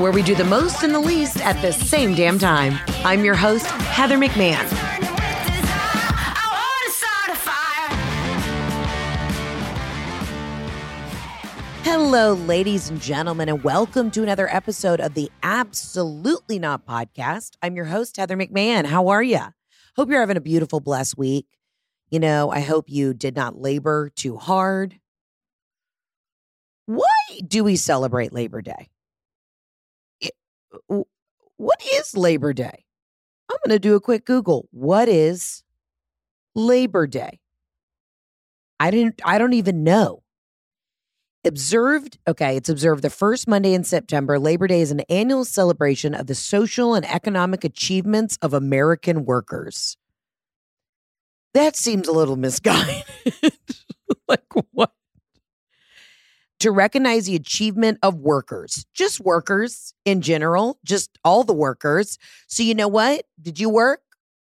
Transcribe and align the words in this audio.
where 0.00 0.12
we 0.12 0.22
do 0.22 0.34
the 0.34 0.44
most 0.44 0.82
and 0.82 0.94
the 0.94 1.00
least 1.00 1.44
at 1.44 1.60
the 1.62 1.72
same 1.72 2.14
damn 2.14 2.38
time. 2.38 2.78
I'm 3.04 3.24
your 3.24 3.34
host, 3.34 3.66
Heather 3.66 4.16
McMahon. 4.16 4.66
Hello, 11.82 12.34
ladies 12.34 12.88
and 12.88 13.00
gentlemen, 13.00 13.48
and 13.48 13.64
welcome 13.64 14.10
to 14.12 14.22
another 14.22 14.48
episode 14.48 15.00
of 15.00 15.14
the 15.14 15.30
Absolutely 15.42 16.58
Not 16.58 16.86
Podcast. 16.86 17.56
I'm 17.62 17.74
your 17.74 17.86
host, 17.86 18.16
Heather 18.16 18.36
McMahon. 18.36 18.86
How 18.86 19.08
are 19.08 19.22
you? 19.22 19.40
Hope 19.96 20.08
you're 20.08 20.20
having 20.20 20.36
a 20.36 20.40
beautiful, 20.40 20.80
blessed 20.80 21.18
week. 21.18 21.46
You 22.10 22.20
know, 22.20 22.50
I 22.50 22.60
hope 22.60 22.88
you 22.88 23.12
did 23.12 23.36
not 23.36 23.60
labor 23.60 24.10
too 24.14 24.36
hard. 24.36 25.00
Why 26.86 27.40
do 27.46 27.64
we 27.64 27.76
celebrate 27.76 28.32
Labor 28.32 28.62
Day? 28.62 28.88
What 31.56 31.82
is 31.94 32.16
Labor 32.16 32.52
Day? 32.52 32.84
I'm 33.50 33.58
going 33.66 33.74
to 33.74 33.78
do 33.78 33.96
a 33.96 34.00
quick 34.00 34.24
Google. 34.24 34.68
What 34.70 35.08
is 35.08 35.62
Labor 36.54 37.06
Day? 37.06 37.40
I 38.78 38.90
didn't 38.90 39.20
I 39.24 39.38
don't 39.38 39.52
even 39.52 39.84
know. 39.84 40.22
Observed, 41.44 42.18
okay, 42.28 42.56
it's 42.56 42.68
observed 42.68 43.02
the 43.02 43.10
first 43.10 43.48
Monday 43.48 43.72
in 43.72 43.82
September. 43.82 44.38
Labor 44.38 44.66
Day 44.66 44.82
is 44.82 44.90
an 44.90 45.00
annual 45.08 45.44
celebration 45.44 46.14
of 46.14 46.26
the 46.26 46.34
social 46.34 46.94
and 46.94 47.06
economic 47.06 47.64
achievements 47.64 48.38
of 48.42 48.52
American 48.52 49.24
workers. 49.24 49.96
That 51.54 51.76
seems 51.76 52.08
a 52.08 52.12
little 52.12 52.36
misguided. 52.36 53.04
like? 54.28 54.42
To 56.60 56.70
recognize 56.70 57.24
the 57.24 57.36
achievement 57.36 57.98
of 58.02 58.16
workers, 58.16 58.84
just 58.92 59.18
workers 59.18 59.94
in 60.04 60.20
general, 60.20 60.78
just 60.84 61.18
all 61.24 61.42
the 61.42 61.54
workers. 61.54 62.18
So, 62.48 62.62
you 62.62 62.74
know 62.74 62.86
what? 62.86 63.24
Did 63.40 63.58
you 63.58 63.70
work? 63.70 64.02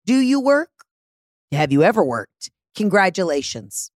Do 0.06 0.18
you 0.18 0.40
work? 0.40 0.70
Have 1.52 1.72
you 1.72 1.82
ever 1.82 2.02
worked? 2.02 2.50
Congratulations. 2.74 3.90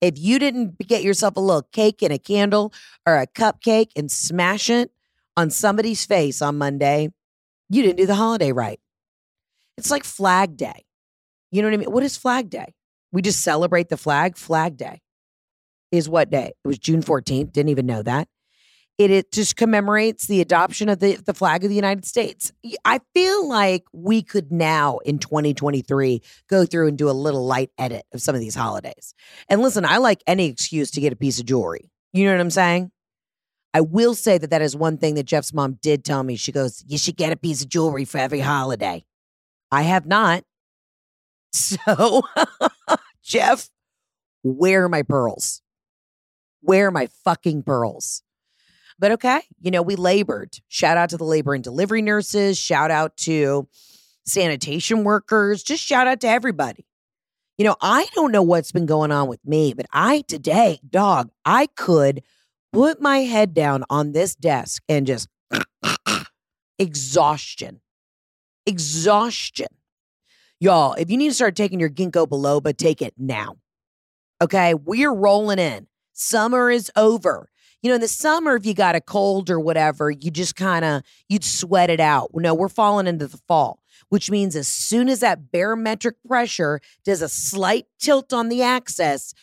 If 0.00 0.18
you 0.18 0.38
didn't 0.38 0.78
get 0.78 1.02
yourself 1.02 1.36
a 1.36 1.40
little 1.40 1.68
cake 1.72 2.02
and 2.02 2.10
a 2.12 2.18
candle 2.18 2.72
or 3.06 3.16
a 3.16 3.26
cupcake 3.26 3.90
and 3.96 4.10
smash 4.10 4.70
it 4.70 4.90
on 5.36 5.50
somebody's 5.50 6.06
face 6.06 6.40
on 6.40 6.56
Monday, 6.56 7.10
you 7.68 7.82
didn't 7.82 7.98
do 7.98 8.06
the 8.06 8.14
holiday 8.14 8.52
right. 8.52 8.80
It's 9.76 9.90
like 9.90 10.04
Flag 10.04 10.56
Day. 10.56 10.86
You 11.50 11.60
know 11.60 11.68
what 11.68 11.74
I 11.74 11.76
mean? 11.76 11.92
What 11.92 12.02
is 12.02 12.16
Flag 12.16 12.48
Day? 12.48 12.72
We 13.12 13.20
just 13.20 13.40
celebrate 13.40 13.90
the 13.90 13.98
flag. 13.98 14.38
Flag 14.38 14.78
Day 14.78 15.01
is 15.92 16.08
what 16.08 16.30
day? 16.30 16.54
It 16.64 16.68
was 16.68 16.78
June 16.78 17.02
14th. 17.02 17.52
Didn't 17.52 17.68
even 17.68 17.86
know 17.86 18.02
that. 18.02 18.26
It, 18.98 19.10
it 19.10 19.32
just 19.32 19.56
commemorates 19.56 20.26
the 20.26 20.40
adoption 20.40 20.88
of 20.88 20.98
the, 20.98 21.16
the 21.16 21.34
flag 21.34 21.64
of 21.64 21.70
the 21.70 21.76
United 21.76 22.04
States. 22.04 22.52
I 22.84 23.00
feel 23.14 23.48
like 23.48 23.84
we 23.92 24.22
could 24.22 24.52
now 24.52 24.98
in 24.98 25.18
2023 25.18 26.20
go 26.48 26.66
through 26.66 26.88
and 26.88 26.98
do 26.98 27.08
a 27.08 27.12
little 27.12 27.46
light 27.46 27.70
edit 27.78 28.04
of 28.12 28.20
some 28.20 28.34
of 28.34 28.40
these 28.40 28.54
holidays. 28.54 29.14
And 29.48 29.62
listen, 29.62 29.84
I 29.84 29.96
like 29.96 30.22
any 30.26 30.46
excuse 30.46 30.90
to 30.92 31.00
get 31.00 31.12
a 31.12 31.16
piece 31.16 31.40
of 31.40 31.46
jewelry. 31.46 31.90
You 32.12 32.26
know 32.26 32.32
what 32.32 32.40
I'm 32.40 32.50
saying? 32.50 32.90
I 33.74 33.80
will 33.80 34.14
say 34.14 34.36
that 34.36 34.50
that 34.50 34.60
is 34.60 34.76
one 34.76 34.98
thing 34.98 35.14
that 35.14 35.24
Jeff's 35.24 35.54
mom 35.54 35.78
did 35.80 36.04
tell 36.04 36.22
me. 36.22 36.36
She 36.36 36.52
goes, 36.52 36.84
You 36.86 36.98
should 36.98 37.16
get 37.16 37.32
a 37.32 37.36
piece 37.36 37.62
of 37.62 37.70
jewelry 37.70 38.04
for 38.04 38.18
every 38.18 38.40
holiday. 38.40 39.04
I 39.70 39.82
have 39.82 40.06
not. 40.06 40.44
So, 41.54 42.22
Jeff, 43.22 43.68
where 44.42 44.84
are 44.84 44.88
my 44.88 45.02
pearls? 45.02 45.61
Where 46.62 46.88
are 46.88 46.90
my 46.90 47.08
fucking 47.24 47.64
pearls? 47.64 48.22
But 48.98 49.12
okay, 49.12 49.40
you 49.60 49.70
know, 49.70 49.82
we 49.82 49.96
labored. 49.96 50.56
Shout 50.68 50.96
out 50.96 51.10
to 51.10 51.16
the 51.16 51.24
labor 51.24 51.54
and 51.54 51.64
delivery 51.64 52.02
nurses. 52.02 52.58
Shout 52.58 52.90
out 52.90 53.16
to 53.18 53.68
sanitation 54.24 55.04
workers. 55.04 55.62
Just 55.62 55.82
shout 55.82 56.06
out 56.06 56.20
to 56.20 56.28
everybody. 56.28 56.86
You 57.58 57.64
know, 57.64 57.76
I 57.80 58.06
don't 58.14 58.32
know 58.32 58.42
what's 58.42 58.72
been 58.72 58.86
going 58.86 59.12
on 59.12 59.28
with 59.28 59.44
me, 59.44 59.74
but 59.74 59.86
I 59.92 60.22
today, 60.22 60.80
dog, 60.88 61.30
I 61.44 61.66
could 61.66 62.22
put 62.72 63.00
my 63.00 63.18
head 63.18 63.54
down 63.54 63.84
on 63.90 64.12
this 64.12 64.34
desk 64.34 64.82
and 64.88 65.06
just 65.06 65.28
exhaustion. 66.78 67.80
Exhaustion. 68.66 69.66
Y'all, 70.60 70.94
if 70.94 71.10
you 71.10 71.16
need 71.16 71.28
to 71.28 71.34
start 71.34 71.56
taking 71.56 71.80
your 71.80 71.90
ginkgo 71.90 72.26
biloba, 72.26 72.76
take 72.76 73.02
it 73.02 73.14
now. 73.18 73.56
Okay, 74.40 74.74
we're 74.74 75.12
rolling 75.12 75.58
in. 75.58 75.86
Summer 76.12 76.70
is 76.70 76.90
over. 76.96 77.48
You 77.82 77.88
know, 77.88 77.96
in 77.96 78.00
the 78.00 78.08
summer, 78.08 78.54
if 78.54 78.64
you 78.64 78.74
got 78.74 78.94
a 78.94 79.00
cold 79.00 79.50
or 79.50 79.58
whatever, 79.58 80.10
you 80.10 80.30
just 80.30 80.54
kind 80.54 80.84
of 80.84 81.02
you'd 81.28 81.44
sweat 81.44 81.90
it 81.90 81.98
out. 81.98 82.30
No, 82.32 82.54
we're 82.54 82.68
falling 82.68 83.08
into 83.08 83.26
the 83.26 83.40
fall, 83.48 83.82
which 84.08 84.30
means 84.30 84.54
as 84.54 84.68
soon 84.68 85.08
as 85.08 85.20
that 85.20 85.50
barometric 85.50 86.14
pressure 86.26 86.80
does 87.04 87.22
a 87.22 87.28
slight 87.28 87.86
tilt 87.98 88.32
on 88.32 88.48
the 88.48 88.62
axis, 88.62 89.34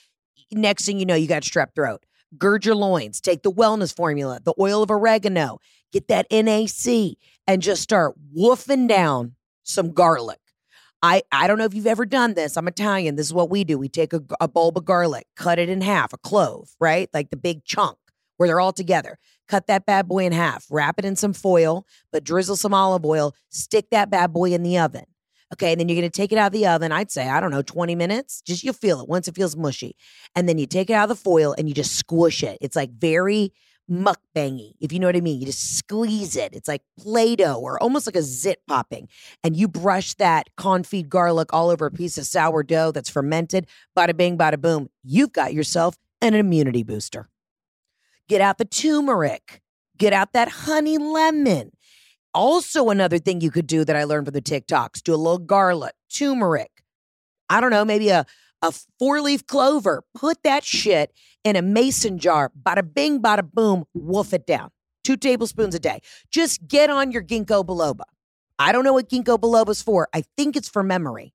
next 0.52 0.86
thing 0.86 1.00
you 1.00 1.06
know, 1.06 1.16
you 1.16 1.28
got 1.28 1.44
strep 1.44 1.76
throat. 1.76 2.06
Gird 2.38 2.66
your 2.66 2.76
loins, 2.76 3.20
take 3.20 3.44
the 3.44 3.52
wellness 3.52 3.94
formula, 3.94 4.40
the 4.44 4.54
oil 4.60 4.84
of 4.84 4.92
oregano, 4.92 5.60
get 5.92 6.08
that 6.08 6.28
NAC, 6.32 7.18
and 7.48 7.62
just 7.62 7.82
start 7.82 8.16
woofing 8.38 8.88
down 8.88 9.36
some 9.64 9.92
garlic. 9.92 10.40
I, 11.02 11.22
I 11.32 11.48
don't 11.48 11.58
know 11.58 11.66
if 11.66 11.74
you've 11.74 11.88
ever 11.88 12.06
done 12.06 12.34
this. 12.34 12.58
I'm 12.58 12.68
Italian. 12.68 13.16
This 13.16 13.28
is 13.28 13.34
what 13.34 13.50
we 13.50 13.64
do. 13.64 13.78
We 13.78 13.88
take 13.88 14.12
a, 14.14 14.22
a 14.42 14.48
bulb 14.48 14.78
of 14.78 14.86
garlic, 14.86 15.28
cut 15.36 15.60
it 15.60 15.70
in 15.70 15.82
half, 15.82 16.12
a 16.14 16.18
clove, 16.18 16.70
right? 16.80 17.10
Like 17.14 17.30
the 17.30 17.38
big 17.38 17.64
chunk 17.64 17.98
where 18.38 18.48
they're 18.48 18.60
all 18.60 18.74
together. 18.74 19.18
Cut 19.48 19.68
that 19.68 19.86
bad 19.86 20.08
boy 20.08 20.26
in 20.26 20.32
half, 20.32 20.66
wrap 20.70 21.00
it 21.00 21.06
in 21.06 21.16
some 21.16 21.34
foil, 21.34 21.86
but 22.12 22.24
drizzle 22.24 22.56
some 22.56 22.74
olive 22.74 23.06
oil, 23.06 23.34
stick 23.50 23.90
that 23.92 24.10
bad 24.10 24.34
boy 24.34 24.52
in 24.52 24.64
the 24.64 24.78
oven. 24.78 25.06
Okay, 25.52 25.72
and 25.72 25.80
then 25.80 25.90
you're 25.90 25.96
gonna 25.96 26.10
take 26.10 26.32
it 26.32 26.38
out 26.38 26.48
of 26.48 26.54
the 26.54 26.68
oven. 26.68 26.92
I'd 26.92 27.12
say, 27.12 27.28
I 27.28 27.40
don't 27.40 27.50
know, 27.50 27.64
20 27.64 27.96
minutes. 27.96 28.42
Just 28.46 28.64
you'll 28.64 28.74
feel 28.74 29.02
it 29.02 29.10
once 29.10 29.28
it 29.28 29.36
feels 29.36 29.56
mushy. 29.56 29.96
And 30.36 30.48
then 30.48 30.58
you 30.58 30.68
take 30.68 30.90
it 30.90 30.94
out 30.94 31.10
of 31.10 31.18
the 31.18 31.24
foil 31.24 31.56
and 31.58 31.68
you 31.68 31.74
just 31.74 31.96
squish 31.96 32.44
it. 32.44 32.58
It's 32.62 32.76
like 32.76 32.92
very 32.92 33.52
mukbangy, 33.90 34.74
if 34.80 34.92
you 34.92 35.00
know 35.00 35.08
what 35.08 35.16
I 35.16 35.22
mean. 35.22 35.40
You 35.40 35.46
just 35.46 35.78
squeeze 35.78 36.36
it. 36.36 36.54
It's 36.54 36.68
like 36.68 36.82
Play 36.98 37.36
Doh 37.36 37.60
or 37.60 37.82
almost 37.82 38.08
like 38.08 38.16
a 38.16 38.22
zit 38.22 38.62
popping. 38.68 39.08
And 39.44 39.56
you 39.56 39.68
brush 39.68 40.14
that 40.16 40.50
confit 40.58 41.10
garlic 41.10 41.54
all 41.54 41.70
over 41.70 41.86
a 41.86 41.92
piece 41.92 42.18
of 42.18 42.26
sourdough 42.26 42.92
that's 42.92 43.10
fermented. 43.10 43.68
Bada 43.98 44.16
bing, 44.16 44.38
bada 44.38 44.60
boom. 44.60 44.90
You've 45.04 45.34
got 45.34 45.54
yourself 45.54 45.96
an 46.22 46.34
immunity 46.34 46.84
booster. 46.84 47.30
Get 48.28 48.42
out 48.42 48.60
the 48.60 48.66
turmeric, 48.66 49.62
get 49.98 50.14
out 50.14 50.34
that 50.34 50.50
honey 50.50 50.98
lemon. 50.98 51.72
Also, 52.34 52.90
another 52.90 53.18
thing 53.18 53.42
you 53.42 53.50
could 53.50 53.66
do 53.66 53.84
that 53.84 53.96
I 53.96 54.04
learned 54.04 54.28
from 54.28 54.34
the 54.34 54.42
TikToks 54.42 55.02
do 55.02 55.16
a 55.16 55.18
little 55.18 55.40
garlic, 55.40 55.96
turmeric, 56.14 56.84
I 57.50 57.60
don't 57.60 57.72
know, 57.72 57.84
maybe 57.84 58.10
a, 58.10 58.26
a 58.62 58.74
four 59.00 59.22
leaf 59.22 59.46
clover. 59.48 60.04
Put 60.16 60.44
that 60.44 60.64
shit 60.64 61.14
in 61.44 61.56
a 61.56 61.62
mason 61.62 62.20
jar. 62.20 62.52
Bada 62.62 62.94
bing, 62.94 63.22
bada 63.22 63.50
boom, 63.50 63.86
wolf 63.94 64.34
it 64.34 64.46
down. 64.46 64.70
Two 65.04 65.18
tablespoons 65.18 65.76
a 65.76 65.80
day. 65.80 66.02
Just 66.30 66.68
get 66.68 66.90
on 66.90 67.12
your 67.12 67.24
ginkgo 67.24 67.66
biloba. 67.66 68.04
I 68.58 68.72
don't 68.72 68.84
know 68.84 68.94
what 68.94 69.10
ginkgo 69.10 69.40
biloba's 69.40 69.82
for. 69.82 70.10
I 70.14 70.24
think 70.36 70.56
it's 70.56 70.70
for 70.70 70.84
memory. 70.84 71.34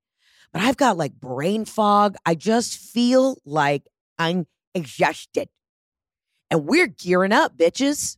But 0.53 0.63
I've 0.63 0.77
got 0.77 0.97
like 0.97 1.15
brain 1.15 1.65
fog. 1.65 2.17
I 2.25 2.35
just 2.35 2.79
feel 2.79 3.39
like 3.45 3.89
I'm 4.19 4.47
exhausted. 4.75 5.49
And 6.51 6.67
we're 6.67 6.87
gearing 6.87 7.33
up, 7.33 7.57
bitches. 7.57 8.17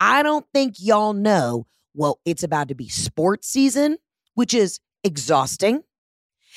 I 0.00 0.22
don't 0.22 0.46
think 0.52 0.76
y'all 0.78 1.12
know, 1.12 1.66
well, 1.94 2.18
it's 2.24 2.42
about 2.42 2.68
to 2.68 2.74
be 2.74 2.88
sports 2.88 3.48
season, 3.48 3.98
which 4.34 4.52
is 4.52 4.80
exhausting. 5.04 5.84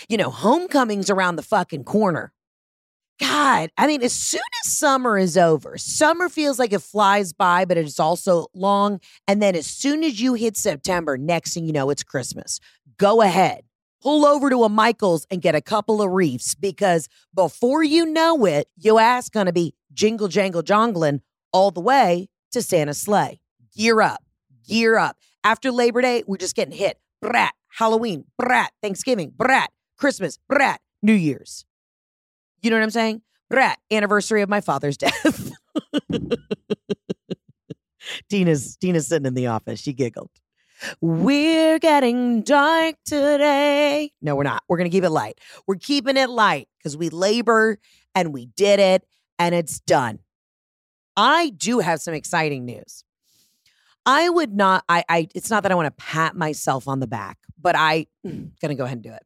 You 0.08 0.18
know, 0.18 0.30
homecoming's 0.30 1.10
around 1.10 1.36
the 1.36 1.44
fucking 1.44 1.84
corner. 1.84 2.32
God, 3.20 3.70
I 3.78 3.86
mean, 3.86 4.02
as 4.02 4.14
soon 4.14 4.42
as 4.64 4.72
summer 4.72 5.18
is 5.18 5.38
over, 5.38 5.78
summer 5.78 6.30
feels 6.30 6.58
like 6.58 6.72
it 6.72 6.82
flies 6.82 7.34
by, 7.34 7.66
but 7.66 7.78
it's 7.78 8.00
also 8.00 8.48
long. 8.54 9.02
And 9.28 9.42
then 9.42 9.56
as 9.56 9.68
soon 9.68 10.04
as 10.06 10.22
you 10.22 10.36
hit 10.36 10.56
September, 10.56 11.18
next 11.18 11.54
thing 11.54 11.66
you 11.66 11.74
know, 11.74 11.90
it's 11.90 12.04
Christmas. 12.04 12.62
Go 12.98 13.22
ahead, 13.22 13.64
pull 14.02 14.26
over 14.26 14.50
to 14.50 14.64
a 14.64 14.70
Michael's 14.70 15.28
and 15.30 15.42
get 15.42 15.54
a 15.54 15.62
couple 15.62 16.02
of 16.02 16.12
reefs 16.12 16.56
because 16.56 17.10
before 17.34 17.84
you 17.84 18.06
know 18.06 18.46
it, 18.46 18.68
your 18.78 19.02
ass 19.02 19.28
gonna 19.30 19.52
be 19.52 19.74
jingle 19.92 20.30
jangle 20.30 20.64
jongling 20.64 21.20
all 21.52 21.72
the 21.72 21.82
way 21.82 22.30
to 22.52 22.62
Santa's 22.62 23.02
sleigh. 23.02 23.42
Gear 23.76 24.02
up, 24.02 24.24
gear 24.66 24.98
up. 24.98 25.18
After 25.44 25.72
Labor 25.72 26.02
Day, 26.02 26.24
we're 26.26 26.38
just 26.38 26.56
getting 26.56 26.78
hit. 26.78 26.98
Brat, 27.22 27.54
Halloween, 27.68 28.26
brat, 28.38 28.72
Thanksgiving, 28.82 29.32
brat, 29.36 29.72
Christmas, 30.00 30.40
brat, 30.48 30.80
New 31.04 31.14
Year's. 31.14 31.66
You 32.62 32.70
know 32.70 32.78
what 32.78 32.84
I'm 32.84 32.90
saying? 32.90 33.22
Brat, 33.50 33.78
anniversary 33.92 34.42
of 34.42 34.50
my 34.50 34.62
father's 34.62 34.98
death. 34.98 35.52
Tina's 38.30 38.78
Tina's 38.78 39.08
sitting 39.08 39.26
in 39.26 39.34
the 39.34 39.48
office. 39.48 39.80
She 39.80 39.94
giggled. 39.94 40.32
We're 41.02 41.78
getting 41.80 42.42
dark 42.42 42.96
today. 43.06 44.12
No, 44.22 44.36
we're 44.36 44.44
not. 44.44 44.64
We're 44.70 44.78
going 44.78 44.90
to 44.90 44.96
keep 44.96 45.04
it 45.04 45.10
light. 45.10 45.40
We're 45.68 45.76
keeping 45.76 46.16
it 46.16 46.30
light 46.30 46.70
because 46.78 46.96
we 46.96 47.10
labor 47.10 47.78
and 48.16 48.34
we 48.34 48.46
did 48.46 48.80
it 48.80 49.06
and 49.38 49.54
it's 49.54 49.82
done. 49.82 50.20
I 51.18 51.50
do 51.50 51.80
have 51.80 52.00
some 52.00 52.14
exciting 52.14 52.66
news. 52.66 53.04
I 54.06 54.30
would 54.30 54.54
not, 54.54 54.86
I, 54.88 55.04
I 55.10 55.28
it's 55.36 55.50
not 55.50 55.64
that 55.64 55.72
I 55.74 55.76
want 55.76 55.88
to 55.88 56.04
pat 56.04 56.36
myself 56.36 56.88
on 56.88 57.02
the 57.02 57.08
back, 57.08 57.38
but 57.62 57.76
I'm 57.76 58.06
hmm, 58.24 58.46
gonna 58.62 58.76
go 58.76 58.86
ahead 58.86 58.98
and 58.98 59.04
do 59.04 59.12
it. 59.12 59.24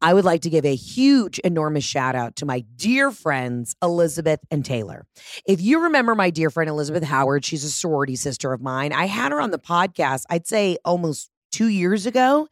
I 0.00 0.14
would 0.14 0.24
like 0.24 0.42
to 0.42 0.50
give 0.50 0.64
a 0.64 0.74
huge, 0.74 1.38
enormous 1.40 1.84
shout 1.84 2.14
out 2.14 2.36
to 2.36 2.46
my 2.46 2.64
dear 2.76 3.10
friends, 3.10 3.76
Elizabeth 3.82 4.40
and 4.50 4.64
Taylor. 4.64 5.06
If 5.46 5.60
you 5.60 5.82
remember 5.82 6.14
my 6.14 6.30
dear 6.30 6.50
friend, 6.50 6.68
Elizabeth 6.68 7.04
Howard, 7.04 7.44
she's 7.44 7.64
a 7.64 7.70
sorority 7.70 8.16
sister 8.16 8.52
of 8.52 8.60
mine. 8.60 8.92
I 8.92 9.06
had 9.06 9.32
her 9.32 9.40
on 9.40 9.50
the 9.50 9.58
podcast, 9.58 10.24
I'd 10.30 10.46
say 10.46 10.78
almost 10.84 11.30
two 11.50 11.68
years 11.68 12.06
ago. 12.06 12.48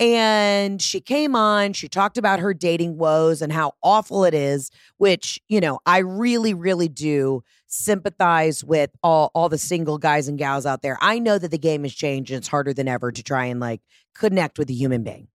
And 0.00 0.82
she 0.82 1.00
came 1.00 1.36
on, 1.36 1.74
she 1.74 1.88
talked 1.88 2.18
about 2.18 2.40
her 2.40 2.52
dating 2.52 2.98
woes 2.98 3.40
and 3.40 3.52
how 3.52 3.74
awful 3.82 4.24
it 4.24 4.34
is, 4.34 4.70
which, 4.96 5.40
you 5.48 5.60
know, 5.60 5.78
I 5.86 5.98
really, 5.98 6.54
really 6.54 6.88
do 6.88 7.44
sympathize 7.68 8.64
with 8.64 8.90
all, 9.02 9.30
all 9.34 9.48
the 9.48 9.58
single 9.58 9.98
guys 9.98 10.26
and 10.28 10.38
gals 10.38 10.66
out 10.66 10.82
there. 10.82 10.98
I 11.00 11.20
know 11.20 11.38
that 11.38 11.50
the 11.50 11.58
game 11.58 11.84
has 11.84 11.94
changed 11.94 12.32
and 12.32 12.38
it's 12.38 12.48
harder 12.48 12.74
than 12.74 12.88
ever 12.88 13.12
to 13.12 13.22
try 13.22 13.44
and 13.44 13.60
like 13.60 13.80
connect 14.14 14.58
with 14.58 14.70
a 14.70 14.74
human 14.74 15.04
being. 15.04 15.28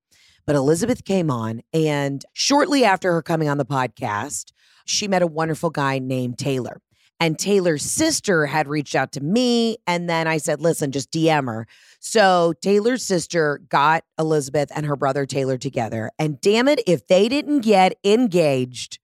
But 0.48 0.56
Elizabeth 0.56 1.04
came 1.04 1.30
on, 1.30 1.62
and 1.74 2.24
shortly 2.34 2.84
after 2.84 3.12
her 3.12 3.22
coming 3.22 3.50
on 3.50 3.58
the 3.58 3.66
podcast, 3.66 4.54
she 4.86 5.08
met 5.08 5.22
a 5.22 5.28
wonderful 5.28 5.70
guy 5.70 6.00
named 6.00 6.40
Taylor. 6.40 6.82
And 7.20 7.38
Taylor's 7.38 7.84
sister 7.84 8.46
had 8.46 8.68
reached 8.68 8.96
out 8.96 9.12
to 9.14 9.22
me. 9.22 9.78
And 9.88 10.10
then 10.10 10.28
I 10.28 10.38
said, 10.38 10.62
listen, 10.62 10.92
just 10.92 11.12
DM 11.12 11.48
her. 11.48 11.68
So 12.00 12.54
Taylor's 12.62 13.04
sister 13.04 13.60
got 13.70 14.04
Elizabeth 14.20 14.72
and 14.76 14.86
her 14.86 14.96
brother 14.96 15.26
Taylor 15.26 15.58
together. 15.58 16.12
And 16.20 16.40
damn 16.40 16.68
it, 16.68 16.82
if 16.86 17.08
they 17.08 17.28
didn't 17.28 17.62
get 17.62 17.98
engaged 18.04 19.00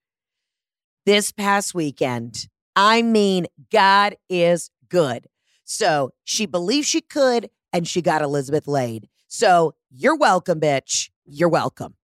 this 1.06 1.32
past 1.32 1.74
weekend, 1.74 2.48
I 2.76 3.02
mean, 3.02 3.48
God 3.72 4.16
is 4.30 4.70
good. 4.90 5.28
So 5.66 6.14
she 6.24 6.46
believed 6.46 6.88
she 6.88 7.02
could, 7.02 7.50
and 7.72 7.88
she 7.88 8.02
got 8.02 8.22
Elizabeth 8.22 8.68
laid. 8.68 9.10
So 9.28 9.74
you're 9.90 10.16
welcome, 10.16 10.60
bitch. 10.60 11.10
You're 11.26 11.50
welcome. 11.50 11.96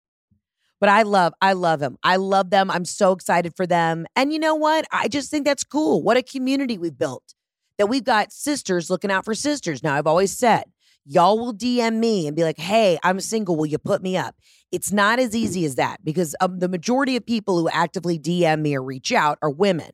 But 0.79 0.89
I 0.89 1.01
love, 1.01 1.33
I 1.41 1.53
love 1.53 1.81
him. 1.81 1.97
I 2.03 2.15
love 2.15 2.51
them. 2.51 2.71
I'm 2.71 2.85
so 2.85 3.11
excited 3.11 3.53
for 3.55 3.67
them. 3.67 4.05
And 4.15 4.31
you 4.31 4.39
know 4.39 4.55
what? 4.55 4.85
I 4.91 5.07
just 5.09 5.29
think 5.29 5.45
that's 5.45 5.63
cool. 5.63 6.01
What 6.01 6.17
a 6.17 6.23
community 6.23 6.77
we've 6.77 6.97
built 6.97 7.35
that 7.77 7.87
we've 7.87 8.03
got 8.03 8.31
sisters 8.31 8.89
looking 8.89 9.11
out 9.11 9.25
for 9.25 9.33
sisters. 9.33 9.83
Now, 9.83 9.95
I've 9.95 10.07
always 10.07 10.37
said, 10.37 10.63
y'all 11.05 11.37
will 11.37 11.53
DM 11.53 11.95
me 11.95 12.27
and 12.27 12.35
be 12.35 12.43
like, 12.43 12.59
hey, 12.59 12.97
I'm 13.03 13.19
single. 13.19 13.57
Will 13.57 13.65
you 13.65 13.77
put 13.77 14.01
me 14.01 14.15
up? 14.15 14.35
It's 14.71 14.91
not 14.91 15.19
as 15.19 15.35
easy 15.35 15.65
as 15.65 15.75
that 15.75 16.03
because 16.03 16.35
um, 16.39 16.59
the 16.59 16.69
majority 16.69 17.15
of 17.15 17.25
people 17.25 17.59
who 17.59 17.67
actively 17.69 18.19
DM 18.19 18.61
me 18.61 18.75
or 18.75 18.83
reach 18.83 19.11
out 19.11 19.37
are 19.41 19.49
women. 19.49 19.91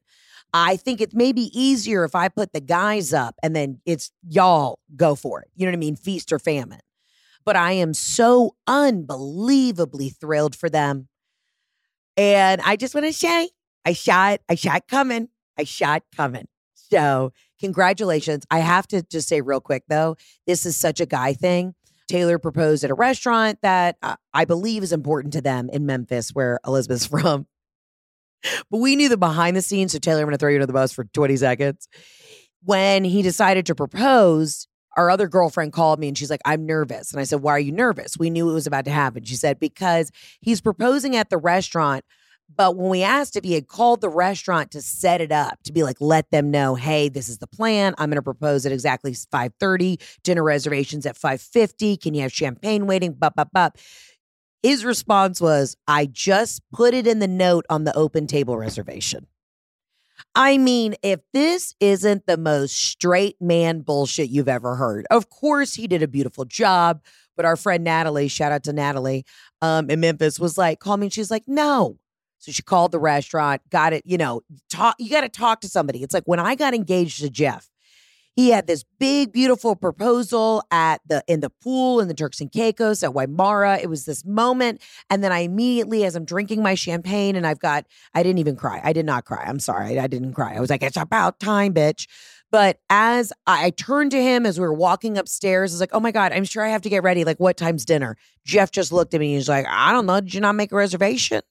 I 0.53 0.77
think 0.77 1.01
it 1.01 1.13
may 1.13 1.31
be 1.31 1.51
easier 1.53 2.03
if 2.05 2.15
I 2.15 2.29
put 2.29 2.53
the 2.53 2.61
guys 2.61 3.13
up 3.13 3.35
and 3.43 3.55
then 3.55 3.81
it's 3.85 4.11
y'all 4.27 4.79
go 4.95 5.15
for 5.15 5.41
it. 5.41 5.49
You 5.55 5.65
know 5.65 5.71
what 5.71 5.77
I 5.77 5.79
mean? 5.79 5.95
Feast 5.95 6.31
or 6.31 6.39
famine 6.39 6.79
but 7.45 7.55
I 7.55 7.73
am 7.73 7.93
so 7.93 8.55
unbelievably 8.67 10.09
thrilled 10.09 10.55
for 10.55 10.69
them. 10.69 11.07
And 12.17 12.61
I 12.61 12.75
just 12.75 12.95
want 12.95 13.05
to 13.05 13.13
say, 13.13 13.49
I 13.85 13.93
shot, 13.93 14.41
I 14.49 14.55
shot 14.55 14.87
coming, 14.87 15.29
I 15.57 15.63
shot 15.63 16.03
coming. 16.15 16.47
So, 16.73 17.33
congratulations. 17.59 18.45
I 18.49 18.59
have 18.59 18.87
to 18.87 19.01
just 19.03 19.27
say 19.27 19.41
real 19.41 19.61
quick 19.61 19.83
though, 19.87 20.15
this 20.47 20.65
is 20.65 20.77
such 20.77 20.99
a 20.99 21.05
guy 21.05 21.33
thing. 21.33 21.75
Taylor 22.07 22.37
proposed 22.37 22.83
at 22.83 22.91
a 22.91 22.95
restaurant 22.95 23.59
that 23.61 23.97
I 24.33 24.45
believe 24.45 24.83
is 24.83 24.93
important 24.93 25.33
to 25.33 25.41
them 25.41 25.69
in 25.71 25.85
Memphis, 25.85 26.29
where 26.29 26.59
Elizabeth's 26.65 27.05
from. 27.07 27.47
But 28.69 28.77
we 28.77 28.95
knew 28.95 29.09
the 29.09 29.17
behind 29.17 29.57
the 29.57 29.61
scenes. 29.61 29.91
So, 29.91 29.99
Taylor, 29.99 30.19
I'm 30.21 30.25
going 30.25 30.33
to 30.33 30.37
throw 30.37 30.49
you 30.49 30.57
under 30.57 30.67
the 30.67 30.73
bus 30.73 30.91
for 30.91 31.03
20 31.03 31.35
seconds. 31.37 31.87
When 32.63 33.03
he 33.03 33.21
decided 33.21 33.65
to 33.67 33.75
propose, 33.75 34.67
our 34.95 35.09
other 35.09 35.27
girlfriend 35.27 35.73
called 35.73 35.99
me 35.99 36.07
and 36.07 36.17
she's 36.17 36.29
like, 36.29 36.41
I'm 36.45 36.65
nervous. 36.65 37.11
And 37.11 37.19
I 37.19 37.23
said, 37.23 37.41
Why 37.41 37.51
are 37.53 37.59
you 37.59 37.71
nervous? 37.71 38.17
We 38.17 38.29
knew 38.29 38.49
it 38.49 38.53
was 38.53 38.67
about 38.67 38.85
to 38.85 38.91
happen. 38.91 39.23
She 39.23 39.35
said, 39.35 39.59
Because 39.59 40.11
he's 40.41 40.61
proposing 40.61 41.15
at 41.15 41.29
the 41.29 41.37
restaurant. 41.37 42.05
But 42.55 42.75
when 42.75 42.89
we 42.89 43.01
asked 43.01 43.35
if 43.35 43.43
he 43.43 43.53
had 43.53 43.67
called 43.67 44.01
the 44.01 44.09
restaurant 44.09 44.71
to 44.71 44.81
set 44.81 45.19
it 45.19 45.31
up, 45.31 45.57
to 45.63 45.73
be 45.73 45.81
like, 45.81 45.97
let 45.99 46.29
them 46.29 46.51
know, 46.51 46.75
hey, 46.75 47.09
this 47.09 47.27
is 47.27 47.39
the 47.39 47.47
plan. 47.47 47.95
I'm 47.97 48.09
going 48.09 48.17
to 48.17 48.21
propose 48.21 48.65
at 48.65 48.71
exactly 48.71 49.13
5:30. 49.13 49.99
Dinner 50.23 50.43
reservations 50.43 51.05
at 51.05 51.17
5:50. 51.17 51.99
Can 51.99 52.13
you 52.13 52.21
have 52.21 52.31
champagne 52.31 52.85
waiting? 52.85 53.13
Bup, 53.13 53.35
bup, 53.35 53.49
bup. 53.51 53.77
His 54.61 54.85
response 54.85 55.39
was, 55.41 55.75
I 55.87 56.07
just 56.07 56.61
put 56.73 56.93
it 56.93 57.05
in 57.05 57.19
the 57.19 57.27
note 57.27 57.65
on 57.69 57.83
the 57.83 57.95
open 57.95 58.25
table 58.25 58.57
reservation. 58.57 59.27
I 60.33 60.57
mean, 60.57 60.95
if 61.03 61.19
this 61.33 61.75
isn't 61.79 62.25
the 62.25 62.37
most 62.37 62.75
straight 62.75 63.41
man 63.41 63.81
bullshit 63.81 64.29
you've 64.29 64.49
ever 64.49 64.75
heard, 64.75 65.05
of 65.11 65.29
course 65.29 65.73
he 65.73 65.87
did 65.87 66.03
a 66.03 66.07
beautiful 66.07 66.45
job. 66.45 67.01
But 67.35 67.45
our 67.45 67.57
friend 67.57 67.83
Natalie, 67.83 68.29
shout 68.29 68.53
out 68.53 68.63
to 68.63 68.73
Natalie 68.73 69.25
um, 69.61 69.89
in 69.89 69.99
Memphis, 69.99 70.39
was 70.39 70.57
like, 70.57 70.79
call 70.79 70.95
me. 70.97 71.07
And 71.07 71.13
she's 71.13 71.29
like, 71.29 71.43
no. 71.47 71.97
So 72.39 72.51
she 72.51 72.61
called 72.61 72.91
the 72.91 72.99
restaurant, 72.99 73.61
got 73.69 73.91
it, 73.91 74.03
you 74.05 74.17
know, 74.17 74.41
talk, 74.69 74.95
you 74.99 75.09
got 75.09 75.21
to 75.21 75.29
talk 75.29 75.61
to 75.61 75.67
somebody. 75.67 76.03
It's 76.03 76.13
like 76.13 76.25
when 76.25 76.39
I 76.39 76.55
got 76.55 76.73
engaged 76.73 77.19
to 77.21 77.29
Jeff, 77.29 77.67
he 78.35 78.49
had 78.49 78.67
this 78.67 78.83
big, 78.99 79.31
beautiful 79.31 79.75
proposal 79.75 80.63
at 80.69 81.01
the 81.07 81.23
in 81.27 81.39
the 81.39 81.49
pool 81.49 81.99
in 81.99 82.07
the 82.07 82.13
Turks 82.13 82.41
and 82.41 82.51
Caicos 82.51 83.01
at 83.01 83.11
Wymara. 83.11 83.81
It 83.81 83.89
was 83.89 84.05
this 84.05 84.25
moment, 84.25 84.81
and 85.09 85.23
then 85.23 85.31
I 85.31 85.39
immediately, 85.39 86.03
as 86.03 86.15
I'm 86.15 86.25
drinking 86.25 86.61
my 86.61 86.75
champagne, 86.75 87.35
and 87.35 87.47
I've 87.47 87.59
got, 87.59 87.85
I 88.13 88.23
didn't 88.23 88.39
even 88.39 88.55
cry. 88.55 88.81
I 88.83 88.93
did 88.93 89.05
not 89.05 89.25
cry. 89.25 89.43
I'm 89.47 89.59
sorry, 89.59 89.99
I 89.99 90.07
didn't 90.07 90.33
cry. 90.33 90.55
I 90.55 90.59
was 90.59 90.69
like, 90.69 90.83
it's 90.83 90.97
about 90.97 91.39
time, 91.39 91.73
bitch. 91.73 92.07
But 92.51 92.79
as 92.89 93.33
I, 93.47 93.71
turned 93.71 94.11
to 94.11 94.21
him 94.21 94.45
as 94.45 94.59
we 94.59 94.65
were 94.65 94.73
walking 94.73 95.17
upstairs, 95.17 95.71
I 95.71 95.75
was 95.75 95.79
like, 95.81 95.89
oh 95.93 95.99
my 95.99 96.11
God, 96.11 96.31
I'm 96.31 96.45
sure 96.45 96.63
I 96.63 96.69
have 96.69 96.83
to 96.83 96.89
get 96.89 97.03
ready. 97.03 97.25
Like, 97.25 97.39
what 97.39 97.57
time's 97.57 97.83
dinner? 97.83 98.15
Jeff 98.45 98.71
just 98.71 98.91
looked 98.91 99.13
at 99.13 99.19
me. 99.19 99.33
And 99.33 99.35
he's 99.35 99.49
like, 99.49 99.65
I 99.67 99.91
don't 99.91 100.05
know. 100.05 100.21
Did 100.21 100.33
you 100.33 100.41
not 100.41 100.55
make 100.55 100.71
a 100.71 100.75
reservation? 100.75 101.41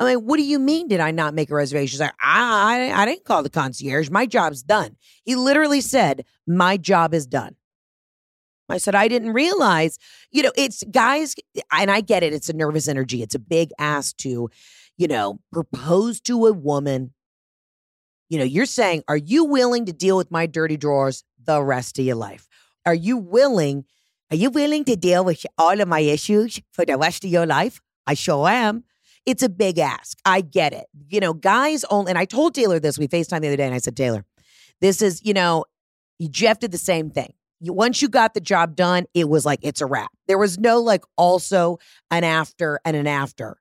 I'm 0.00 0.06
like, 0.06 0.24
what 0.24 0.38
do 0.38 0.42
you 0.42 0.58
mean? 0.58 0.88
Did 0.88 1.00
I 1.00 1.10
not 1.10 1.34
make 1.34 1.50
a 1.50 1.54
reservation? 1.54 1.88
She's 1.88 2.00
like, 2.00 2.14
I, 2.22 2.90
I, 2.90 3.02
I 3.02 3.04
didn't 3.04 3.26
call 3.26 3.42
the 3.42 3.50
concierge. 3.50 4.08
My 4.08 4.24
job's 4.24 4.62
done. 4.62 4.96
He 5.24 5.36
literally 5.36 5.82
said, 5.82 6.24
my 6.46 6.78
job 6.78 7.12
is 7.12 7.26
done. 7.26 7.56
I 8.70 8.78
said, 8.78 8.94
I 8.94 9.08
didn't 9.08 9.32
realize, 9.32 9.98
you 10.30 10.42
know, 10.42 10.52
it's 10.56 10.84
guys, 10.90 11.34
and 11.72 11.90
I 11.90 12.00
get 12.00 12.22
it. 12.22 12.32
It's 12.32 12.48
a 12.48 12.54
nervous 12.54 12.88
energy. 12.88 13.22
It's 13.22 13.34
a 13.34 13.40
big 13.40 13.70
ask 13.78 14.16
to, 14.18 14.48
you 14.96 15.08
know, 15.08 15.40
propose 15.52 16.20
to 16.22 16.46
a 16.46 16.52
woman. 16.52 17.12
You 18.28 18.38
know, 18.38 18.44
you're 18.44 18.66
saying, 18.66 19.02
are 19.08 19.16
you 19.16 19.44
willing 19.44 19.86
to 19.86 19.92
deal 19.92 20.16
with 20.16 20.30
my 20.30 20.46
dirty 20.46 20.76
drawers 20.76 21.24
the 21.44 21.62
rest 21.62 21.98
of 21.98 22.04
your 22.04 22.16
life? 22.16 22.48
Are 22.86 22.94
you 22.94 23.16
willing? 23.16 23.84
Are 24.30 24.36
you 24.36 24.50
willing 24.50 24.84
to 24.84 24.96
deal 24.96 25.24
with 25.24 25.44
all 25.58 25.80
of 25.80 25.88
my 25.88 26.00
issues 26.00 26.60
for 26.72 26.84
the 26.84 26.96
rest 26.96 27.24
of 27.24 27.30
your 27.30 27.46
life? 27.46 27.80
I 28.06 28.14
sure 28.14 28.48
am. 28.48 28.84
It's 29.30 29.42
a 29.44 29.48
big 29.48 29.78
ask. 29.78 30.18
I 30.24 30.40
get 30.40 30.72
it. 30.72 30.86
You 31.08 31.20
know, 31.20 31.32
guys 31.32 31.84
only, 31.84 32.10
and 32.10 32.18
I 32.18 32.24
told 32.24 32.54
Taylor 32.54 32.80
this, 32.80 32.98
we 32.98 33.06
FaceTime 33.06 33.40
the 33.40 33.46
other 33.46 33.56
day, 33.56 33.66
and 33.66 33.74
I 33.74 33.78
said, 33.78 33.96
Taylor, 33.96 34.24
this 34.80 35.00
is, 35.00 35.24
you 35.24 35.32
know, 35.32 35.64
Jeff 36.30 36.58
did 36.58 36.72
the 36.72 36.78
same 36.78 37.10
thing. 37.10 37.32
Once 37.60 38.02
you 38.02 38.08
got 38.08 38.34
the 38.34 38.40
job 38.40 38.74
done, 38.74 39.04
it 39.14 39.28
was 39.28 39.46
like, 39.46 39.60
it's 39.62 39.80
a 39.80 39.86
wrap. 39.86 40.10
There 40.26 40.38
was 40.38 40.58
no 40.58 40.80
like 40.80 41.04
also 41.16 41.78
an 42.10 42.24
after 42.24 42.80
and 42.84 42.96
an 42.96 43.06
after. 43.06 43.59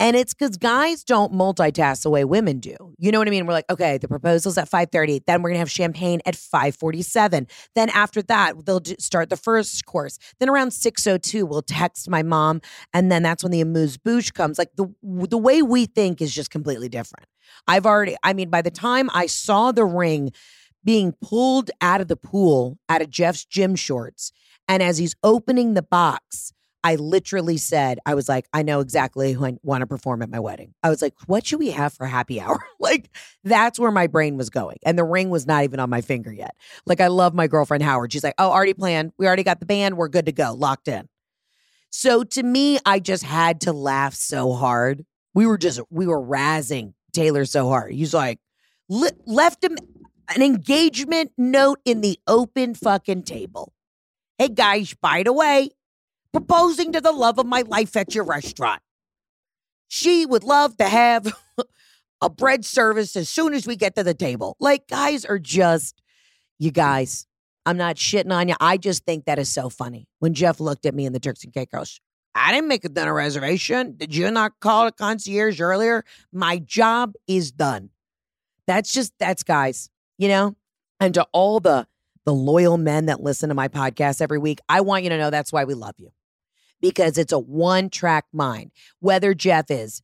And 0.00 0.16
it's 0.16 0.32
because 0.32 0.56
guys 0.56 1.02
don't 1.02 1.32
multitask 1.32 2.02
the 2.02 2.10
way 2.10 2.24
women 2.24 2.60
do. 2.60 2.76
You 2.98 3.10
know 3.10 3.18
what 3.18 3.26
I 3.26 3.32
mean? 3.32 3.46
We're 3.46 3.52
like, 3.52 3.70
okay, 3.70 3.98
the 3.98 4.06
proposal's 4.06 4.56
at 4.56 4.70
5.30. 4.70 5.24
Then 5.26 5.42
we're 5.42 5.50
going 5.50 5.56
to 5.56 5.60
have 5.60 5.70
champagne 5.70 6.20
at 6.24 6.34
5.47. 6.34 7.50
Then 7.74 7.88
after 7.90 8.22
that, 8.22 8.64
they'll 8.64 8.82
start 8.98 9.28
the 9.28 9.36
first 9.36 9.84
course. 9.86 10.18
Then 10.38 10.48
around 10.48 10.68
6.02, 10.68 11.48
we'll 11.48 11.62
text 11.62 12.08
my 12.08 12.22
mom. 12.22 12.60
And 12.94 13.10
then 13.10 13.24
that's 13.24 13.42
when 13.42 13.50
the 13.50 13.60
amuse-bouche 13.60 14.30
comes. 14.32 14.56
Like 14.58 14.70
the, 14.76 14.86
the 15.02 15.38
way 15.38 15.62
we 15.62 15.86
think 15.86 16.22
is 16.22 16.32
just 16.32 16.50
completely 16.50 16.88
different. 16.88 17.26
I've 17.66 17.86
already, 17.86 18.16
I 18.22 18.34
mean, 18.34 18.50
by 18.50 18.62
the 18.62 18.70
time 18.70 19.10
I 19.12 19.26
saw 19.26 19.72
the 19.72 19.84
ring 19.84 20.32
being 20.84 21.12
pulled 21.20 21.70
out 21.80 22.00
of 22.00 22.08
the 22.08 22.16
pool 22.16 22.78
out 22.88 23.02
of 23.02 23.10
Jeff's 23.10 23.44
gym 23.44 23.74
shorts, 23.74 24.32
and 24.68 24.82
as 24.82 24.98
he's 24.98 25.16
opening 25.24 25.74
the 25.74 25.82
box, 25.82 26.52
I 26.84 26.94
literally 26.94 27.56
said, 27.56 27.98
I 28.06 28.14
was 28.14 28.28
like, 28.28 28.46
I 28.52 28.62
know 28.62 28.80
exactly 28.80 29.32
who 29.32 29.44
I 29.44 29.56
want 29.62 29.82
to 29.82 29.86
perform 29.86 30.22
at 30.22 30.30
my 30.30 30.38
wedding. 30.38 30.74
I 30.82 30.90
was 30.90 31.02
like, 31.02 31.14
what 31.26 31.46
should 31.46 31.58
we 31.58 31.70
have 31.70 31.92
for 31.92 32.06
happy 32.06 32.40
hour? 32.40 32.60
like, 32.78 33.10
that's 33.44 33.78
where 33.78 33.90
my 33.90 34.06
brain 34.06 34.36
was 34.36 34.50
going. 34.50 34.78
And 34.84 34.98
the 34.98 35.04
ring 35.04 35.30
was 35.30 35.46
not 35.46 35.64
even 35.64 35.80
on 35.80 35.90
my 35.90 36.00
finger 36.00 36.32
yet. 36.32 36.54
Like, 36.86 37.00
I 37.00 37.08
love 37.08 37.34
my 37.34 37.46
girlfriend 37.48 37.82
Howard. 37.82 38.12
She's 38.12 38.24
like, 38.24 38.34
oh, 38.38 38.50
already 38.50 38.74
planned. 38.74 39.12
We 39.18 39.26
already 39.26 39.42
got 39.42 39.60
the 39.60 39.66
band. 39.66 39.96
We're 39.96 40.08
good 40.08 40.26
to 40.26 40.32
go, 40.32 40.54
locked 40.54 40.88
in. 40.88 41.08
So 41.90 42.22
to 42.22 42.42
me, 42.42 42.78
I 42.84 43.00
just 43.00 43.24
had 43.24 43.62
to 43.62 43.72
laugh 43.72 44.14
so 44.14 44.52
hard. 44.52 45.04
We 45.34 45.46
were 45.46 45.58
just, 45.58 45.80
we 45.90 46.06
were 46.06 46.20
razzing 46.20 46.94
Taylor 47.12 47.44
so 47.44 47.68
hard. 47.68 47.92
He's 47.92 48.14
like, 48.14 48.38
le- 48.88 49.10
left 49.26 49.64
him 49.64 49.76
an 50.34 50.42
engagement 50.42 51.32
note 51.38 51.80
in 51.84 52.02
the 52.02 52.18
open 52.26 52.74
fucking 52.74 53.22
table. 53.22 53.72
Hey 54.36 54.48
guys, 54.48 54.94
by 54.94 55.22
the 55.22 55.32
way, 55.32 55.70
proposing 56.32 56.92
to 56.92 57.00
the 57.00 57.12
love 57.12 57.38
of 57.38 57.46
my 57.46 57.62
life 57.62 57.96
at 57.96 58.14
your 58.14 58.24
restaurant. 58.24 58.82
She 59.88 60.26
would 60.26 60.44
love 60.44 60.76
to 60.76 60.88
have 60.88 61.32
a 62.20 62.28
bread 62.28 62.64
service 62.64 63.16
as 63.16 63.28
soon 63.28 63.54
as 63.54 63.66
we 63.66 63.76
get 63.76 63.94
to 63.96 64.04
the 64.04 64.14
table. 64.14 64.56
Like, 64.60 64.86
guys 64.88 65.24
are 65.24 65.38
just, 65.38 66.00
you 66.58 66.70
guys, 66.70 67.26
I'm 67.64 67.76
not 67.76 67.96
shitting 67.96 68.32
on 68.32 68.48
you. 68.48 68.54
I 68.60 68.76
just 68.76 69.04
think 69.04 69.24
that 69.24 69.38
is 69.38 69.48
so 69.48 69.68
funny. 69.68 70.06
When 70.18 70.34
Jeff 70.34 70.60
looked 70.60 70.86
at 70.86 70.94
me 70.94 71.06
in 71.06 71.12
the 71.12 71.20
Turks 71.20 71.44
and 71.44 71.52
Caicos, 71.52 72.00
I 72.34 72.52
didn't 72.52 72.68
make 72.68 72.84
a 72.84 72.88
dinner 72.88 73.14
reservation. 73.14 73.96
Did 73.96 74.14
you 74.14 74.30
not 74.30 74.60
call 74.60 74.86
a 74.86 74.92
concierge 74.92 75.60
earlier? 75.60 76.04
My 76.32 76.58
job 76.58 77.14
is 77.26 77.50
done. 77.50 77.90
That's 78.66 78.92
just, 78.92 79.12
that's 79.18 79.42
guys, 79.42 79.88
you 80.18 80.28
know? 80.28 80.54
And 81.00 81.14
to 81.14 81.26
all 81.32 81.58
the, 81.60 81.86
the 82.26 82.34
loyal 82.34 82.76
men 82.76 83.06
that 83.06 83.22
listen 83.22 83.48
to 83.48 83.54
my 83.54 83.68
podcast 83.68 84.20
every 84.20 84.38
week, 84.38 84.60
I 84.68 84.82
want 84.82 85.04
you 85.04 85.10
to 85.10 85.18
know 85.18 85.30
that's 85.30 85.52
why 85.52 85.64
we 85.64 85.74
love 85.74 85.94
you 85.96 86.10
because 86.80 87.18
it's 87.18 87.32
a 87.32 87.38
one 87.38 87.90
track 87.90 88.26
mind. 88.32 88.70
Whether 89.00 89.34
Jeff 89.34 89.70
is 89.70 90.02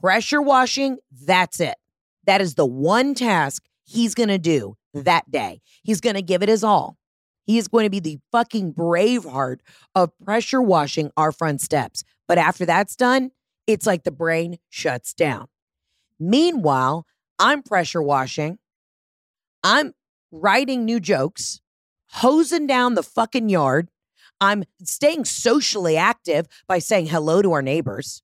pressure 0.00 0.42
washing, 0.42 0.98
that's 1.26 1.60
it. 1.60 1.76
That 2.24 2.40
is 2.40 2.54
the 2.54 2.66
one 2.66 3.14
task 3.14 3.64
he's 3.84 4.14
going 4.14 4.28
to 4.28 4.38
do 4.38 4.76
that 4.94 5.30
day. 5.30 5.60
He's 5.82 6.00
going 6.00 6.16
to 6.16 6.22
give 6.22 6.42
it 6.42 6.48
his 6.48 6.64
all. 6.64 6.96
He 7.44 7.58
is 7.58 7.68
going 7.68 7.84
to 7.84 7.90
be 7.90 8.00
the 8.00 8.18
fucking 8.30 8.74
braveheart 8.74 9.58
of 9.94 10.16
pressure 10.24 10.62
washing 10.62 11.10
our 11.16 11.32
front 11.32 11.60
steps. 11.60 12.04
But 12.28 12.38
after 12.38 12.64
that's 12.64 12.94
done, 12.94 13.32
it's 13.66 13.86
like 13.86 14.04
the 14.04 14.12
brain 14.12 14.58
shuts 14.68 15.12
down. 15.12 15.48
Meanwhile, 16.20 17.06
I'm 17.38 17.62
pressure 17.62 18.02
washing. 18.02 18.58
I'm 19.64 19.94
writing 20.30 20.84
new 20.84 21.00
jokes, 21.00 21.60
hosing 22.10 22.66
down 22.66 22.94
the 22.94 23.02
fucking 23.02 23.48
yard, 23.48 23.88
I'm 24.42 24.64
staying 24.82 25.24
socially 25.24 25.96
active 25.96 26.46
by 26.66 26.80
saying 26.80 27.06
hello 27.06 27.42
to 27.42 27.52
our 27.52 27.62
neighbors. 27.62 28.22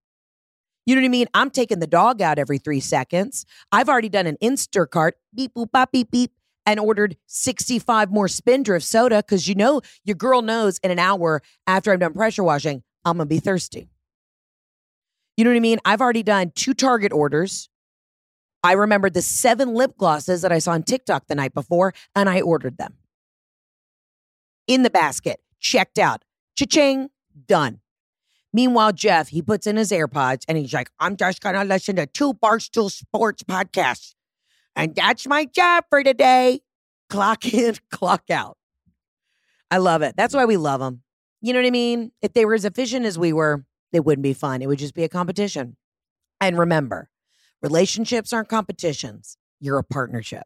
You 0.85 0.97
know 0.97 1.01
what 1.03 1.07
I 1.07 1.11
mean? 1.11 1.29
I'm 1.33 1.49
taking 1.49 1.79
the 1.79 1.87
dog 1.87 2.21
out 2.21 2.41
every 2.41 2.59
three 2.59 2.81
seconds. 2.81 3.47
I've 3.71 3.89
already 3.89 4.09
done 4.09 4.27
an 4.27 4.37
Instacart, 4.43 5.13
beep, 5.33 5.55
boop, 5.55 5.71
bop, 5.71 5.93
beep, 5.93 6.11
beep, 6.11 6.33
and 6.67 6.81
ordered 6.81 7.17
65 7.29 8.11
more 8.11 8.27
Spindrift 8.27 8.85
soda 8.85 9.19
because 9.19 9.47
you 9.47 9.55
know 9.55 9.81
your 10.03 10.17
girl 10.17 10.43
knows 10.43 10.79
in 10.79 10.91
an 10.91 10.99
hour 10.99 11.41
after 11.69 11.93
I'm 11.93 12.01
done 12.01 12.15
pressure 12.15 12.43
washing, 12.43 12.83
I'm 13.05 13.19
going 13.19 13.29
to 13.29 13.33
be 13.33 13.39
thirsty. 13.39 13.89
You 15.37 15.45
know 15.45 15.51
what 15.51 15.57
I 15.57 15.61
mean? 15.61 15.79
I've 15.85 16.01
already 16.01 16.25
done 16.25 16.51
two 16.53 16.75
Target 16.75 17.13
orders. 17.13 17.69
I 18.65 18.73
remembered 18.73 19.15
the 19.15 19.23
seven 19.23 19.73
lip 19.73 19.97
glosses 19.97 20.43
that 20.43 20.51
I 20.51 20.59
saw 20.59 20.73
on 20.73 20.83
TikTok 20.83 21.29
the 21.29 21.37
night 21.37 21.55
before, 21.55 21.95
and 22.17 22.29
I 22.29 22.41
ordered 22.41 22.77
them 22.77 22.95
in 24.67 24.83
the 24.83 24.91
basket 24.91 25.39
checked 25.61 25.99
out. 25.99 26.25
Cha-ching, 26.57 27.11
done. 27.47 27.81
Meanwhile, 28.53 28.93
Jeff, 28.93 29.29
he 29.29 29.43
puts 29.43 29.67
in 29.67 29.77
his 29.77 29.91
AirPods 29.91 30.45
and 30.49 30.57
he's 30.57 30.73
like, 30.73 30.91
I'm 30.99 31.17
just 31.17 31.43
to 31.43 31.65
listen 31.65 31.97
to 31.97 32.07
two 32.07 32.35
Barstool 32.35 32.91
Sports 32.91 33.43
podcasts. 33.43 34.15
And 34.75 34.95
that's 34.95 35.27
my 35.27 35.45
job 35.45 35.85
for 35.91 36.03
today. 36.03 36.61
Clock 37.11 37.45
in, 37.53 37.77
clock 37.93 38.25
out. 38.31 38.57
I 39.71 39.79
love 39.79 40.03
it. 40.03 40.15
That's 40.17 40.35
why 40.35 40.47
we 40.47 40.57
love 40.57 40.81
them. 40.81 41.03
You 41.41 41.53
know 41.53 41.61
what 41.61 41.67
I 41.67 41.71
mean? 41.71 42.11
If 42.23 42.33
they 42.33 42.45
were 42.45 42.55
as 42.55 42.65
efficient 42.65 43.05
as 43.05 43.19
we 43.19 43.33
were, 43.33 43.65
it 43.93 44.05
wouldn't 44.05 44.23
be 44.23 44.33
fun. 44.33 44.63
It 44.63 44.67
would 44.67 44.79
just 44.79 44.95
be 44.95 45.05
a 45.05 45.09
competition. 45.09 45.77
And 46.41 46.59
remember, 46.59 47.11
relationships 47.63 48.33
aren't 48.33 48.49
competitions, 48.49 49.37
you're 49.61 49.79
a 49.79 49.85
partnership. 49.85 50.45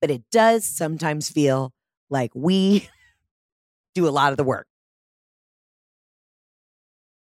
But 0.00 0.10
it 0.10 0.22
does 0.32 0.64
sometimes 0.64 1.28
feel 1.28 1.72
like 2.08 2.30
we 2.34 2.88
do 3.94 4.08
a 4.08 4.10
lot 4.10 4.32
of 4.32 4.36
the 4.36 4.44
work. 4.44 4.66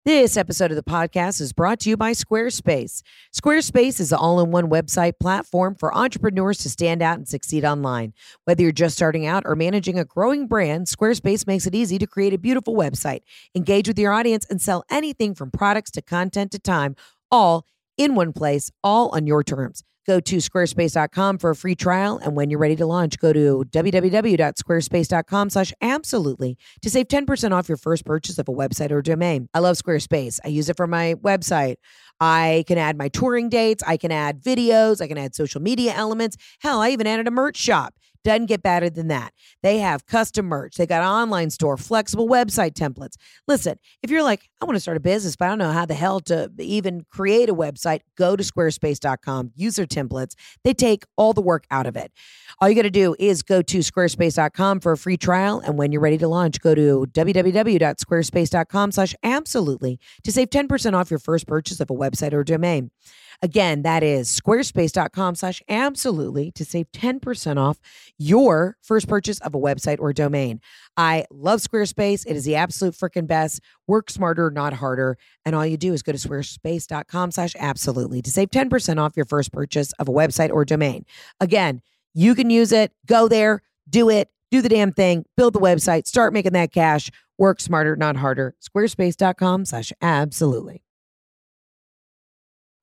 This 0.07 0.37
episode 0.37 0.71
of 0.71 0.77
the 0.77 0.83
podcast 0.83 1.41
is 1.41 1.51
brought 1.51 1.81
to 1.81 1.89
you 1.89 1.97
by 1.97 2.13
Squarespace. 2.13 3.01
Squarespace 3.35 3.99
is 3.99 4.13
an 4.13 4.17
all 4.17 4.39
in 4.39 4.51
one 4.51 4.69
website 4.69 5.19
platform 5.19 5.75
for 5.75 5.93
entrepreneurs 5.93 6.59
to 6.59 6.69
stand 6.69 7.01
out 7.01 7.17
and 7.17 7.27
succeed 7.27 7.65
online. 7.65 8.13
Whether 8.45 8.63
you're 8.63 8.71
just 8.71 8.95
starting 8.95 9.25
out 9.25 9.43
or 9.45 9.57
managing 9.57 9.99
a 9.99 10.05
growing 10.05 10.47
brand, 10.47 10.87
Squarespace 10.87 11.45
makes 11.45 11.67
it 11.67 11.75
easy 11.75 11.97
to 11.97 12.07
create 12.07 12.33
a 12.33 12.37
beautiful 12.37 12.73
website, 12.73 13.19
engage 13.53 13.89
with 13.89 13.99
your 13.99 14.13
audience, 14.13 14.45
and 14.49 14.61
sell 14.61 14.85
anything 14.89 15.35
from 15.35 15.51
products 15.51 15.91
to 15.91 16.01
content 16.01 16.53
to 16.53 16.59
time, 16.59 16.95
all 17.29 17.65
in 17.97 18.15
one 18.15 18.31
place, 18.31 18.71
all 18.85 19.09
on 19.09 19.27
your 19.27 19.43
terms. 19.43 19.83
Go 20.07 20.21
to 20.21 20.37
squarespace.com 20.37 21.37
for 21.37 21.49
a 21.49 21.55
free 21.55 21.75
trial. 21.75 22.17
And 22.23 22.35
when 22.35 22.49
you're 22.49 22.59
ready 22.59 22.77
to 22.77 22.85
launch, 22.85 23.19
go 23.19 23.33
to 23.33 23.65
www.squarespace.com 23.69 25.49
slash 25.49 25.73
absolutely 25.81 26.57
to 26.81 26.89
save 26.89 27.09
10% 27.09 27.51
off 27.51 27.67
your 27.67 27.77
first 27.77 28.05
purchase 28.05 28.37
of 28.37 28.47
a 28.47 28.53
website 28.53 28.91
or 28.91 29.01
domain. 29.01 29.49
I 29.53 29.59
love 29.59 29.75
Squarespace. 29.75 30.39
I 30.45 30.47
use 30.47 30.69
it 30.69 30.77
for 30.77 30.87
my 30.87 31.15
website. 31.15 31.75
I 32.21 32.63
can 32.67 32.77
add 32.77 32.97
my 32.97 33.09
touring 33.09 33.49
dates. 33.49 33.83
I 33.85 33.97
can 33.97 34.11
add 34.11 34.41
videos. 34.41 35.01
I 35.01 35.07
can 35.07 35.17
add 35.17 35.35
social 35.35 35.61
media 35.61 35.93
elements. 35.93 36.37
Hell, 36.61 36.79
I 36.79 36.91
even 36.91 37.05
added 37.05 37.27
a 37.27 37.31
merch 37.31 37.57
shop. 37.57 37.93
Doesn't 38.27 38.47
get 38.47 38.61
better 38.61 38.89
than 38.89 39.07
that. 39.07 39.31
They 39.63 39.77
have 39.77 40.05
custom 40.05 40.47
merch. 40.47 40.75
They 40.75 40.85
got 40.85 41.01
an 41.01 41.07
online 41.07 41.49
store, 41.49 41.77
flexible 41.77 42.27
website 42.27 42.73
templates. 42.73 43.13
Listen, 43.47 43.77
if 44.03 44.11
you're 44.11 44.21
like, 44.21 44.49
I 44.61 44.65
want 44.65 44.75
to 44.75 44.81
start 44.81 44.97
a 44.97 44.99
business, 44.99 45.37
but 45.37 45.45
I 45.45 45.47
don't 45.47 45.59
know 45.59 45.71
how 45.71 45.85
the 45.85 45.93
hell 45.93 46.19
to 46.19 46.51
even 46.59 47.05
create 47.09 47.47
a 47.47 47.55
website, 47.55 48.01
go 48.17 48.35
to 48.35 48.43
squarespace.com, 48.43 49.51
use 49.55 49.77
their 49.77 49.85
templates. 49.85 50.33
They 50.65 50.73
take 50.73 51.05
all 51.15 51.31
the 51.31 51.39
work 51.39 51.63
out 51.71 51.85
of 51.85 51.95
it. 51.95 52.11
All 52.59 52.67
you 52.67 52.75
got 52.75 52.81
to 52.81 52.89
do 52.89 53.15
is 53.17 53.43
go 53.43 53.61
to 53.61 53.77
squarespace.com 53.79 54.81
for 54.81 54.91
a 54.91 54.97
free 54.97 55.15
trial. 55.15 55.61
And 55.61 55.77
when 55.77 55.93
you're 55.93 56.01
ready 56.01 56.17
to 56.17 56.27
launch, 56.27 56.59
go 56.59 56.75
to 56.75 57.05
www.squarespace.com 57.09 58.91
slash 58.91 59.15
absolutely 59.23 60.01
to 60.25 60.33
save 60.33 60.49
10% 60.49 60.93
off 60.95 61.09
your 61.09 61.19
first 61.19 61.47
purchase 61.47 61.79
of 61.79 61.89
a 61.89 61.93
website 61.93 62.33
or 62.33 62.43
domain. 62.43 62.91
Again, 63.41 63.83
that 63.83 64.01
is 64.01 64.29
squarespace.com 64.29 65.35
slash 65.35 65.61
absolutely 65.69 66.51
to 66.51 66.65
save 66.65 66.91
10% 66.91 67.57
off 67.57 67.77
your 68.17 68.77
first 68.81 69.07
purchase 69.07 69.39
of 69.41 69.53
a 69.53 69.59
website 69.59 69.99
or 69.99 70.11
domain. 70.11 70.59
I 70.95 71.25
love 71.29 71.59
Squarespace. 71.59 72.25
It 72.25 72.35
is 72.35 72.45
the 72.45 72.55
absolute 72.55 72.95
freaking 72.95 73.27
best. 73.27 73.61
Work 73.85 74.09
smarter, 74.09 74.49
not 74.49 74.73
harder. 74.73 75.17
And 75.45 75.55
all 75.55 75.65
you 75.65 75.77
do 75.77 75.93
is 75.93 76.01
go 76.01 76.11
to 76.11 76.17
squarespace.com 76.17 77.31
slash 77.31 77.55
absolutely 77.59 78.23
to 78.23 78.31
save 78.31 78.49
10% 78.49 78.97
off 78.97 79.15
your 79.15 79.25
first 79.25 79.51
purchase 79.51 79.93
of 79.93 80.07
a 80.07 80.13
website 80.13 80.51
or 80.51 80.65
domain. 80.65 81.05
Again, 81.39 81.81
you 82.15 82.33
can 82.33 82.49
use 82.49 82.71
it. 82.71 82.91
Go 83.05 83.27
there, 83.27 83.61
do 83.87 84.09
it, 84.09 84.31
do 84.49 84.63
the 84.63 84.69
damn 84.69 84.91
thing, 84.91 85.25
build 85.35 85.53
the 85.53 85.59
website, 85.59 86.07
start 86.07 86.33
making 86.33 86.53
that 86.53 86.71
cash. 86.71 87.11
Work 87.37 87.61
smarter, 87.61 87.95
not 87.95 88.15
harder. 88.15 88.55
Squarespace.com 88.67 89.65
slash 89.65 89.93
absolutely. 90.01 90.86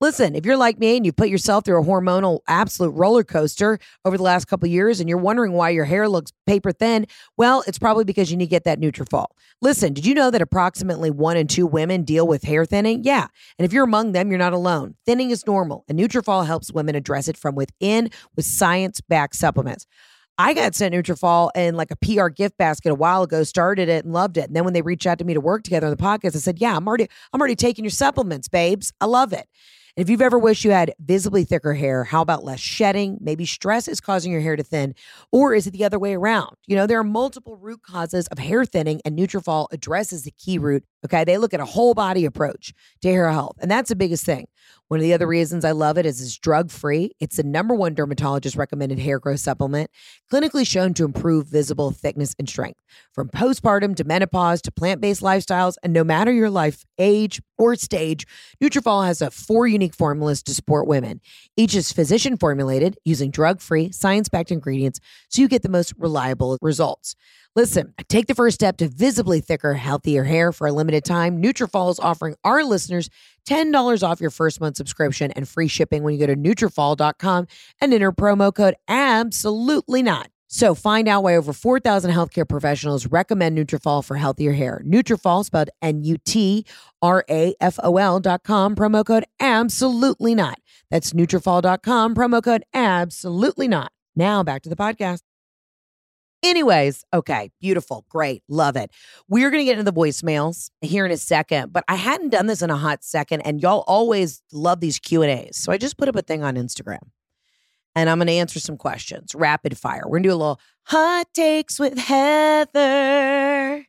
Listen, 0.05 0.35
if 0.35 0.45
you're 0.45 0.55
like 0.55 0.77
me 0.77 0.97
and 0.97 1.03
you 1.03 1.11
put 1.11 1.29
yourself 1.29 1.65
through 1.65 1.81
a 1.81 1.83
hormonal 1.83 2.41
absolute 2.47 2.91
roller 2.91 3.23
coaster 3.23 3.79
over 4.05 4.17
the 4.17 4.21
last 4.21 4.45
couple 4.45 4.67
years 4.69 4.99
and 4.99 5.09
you're 5.09 5.17
wondering 5.17 5.53
why 5.53 5.71
your 5.71 5.85
hair 5.85 6.07
looks 6.07 6.31
paper 6.45 6.71
thin, 6.71 7.07
well, 7.37 7.63
it's 7.65 7.79
probably 7.79 8.03
because 8.03 8.29
you 8.29 8.37
need 8.37 8.45
to 8.45 8.49
get 8.51 8.65
that 8.65 8.79
Nutrafol. 8.79 9.25
Listen, 9.63 9.93
did 9.93 10.05
you 10.05 10.13
know 10.13 10.29
that 10.29 10.43
approximately 10.43 11.09
one 11.09 11.37
in 11.37 11.47
two 11.47 11.65
women 11.65 12.03
deal 12.03 12.27
with 12.27 12.43
hair 12.43 12.65
thinning? 12.65 13.03
Yeah. 13.03 13.25
And 13.57 13.65
if 13.65 13.73
you're 13.73 13.83
among 13.83 14.11
them, 14.11 14.29
you're 14.29 14.37
not 14.37 14.53
alone. 14.53 14.93
Thinning 15.07 15.31
is 15.31 15.47
normal, 15.47 15.83
and 15.89 15.97
Nutrafol 15.97 16.45
helps 16.45 16.71
women 16.71 16.93
address 16.93 17.27
it 17.27 17.35
from 17.35 17.55
within 17.55 18.11
with 18.35 18.45
science-backed 18.45 19.35
supplements. 19.35 19.87
I 20.37 20.53
got 20.53 20.75
sent 20.75 20.93
Nutrafol 20.93 21.49
in 21.55 21.73
like 21.73 21.89
a 21.89 21.95
PR 21.95 22.27
gift 22.27 22.59
basket 22.59 22.91
a 22.91 22.95
while 22.95 23.23
ago, 23.23 23.41
started 23.41 23.89
it 23.89 24.05
and 24.05 24.13
loved 24.13 24.37
it. 24.37 24.45
And 24.45 24.55
then 24.55 24.65
when 24.65 24.73
they 24.73 24.83
reached 24.83 25.07
out 25.07 25.17
to 25.17 25.25
me 25.25 25.33
to 25.33 25.41
work 25.41 25.63
together 25.63 25.87
on 25.87 25.91
the 25.91 25.97
podcast, 25.97 26.35
I 26.35 26.39
said, 26.39 26.61
Yeah, 26.61 26.77
I'm 26.77 26.87
already 26.87 27.07
I'm 27.33 27.41
already 27.41 27.55
taking 27.55 27.83
your 27.83 27.89
supplements, 27.89 28.47
babes. 28.47 28.93
I 29.01 29.05
love 29.05 29.33
it. 29.33 29.47
And 29.97 30.03
if 30.03 30.09
you've 30.09 30.21
ever 30.21 30.37
wished 30.37 30.65
you 30.65 30.71
had 30.71 30.93
visibly 30.99 31.45
thicker 31.45 31.73
hair, 31.73 32.03
how 32.03 32.21
about 32.21 32.43
less 32.43 32.59
shedding? 32.59 33.17
Maybe 33.21 33.45
stress 33.45 33.87
is 33.87 34.01
causing 34.01 34.31
your 34.31 34.41
hair 34.41 34.57
to 34.57 34.63
thin, 34.63 34.93
or 35.31 35.53
is 35.53 35.67
it 35.67 35.71
the 35.71 35.85
other 35.85 35.97
way 35.97 36.15
around? 36.15 36.57
You 36.67 36.75
know, 36.75 36.85
there 36.85 36.99
are 36.99 37.03
multiple 37.03 37.55
root 37.55 37.81
causes 37.81 38.27
of 38.27 38.37
hair 38.37 38.65
thinning, 38.65 38.99
and 39.05 39.17
Nutrafol 39.17 39.67
addresses 39.71 40.23
the 40.23 40.31
key 40.31 40.57
root. 40.57 40.83
Okay, 41.05 41.23
they 41.23 41.37
look 41.37 41.53
at 41.53 41.61
a 41.61 41.65
whole 41.65 41.93
body 41.93 42.25
approach 42.25 42.73
to 43.01 43.09
hair 43.09 43.29
health, 43.29 43.55
and 43.61 43.71
that's 43.71 43.87
the 43.89 43.95
biggest 43.95 44.25
thing. 44.25 44.47
One 44.87 44.99
of 44.99 45.03
the 45.03 45.13
other 45.13 45.27
reasons 45.27 45.65
I 45.65 45.71
love 45.71 45.97
it 45.97 46.05
is 46.05 46.21
it's 46.21 46.37
drug 46.37 46.69
free. 46.69 47.11
It's 47.19 47.37
the 47.37 47.43
number 47.43 47.73
one 47.73 47.95
dermatologist 47.95 48.55
recommended 48.55 48.99
hair 48.99 49.19
growth 49.19 49.39
supplement, 49.39 49.89
clinically 50.31 50.65
shown 50.65 50.93
to 50.95 51.05
improve 51.05 51.47
visible 51.47 51.91
thickness 51.91 52.35
and 52.37 52.47
strength. 52.47 52.79
From 53.13 53.29
postpartum 53.29 53.95
to 53.95 54.03
menopause 54.03 54.61
to 54.63 54.71
plant 54.71 55.01
based 55.01 55.21
lifestyles, 55.21 55.75
and 55.81 55.91
no 55.91 56.03
matter 56.03 56.31
your 56.31 56.49
life 56.49 56.83
age 56.99 57.41
or 57.57 57.75
stage, 57.75 58.27
Nutrafol 58.61 59.05
has 59.05 59.21
a 59.21 59.31
four 59.31 59.67
unique 59.67 59.95
formulas 59.95 60.43
to 60.43 60.53
support 60.53 60.87
women. 60.87 61.21
Each 61.57 61.75
is 61.75 61.91
physician 61.91 62.37
formulated 62.37 62.97
using 63.05 63.31
drug 63.31 63.61
free, 63.61 63.91
science 63.91 64.29
backed 64.29 64.51
ingredients 64.51 64.99
so 65.29 65.41
you 65.41 65.47
get 65.47 65.63
the 65.63 65.69
most 65.69 65.93
reliable 65.97 66.57
results. 66.61 67.15
Listen, 67.55 67.93
take 68.09 68.27
the 68.27 68.35
first 68.35 68.55
step 68.55 68.75
to 68.77 68.89
visibly 68.89 69.39
thicker, 69.39 69.75
healthier 69.75 70.25
hair 70.25 70.51
for 70.51 70.67
a 70.67 70.73
limited 70.73 71.05
time. 71.05 71.41
Nutrafol 71.41 71.89
is 71.89 71.99
offering 72.01 72.35
our 72.43 72.65
listeners 72.65 73.09
$10 73.47 74.03
off 74.03 74.19
your 74.19 74.29
first 74.29 74.59
month 74.59 74.75
subscription 74.75 75.31
and 75.31 75.47
free 75.47 75.69
shipping 75.69 76.03
when 76.03 76.13
you 76.13 76.19
go 76.19 76.27
to 76.27 76.35
Nutrafol.com 76.35 77.47
and 77.79 77.93
enter 77.93 78.11
promo 78.11 78.53
code 78.53 78.75
absolutely 78.89 80.03
not. 80.03 80.29
So 80.47 80.75
find 80.75 81.07
out 81.07 81.23
why 81.23 81.37
over 81.37 81.53
4,000 81.53 82.11
healthcare 82.11 82.47
professionals 82.47 83.07
recommend 83.07 83.57
Nutrafol 83.57 84.03
for 84.03 84.17
healthier 84.17 84.51
hair. 84.51 84.81
Nutrafol 84.85 85.45
spelled 85.45 85.69
N-U-T-R-A-F-O-L 85.81 86.19
dot 88.19 88.43
com, 88.43 88.75
promo 88.75 89.05
code 89.05 89.23
absolutely 89.39 90.35
not. 90.35 90.59
That's 90.91 91.13
Nutrafol.com, 91.13 92.15
promo 92.15 92.43
code 92.43 92.63
absolutely 92.73 93.69
not. 93.69 93.93
Now 94.13 94.43
back 94.43 94.61
to 94.63 94.69
the 94.69 94.75
podcast. 94.75 95.21
Anyways, 96.45 97.03
okay, 97.11 97.49
beautiful, 97.59 98.05
great, 98.07 98.43
love 98.47 98.75
it. 98.75 98.91
We're 99.27 99.49
gonna 99.49 99.63
get 99.63 99.79
into 99.79 99.91
the 99.91 99.97
voicemails 99.99 100.69
here 100.79 101.03
in 101.03 101.11
a 101.11 101.17
second, 101.17 101.73
but 101.73 101.83
I 101.87 101.95
hadn't 101.95 102.29
done 102.29 102.45
this 102.45 102.61
in 102.61 102.69
a 102.69 102.77
hot 102.77 103.03
second, 103.03 103.41
and 103.41 103.63
y'all 103.63 103.83
always 103.87 104.43
love 104.53 104.79
these 104.79 104.99
Q 104.99 105.23
and 105.23 105.31
A's, 105.31 105.57
so 105.57 105.71
I 105.71 105.79
just 105.79 105.97
put 105.97 106.07
up 106.07 106.15
a 106.15 106.21
thing 106.21 106.43
on 106.43 106.53
Instagram, 106.53 107.01
and 107.95 108.11
I'm 108.11 108.19
gonna 108.19 108.33
answer 108.33 108.59
some 108.59 108.77
questions, 108.77 109.33
rapid 109.33 109.75
fire. 109.75 110.03
We're 110.05 110.19
gonna 110.19 110.29
do 110.29 110.33
a 110.33 110.35
little 110.35 110.59
hot 110.83 111.25
takes 111.33 111.79
with 111.79 111.97
Heather. 111.97 113.83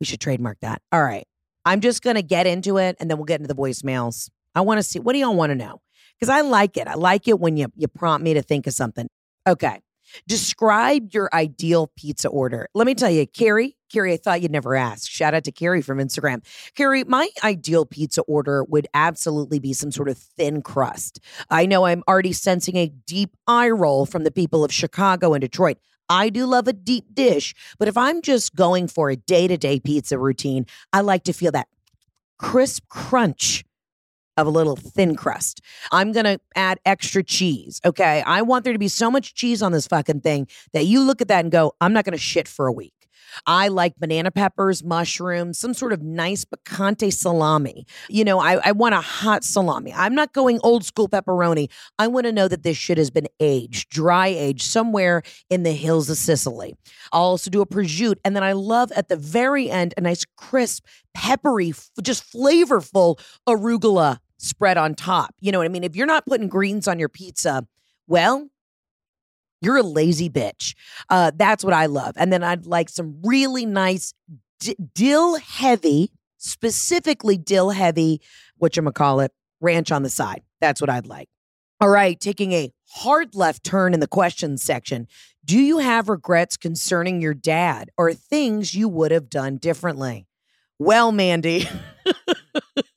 We 0.00 0.04
should 0.04 0.20
trademark 0.20 0.58
that. 0.62 0.82
All 0.90 1.04
right, 1.04 1.28
I'm 1.64 1.80
just 1.80 2.02
gonna 2.02 2.22
get 2.22 2.48
into 2.48 2.78
it, 2.78 2.96
and 2.98 3.08
then 3.08 3.18
we'll 3.18 3.24
get 3.24 3.40
into 3.40 3.54
the 3.54 3.60
voicemails. 3.60 4.30
I 4.52 4.62
want 4.62 4.78
to 4.78 4.82
see 4.82 4.98
what 4.98 5.12
do 5.12 5.20
y'all 5.20 5.36
want 5.36 5.50
to 5.50 5.54
know 5.54 5.80
because 6.18 6.28
I 6.28 6.40
like 6.40 6.76
it. 6.76 6.88
I 6.88 6.94
like 6.94 7.28
it 7.28 7.38
when 7.38 7.56
you 7.56 7.68
you 7.76 7.86
prompt 7.86 8.24
me 8.24 8.34
to 8.34 8.42
think 8.42 8.66
of 8.66 8.74
something. 8.74 9.08
Okay. 9.46 9.78
Describe 10.26 11.12
your 11.12 11.28
ideal 11.32 11.90
pizza 11.96 12.28
order. 12.28 12.68
Let 12.74 12.86
me 12.86 12.94
tell 12.94 13.10
you, 13.10 13.26
Carrie, 13.26 13.76
Carrie, 13.90 14.12
I 14.12 14.16
thought 14.16 14.42
you'd 14.42 14.52
never 14.52 14.74
ask. 14.74 15.10
Shout 15.10 15.34
out 15.34 15.44
to 15.44 15.52
Carrie 15.52 15.82
from 15.82 15.98
Instagram. 15.98 16.44
Carrie, 16.74 17.04
my 17.04 17.28
ideal 17.42 17.86
pizza 17.86 18.22
order 18.22 18.64
would 18.64 18.86
absolutely 18.94 19.58
be 19.58 19.72
some 19.72 19.90
sort 19.90 20.08
of 20.08 20.18
thin 20.18 20.62
crust. 20.62 21.20
I 21.50 21.66
know 21.66 21.86
I'm 21.86 22.02
already 22.08 22.32
sensing 22.32 22.76
a 22.76 22.92
deep 23.06 23.36
eye 23.46 23.70
roll 23.70 24.06
from 24.06 24.24
the 24.24 24.30
people 24.30 24.64
of 24.64 24.72
Chicago 24.72 25.34
and 25.34 25.40
Detroit. 25.40 25.78
I 26.08 26.30
do 26.30 26.46
love 26.46 26.68
a 26.68 26.72
deep 26.72 27.14
dish, 27.14 27.54
but 27.78 27.88
if 27.88 27.96
I'm 27.96 28.22
just 28.22 28.54
going 28.54 28.88
for 28.88 29.10
a 29.10 29.16
day 29.16 29.46
to 29.46 29.56
day 29.58 29.78
pizza 29.78 30.18
routine, 30.18 30.66
I 30.92 31.02
like 31.02 31.24
to 31.24 31.32
feel 31.32 31.52
that 31.52 31.68
crisp 32.38 32.84
crunch 32.88 33.64
of 34.38 34.46
a 34.46 34.50
little 34.50 34.76
thin 34.76 35.16
crust. 35.16 35.60
I'm 35.92 36.12
going 36.12 36.24
to 36.24 36.40
add 36.54 36.78
extra 36.86 37.22
cheese. 37.22 37.80
Okay. 37.84 38.22
I 38.22 38.42
want 38.42 38.64
there 38.64 38.72
to 38.72 38.78
be 38.78 38.88
so 38.88 39.10
much 39.10 39.34
cheese 39.34 39.62
on 39.62 39.72
this 39.72 39.86
fucking 39.86 40.20
thing 40.20 40.46
that 40.72 40.86
you 40.86 41.02
look 41.02 41.20
at 41.20 41.28
that 41.28 41.40
and 41.44 41.52
go, 41.52 41.74
I'm 41.80 41.92
not 41.92 42.04
going 42.04 42.12
to 42.12 42.18
shit 42.18 42.48
for 42.48 42.66
a 42.66 42.72
week. 42.72 42.94
I 43.46 43.68
like 43.68 43.98
banana 43.98 44.30
peppers, 44.30 44.82
mushrooms, 44.82 45.58
some 45.58 45.74
sort 45.74 45.92
of 45.92 46.02
nice 46.02 46.44
picante 46.44 47.12
salami. 47.12 47.86
You 48.08 48.24
know, 48.24 48.40
I, 48.40 48.60
I 48.64 48.72
want 48.72 48.94
a 48.94 49.00
hot 49.00 49.44
salami. 49.44 49.92
I'm 49.94 50.14
not 50.14 50.32
going 50.32 50.60
old 50.62 50.84
school 50.84 51.08
pepperoni. 51.08 51.70
I 51.98 52.06
want 52.06 52.26
to 52.26 52.32
know 52.32 52.48
that 52.48 52.62
this 52.62 52.76
shit 52.76 52.98
has 52.98 53.10
been 53.10 53.28
aged, 53.40 53.90
dry 53.90 54.28
aged 54.28 54.62
somewhere 54.62 55.22
in 55.50 55.62
the 55.62 55.72
hills 55.72 56.10
of 56.10 56.16
Sicily. 56.16 56.74
I'll 57.12 57.22
also 57.22 57.50
do 57.50 57.60
a 57.60 57.66
prosciutto. 57.66 58.16
And 58.24 58.34
then 58.34 58.42
I 58.42 58.52
love 58.52 58.92
at 58.92 59.08
the 59.08 59.16
very 59.16 59.70
end 59.70 59.94
a 59.96 60.00
nice 60.00 60.24
crisp, 60.36 60.84
peppery, 61.14 61.72
just 62.02 62.32
flavorful 62.32 63.20
arugula 63.48 64.18
spread 64.38 64.76
on 64.76 64.94
top. 64.94 65.34
You 65.40 65.52
know 65.52 65.58
what 65.58 65.66
I 65.66 65.68
mean? 65.68 65.84
If 65.84 65.94
you're 65.94 66.06
not 66.06 66.26
putting 66.26 66.48
greens 66.48 66.88
on 66.88 66.98
your 66.98 67.08
pizza, 67.08 67.66
well, 68.06 68.48
you're 69.60 69.76
a 69.76 69.82
lazy 69.82 70.30
bitch. 70.30 70.74
Uh, 71.08 71.32
that's 71.34 71.64
what 71.64 71.74
I 71.74 71.86
love. 71.86 72.14
And 72.16 72.32
then 72.32 72.42
I'd 72.42 72.66
like 72.66 72.88
some 72.88 73.20
really 73.24 73.66
nice 73.66 74.14
d- 74.60 74.76
dill 74.94 75.36
heavy, 75.36 76.12
specifically 76.38 77.36
dill 77.36 77.70
heavy, 77.70 78.20
what 78.56 78.76
you 78.76 78.82
call 78.92 79.20
it, 79.20 79.32
ranch 79.60 79.90
on 79.90 80.02
the 80.02 80.10
side. 80.10 80.42
That's 80.60 80.80
what 80.80 80.90
I'd 80.90 81.06
like. 81.06 81.28
All 81.80 81.88
right, 81.88 82.18
taking 82.18 82.52
a 82.52 82.72
hard 82.90 83.34
left 83.34 83.62
turn 83.62 83.94
in 83.94 84.00
the 84.00 84.08
questions 84.08 84.62
section. 84.62 85.06
Do 85.44 85.58
you 85.58 85.78
have 85.78 86.08
regrets 86.08 86.56
concerning 86.56 87.20
your 87.20 87.34
dad 87.34 87.90
or 87.96 88.12
things 88.12 88.74
you 88.74 88.88
would 88.88 89.12
have 89.12 89.30
done 89.30 89.56
differently? 89.56 90.26
Well, 90.78 91.12
Mandy. 91.12 91.68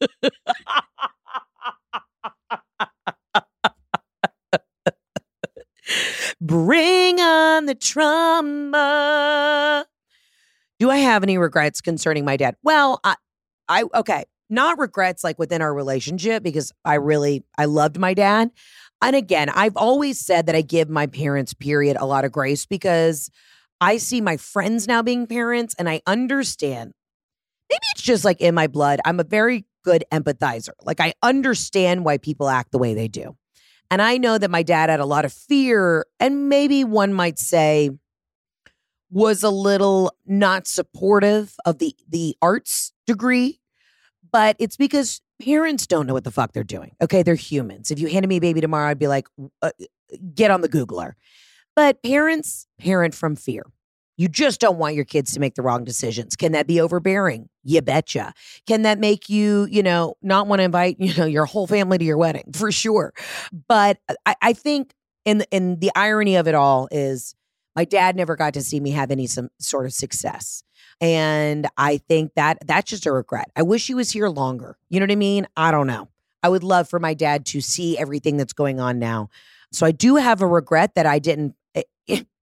Bring 6.42 7.20
on 7.20 7.68
the 7.68 7.76
trauma. 7.76 9.06
Do 10.80 10.90
I 10.90 10.98
have 10.98 11.22
any 11.22 11.38
regrets 11.38 11.82
concerning 11.82 12.26
my 12.26 12.36
dad? 12.36 12.56
Well, 12.64 13.00
I, 13.04 13.16
I 13.70 13.84
okay, 13.94 14.24
not 14.50 14.80
regrets 14.80 15.24
like 15.24 15.38
within 15.38 15.62
our 15.62 15.72
relationship 15.72 16.42
because 16.42 16.72
I 16.84 16.96
really 16.96 17.44
I 17.60 17.66
loved 17.66 18.00
my 18.00 18.16
dad. 18.16 18.50
And 19.04 19.16
again, 19.16 19.50
I've 19.50 19.78
always 19.78 20.20
said 20.20 20.48
that 20.48 20.56
I 20.56 20.62
give 20.62 20.90
my 20.90 21.06
parents 21.06 21.54
period 21.54 21.96
a 22.00 22.06
lot 22.06 22.26
of 22.26 22.32
grace 22.32 22.66
because 22.66 23.30
I 23.80 23.98
see 23.98 24.20
my 24.20 24.38
friends 24.38 24.88
now 24.88 25.04
being 25.04 25.28
parents 25.28 25.76
and 25.78 25.88
I 25.88 26.02
understand. 26.08 26.94
Maybe 27.70 27.82
it's 27.94 28.02
just 28.02 28.26
like 28.26 28.42
in 28.42 28.56
my 28.56 28.66
blood. 28.66 29.00
I'm 29.06 29.20
a 29.20 29.24
very 29.24 29.66
good 29.84 30.04
empathizer. 30.12 30.74
Like 30.84 31.00
I 31.00 31.14
understand 31.22 32.04
why 32.04 32.18
people 32.18 32.50
act 32.50 32.72
the 32.72 32.80
way 32.80 32.94
they 32.96 33.08
do. 33.08 33.36
And 33.92 34.02
I 34.02 34.18
know 34.18 34.38
that 34.38 34.50
my 34.50 34.64
dad 34.64 34.90
had 34.90 35.02
a 35.02 35.06
lot 35.06 35.26
of 35.26 35.34
fear, 35.34 36.06
and 36.20 36.48
maybe 36.48 36.86
one 36.86 37.14
might 37.14 37.38
say 37.38 37.92
was 39.12 39.44
a 39.44 39.50
little 39.50 40.16
not 40.26 40.66
supportive 40.66 41.56
of 41.66 41.80
the 41.80 41.94
the 42.08 42.38
arts 42.42 42.94
degree, 43.06 43.60
but 44.32 44.56
it's 44.58 44.78
because 44.78 45.22
parents 45.44 45.86
don't 45.86 46.08
know 46.08 46.14
what 46.14 46.24
the 46.24 46.32
fuck 46.32 46.54
they're 46.54 46.64
doing. 46.64 46.96
Okay, 47.02 47.22
they're 47.22 47.36
humans. 47.36 47.92
If 47.92 48.00
you 48.00 48.08
handed 48.08 48.30
me 48.30 48.38
a 48.38 48.42
baby 48.42 48.62
tomorrow, 48.62 48.90
I'd 48.90 48.98
be 48.98 49.10
like, 49.10 49.28
uh, 49.62 49.72
get 50.34 50.52
on 50.52 50.62
the 50.62 50.70
Googler. 50.70 51.14
But 51.76 52.02
parents 52.02 52.68
parent 52.80 53.14
from 53.14 53.36
fear. 53.36 53.64
You 54.18 54.28
just 54.28 54.60
don't 54.60 54.78
want 54.78 54.96
your 54.96 55.06
kids 55.06 55.34
to 55.34 55.40
make 55.40 55.56
the 55.56 55.62
wrong 55.62 55.84
decisions. 55.84 56.36
Can 56.36 56.52
that 56.52 56.68
be 56.68 56.80
overbearing? 56.80 57.50
You 57.64 57.82
betcha. 57.82 58.34
Can 58.68 58.84
that 58.84 59.00
make 59.00 59.30
you, 59.30 59.68
you 59.72 59.82
know, 59.84 60.16
not 60.22 60.48
want 60.48 60.60
to 60.60 60.64
invite, 60.64 60.98
you 61.00 61.14
know, 61.16 61.26
your 61.26 61.46
whole 61.46 61.68
family 61.68 61.98
to 61.98 62.06
your 62.06 62.18
wedding? 62.18 62.52
For 62.54 62.72
sure. 62.72 63.14
But 63.68 64.00
uh, 64.10 64.16
I, 64.26 64.36
I 64.42 64.54
think 64.54 64.94
in 65.26 65.44
in 65.52 65.80
the 65.80 65.92
irony 65.96 66.36
of 66.36 66.48
it 66.48 66.56
all 66.56 66.88
is 66.92 67.36
my 67.76 67.86
dad 67.86 68.16
never 68.16 68.36
got 68.36 68.54
to 68.56 68.62
see 68.62 68.80
me 68.80 68.92
have 68.92 69.12
any 69.12 69.28
some 69.28 69.50
sort 69.60 69.86
of 69.86 69.94
success. 69.94 70.64
And 71.00 71.68
I 71.78 71.98
think 71.98 72.34
that 72.36 72.60
that's 72.66 72.90
just 72.90 73.06
a 73.06 73.12
regret. 73.12 73.50
I 73.56 73.64
wish 73.64 73.88
he 73.88 73.96
was 73.96 74.12
here 74.12 74.30
longer. 74.30 74.78
You 74.90 75.00
know 75.00 75.06
what 75.06 75.12
I 75.12 75.16
mean? 75.16 75.48
I 75.58 75.72
don't 75.72 75.88
know. 75.88 76.10
I 76.44 76.50
would 76.50 76.64
love 76.64 76.90
for 76.90 77.00
my 77.00 77.14
dad 77.14 77.46
to 77.48 77.62
see 77.62 77.98
everything 77.98 78.38
that's 78.38 78.54
going 78.54 78.80
on 78.80 79.00
now. 79.00 79.30
So 79.72 79.86
I 79.86 79.92
do 79.92 80.16
have 80.16 80.42
a 80.42 80.48
regret 80.48 80.96
that 80.96 81.06
I 81.06 81.20
didn't 81.20 81.56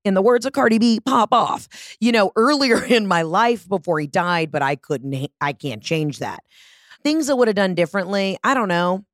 in 0.06 0.14
the 0.14 0.22
words 0.22 0.46
of 0.46 0.54
Cardi 0.54 0.80
B, 0.80 1.00
pop 1.00 1.34
off, 1.34 1.68
you 2.00 2.12
know, 2.12 2.32
earlier 2.36 2.84
in 2.84 3.08
my 3.08 3.22
life 3.22 3.68
before 3.68 4.00
he 4.00 4.08
died, 4.08 4.52
but 4.52 4.62
I 4.62 4.76
couldn't, 4.76 5.32
I 5.42 5.54
can't 5.54 5.84
change 5.84 6.20
that. 6.20 6.44
Things 7.04 7.30
I 7.30 7.34
would 7.34 7.48
have 7.48 7.56
done 7.56 7.76
differently, 7.76 8.38
I 8.44 8.54
don't 8.54 8.68
know. 8.68 9.06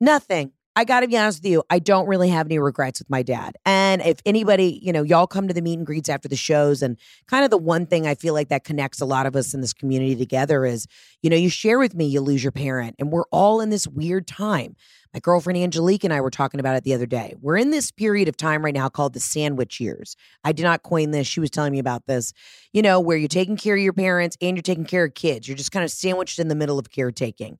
Nothing. 0.00 0.52
I 0.78 0.84
got 0.84 1.00
to 1.00 1.08
be 1.08 1.18
honest 1.18 1.42
with 1.42 1.50
you. 1.50 1.64
I 1.70 1.80
don't 1.80 2.06
really 2.06 2.28
have 2.28 2.46
any 2.46 2.60
regrets 2.60 3.00
with 3.00 3.10
my 3.10 3.24
dad. 3.24 3.56
And 3.66 4.00
if 4.00 4.20
anybody, 4.24 4.78
you 4.80 4.92
know, 4.92 5.02
y'all 5.02 5.26
come 5.26 5.48
to 5.48 5.54
the 5.54 5.60
meet 5.60 5.76
and 5.76 5.84
greets 5.84 6.08
after 6.08 6.28
the 6.28 6.36
shows, 6.36 6.82
and 6.82 6.96
kind 7.26 7.42
of 7.42 7.50
the 7.50 7.58
one 7.58 7.84
thing 7.84 8.06
I 8.06 8.14
feel 8.14 8.32
like 8.32 8.48
that 8.50 8.62
connects 8.62 9.00
a 9.00 9.04
lot 9.04 9.26
of 9.26 9.34
us 9.34 9.52
in 9.54 9.60
this 9.60 9.72
community 9.72 10.14
together 10.14 10.64
is, 10.64 10.86
you 11.20 11.30
know, 11.30 11.36
you 11.36 11.48
share 11.48 11.80
with 11.80 11.96
me 11.96 12.06
you 12.06 12.20
lose 12.20 12.44
your 12.44 12.52
parent, 12.52 12.94
and 13.00 13.10
we're 13.10 13.26
all 13.32 13.60
in 13.60 13.70
this 13.70 13.88
weird 13.88 14.28
time. 14.28 14.76
My 15.14 15.20
girlfriend 15.20 15.58
Angelique 15.58 16.04
and 16.04 16.12
I 16.12 16.20
were 16.20 16.30
talking 16.30 16.60
about 16.60 16.76
it 16.76 16.84
the 16.84 16.92
other 16.92 17.06
day. 17.06 17.34
We're 17.40 17.56
in 17.56 17.70
this 17.70 17.90
period 17.90 18.28
of 18.28 18.36
time 18.36 18.64
right 18.64 18.74
now 18.74 18.88
called 18.88 19.14
the 19.14 19.20
sandwich 19.20 19.80
years. 19.80 20.16
I 20.44 20.52
did 20.52 20.64
not 20.64 20.82
coin 20.82 21.12
this. 21.12 21.26
She 21.26 21.40
was 21.40 21.50
telling 21.50 21.72
me 21.72 21.78
about 21.78 22.06
this, 22.06 22.32
you 22.72 22.82
know, 22.82 23.00
where 23.00 23.16
you're 23.16 23.28
taking 23.28 23.56
care 23.56 23.74
of 23.74 23.80
your 23.80 23.94
parents 23.94 24.36
and 24.42 24.56
you're 24.56 24.62
taking 24.62 24.84
care 24.84 25.04
of 25.04 25.14
kids. 25.14 25.48
You're 25.48 25.56
just 25.56 25.72
kind 25.72 25.84
of 25.84 25.90
sandwiched 25.90 26.38
in 26.38 26.48
the 26.48 26.54
middle 26.54 26.78
of 26.78 26.90
caretaking. 26.90 27.58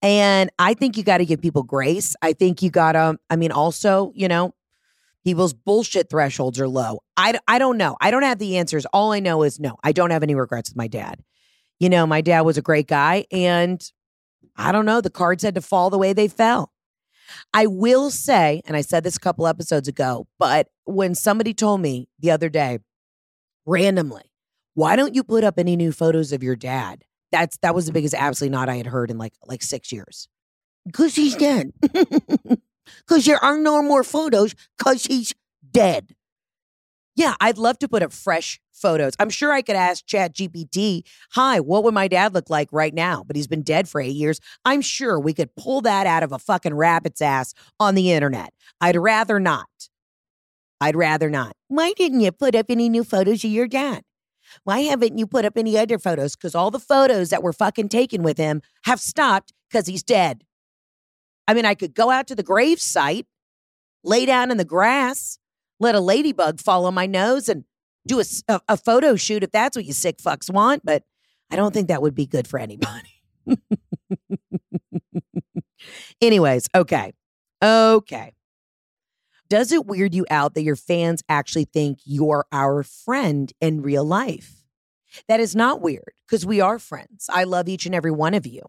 And 0.00 0.50
I 0.58 0.74
think 0.74 0.96
you 0.96 1.02
got 1.02 1.18
to 1.18 1.26
give 1.26 1.42
people 1.42 1.62
grace. 1.62 2.16
I 2.22 2.32
think 2.32 2.62
you 2.62 2.70
got 2.70 2.92
to, 2.92 3.18
I 3.28 3.36
mean, 3.36 3.52
also, 3.52 4.12
you 4.14 4.28
know, 4.28 4.54
people's 5.24 5.52
bullshit 5.52 6.08
thresholds 6.08 6.58
are 6.60 6.68
low. 6.68 7.00
I, 7.16 7.38
I 7.46 7.58
don't 7.58 7.76
know. 7.76 7.96
I 8.00 8.10
don't 8.10 8.22
have 8.22 8.38
the 8.38 8.56
answers. 8.58 8.86
All 8.86 9.12
I 9.12 9.20
know 9.20 9.42
is 9.42 9.60
no, 9.60 9.76
I 9.84 9.92
don't 9.92 10.10
have 10.10 10.22
any 10.22 10.34
regrets 10.34 10.70
with 10.70 10.76
my 10.76 10.88
dad. 10.88 11.22
You 11.78 11.90
know, 11.90 12.06
my 12.06 12.22
dad 12.22 12.42
was 12.42 12.56
a 12.56 12.62
great 12.62 12.86
guy 12.86 13.26
and 13.30 13.82
I 14.56 14.72
don't 14.72 14.86
know, 14.86 15.00
the 15.00 15.10
cards 15.10 15.42
had 15.42 15.54
to 15.56 15.60
fall 15.60 15.90
the 15.90 15.98
way 15.98 16.12
they 16.12 16.28
fell. 16.28 16.72
I 17.52 17.66
will 17.66 18.10
say, 18.10 18.62
and 18.66 18.76
I 18.76 18.80
said 18.80 19.04
this 19.04 19.16
a 19.16 19.20
couple 19.20 19.46
episodes 19.46 19.88
ago, 19.88 20.26
but 20.38 20.68
when 20.84 21.14
somebody 21.14 21.54
told 21.54 21.80
me 21.80 22.08
the 22.18 22.30
other 22.30 22.48
day, 22.48 22.78
randomly, 23.64 24.22
why 24.74 24.96
don't 24.96 25.14
you 25.14 25.24
put 25.24 25.44
up 25.44 25.58
any 25.58 25.76
new 25.76 25.92
photos 25.92 26.32
of 26.32 26.42
your 26.42 26.56
dad? 26.56 27.04
That's 27.32 27.56
that 27.58 27.74
was 27.74 27.86
the 27.86 27.92
biggest 27.92 28.14
absolutely 28.14 28.56
not 28.56 28.68
I 28.68 28.76
had 28.76 28.86
heard 28.86 29.10
in 29.10 29.18
like 29.18 29.32
like 29.46 29.62
six 29.62 29.90
years. 29.92 30.28
Cause 30.92 31.16
he's 31.16 31.34
dead. 31.34 31.72
Cause 33.08 33.24
there 33.24 33.42
are 33.42 33.58
no 33.58 33.82
more 33.82 34.04
photos 34.04 34.54
because 34.78 35.04
he's 35.06 35.34
dead. 35.72 36.14
Yeah, 37.16 37.34
I'd 37.40 37.56
love 37.56 37.78
to 37.78 37.88
put 37.88 38.02
up 38.02 38.12
fresh 38.12 38.60
photos. 38.74 39.14
I'm 39.18 39.30
sure 39.30 39.50
I 39.50 39.62
could 39.62 39.74
ask 39.74 40.04
Chat 40.04 40.34
GPT, 40.34 41.02
hi, 41.32 41.60
what 41.60 41.82
would 41.82 41.94
my 41.94 42.08
dad 42.08 42.34
look 42.34 42.50
like 42.50 42.68
right 42.70 42.92
now? 42.92 43.24
But 43.26 43.36
he's 43.36 43.46
been 43.46 43.62
dead 43.62 43.88
for 43.88 44.02
eight 44.02 44.14
years. 44.14 44.38
I'm 44.66 44.82
sure 44.82 45.18
we 45.18 45.32
could 45.32 45.56
pull 45.56 45.80
that 45.80 46.06
out 46.06 46.22
of 46.22 46.30
a 46.30 46.38
fucking 46.38 46.74
rabbit's 46.74 47.22
ass 47.22 47.54
on 47.80 47.94
the 47.94 48.12
internet. 48.12 48.52
I'd 48.82 48.96
rather 48.96 49.40
not. 49.40 49.88
I'd 50.78 50.94
rather 50.94 51.30
not. 51.30 51.54
Why 51.68 51.94
didn't 51.96 52.20
you 52.20 52.32
put 52.32 52.54
up 52.54 52.66
any 52.68 52.90
new 52.90 53.02
photos 53.02 53.42
of 53.44 53.50
your 53.50 53.66
dad? 53.66 54.02
Why 54.64 54.80
haven't 54.80 55.16
you 55.16 55.26
put 55.26 55.46
up 55.46 55.56
any 55.56 55.78
other 55.78 55.98
photos? 55.98 56.36
Because 56.36 56.54
all 56.54 56.70
the 56.70 56.78
photos 56.78 57.30
that 57.30 57.42
were 57.42 57.54
fucking 57.54 57.88
taken 57.88 58.22
with 58.22 58.36
him 58.36 58.60
have 58.84 59.00
stopped 59.00 59.54
because 59.70 59.86
he's 59.86 60.02
dead. 60.02 60.44
I 61.48 61.54
mean, 61.54 61.64
I 61.64 61.74
could 61.74 61.94
go 61.94 62.10
out 62.10 62.26
to 62.26 62.34
the 62.34 62.42
grave 62.42 62.80
site, 62.80 63.26
lay 64.04 64.26
down 64.26 64.50
in 64.50 64.58
the 64.58 64.64
grass, 64.64 65.38
let 65.78 65.94
a 65.94 66.00
ladybug 66.00 66.60
fall 66.60 66.86
on 66.86 66.94
my 66.94 67.06
nose 67.06 67.48
and 67.48 67.64
do 68.06 68.20
a, 68.20 68.60
a, 68.68 68.76
photo 68.76 69.16
shoot 69.16 69.42
if 69.42 69.50
that's 69.50 69.76
what 69.76 69.84
you 69.84 69.92
sick 69.92 70.18
fucks 70.18 70.50
want. 70.50 70.84
But 70.84 71.02
I 71.50 71.56
don't 71.56 71.74
think 71.74 71.88
that 71.88 72.02
would 72.02 72.14
be 72.14 72.26
good 72.26 72.46
for 72.46 72.58
anybody. 72.58 73.22
Anyways, 76.20 76.68
okay. 76.74 77.12
Okay. 77.62 78.32
Does 79.48 79.70
it 79.72 79.86
weird 79.86 80.14
you 80.14 80.26
out 80.30 80.54
that 80.54 80.62
your 80.62 80.76
fans 80.76 81.22
actually 81.28 81.64
think 81.64 81.98
you're 82.04 82.46
our 82.50 82.82
friend 82.82 83.52
in 83.60 83.82
real 83.82 84.04
life? 84.04 84.64
That 85.28 85.40
is 85.40 85.54
not 85.54 85.80
weird 85.80 86.12
because 86.26 86.44
we 86.44 86.60
are 86.60 86.78
friends. 86.78 87.26
I 87.30 87.44
love 87.44 87.68
each 87.68 87.86
and 87.86 87.94
every 87.94 88.10
one 88.10 88.34
of 88.34 88.46
you. 88.46 88.62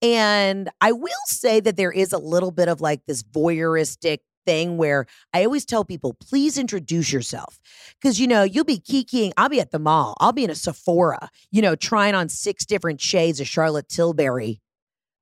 And 0.00 0.70
I 0.80 0.92
will 0.92 1.10
say 1.26 1.60
that 1.60 1.76
there 1.76 1.92
is 1.92 2.12
a 2.12 2.18
little 2.18 2.52
bit 2.52 2.68
of 2.68 2.80
like 2.80 3.04
this 3.06 3.22
voyeuristic 3.22 4.18
thing 4.46 4.76
where 4.76 5.06
I 5.32 5.44
always 5.44 5.64
tell 5.64 5.84
people, 5.84 6.14
please 6.14 6.58
introduce 6.58 7.12
yourself. 7.12 7.58
Cause 8.02 8.18
you 8.18 8.26
know, 8.26 8.42
you'll 8.42 8.64
be 8.64 8.78
kikiing. 8.78 9.32
I'll 9.36 9.48
be 9.48 9.60
at 9.60 9.70
the 9.70 9.78
mall. 9.78 10.16
I'll 10.20 10.32
be 10.32 10.44
in 10.44 10.50
a 10.50 10.54
Sephora, 10.54 11.28
you 11.50 11.62
know, 11.62 11.76
trying 11.76 12.14
on 12.14 12.28
six 12.28 12.64
different 12.64 13.00
shades 13.00 13.40
of 13.40 13.46
Charlotte 13.46 13.88
Tilbury 13.88 14.60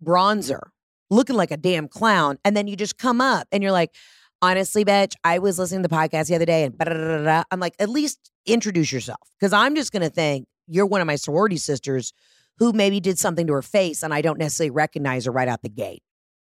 bronzer, 0.04 0.68
looking 1.11 1.37
like 1.37 1.50
a 1.50 1.57
damn 1.57 1.88
clown. 1.88 2.38
And 2.44 2.57
then 2.57 2.66
you 2.66 2.76
just 2.76 2.98
come 2.98 3.20
up 3.20 3.48
and 3.52 3.62
you're 3.62 3.72
like, 3.72 3.94
honestly, 4.40 4.85
bitch, 4.85 5.14
I 5.24 5.38
was 5.38 5.59
listening 5.59 5.83
to 5.83 5.88
the 5.88 5.94
podcast 5.94 6.28
the 6.28 6.35
other 6.35 6.46
day 6.46 6.64
and 6.64 7.44
I'm 7.50 7.61
like, 7.61 7.74
at 7.78 7.88
least 7.88 8.31
introduce 8.46 8.92
yourself. 8.92 9.20
Cause 9.40 9.52
I'm 9.52 9.74
just 9.74 9.92
gonna 9.92 10.11
think 10.11 10.46
you're 10.66 10.87
one 10.87 11.00
of 11.00 11.07
my 11.07 11.16
sorority 11.16 11.57
sisters 11.57 12.12
who 12.59 12.72
maybe 12.72 13.00
did 13.00 13.18
something 13.18 13.46
to 13.46 13.52
her 13.52 13.62
face 13.62 14.02
and 14.02 14.12
I 14.12 14.20
don't 14.20 14.38
necessarily 14.38 14.70
recognize 14.70 15.24
her 15.24 15.33
right 15.33 15.48
out 15.48 15.62
the 15.62 15.68
gate. 15.68 16.02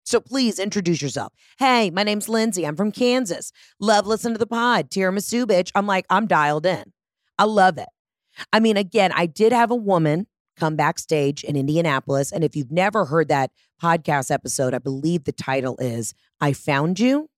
So 0.09 0.21
please 0.21 0.59
introduce 0.59 1.03
yourself. 1.03 1.35
Hey, 1.59 1.91
my 1.91 2.03
name's 2.03 2.31
Lindsay. 2.31 2.67
I'm 2.67 2.77
from 2.77 2.93
Kansas. 2.93 3.53
Love 3.79 4.07
listening 4.07 4.33
to 4.33 4.39
the 4.39 4.47
pod. 4.47 4.89
Tiramisu, 4.89 5.45
bitch. 5.45 5.71
I'm 5.75 5.87
like, 5.87 6.07
I'm 6.09 6.27
dialed 6.27 6.65
in. 6.65 6.95
I 7.39 7.45
love 7.45 7.77
it. 7.77 7.91
I 8.51 8.59
mean, 8.59 8.79
again, 8.79 9.13
I 9.15 9.27
did 9.27 9.53
have 9.53 9.71
a 9.71 9.77
woman 9.77 10.27
come 10.57 10.77
backstage 10.77 11.45
in 11.45 11.57
Indianapolis. 11.57 12.33
And 12.33 12.43
if 12.43 12.57
you've 12.57 12.73
never 12.73 13.05
heard 13.05 13.29
that 13.29 13.51
podcast 13.83 14.31
episode, 14.31 14.73
I 14.73 14.79
believe 14.79 15.25
the 15.25 15.33
title 15.33 15.77
is 15.79 16.15
I 16.41 16.55
Found 16.55 16.99
You. 16.99 17.29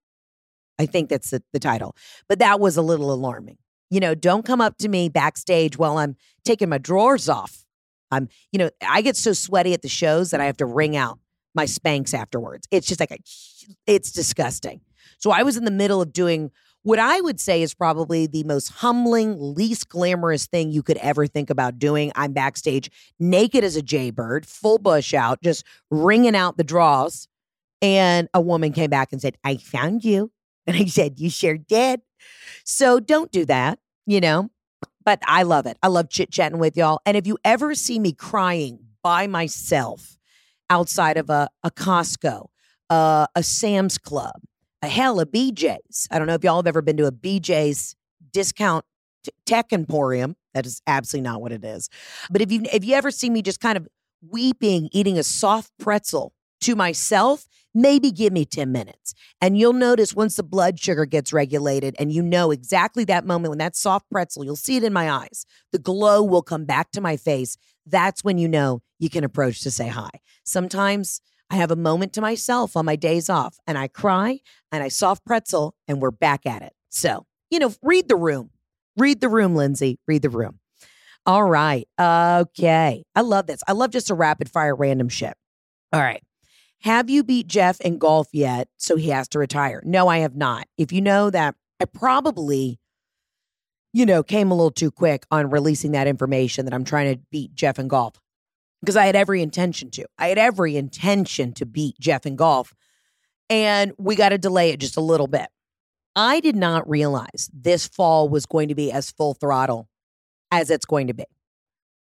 I 0.79 0.87
think 0.87 1.11
that's 1.11 1.31
the, 1.31 1.43
the 1.53 1.59
title. 1.59 1.97
But 2.29 2.39
that 2.39 2.61
was 2.61 2.77
a 2.77 2.83
little 2.83 3.13
alarming. 3.13 3.59
You 3.91 3.99
know, 3.99 4.15
don't 4.15 4.45
come 4.45 4.61
up 4.61 4.79
to 4.79 4.89
me 4.89 5.09
backstage 5.09 5.77
while 5.77 5.99
I'm 5.99 6.15
taking 6.45 6.69
my 6.69 6.79
drawers 6.79 7.29
off. 7.29 7.65
I'm, 8.13 8.29
you 8.53 8.61
know, 8.61 8.71
I 8.81 9.03
get 9.03 9.17
so 9.17 9.33
sweaty 9.33 9.75
at 9.75 9.83
the 9.83 9.89
shows 9.89 10.31
that 10.31 10.41
I 10.41 10.45
have 10.45 10.59
to 10.59 10.67
wring 10.67 10.97
out 10.97 11.19
my 11.55 11.65
Spanx 11.65 12.15
afterwards. 12.15 12.67
It's 12.71 12.87
just 12.87 13.01
like, 13.01 13.11
a, 13.11 13.19
it's 13.87 14.13
disgusting. 14.13 14.81
So 15.19 15.31
I 15.31 15.43
was 15.43 15.57
in 15.57 15.65
the 15.65 15.71
middle 15.71 16.01
of 16.01 16.13
doing 16.13 16.51
what 16.83 16.99
I 16.99 17.21
would 17.21 17.39
say 17.39 17.63
is 17.63 17.75
probably 17.75 18.27
the 18.27 18.45
most 18.45 18.69
humbling, 18.69 19.37
least 19.55 19.89
glamorous 19.89 20.47
thing 20.47 20.71
you 20.71 20.83
could 20.83 20.97
ever 20.99 21.27
think 21.27 21.51
about 21.51 21.79
doing. 21.79 22.11
I'm 22.15 22.33
backstage 22.33 22.91
naked 23.19 23.65
as 23.65 23.77
a 23.77 23.83
jaybird, 23.83 24.47
full 24.47 24.79
bush 24.79 25.13
out, 25.13 25.43
just 25.43 25.65
wringing 25.91 26.35
out 26.35 26.57
the 26.57 26.65
draws. 26.65 27.29
And 27.83 28.29
a 28.33 28.41
woman 28.41 28.73
came 28.73 28.91
back 28.91 29.13
and 29.13 29.21
said, 29.21 29.37
I 29.45 29.57
found 29.57 30.05
you. 30.05 30.33
And 30.67 30.77
I 30.77 30.85
said, 30.85 31.19
You 31.19 31.31
sure 31.31 31.57
did. 31.57 32.03
So 32.65 33.01
don't 33.01 33.33
do 33.33 33.45
that, 33.47 33.79
you 34.07 34.21
know. 34.21 34.51
But 35.05 35.21
I 35.27 35.43
love 35.43 35.67
it. 35.67 35.79
I 35.83 35.89
love 35.89 36.11
chit 36.11 36.31
chatting 36.31 36.59
with 36.59 36.77
y'all. 36.77 37.01
And 37.05 37.17
if 37.17 37.27
you 37.27 37.39
ever 37.45 37.75
see 37.75 37.99
me 37.99 38.13
crying 38.13 38.79
by 39.03 39.27
myself, 39.27 40.19
outside 40.71 41.19
of 41.19 41.29
a, 41.29 41.49
a 41.63 41.71
Costco, 41.71 42.47
uh, 42.89 43.27
a 43.35 43.43
Sam's 43.43 43.99
Club, 43.99 44.41
a 44.83 44.89
hell, 44.89 45.21
of 45.21 45.29
a 45.29 45.31
BJ's. 45.31 46.09
I 46.11 46.19
don't 46.19 46.27
know 46.27 46.35
if 46.35 46.45
y'all 46.45 46.57
have 46.57 46.67
ever 46.67 46.81
been 46.81 46.97
to 46.99 47.07
a 47.07 47.13
BJ's 47.13 47.97
discount 48.33 48.85
t- 49.25 49.33
tech 49.45 49.73
emporium. 49.73 50.37
That 50.55 50.67
is 50.67 50.81
absolutely 50.87 51.29
not 51.29 51.43
what 51.43 51.53
it 51.53 51.65
is. 51.65 51.91
But 52.31 52.41
if 52.41 52.51
you 52.51 52.63
if 52.73 52.85
you 52.85 52.95
ever 52.95 53.11
see 53.11 53.31
me 53.31 53.43
just 53.43 53.61
kind 53.61 53.77
of 53.77 53.87
weeping, 54.27 54.89
eating 54.93 55.19
a 55.19 55.23
soft 55.23 55.71
pretzel 55.79 56.33
to 56.63 56.77
myself, 56.77 57.47
maybe 57.75 58.11
give 58.11 58.33
me 58.33 58.45
10 58.45 58.71
minutes. 58.73 59.15
And 59.41 59.57
you'll 59.57 59.73
notice 59.73 60.15
once 60.15 60.37
the 60.37 60.43
blood 60.43 60.79
sugar 60.79 61.07
gets 61.07 61.33
regulated 61.33 61.95
and 61.99 62.13
you 62.13 62.23
know 62.23 62.51
exactly 62.51 63.05
that 63.05 63.25
moment 63.25 63.51
when 63.51 63.59
that 63.59 63.77
soft 63.77 64.11
pretzel, 64.11 64.45
you'll 64.45 64.57
see 64.57 64.77
it 64.77 64.85
in 64.85 64.93
my 64.93 65.11
eyes. 65.11 65.47
The 65.73 65.79
glow 65.79 66.23
will 66.23 66.43
come 66.43 66.65
back 66.65 66.91
to 66.93 67.01
my 67.01 67.17
face. 67.17 67.57
That's 67.91 68.25
when 68.25 68.39
you 68.39 68.49
know 68.49 68.83
you 68.99 69.11
can 69.11 69.25
approach 69.25 69.61
to 69.63 69.71
say 69.71 69.89
hi. 69.89 70.11
Sometimes 70.45 71.21
I 71.51 71.57
have 71.57 71.71
a 71.71 71.77
moment 71.77 72.13
to 72.15 72.21
myself 72.21 72.77
on 72.77 72.85
my 72.85 72.97
days 72.97 73.29
off 73.29 73.59
and 73.67 73.77
I 73.77 73.89
cry 73.89 74.41
and 74.71 74.83
I 74.83 74.89
soft 74.89 75.25
pretzel 75.25 75.75
and 75.89 76.01
we're 76.01 76.11
back 76.11 76.47
at 76.47 76.63
it. 76.63 76.73
So, 76.89 77.27
you 77.51 77.59
know, 77.59 77.75
read 77.83 78.09
the 78.09 78.17
room. 78.17 78.51
Read 78.97 79.21
the 79.21 79.29
room, 79.29 79.55
Lindsay. 79.55 79.99
Read 80.07 80.23
the 80.23 80.31
room. 80.31 80.61
All 81.27 81.45
right. 81.45 81.87
Okay. 82.01 83.05
I 83.15 83.21
love 83.21 83.47
this. 83.47 83.63
I 83.69 83.73
love 83.73 83.91
just 83.91 84.11
a 84.11 84.15
rapid 84.15 84.51
fire 84.51 84.75
random 84.75 85.09
shit. 85.09 85.35
All 85.93 86.01
right. 86.01 86.23
Have 86.83 87.11
you 87.11 87.23
beat 87.23 87.47
Jeff 87.47 87.81
in 87.81 87.99
golf 87.99 88.29
yet? 88.33 88.69
So 88.79 88.97
he 88.97 89.11
has 89.11 89.29
to 89.29 89.39
retire. 89.39 89.83
No, 89.85 90.09
I 90.09 90.19
have 90.19 90.35
not. 90.35 90.67
If 90.79 90.93
you 90.93 91.03
know 91.03 91.29
that, 91.31 91.57
I 91.79 91.85
probably, 91.85 92.80
you 93.93 94.07
know, 94.07 94.23
came 94.23 94.51
a 94.51 94.55
little 94.55 94.71
too 94.71 94.91
quick 94.91 95.27
on 95.31 95.51
releasing 95.51 95.93
that 95.93 96.07
information 96.07 96.65
that 96.65 96.75
I'm 96.75 96.85
trying 96.85 97.15
to 97.15 97.21
beat 97.31 97.55
Jeff 97.55 97.79
in 97.79 97.89
golf 97.89 98.21
because 98.81 98.97
I 98.97 99.07
had 99.07 99.17
every 99.17 99.43
intention 99.43 99.91
to. 99.93 100.07
I 100.19 100.29
had 100.29 100.39
every 100.39 100.77
intention 100.77 101.53
to 101.55 101.67
beat 101.67 101.99
Jeff 101.99 102.27
in 102.27 102.37
golf. 102.37 102.75
And 103.49 103.93
we 103.99 104.15
got 104.15 104.29
to 104.29 104.39
delay 104.39 104.71
it 104.71 104.81
just 104.81 104.97
a 104.97 105.01
little 105.01 105.27
bit. 105.27 105.49
I 106.15 106.41
did 106.41 106.57
not 106.57 106.89
realize 106.89 107.51
this 107.53 107.87
fall 107.87 108.29
was 108.29 108.47
going 108.47 108.69
to 108.69 108.75
be 108.75 108.93
as 108.93 109.11
full 109.11 109.35
throttle 109.35 109.89
as 110.51 110.71
it's 110.71 110.85
going 110.85 111.09
to 111.09 111.15
be. 111.15 111.25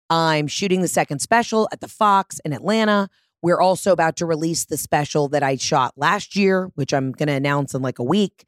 I'm 0.09 0.48
shooting 0.48 0.83
the 0.83 0.88
second 0.88 1.20
special 1.20 1.68
at 1.72 1.81
the 1.81 1.88
Fox 1.88 2.40
in 2.44 2.53
Atlanta. 2.53 3.09
We're 3.42 3.61
also 3.61 3.92
about 3.92 4.16
to 4.16 4.26
release 4.26 4.64
the 4.64 4.76
special 4.76 5.29
that 5.29 5.42
I 5.42 5.57
shot 5.57 5.94
last 5.96 6.37
year, 6.37 6.70
which 6.74 6.92
I'm 6.92 7.12
going 7.12 7.29
to 7.29 7.33
announce 7.35 7.74
in 7.74 7.83
like 7.83 7.98
a 7.98 8.05
week. 8.05 8.44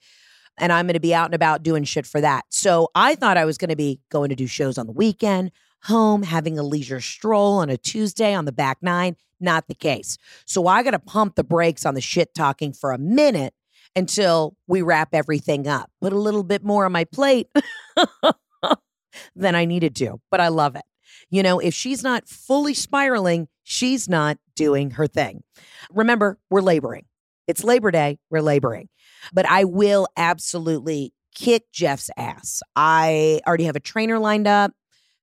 And 0.58 0.72
I'm 0.72 0.86
going 0.86 0.94
to 0.94 1.00
be 1.00 1.14
out 1.14 1.26
and 1.26 1.34
about 1.34 1.62
doing 1.62 1.84
shit 1.84 2.06
for 2.06 2.20
that. 2.20 2.44
So 2.50 2.90
I 2.94 3.14
thought 3.14 3.36
I 3.36 3.44
was 3.44 3.58
going 3.58 3.70
to 3.70 3.76
be 3.76 4.00
going 4.10 4.28
to 4.28 4.36
do 4.36 4.46
shows 4.46 4.78
on 4.78 4.86
the 4.86 4.92
weekend. 4.92 5.50
home 5.84 6.22
having 6.22 6.58
a 6.58 6.62
leisure 6.62 7.00
stroll 7.00 7.58
on 7.58 7.68
a 7.68 7.76
Tuesday 7.76 8.34
on 8.34 8.44
the 8.44 8.52
back 8.52 8.78
nine. 8.82 9.16
Not 9.40 9.66
the 9.66 9.74
case. 9.74 10.16
So 10.46 10.68
I 10.68 10.84
got 10.84 10.92
to 10.92 11.00
pump 11.00 11.34
the 11.34 11.42
brakes 11.42 11.84
on 11.84 11.94
the 11.94 12.00
shit 12.00 12.34
talking 12.34 12.72
for 12.72 12.92
a 12.92 12.98
minute 12.98 13.54
until 13.96 14.56
we 14.66 14.82
wrap 14.82 15.08
everything 15.12 15.66
up. 15.66 15.90
Put 16.00 16.12
a 16.12 16.18
little 16.18 16.44
bit 16.44 16.62
more 16.62 16.84
on 16.84 16.92
my 16.92 17.04
plate 17.04 17.48
than 19.34 19.54
I 19.54 19.64
needed 19.64 19.96
to, 19.96 20.20
but 20.30 20.40
I 20.40 20.48
love 20.48 20.76
it. 20.76 20.84
You 21.30 21.42
know, 21.42 21.58
if 21.58 21.74
she's 21.74 22.02
not 22.02 22.28
fully 22.28 22.74
spiraling, 22.74 23.48
she's 23.62 24.08
not 24.08 24.38
doing 24.54 24.92
her 24.92 25.06
thing. 25.06 25.42
Remember, 25.90 26.38
we're 26.50 26.60
laboring. 26.60 27.06
It's 27.48 27.64
Labor 27.64 27.90
Day, 27.90 28.18
we're 28.30 28.40
laboring. 28.40 28.88
But 29.32 29.46
I 29.48 29.64
will 29.64 30.08
absolutely 30.16 31.12
kick 31.34 31.70
Jeff's 31.72 32.10
ass. 32.16 32.62
I 32.76 33.40
already 33.46 33.64
have 33.64 33.76
a 33.76 33.80
trainer 33.80 34.18
lined 34.18 34.46
up, 34.46 34.72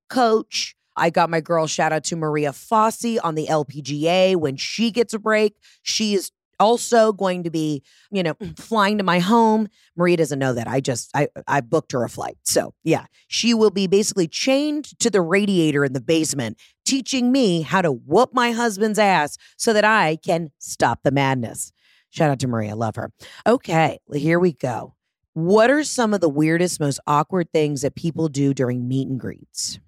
coach. 0.09 0.75
I 0.95 1.09
got 1.09 1.29
my 1.29 1.39
girl, 1.39 1.65
shout 1.67 1.93
out 1.93 2.03
to 2.05 2.15
Maria 2.15 2.51
Fassi 2.51 3.19
on 3.23 3.35
the 3.35 3.47
LPGA. 3.47 4.35
When 4.35 4.57
she 4.57 4.91
gets 4.91 5.13
a 5.13 5.19
break, 5.19 5.55
she 5.81 6.13
is 6.13 6.31
also 6.59 7.13
going 7.13 7.43
to 7.43 7.49
be, 7.49 7.81
you 8.11 8.21
know, 8.21 8.33
mm. 8.35 8.57
flying 8.59 8.97
to 8.97 9.03
my 9.03 9.19
home. 9.19 9.67
Maria 9.95 10.17
doesn't 10.17 10.39
know 10.39 10.53
that. 10.53 10.67
I 10.67 10.81
just 10.81 11.09
I 11.15 11.29
I 11.47 11.61
booked 11.61 11.93
her 11.93 12.03
a 12.03 12.09
flight. 12.09 12.37
So, 12.43 12.73
yeah, 12.83 13.05
she 13.27 13.53
will 13.53 13.71
be 13.71 13.87
basically 13.87 14.27
chained 14.27 14.99
to 14.99 15.09
the 15.09 15.21
radiator 15.21 15.85
in 15.85 15.93
the 15.93 16.01
basement, 16.01 16.59
teaching 16.85 17.31
me 17.31 17.61
how 17.61 17.81
to 17.81 17.91
whoop 17.91 18.33
my 18.33 18.51
husband's 18.51 18.99
ass 18.99 19.37
so 19.57 19.73
that 19.73 19.85
I 19.85 20.17
can 20.17 20.51
stop 20.59 21.03
the 21.03 21.11
madness. 21.11 21.71
Shout 22.09 22.31
out 22.31 22.39
to 22.39 22.47
Maria, 22.47 22.75
love 22.75 22.95
her. 22.95 23.11
Okay, 23.45 23.99
here 24.13 24.39
we 24.39 24.53
go. 24.53 24.95
What 25.33 25.69
are 25.69 25.83
some 25.83 26.13
of 26.13 26.21
the 26.21 26.29
weirdest, 26.29 26.79
most 26.79 26.99
awkward 27.05 27.51
things 27.53 27.81
that 27.81 27.95
people 27.95 28.29
do 28.29 28.53
during 28.53 28.87
meet 28.87 29.07
and 29.07 29.19
greets? 29.19 29.79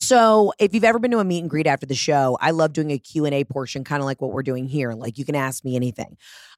So, 0.00 0.52
if 0.58 0.72
you've 0.72 0.84
ever 0.84 0.98
been 0.98 1.10
to 1.10 1.18
a 1.18 1.24
meet 1.24 1.40
and 1.40 1.50
greet 1.50 1.66
after 1.66 1.86
the 1.86 1.94
show, 1.94 2.38
I 2.40 2.52
love 2.52 2.72
doing 2.72 2.92
a 2.92 2.98
Q&A 2.98 3.44
portion 3.44 3.82
kind 3.82 4.00
of 4.00 4.06
like 4.06 4.20
what 4.20 4.30
we're 4.30 4.42
doing 4.42 4.66
here. 4.66 4.92
Like 4.92 5.18
you 5.18 5.24
can 5.24 5.34
ask 5.34 5.64
me 5.64 5.74
anything. 5.74 6.16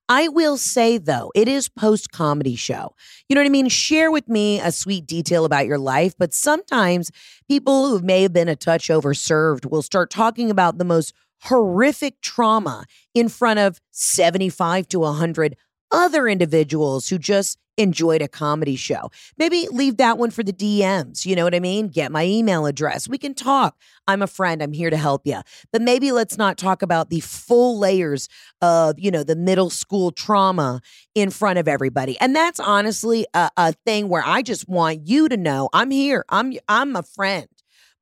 I 0.09 0.29
will 0.29 0.57
say 0.57 0.99
though, 0.99 1.31
it 1.35 1.49
is 1.49 1.69
post 1.69 2.11
comedy 2.13 2.57
show. 2.57 2.95
You 3.29 3.35
know 3.35 3.41
what 3.41 3.47
I 3.47 3.51
mean? 3.51 3.69
Share 3.69 4.11
with 4.11 4.29
me 4.29 4.61
a 4.61 4.73
sweet 4.73 5.07
detail 5.07 5.45
about 5.45 5.67
your 5.67 5.79
life, 5.79 6.15
but 6.19 6.35
sometimes 6.35 7.11
people 7.49 7.89
who 7.89 8.01
may 8.01 8.23
have 8.23 8.33
been 8.33 8.49
a 8.49 8.57
touch 8.57 8.89
overserved 8.89 9.71
will 9.71 9.83
start 9.83 10.11
talking 10.11 10.51
about 10.51 10.79
the 10.79 10.85
most 10.85 11.13
horrific 11.43 12.21
trauma 12.21 12.85
in 13.15 13.29
front 13.29 13.59
of 13.59 13.81
75 13.91 14.89
to 14.89 15.01
100 15.01 15.57
other 15.91 16.29
individuals 16.29 17.09
who 17.09 17.19
just 17.19 17.59
enjoyed 17.79 18.21
a 18.21 18.29
comedy 18.29 18.77
show. 18.77 19.11
Maybe 19.39 19.69
leave 19.71 19.97
that 19.99 20.19
one 20.19 20.31
for 20.31 20.43
the 20.43 20.53
DMs. 20.53 21.25
You 21.25 21.37
know 21.37 21.45
what 21.45 21.55
I 21.55 21.61
mean? 21.61 21.89
Get 21.89 22.11
my 22.11 22.25
email 22.25 22.67
address. 22.67 23.09
We 23.09 23.19
can 23.19 23.35
talk. 23.35 23.77
I'm 24.07 24.21
a 24.21 24.27
friend. 24.27 24.63
I'm 24.63 24.73
here 24.73 24.91
to 24.91 24.97
help 24.97 25.23
you. 25.25 25.41
But 25.73 25.81
maybe 25.81 26.11
let's 26.11 26.37
not 26.37 26.59
talk 26.59 26.83
about 26.83 27.09
the 27.09 27.21
full 27.21 27.79
layers 27.79 28.29
of, 28.61 28.99
you 28.99 29.11
know, 29.11 29.23
the 29.23 29.37
middle 29.37 29.71
school 29.71 30.11
trauma 30.11 30.81
in 31.15 31.31
front 31.31 31.59
of 31.59 31.69
everybody. 31.69 32.19
And 32.21 32.35
that's 32.35 32.61
honestly 32.61 33.27
a, 33.33 33.51
a 33.57 33.73
thing 33.87 34.09
where 34.09 34.25
I 34.27 34.43
just 34.43 34.69
want 34.69 35.07
you 35.07 35.29
to 35.29 35.37
know 35.37 35.69
I'm 35.73 35.91
here. 35.91 36.25
I'm 36.29 36.55
I'm 36.69 36.97
a 36.97 37.03
friend. 37.03 37.47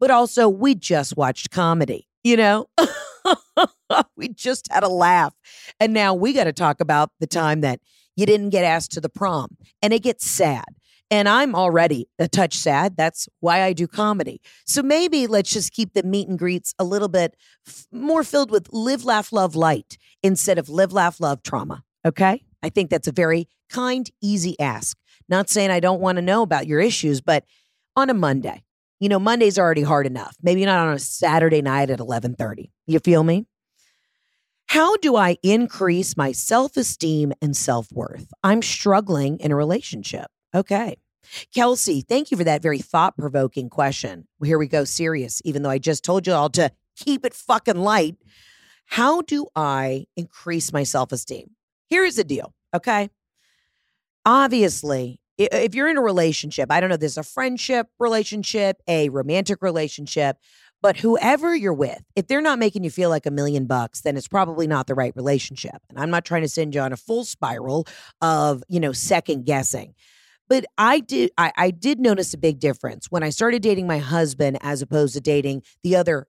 But 0.01 0.11
also 0.11 0.49
we 0.49 0.75
just 0.75 1.17
watched 1.17 1.51
comedy, 1.51 2.09
you 2.25 2.37
know? 2.37 2.67
we 4.17 4.29
just 4.29 4.71
had 4.71 4.83
a 4.83 4.89
laugh. 4.89 5.35
And 5.81 5.93
now 5.93 6.15
we 6.15 6.33
got 6.33 6.45
to 6.45 6.53
talk 6.53 6.81
about 6.81 7.11
the 7.21 7.27
time 7.27 7.61
that 7.63 7.81
you 8.17 8.27
didn't 8.27 8.51
get 8.51 8.65
asked 8.65 8.93
to 8.93 9.01
the 9.01 9.09
prom. 9.09 9.57
And 9.83 9.93
it 9.93 10.03
gets 10.03 10.29
sad. 10.29 10.65
And 11.11 11.29
I'm 11.29 11.55
already 11.55 12.09
a 12.19 12.27
touch 12.27 12.55
sad. 12.55 12.97
That's 12.97 13.29
why 13.39 13.63
I 13.63 13.73
do 13.73 13.87
comedy. 13.87 14.41
So 14.67 14.83
maybe 14.83 15.27
let's 15.29 15.53
just 15.53 15.73
keep 15.73 15.95
the 15.95 16.03
meet 16.03 16.29
and 16.29 16.39
greets 16.39 16.75
a 16.79 16.85
little 16.85 17.09
bit 17.09 17.37
f- 17.67 17.87
more 17.93 18.25
filled 18.25 18.51
with 18.51 18.69
live, 18.73 19.05
laugh, 19.05 19.33
love 19.33 19.55
light 19.55 19.99
instead 20.23 20.59
of 20.59 20.69
live, 20.69 20.93
laugh, 20.93 21.21
love 21.21 21.43
trauma. 21.45 21.85
Okay. 22.05 22.43
I 22.63 22.71
think 22.71 22.91
that's 22.91 23.07
a 23.07 23.13
very 23.13 23.49
kind, 23.71 24.11
easy 24.21 24.59
ask. 24.59 24.97
Not 25.29 25.49
saying 25.49 25.71
I 25.71 25.81
don't 25.81 26.01
want 26.01 26.17
to 26.17 26.23
know 26.23 26.43
about 26.43 26.67
your 26.67 26.81
issues, 26.81 27.21
but 27.21 27.45
on 27.95 28.11
a 28.11 28.15
Monday, 28.15 28.65
you 29.01 29.09
know, 29.09 29.19
Monday's 29.19 29.59
already 29.59 29.83
hard 29.83 30.07
enough. 30.07 30.37
Maybe 30.43 30.65
not 30.65 30.87
on 30.87 30.95
a 30.95 30.99
Saturday 30.99 31.63
night 31.63 31.91
at 31.91 31.99
11:30. 31.99 32.71
You 32.87 32.99
feel 32.99 33.23
me? 33.23 33.47
How 34.69 34.97
do 34.97 35.15
I 35.17 35.37
increase 35.43 36.17
my 36.17 36.33
self-esteem 36.33 37.33
and 37.41 37.57
self-worth? 37.57 38.33
I'm 38.43 38.63
struggling 38.63 39.39
in 39.39 39.53
a 39.53 39.57
relationship. 39.57 40.27
Okay. 40.55 40.97
Kelsey, 41.55 42.03
thank 42.03 42.31
you 42.31 42.37
for 42.37 42.45
that 42.45 42.63
very 42.63 42.79
thought-provoking 42.79 43.69
question. 43.69 44.27
Well, 44.39 44.49
here 44.49 44.59
we 44.59 44.69
go 44.69 44.85
serious 44.85 45.41
even 45.45 45.63
though 45.63 45.71
I 45.71 45.79
just 45.79 46.05
told 46.05 46.27
you 46.27 46.33
all 46.33 46.51
to 46.51 46.71
keep 46.97 47.25
it 47.25 47.35
fucking 47.35 47.77
light. 47.77 48.17
How 48.87 49.23
do 49.23 49.47
I 49.55 50.07
increase 50.17 50.73
my 50.73 50.85
self-esteem? 50.85 51.51
Here's 51.89 52.17
the 52.17 52.25
deal, 52.25 52.55
okay? 52.75 53.11
Obviously, 54.25 55.21
if 55.39 55.75
you're 55.75 55.89
in 55.89 55.97
a 55.97 56.03
relationship, 56.03 56.71
I 56.71 56.81
don't 56.81 56.91
know, 56.91 56.97
there's 56.97 57.19
a 57.19 57.23
friendship 57.23 57.89
relationship, 57.99 58.81
a 58.89 59.09
romantic 59.11 59.63
relationship, 59.63 60.39
but 60.83 60.97
whoever 60.97 61.55
you're 61.55 61.73
with, 61.73 62.03
if 62.15 62.27
they're 62.27 62.41
not 62.41 62.59
making 62.59 62.85
you 62.85 62.91
feel 62.91 63.11
like 63.11 63.27
a 63.27 63.31
million 63.31 63.67
bucks, 63.67 64.03
then 64.03 64.17
it's 64.17 64.29
probably 64.29 64.67
not 64.67 64.87
the 64.87 64.95
right 64.95 65.13
relationship. 65.17 65.77
And 65.89 65.99
I'm 65.99 66.11
not 66.11 66.25
trying 66.25 66.43
to 66.43 66.49
send 66.49 66.75
you 66.75 66.81
on 66.81 66.93
a 66.93 66.97
full 66.97 67.25
spiral 67.25 67.87
of, 68.21 68.63
you 68.69 68.81
know, 68.81 68.93
second 68.93 69.47
guessing. 69.47 69.95
But 70.49 70.65
I 70.79 71.01
did 71.01 71.33
I, 71.37 71.53
I 71.57 71.71
did 71.71 71.99
notice 71.99 72.33
a 72.33 72.39
big 72.39 72.61
difference 72.61 73.11
when 73.11 73.23
I 73.23 73.31
started 73.31 73.63
dating 73.63 73.87
my 73.87 73.99
husband 73.99 74.59
as 74.61 74.81
opposed 74.81 75.15
to 75.15 75.21
dating 75.21 75.63
the 75.83 75.97
other 75.97 76.29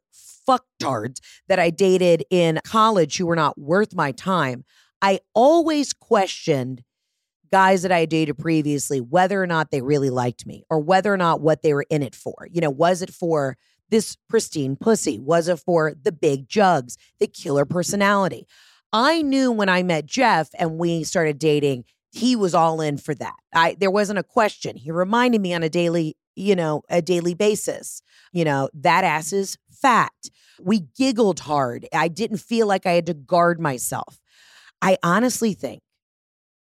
fucktards 0.50 1.20
that 1.48 1.60
I 1.60 1.70
dated 1.70 2.24
in 2.30 2.60
college 2.66 3.18
who 3.18 3.28
were 3.28 3.36
not 3.36 3.60
worth 3.60 3.94
my 3.94 4.12
time. 4.12 4.64
I 5.02 5.20
always 5.36 5.94
questioned 5.94 6.84
guys 7.52 7.82
that 7.82 7.92
I 7.92 8.06
dated 8.06 8.38
previously, 8.38 9.00
whether 9.00 9.42
or 9.42 9.48
not 9.48 9.72
they 9.72 9.82
really 9.82 10.10
liked 10.10 10.46
me 10.46 10.64
or 10.70 10.80
whether 10.80 11.14
or 11.14 11.18
not 11.18 11.42
what 11.42 11.62
they 11.62 11.74
were 11.74 11.86
in 11.90 12.04
it 12.04 12.16
for. 12.16 12.48
You 12.52 12.62
know, 12.62 12.70
was 12.70 13.02
it 13.02 13.14
for 13.14 13.58
this 13.90 14.18
pristine 14.28 14.76
pussy? 14.76 15.20
Was 15.20 15.48
it 15.48 15.60
for 15.60 15.94
the 16.02 16.12
big 16.12 16.48
jugs, 16.48 16.98
the 17.20 17.28
killer 17.28 17.66
personality? 17.66 18.48
I 18.94 19.22
knew 19.22 19.52
when 19.52 19.70
I 19.70 19.84
met 19.84 20.06
Jeff 20.06 20.50
and 20.58 20.78
we 20.78 21.04
started 21.04 21.40
dating, 21.40 21.86
he 22.12 22.36
was 22.36 22.56
all 22.56 22.82
in 22.82 22.98
for 22.98 23.14
that. 23.16 23.36
I 23.54 23.76
there 23.80 23.92
wasn't 23.92 24.20
a 24.20 24.24
question. 24.24 24.76
He 24.76 24.92
reminded 24.92 25.42
me 25.42 25.54
on 25.54 25.64
a 25.64 25.70
daily, 25.70 26.16
you 26.36 26.56
know, 26.56 26.82
a 26.90 27.02
daily 27.02 27.34
basis. 27.34 28.02
You 28.32 28.46
know, 28.46 28.70
that 28.74 29.04
ass 29.04 29.34
is 29.34 29.58
fat. 29.70 30.12
We 30.60 30.82
giggled 30.98 31.42
hard. 31.42 31.88
I 31.94 32.08
didn't 32.08 32.38
feel 32.38 32.68
like 32.68 32.86
I 32.86 32.94
had 32.94 33.06
to 33.08 33.14
guard 33.14 33.60
myself. 33.60 34.20
I 34.82 34.98
honestly 35.04 35.54
think 35.54 35.82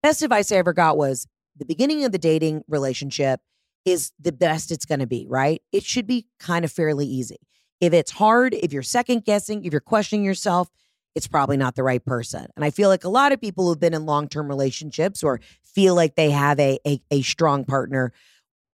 best 0.03 0.21
advice 0.21 0.51
I 0.51 0.57
ever 0.57 0.73
got 0.73 0.97
was 0.97 1.27
the 1.55 1.65
beginning 1.65 2.03
of 2.03 2.11
the 2.11 2.19
dating 2.19 2.63
relationship 2.67 3.39
is 3.85 4.11
the 4.19 4.31
best 4.31 4.71
it's 4.71 4.85
going 4.85 4.99
to 4.99 5.07
be, 5.07 5.25
right? 5.27 5.61
It 5.71 5.83
should 5.83 6.05
be 6.05 6.27
kind 6.39 6.63
of 6.63 6.71
fairly 6.71 7.07
easy. 7.07 7.39
If 7.81 7.93
it's 7.93 8.11
hard, 8.11 8.53
if 8.53 8.71
you're 8.71 8.83
second 8.83 9.25
guessing, 9.25 9.65
if 9.65 9.73
you're 9.73 9.81
questioning 9.81 10.23
yourself, 10.23 10.69
it's 11.15 11.27
probably 11.27 11.57
not 11.57 11.75
the 11.75 11.83
right 11.83 12.03
person. 12.03 12.47
And 12.55 12.63
I 12.65 12.69
feel 12.69 12.89
like 12.89 13.03
a 13.03 13.09
lot 13.09 13.31
of 13.31 13.41
people 13.41 13.67
who've 13.67 13.79
been 13.79 13.93
in 13.93 14.05
long 14.05 14.27
term 14.27 14.47
relationships 14.47 15.23
or 15.23 15.39
feel 15.63 15.95
like 15.95 16.15
they 16.15 16.31
have 16.31 16.59
a, 16.59 16.79
a, 16.87 17.01
a 17.11 17.21
strong 17.21 17.65
partner 17.65 18.11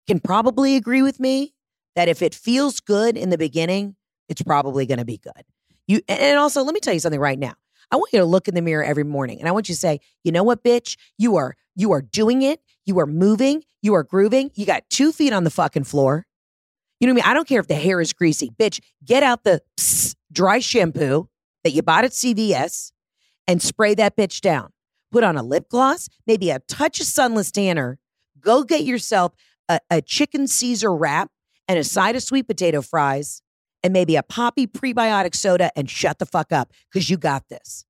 can 0.07 0.21
probably 0.21 0.77
agree 0.77 1.03
with 1.03 1.21
me 1.21 1.55
that 1.97 2.09
if 2.09 2.23
it 2.23 2.35
feels 2.35 2.81
good 2.81 3.17
in 3.17 3.31
the 3.31 3.39
beginning, 3.39 3.95
it's 4.29 4.43
probably 4.43 4.87
going 4.87 4.99
to 4.99 5.05
be 5.05 5.19
good. 5.19 5.45
You 5.87 6.01
and 6.09 6.39
also 6.39 6.63
let 6.63 6.75
me 6.75 6.81
tell 6.81 6.95
you 6.95 7.01
something 7.01 7.21
right 7.21 7.39
now. 7.39 7.55
I 7.95 7.97
want 7.97 8.13
you 8.13 8.19
to 8.19 8.25
look 8.25 8.49
in 8.49 8.57
the 8.57 8.61
mirror 8.61 8.83
every 8.83 9.05
morning 9.05 9.39
and 9.39 9.49
I 9.49 9.53
want 9.53 9.69
you 9.69 9.75
to 9.77 9.81
say, 9.81 10.01
you 10.25 10.33
know 10.33 10.43
what, 10.43 10.65
bitch? 10.65 10.97
You 11.17 11.37
are 11.37 11.55
you 11.77 11.93
are 11.93 12.03
doing 12.03 12.43
it. 12.43 12.61
You 12.85 12.99
are 12.99 13.07
moving. 13.07 13.63
You 13.83 13.95
are 13.95 14.03
grooving. 14.03 14.51
You 14.57 14.67
got 14.67 14.83
two 14.91 15.13
feet 15.13 15.33
on 15.33 15.45
the 15.45 15.51
fucking 15.51 15.85
floor. 15.85 16.27
You 16.99 17.07
know 17.07 17.13
what 17.13 17.23
I 17.23 17.27
mean? 17.27 17.31
I 17.31 17.35
don't 17.35 17.47
care 17.47 17.61
if 17.61 17.69
the 17.69 17.77
hair 17.77 18.01
is 18.01 18.13
greasy. 18.13 18.51
Bitch, 18.51 18.81
get 19.05 19.23
out 19.23 19.45
the 19.45 19.63
pss, 19.77 20.17
dry 20.33 20.59
shampoo 20.59 21.29
that 21.63 21.71
you 21.71 21.83
bought 21.83 22.05
at 22.05 22.11
CVS 22.11 22.91
and 23.47 23.63
spray 23.63 23.95
that 23.95 24.17
bitch 24.17 24.41
down. 24.41 24.71
Put 25.13 25.23
on 25.23 25.37
a 25.37 25.45
lip 25.45 25.69
gloss, 25.69 26.09
maybe 26.27 26.51
a 26.51 26.59
touch 26.59 26.99
of 26.99 27.07
sunless 27.07 27.53
tanner. 27.53 28.01
Go 28.41 28.65
get 28.65 28.83
yourself 28.83 29.35
a, 29.69 29.79
a 29.89 30.03
chicken 30.03 30.49
Caesar 30.49 30.93
wrap 30.93 31.31
and 31.69 31.79
a 31.79 31.85
side 31.85 32.17
of 32.17 32.25
sweet 32.25 32.49
potato 32.49 32.83
fries 32.83 33.41
and 33.85 33.93
maybe 33.93 34.17
a 34.17 34.23
Poppi 34.23 34.67
prebiotic 34.67 35.37
soda 35.37 35.71
and 35.77 35.89
shut 35.89 36.19
the 36.19 36.27
fuck 36.27 36.51
up 36.51 36.73
because 36.91 37.09
you 37.09 37.17
got 37.17 37.49
this. 37.49 37.85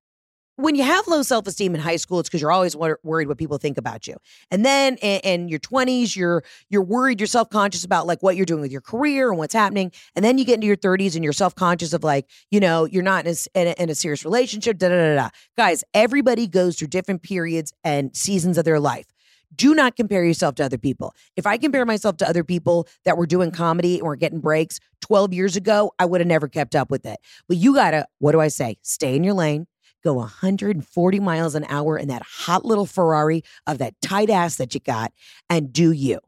When 0.57 0.76
you 0.76 0.85
have 0.85 1.09
low 1.09 1.22
self 1.22 1.48
esteem 1.48 1.74
in 1.74 1.80
high 1.80 1.96
school, 1.96 2.20
it's 2.20 2.28
because 2.28 2.40
you're 2.40 2.52
always 2.52 2.76
wor- 2.76 3.00
worried 3.02 3.26
what 3.26 3.38
people 3.38 3.59
think 3.59 3.76
about 3.76 4.07
you. 4.07 4.14
And 4.52 4.64
then 4.64 4.96
in, 4.98 5.20
in 5.20 5.48
your 5.48 5.59
20s, 5.59 6.14
you're 6.14 6.44
you're 6.68 6.85
worried, 6.85 7.18
you're 7.18 7.26
self 7.26 7.50
conscious 7.50 7.85
about 7.85 8.07
like 8.07 8.22
what 8.22 8.37
you're 8.37 8.46
doing 8.46 8.61
with 8.61 8.70
your 8.70 8.80
career 8.80 9.30
and 9.30 9.38
what's 9.38 9.54
happening. 9.54 9.90
And 10.14 10.24
then 10.24 10.38
you 10.38 10.44
get 10.44 10.54
into 10.54 10.68
your 10.68 10.76
30s 10.76 11.16
and 11.16 11.24
you're 11.24 11.33
self 11.33 11.57
conscious 11.57 11.92
of 11.92 12.04
like, 12.04 12.26
you 12.52 12.61
know, 12.61 12.85
you're 12.85 13.02
not 13.02 13.26
in 13.26 13.35
a, 13.35 13.61
in 13.61 13.66
a, 13.66 13.83
in 13.83 13.90
a 13.90 13.96
serious 13.96 14.24
relationship. 14.24 14.78
Da, 14.78 14.90
da 14.90 14.94
da 14.94 15.14
da. 15.16 15.28
Guys, 15.57 15.83
everybody 15.92 16.46
goes 16.46 16.78
through 16.78 16.88
different 16.88 17.22
periods 17.22 17.72
and 17.83 18.14
seasons 18.14 18.57
of 18.57 18.64
their 18.64 18.78
life 18.78 19.07
Do 19.55 19.75
not 19.75 19.97
compare 19.97 20.25
yourself 20.25 20.55
to 20.57 20.64
other 20.64 20.79
people. 20.79 21.14
If 21.37 21.47
I 21.47 21.59
compare 21.59 21.85
myself 21.85 22.17
to 22.19 22.29
other 22.29 22.45
people 22.45 22.88
that 23.05 23.17
were 23.17 23.27
doing 23.27 23.51
comedy 23.51 24.01
were 24.01 24.17
getting 24.17 24.40
breaks 24.40 24.81
12 25.03 25.33
years 25.33 25.57
ago, 25.57 25.93
I 25.99 26.07
would 26.07 26.21
have 26.21 26.29
never 26.29 26.49
kept 26.49 26.75
up 26.75 26.90
with 26.90 27.05
it. 27.07 27.19
But 27.49 27.59
you 27.59 27.75
gotta, 27.75 28.07
what 28.19 28.33
do 28.33 28.40
I 28.40 28.49
say? 28.49 28.79
Stay 28.83 29.17
in 29.17 29.25
your 29.25 29.35
lane, 29.35 29.67
go 30.03 30.14
140 30.14 31.21
miles 31.21 31.55
an 31.55 31.67
hour 31.69 31.99
in 31.99 32.09
that 32.09 32.23
hot 32.23 32.64
little 32.64 32.87
Ferrari 32.87 33.43
of 33.67 33.79
that 33.79 33.95
tight 34.01 34.31
ass 34.31 34.57
that 34.57 34.75
you 34.75 34.81
got, 34.81 35.12
and 35.51 35.73
do 35.73 35.93
you. 35.93 36.21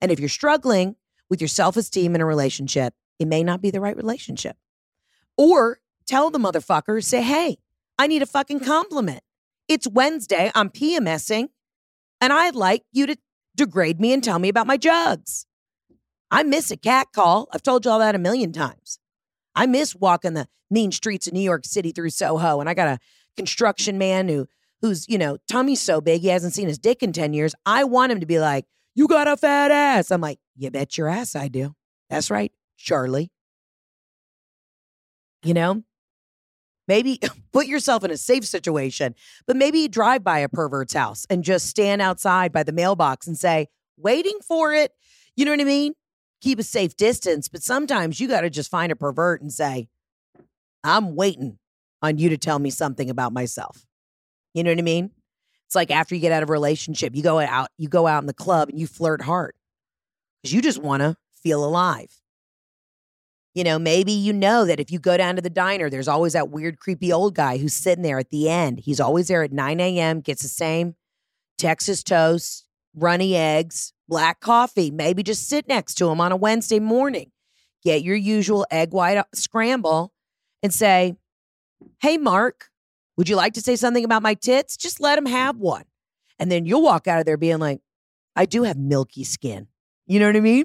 And 0.00 0.10
if 0.10 0.20
you're 0.20 0.28
struggling 0.28 0.96
with 1.28 1.40
your 1.40 1.48
self 1.48 1.76
esteem 1.76 2.14
in 2.14 2.20
a 2.20 2.26
relationship, 2.26 2.94
it 3.18 3.26
may 3.26 3.42
not 3.42 3.60
be 3.60 3.70
the 3.70 3.80
right 3.80 3.96
relationship. 3.96 4.56
Or 5.36 5.80
tell 6.06 6.30
the 6.30 6.38
motherfucker, 6.38 7.02
say, 7.02 7.22
hey, 7.22 7.58
I 7.98 8.06
need 8.06 8.22
a 8.22 8.26
fucking 8.26 8.60
compliment. 8.60 9.20
It's 9.68 9.86
Wednesday, 9.86 10.50
I'm 10.54 10.70
PMSing, 10.70 11.48
and 12.20 12.32
I'd 12.32 12.54
like 12.54 12.84
you 12.92 13.06
to 13.06 13.16
degrade 13.56 14.00
me 14.00 14.12
and 14.12 14.22
tell 14.22 14.38
me 14.38 14.48
about 14.48 14.66
my 14.66 14.76
jugs. 14.76 15.46
I 16.30 16.42
miss 16.42 16.70
a 16.70 16.76
cat 16.76 17.08
call. 17.14 17.48
I've 17.52 17.62
told 17.62 17.84
you 17.84 17.90
all 17.90 17.98
that 17.98 18.14
a 18.14 18.18
million 18.18 18.52
times. 18.52 18.98
I 19.54 19.66
miss 19.66 19.94
walking 19.94 20.34
the 20.34 20.46
mean 20.70 20.92
streets 20.92 21.26
of 21.26 21.32
New 21.32 21.40
York 21.40 21.64
City 21.64 21.90
through 21.90 22.10
Soho, 22.10 22.60
and 22.60 22.68
I 22.68 22.74
got 22.74 22.88
a 22.88 22.98
construction 23.36 23.98
man 23.98 24.28
who 24.28 24.46
who's, 24.80 25.08
you 25.08 25.18
know, 25.18 25.38
tummy's 25.48 25.80
so 25.80 26.00
big 26.00 26.20
he 26.20 26.28
hasn't 26.28 26.54
seen 26.54 26.68
his 26.68 26.78
dick 26.78 27.02
in 27.02 27.12
10 27.12 27.32
years. 27.32 27.54
I 27.66 27.84
want 27.84 28.12
him 28.12 28.20
to 28.20 28.26
be 28.26 28.38
like, 28.38 28.66
You 28.94 29.08
got 29.08 29.26
a 29.26 29.36
fat 29.36 29.70
ass. 29.70 30.10
I'm 30.10 30.20
like, 30.20 30.38
You 30.56 30.70
bet 30.70 30.96
your 30.96 31.08
ass 31.08 31.34
I 31.34 31.48
do. 31.48 31.74
That's 32.10 32.30
right, 32.30 32.52
Charlie. 32.76 33.30
You 35.42 35.54
know, 35.54 35.82
maybe 36.88 37.20
put 37.52 37.66
yourself 37.66 38.02
in 38.02 38.10
a 38.10 38.16
safe 38.16 38.44
situation, 38.44 39.14
but 39.46 39.56
maybe 39.56 39.86
drive 39.86 40.24
by 40.24 40.40
a 40.40 40.48
pervert's 40.48 40.94
house 40.94 41.26
and 41.30 41.44
just 41.44 41.66
stand 41.66 42.02
outside 42.02 42.52
by 42.52 42.62
the 42.64 42.72
mailbox 42.72 43.26
and 43.26 43.38
say, 43.38 43.68
waiting 43.96 44.38
for 44.46 44.74
it. 44.74 44.92
You 45.36 45.44
know 45.44 45.52
what 45.52 45.60
I 45.60 45.64
mean? 45.64 45.92
Keep 46.40 46.58
a 46.58 46.64
safe 46.64 46.96
distance, 46.96 47.48
but 47.48 47.62
sometimes 47.62 48.18
you 48.18 48.28
got 48.28 48.40
to 48.40 48.50
just 48.50 48.70
find 48.70 48.90
a 48.90 48.96
pervert 48.96 49.40
and 49.42 49.52
say, 49.52 49.88
I'm 50.82 51.14
waiting 51.14 51.58
on 52.02 52.18
you 52.18 52.30
to 52.30 52.38
tell 52.38 52.58
me 52.58 52.70
something 52.70 53.10
about 53.10 53.32
myself. 53.32 53.86
You 54.54 54.62
know 54.62 54.70
what 54.70 54.78
I 54.78 54.82
mean? 54.82 55.10
It's 55.66 55.74
like 55.74 55.90
after 55.90 56.14
you 56.14 56.20
get 56.20 56.32
out 56.32 56.42
of 56.42 56.48
a 56.48 56.52
relationship, 56.52 57.14
you 57.14 57.22
go 57.22 57.40
out, 57.40 57.68
you 57.76 57.88
go 57.88 58.06
out 58.06 58.22
in 58.22 58.26
the 58.26 58.32
club 58.32 58.68
and 58.70 58.80
you 58.80 58.86
flirt 58.86 59.20
hard 59.20 59.54
because 60.42 60.54
you 60.54 60.62
just 60.62 60.80
want 60.80 61.02
to 61.02 61.16
feel 61.34 61.64
alive. 61.64 62.20
You 63.54 63.64
know, 63.64 63.78
maybe 63.78 64.12
you 64.12 64.32
know 64.32 64.64
that 64.66 64.78
if 64.78 64.90
you 64.90 64.98
go 64.98 65.16
down 65.16 65.36
to 65.36 65.42
the 65.42 65.50
diner, 65.50 65.90
there's 65.90 66.08
always 66.08 66.34
that 66.34 66.50
weird, 66.50 66.78
creepy 66.78 67.12
old 67.12 67.34
guy 67.34 67.58
who's 67.58 67.74
sitting 67.74 68.02
there 68.02 68.18
at 68.18 68.30
the 68.30 68.48
end. 68.48 68.80
He's 68.80 69.00
always 69.00 69.28
there 69.28 69.42
at 69.42 69.52
9 69.52 69.80
a.m., 69.80 70.20
gets 70.20 70.42
the 70.42 70.48
same 70.48 70.94
Texas 71.56 72.02
toast, 72.02 72.66
runny 72.94 73.34
eggs, 73.34 73.92
black 74.08 74.40
coffee. 74.40 74.90
Maybe 74.90 75.22
just 75.22 75.48
sit 75.48 75.66
next 75.66 75.94
to 75.94 76.08
him 76.08 76.20
on 76.20 76.30
a 76.30 76.36
Wednesday 76.36 76.78
morning. 76.78 77.32
Get 77.82 78.02
your 78.02 78.16
usual 78.16 78.66
egg 78.70 78.92
white 78.92 79.18
uh, 79.18 79.24
scramble 79.34 80.12
and 80.62 80.72
say, 80.72 81.16
Hey, 82.00 82.16
Mark, 82.16 82.70
would 83.16 83.28
you 83.28 83.36
like 83.36 83.54
to 83.54 83.60
say 83.60 83.76
something 83.76 84.04
about 84.04 84.22
my 84.22 84.34
tits? 84.34 84.76
Just 84.76 85.00
let 85.00 85.18
him 85.18 85.26
have 85.26 85.56
one. 85.56 85.84
And 86.38 86.50
then 86.50 86.66
you'll 86.66 86.82
walk 86.82 87.08
out 87.08 87.18
of 87.18 87.26
there 87.26 87.36
being 87.36 87.58
like, 87.58 87.80
I 88.36 88.46
do 88.46 88.62
have 88.62 88.76
milky 88.76 89.24
skin. 89.24 89.66
You 90.06 90.20
know 90.20 90.26
what 90.26 90.36
I 90.36 90.40
mean? 90.40 90.64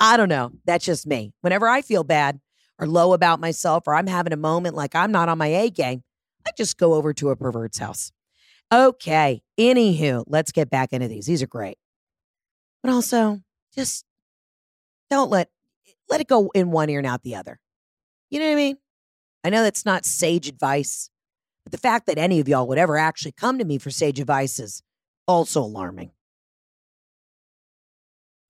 I 0.00 0.16
don't 0.16 0.28
know. 0.28 0.52
That's 0.64 0.84
just 0.84 1.06
me. 1.06 1.32
Whenever 1.40 1.68
I 1.68 1.82
feel 1.82 2.04
bad 2.04 2.40
or 2.78 2.86
low 2.86 3.12
about 3.12 3.40
myself 3.40 3.84
or 3.86 3.94
I'm 3.94 4.06
having 4.06 4.32
a 4.32 4.36
moment 4.36 4.76
like 4.76 4.94
I'm 4.94 5.10
not 5.10 5.28
on 5.28 5.38
my 5.38 5.48
A 5.48 5.70
game, 5.70 6.02
I 6.46 6.50
just 6.56 6.78
go 6.78 6.94
over 6.94 7.12
to 7.14 7.30
a 7.30 7.36
pervert's 7.36 7.78
house. 7.78 8.12
Okay. 8.72 9.42
Anywho, 9.58 10.24
let's 10.26 10.52
get 10.52 10.70
back 10.70 10.92
into 10.92 11.08
these. 11.08 11.26
These 11.26 11.42
are 11.42 11.48
great. 11.48 11.78
But 12.82 12.92
also, 12.92 13.40
just 13.74 14.04
don't 15.10 15.30
let 15.30 15.48
let 16.08 16.20
it 16.20 16.28
go 16.28 16.50
in 16.54 16.70
one 16.70 16.88
ear 16.90 16.98
and 16.98 17.06
out 17.06 17.22
the 17.22 17.34
other. 17.34 17.58
You 18.30 18.38
know 18.38 18.46
what 18.46 18.52
I 18.52 18.56
mean? 18.56 18.76
I 19.44 19.50
know 19.50 19.62
that's 19.62 19.84
not 19.84 20.04
sage 20.04 20.48
advice, 20.48 21.10
but 21.64 21.72
the 21.72 21.78
fact 21.78 22.06
that 22.06 22.18
any 22.18 22.40
of 22.40 22.48
y'all 22.48 22.66
would 22.68 22.78
ever 22.78 22.96
actually 22.96 23.32
come 23.32 23.58
to 23.58 23.64
me 23.64 23.78
for 23.78 23.90
sage 23.90 24.20
advice 24.20 24.58
is 24.58 24.82
also 25.26 25.62
alarming. 25.62 26.12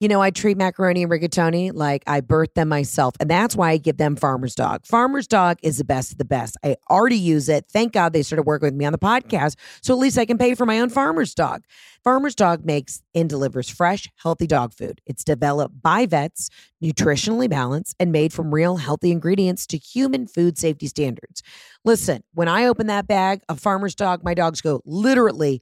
You 0.01 0.07
know, 0.07 0.23
I 0.23 0.31
treat 0.31 0.57
macaroni 0.57 1.03
and 1.03 1.11
rigatoni 1.11 1.73
like 1.75 2.05
I 2.07 2.21
birthed 2.21 2.55
them 2.55 2.69
myself. 2.69 3.15
And 3.19 3.29
that's 3.29 3.57
why 3.57 3.71
I 3.71 3.79
give 3.79 3.97
them 3.97 4.15
Farmer's 4.15 4.55
Dog. 4.55 4.87
Farmer's 4.87 5.27
Dog 5.27 5.59
is 5.61 5.79
the 5.79 5.85
best 5.85 6.13
of 6.13 6.19
the 6.19 6.25
best. 6.25 6.57
I 6.65 6.77
already 6.89 7.17
use 7.17 7.49
it. 7.49 7.65
Thank 7.73 7.95
God 7.95 8.13
they 8.13 8.23
started 8.23 8.45
working 8.45 8.67
with 8.67 8.75
me 8.75 8.85
on 8.85 8.93
the 8.93 8.99
podcast. 8.99 9.57
So 9.83 9.93
at 9.93 9.99
least 9.99 10.17
I 10.17 10.25
can 10.25 10.39
pay 10.39 10.55
for 10.55 10.67
my 10.67 10.79
own 10.79 10.89
Farmer's 10.89 11.35
Dog. 11.35 11.65
Farmer's 12.05 12.37
Dog 12.37 12.65
makes 12.65 13.03
and 13.13 13.29
delivers 13.29 13.69
fresh, 13.69 14.09
healthy 14.23 14.47
dog 14.47 14.73
food. 14.73 15.01
It's 15.05 15.25
developed 15.25 15.83
by 15.83 16.07
vets, 16.07 16.49
nutritionally 16.83 17.51
balanced, 17.51 17.97
and 17.99 18.13
made 18.13 18.33
from 18.33 18.55
real 18.55 18.77
healthy 18.77 19.11
ingredients 19.11 19.67
to 19.67 19.79
human 19.79 20.29
food 20.29 20.59
safety 20.59 20.87
standards. 20.87 21.43
Listen, 21.85 22.23
when 22.35 22.47
I 22.47 22.67
open 22.67 22.87
that 22.87 23.09
bag 23.09 23.41
of 23.49 23.59
Farmer's 23.59 23.97
Dog, 23.97 24.23
my 24.23 24.35
dogs 24.35 24.61
go 24.61 24.81
literally 24.85 25.61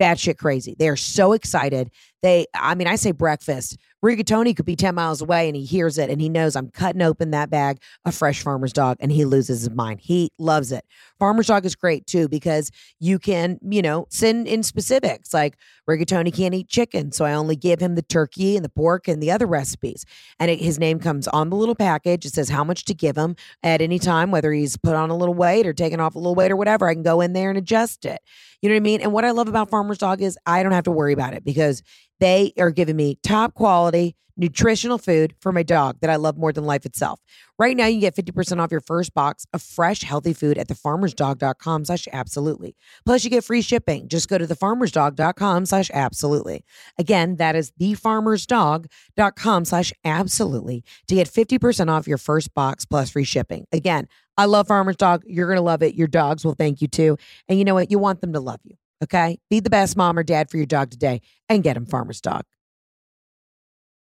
batshit 0.00 0.38
crazy. 0.38 0.74
They 0.78 0.88
are 0.88 0.96
so 0.96 1.32
excited. 1.32 1.90
They, 2.22 2.46
I 2.54 2.74
mean, 2.74 2.88
I 2.88 2.96
say 2.96 3.12
breakfast. 3.12 3.76
Rigatoni 4.04 4.56
could 4.56 4.64
be 4.64 4.76
10 4.76 4.94
miles 4.94 5.20
away 5.20 5.46
and 5.46 5.56
he 5.56 5.64
hears 5.64 5.98
it 5.98 6.08
and 6.08 6.20
he 6.20 6.28
knows 6.28 6.56
I'm 6.56 6.70
cutting 6.70 7.02
open 7.02 7.32
that 7.32 7.50
bag 7.50 7.78
of 8.04 8.14
fresh 8.14 8.42
farmer's 8.42 8.72
dog 8.72 8.96
and 9.00 9.12
he 9.12 9.24
loses 9.24 9.60
his 9.60 9.70
mind. 9.70 10.00
He 10.00 10.30
loves 10.38 10.72
it. 10.72 10.84
Farmer's 11.18 11.48
dog 11.48 11.66
is 11.66 11.74
great 11.74 12.06
too 12.06 12.28
because 12.28 12.70
you 12.98 13.18
can, 13.18 13.58
you 13.62 13.82
know, 13.82 14.06
send 14.08 14.48
in 14.48 14.62
specifics 14.62 15.34
like 15.34 15.56
Rigatoni 15.88 16.34
can't 16.34 16.54
eat 16.54 16.68
chicken. 16.68 17.12
So 17.12 17.24
I 17.24 17.34
only 17.34 17.56
give 17.56 17.80
him 17.80 17.94
the 17.94 18.02
turkey 18.02 18.56
and 18.56 18.64
the 18.64 18.70
pork 18.70 19.06
and 19.06 19.22
the 19.22 19.30
other 19.30 19.46
recipes. 19.46 20.06
And 20.38 20.50
it, 20.50 20.60
his 20.60 20.78
name 20.78 20.98
comes 20.98 21.28
on 21.28 21.50
the 21.50 21.56
little 21.56 21.74
package. 21.74 22.24
It 22.24 22.32
says 22.32 22.48
how 22.48 22.64
much 22.64 22.84
to 22.86 22.94
give 22.94 23.16
him 23.16 23.36
at 23.62 23.82
any 23.82 23.98
time, 23.98 24.30
whether 24.30 24.52
he's 24.52 24.76
put 24.76 24.94
on 24.94 25.10
a 25.10 25.16
little 25.16 25.34
weight 25.34 25.66
or 25.66 25.72
taken 25.72 26.00
off 26.00 26.14
a 26.14 26.18
little 26.18 26.34
weight 26.34 26.50
or 26.50 26.56
whatever. 26.56 26.88
I 26.88 26.94
can 26.94 27.02
go 27.02 27.20
in 27.20 27.34
there 27.34 27.50
and 27.50 27.58
adjust 27.58 28.06
it. 28.06 28.20
You 28.62 28.68
know 28.68 28.74
what 28.74 28.80
I 28.80 28.80
mean? 28.80 29.00
And 29.00 29.12
what 29.12 29.24
I 29.24 29.30
love 29.30 29.48
about 29.48 29.70
Farmer's 29.70 29.98
Dog 29.98 30.22
is 30.22 30.38
I 30.46 30.62
don't 30.62 30.72
have 30.72 30.84
to 30.84 30.90
worry 30.90 31.12
about 31.12 31.34
it 31.34 31.44
because 31.44 31.82
they 32.20 32.52
are 32.58 32.70
giving 32.70 32.96
me 32.96 33.18
top 33.22 33.54
quality 33.54 34.14
nutritional 34.40 34.96
food 34.96 35.34
for 35.40 35.52
my 35.52 35.62
dog 35.62 35.98
that 36.00 36.10
I 36.10 36.16
love 36.16 36.38
more 36.38 36.52
than 36.52 36.64
life 36.64 36.86
itself. 36.86 37.20
Right 37.58 37.76
now, 37.76 37.86
you 37.86 38.00
get 38.00 38.16
50% 38.16 38.58
off 38.58 38.70
your 38.70 38.80
first 38.80 39.12
box 39.12 39.44
of 39.52 39.62
fresh, 39.62 40.02
healthy 40.02 40.32
food 40.32 40.56
at 40.56 40.66
thefarmersdog.com 40.68 41.84
slash 41.84 42.08
absolutely. 42.12 42.74
Plus, 43.04 43.22
you 43.22 43.30
get 43.30 43.44
free 43.44 43.60
shipping. 43.60 44.08
Just 44.08 44.28
go 44.28 44.38
to 44.38 44.46
thefarmersdog.com 44.46 45.66
slash 45.66 45.90
absolutely. 45.92 46.64
Again, 46.98 47.36
that 47.36 47.54
is 47.54 47.70
thefarmersdog.com 47.72 49.64
slash 49.66 49.92
absolutely 50.04 50.84
to 51.08 51.14
get 51.14 51.28
50% 51.28 51.90
off 51.90 52.08
your 52.08 52.18
first 52.18 52.54
box 52.54 52.86
plus 52.86 53.10
free 53.10 53.24
shipping. 53.24 53.66
Again, 53.72 54.08
I 54.38 54.46
love 54.46 54.68
Farmer's 54.68 54.96
Dog. 54.96 55.22
You're 55.26 55.48
going 55.48 55.58
to 55.58 55.62
love 55.62 55.82
it. 55.82 55.94
Your 55.94 56.08
dogs 56.08 56.46
will 56.46 56.54
thank 56.54 56.80
you 56.80 56.88
too. 56.88 57.18
And 57.46 57.58
you 57.58 57.64
know 57.66 57.74
what? 57.74 57.90
You 57.90 57.98
want 57.98 58.22
them 58.22 58.32
to 58.32 58.40
love 58.40 58.60
you. 58.64 58.76
Okay. 59.02 59.38
Be 59.48 59.60
the 59.60 59.70
best 59.70 59.96
mom 59.96 60.18
or 60.18 60.22
dad 60.22 60.50
for 60.50 60.56
your 60.56 60.66
dog 60.66 60.90
today 60.90 61.20
and 61.48 61.62
get 61.62 61.76
him 61.76 61.86
Farmer's 61.86 62.20
Dog. 62.20 62.42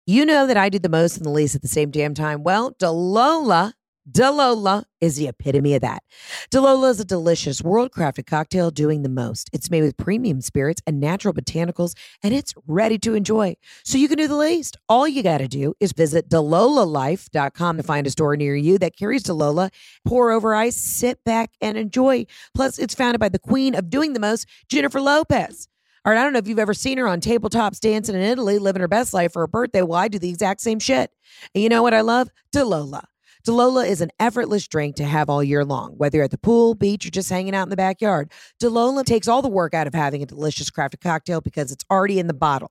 You 0.06 0.26
know 0.26 0.46
that 0.46 0.56
I 0.56 0.68
do 0.68 0.78
the 0.78 0.88
most 0.88 1.16
and 1.16 1.24
the 1.24 1.30
least 1.30 1.54
at 1.54 1.62
the 1.62 1.68
same 1.68 1.90
damn 1.90 2.14
time. 2.14 2.42
Well, 2.42 2.72
Delola 2.72 3.72
Delola 4.10 4.84
is 5.00 5.16
the 5.16 5.28
epitome 5.28 5.74
of 5.74 5.80
that. 5.82 6.02
Delola 6.50 6.90
is 6.90 6.98
a 6.98 7.04
delicious 7.04 7.62
world 7.62 7.92
crafted 7.92 8.26
cocktail 8.26 8.72
doing 8.72 9.02
the 9.02 9.08
most. 9.08 9.48
It's 9.52 9.70
made 9.70 9.82
with 9.82 9.96
premium 9.96 10.40
spirits 10.40 10.82
and 10.86 10.98
natural 10.98 11.32
botanicals, 11.32 11.94
and 12.20 12.34
it's 12.34 12.52
ready 12.66 12.98
to 12.98 13.14
enjoy. 13.14 13.54
So 13.84 13.98
you 13.98 14.08
can 14.08 14.18
do 14.18 14.26
the 14.26 14.36
least. 14.36 14.76
All 14.88 15.06
you 15.06 15.22
got 15.22 15.38
to 15.38 15.46
do 15.46 15.74
is 15.78 15.92
visit 15.92 16.28
DelolaLife.com 16.28 17.76
to 17.76 17.82
find 17.84 18.06
a 18.06 18.10
store 18.10 18.36
near 18.36 18.56
you 18.56 18.76
that 18.78 18.96
carries 18.96 19.22
Delola. 19.22 19.70
Pour 20.04 20.32
over 20.32 20.52
ice, 20.52 20.76
sit 20.76 21.22
back, 21.24 21.52
and 21.60 21.78
enjoy. 21.78 22.26
Plus, 22.54 22.80
it's 22.80 22.94
founded 22.94 23.20
by 23.20 23.28
the 23.28 23.38
queen 23.38 23.76
of 23.76 23.88
doing 23.88 24.14
the 24.14 24.20
most, 24.20 24.46
Jennifer 24.68 25.00
Lopez. 25.00 25.68
All 26.04 26.12
right, 26.12 26.18
I 26.18 26.24
don't 26.24 26.32
know 26.32 26.40
if 26.40 26.48
you've 26.48 26.58
ever 26.58 26.74
seen 26.74 26.98
her 26.98 27.06
on 27.06 27.20
tabletops 27.20 27.78
dancing 27.78 28.16
in 28.16 28.22
Italy, 28.22 28.58
living 28.58 28.80
her 28.80 28.88
best 28.88 29.14
life 29.14 29.32
for 29.34 29.42
her 29.42 29.46
birthday. 29.46 29.82
Well, 29.82 30.00
I 30.00 30.08
do 30.08 30.18
the 30.18 30.30
exact 30.30 30.60
same 30.60 30.80
shit. 30.80 31.12
And 31.54 31.62
you 31.62 31.68
know 31.68 31.84
what 31.84 31.94
I 31.94 32.00
love? 32.00 32.28
Delola. 32.52 33.04
Delola 33.46 33.88
is 33.88 34.00
an 34.00 34.10
effortless 34.20 34.68
drink 34.68 34.96
to 34.96 35.04
have 35.04 35.28
all 35.28 35.42
year 35.42 35.64
long, 35.64 35.94
whether 35.96 36.18
you're 36.18 36.24
at 36.24 36.30
the 36.30 36.38
pool, 36.38 36.74
beach, 36.74 37.06
or 37.06 37.10
just 37.10 37.28
hanging 37.28 37.54
out 37.54 37.64
in 37.64 37.70
the 37.70 37.76
backyard. 37.76 38.30
Delola 38.62 39.04
takes 39.04 39.26
all 39.26 39.42
the 39.42 39.48
work 39.48 39.74
out 39.74 39.86
of 39.88 39.94
having 39.94 40.22
a 40.22 40.26
delicious 40.26 40.70
crafted 40.70 41.00
cocktail 41.00 41.40
because 41.40 41.72
it's 41.72 41.84
already 41.90 42.18
in 42.20 42.28
the 42.28 42.34
bottle. 42.34 42.70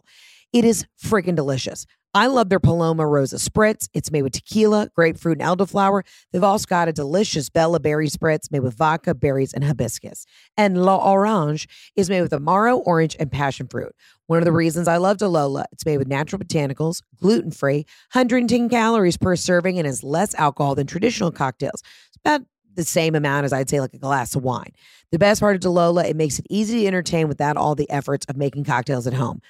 It 0.54 0.64
is 0.64 0.86
freaking 1.04 1.36
delicious. 1.36 1.86
I 2.14 2.28
love 2.28 2.50
their 2.50 2.60
Paloma 2.60 3.08
Rosa 3.08 3.38
Spritz. 3.38 3.88
It's 3.94 4.12
made 4.12 4.24
with 4.24 4.34
tequila, 4.34 4.90
grapefruit, 4.94 5.42
and 5.42 5.48
elderflower. 5.48 6.04
They've 6.32 6.44
also 6.44 6.66
got 6.68 6.90
a 6.90 6.94
delicious 6.94 7.50
Bella 7.50 7.80
Berry 7.80 8.08
Spritz 8.08 8.52
made 8.52 8.60
with 8.60 8.76
vodka, 8.76 9.16
berries, 9.16 9.54
and 9.54 9.64
hibiscus. 9.64 10.26
And 10.58 10.84
La 10.84 10.98
Orange 10.98 11.70
is 11.96 12.10
made 12.10 12.22
with 12.22 12.32
Amaro, 12.32 12.82
orange, 12.86 13.16
and 13.18 13.32
passion 13.32 13.68
fruit. 13.68 13.96
One 14.32 14.40
of 14.40 14.46
the 14.46 14.54
reasons 14.54 14.88
I 14.88 14.96
love 14.96 15.18
Delola, 15.18 15.66
it's 15.74 15.86
made 15.86 15.98
with 15.98 16.08
natural 16.08 16.40
botanicals, 16.40 17.02
gluten 17.20 17.52
free, 17.52 17.86
110 18.14 18.70
calories 18.70 19.18
per 19.18 19.36
serving, 19.36 19.78
and 19.78 19.86
has 19.86 20.06
less 20.06 20.34
alcohol 20.36 20.74
than 20.74 20.88
traditional 20.88 21.34
cocktails. 21.34 21.84
It's 22.08 22.18
about 22.24 22.44
the 22.74 22.86
same 22.86 23.14
amount 23.14 23.44
as 23.44 23.52
I'd 23.52 23.70
say 23.70 23.82
like 23.82 23.94
a 23.94 23.98
glass 23.98 24.34
of 24.34 24.42
wine. 24.42 24.72
The 25.12 25.20
best 25.20 25.42
part 25.42 25.58
of 25.58 25.62
Delola, 25.62 26.06
it 26.06 26.16
makes 26.16 26.40
it 26.40 26.48
easy 26.50 26.80
to 26.80 26.88
entertain 26.88 27.28
without 27.28 27.58
all 27.58 27.76
the 27.76 27.90
efforts 27.90 28.26
of 28.30 28.38
making 28.38 28.64
cocktails 28.64 29.06
at 29.06 29.16
home. 29.16 29.42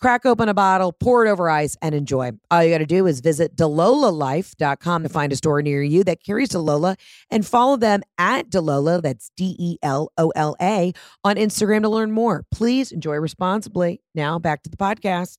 Crack 0.00 0.24
open 0.24 0.48
a 0.48 0.54
bottle, 0.54 0.92
pour 0.92 1.26
it 1.26 1.28
over 1.28 1.50
ice, 1.50 1.76
and 1.82 1.94
enjoy. 1.94 2.30
All 2.50 2.64
you 2.64 2.70
got 2.70 2.78
to 2.78 2.86
do 2.86 3.06
is 3.06 3.20
visit 3.20 3.54
delolalife.com 3.54 5.02
to 5.02 5.08
find 5.10 5.30
a 5.30 5.36
store 5.36 5.60
near 5.60 5.82
you 5.82 6.04
that 6.04 6.24
carries 6.24 6.48
Delola 6.48 6.98
and 7.30 7.44
follow 7.44 7.76
them 7.76 8.00
at 8.16 8.48
Delola, 8.48 9.02
that's 9.02 9.30
D 9.36 9.56
E 9.58 9.76
L 9.82 10.10
O 10.16 10.30
L 10.34 10.56
A, 10.60 10.94
on 11.22 11.36
Instagram 11.36 11.82
to 11.82 11.90
learn 11.90 12.12
more. 12.12 12.46
Please 12.50 12.92
enjoy 12.92 13.16
responsibly. 13.16 14.00
Now 14.14 14.38
back 14.38 14.62
to 14.62 14.70
the 14.70 14.78
podcast. 14.78 15.36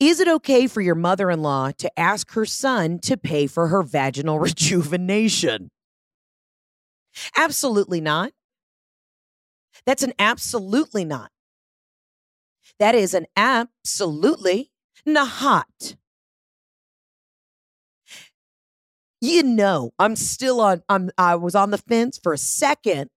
Is 0.00 0.18
it 0.18 0.26
okay 0.26 0.66
for 0.66 0.80
your 0.80 0.94
mother 0.96 1.30
in 1.30 1.42
law 1.42 1.70
to 1.78 1.98
ask 1.98 2.32
her 2.32 2.46
son 2.46 2.98
to 3.00 3.16
pay 3.16 3.46
for 3.46 3.68
her 3.68 3.82
vaginal 3.82 4.38
rejuvenation? 4.40 5.68
Absolutely 7.36 8.00
not. 8.00 8.32
That's 9.86 10.02
an 10.02 10.12
absolutely 10.18 11.04
not. 11.04 11.30
That 12.80 12.96
is 12.96 13.14
an 13.14 13.26
absolutely 13.36 14.72
not. 15.06 15.94
You 19.20 19.42
know, 19.42 19.92
I'm 19.98 20.16
still 20.16 20.60
on, 20.60 20.82
I'm, 20.88 21.10
I 21.18 21.34
was 21.36 21.54
on 21.54 21.70
the 21.70 21.78
fence 21.78 22.18
for 22.22 22.32
a 22.32 22.38
second. 22.38 23.10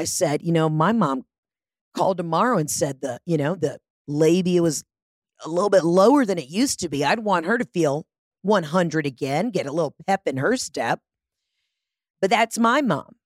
I 0.00 0.04
said, 0.04 0.42
you 0.42 0.52
know, 0.52 0.68
my 0.68 0.92
mom 0.92 1.24
called 1.96 2.18
tomorrow 2.18 2.58
and 2.58 2.70
said 2.70 3.00
the, 3.02 3.20
you 3.26 3.38
know, 3.38 3.54
the 3.56 3.78
labia 4.08 4.62
was 4.62 4.84
a 5.44 5.48
little 5.48 5.70
bit 5.70 5.84
lower 5.84 6.24
than 6.24 6.38
it 6.38 6.48
used 6.48 6.80
to 6.80 6.88
be. 6.88 7.04
I'd 7.04 7.20
want 7.20 7.46
her 7.46 7.58
to 7.58 7.66
feel 7.66 8.06
100 8.42 9.06
again, 9.06 9.50
get 9.50 9.66
a 9.66 9.72
little 9.72 9.94
pep 10.06 10.22
in 10.26 10.38
her 10.38 10.56
step. 10.56 11.00
But 12.20 12.30
that's 12.30 12.58
my 12.58 12.80
mom. 12.80 13.16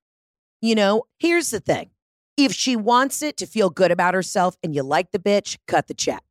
You 0.62 0.74
know, 0.74 1.04
here's 1.18 1.50
the 1.50 1.60
thing 1.60 1.90
if 2.36 2.52
she 2.52 2.76
wants 2.76 3.22
it 3.22 3.36
to 3.38 3.46
feel 3.46 3.70
good 3.70 3.90
about 3.90 4.14
herself 4.14 4.56
and 4.62 4.74
you 4.74 4.82
like 4.82 5.12
the 5.12 5.18
bitch, 5.18 5.58
cut 5.66 5.86
the 5.88 5.94
check. 5.94 6.22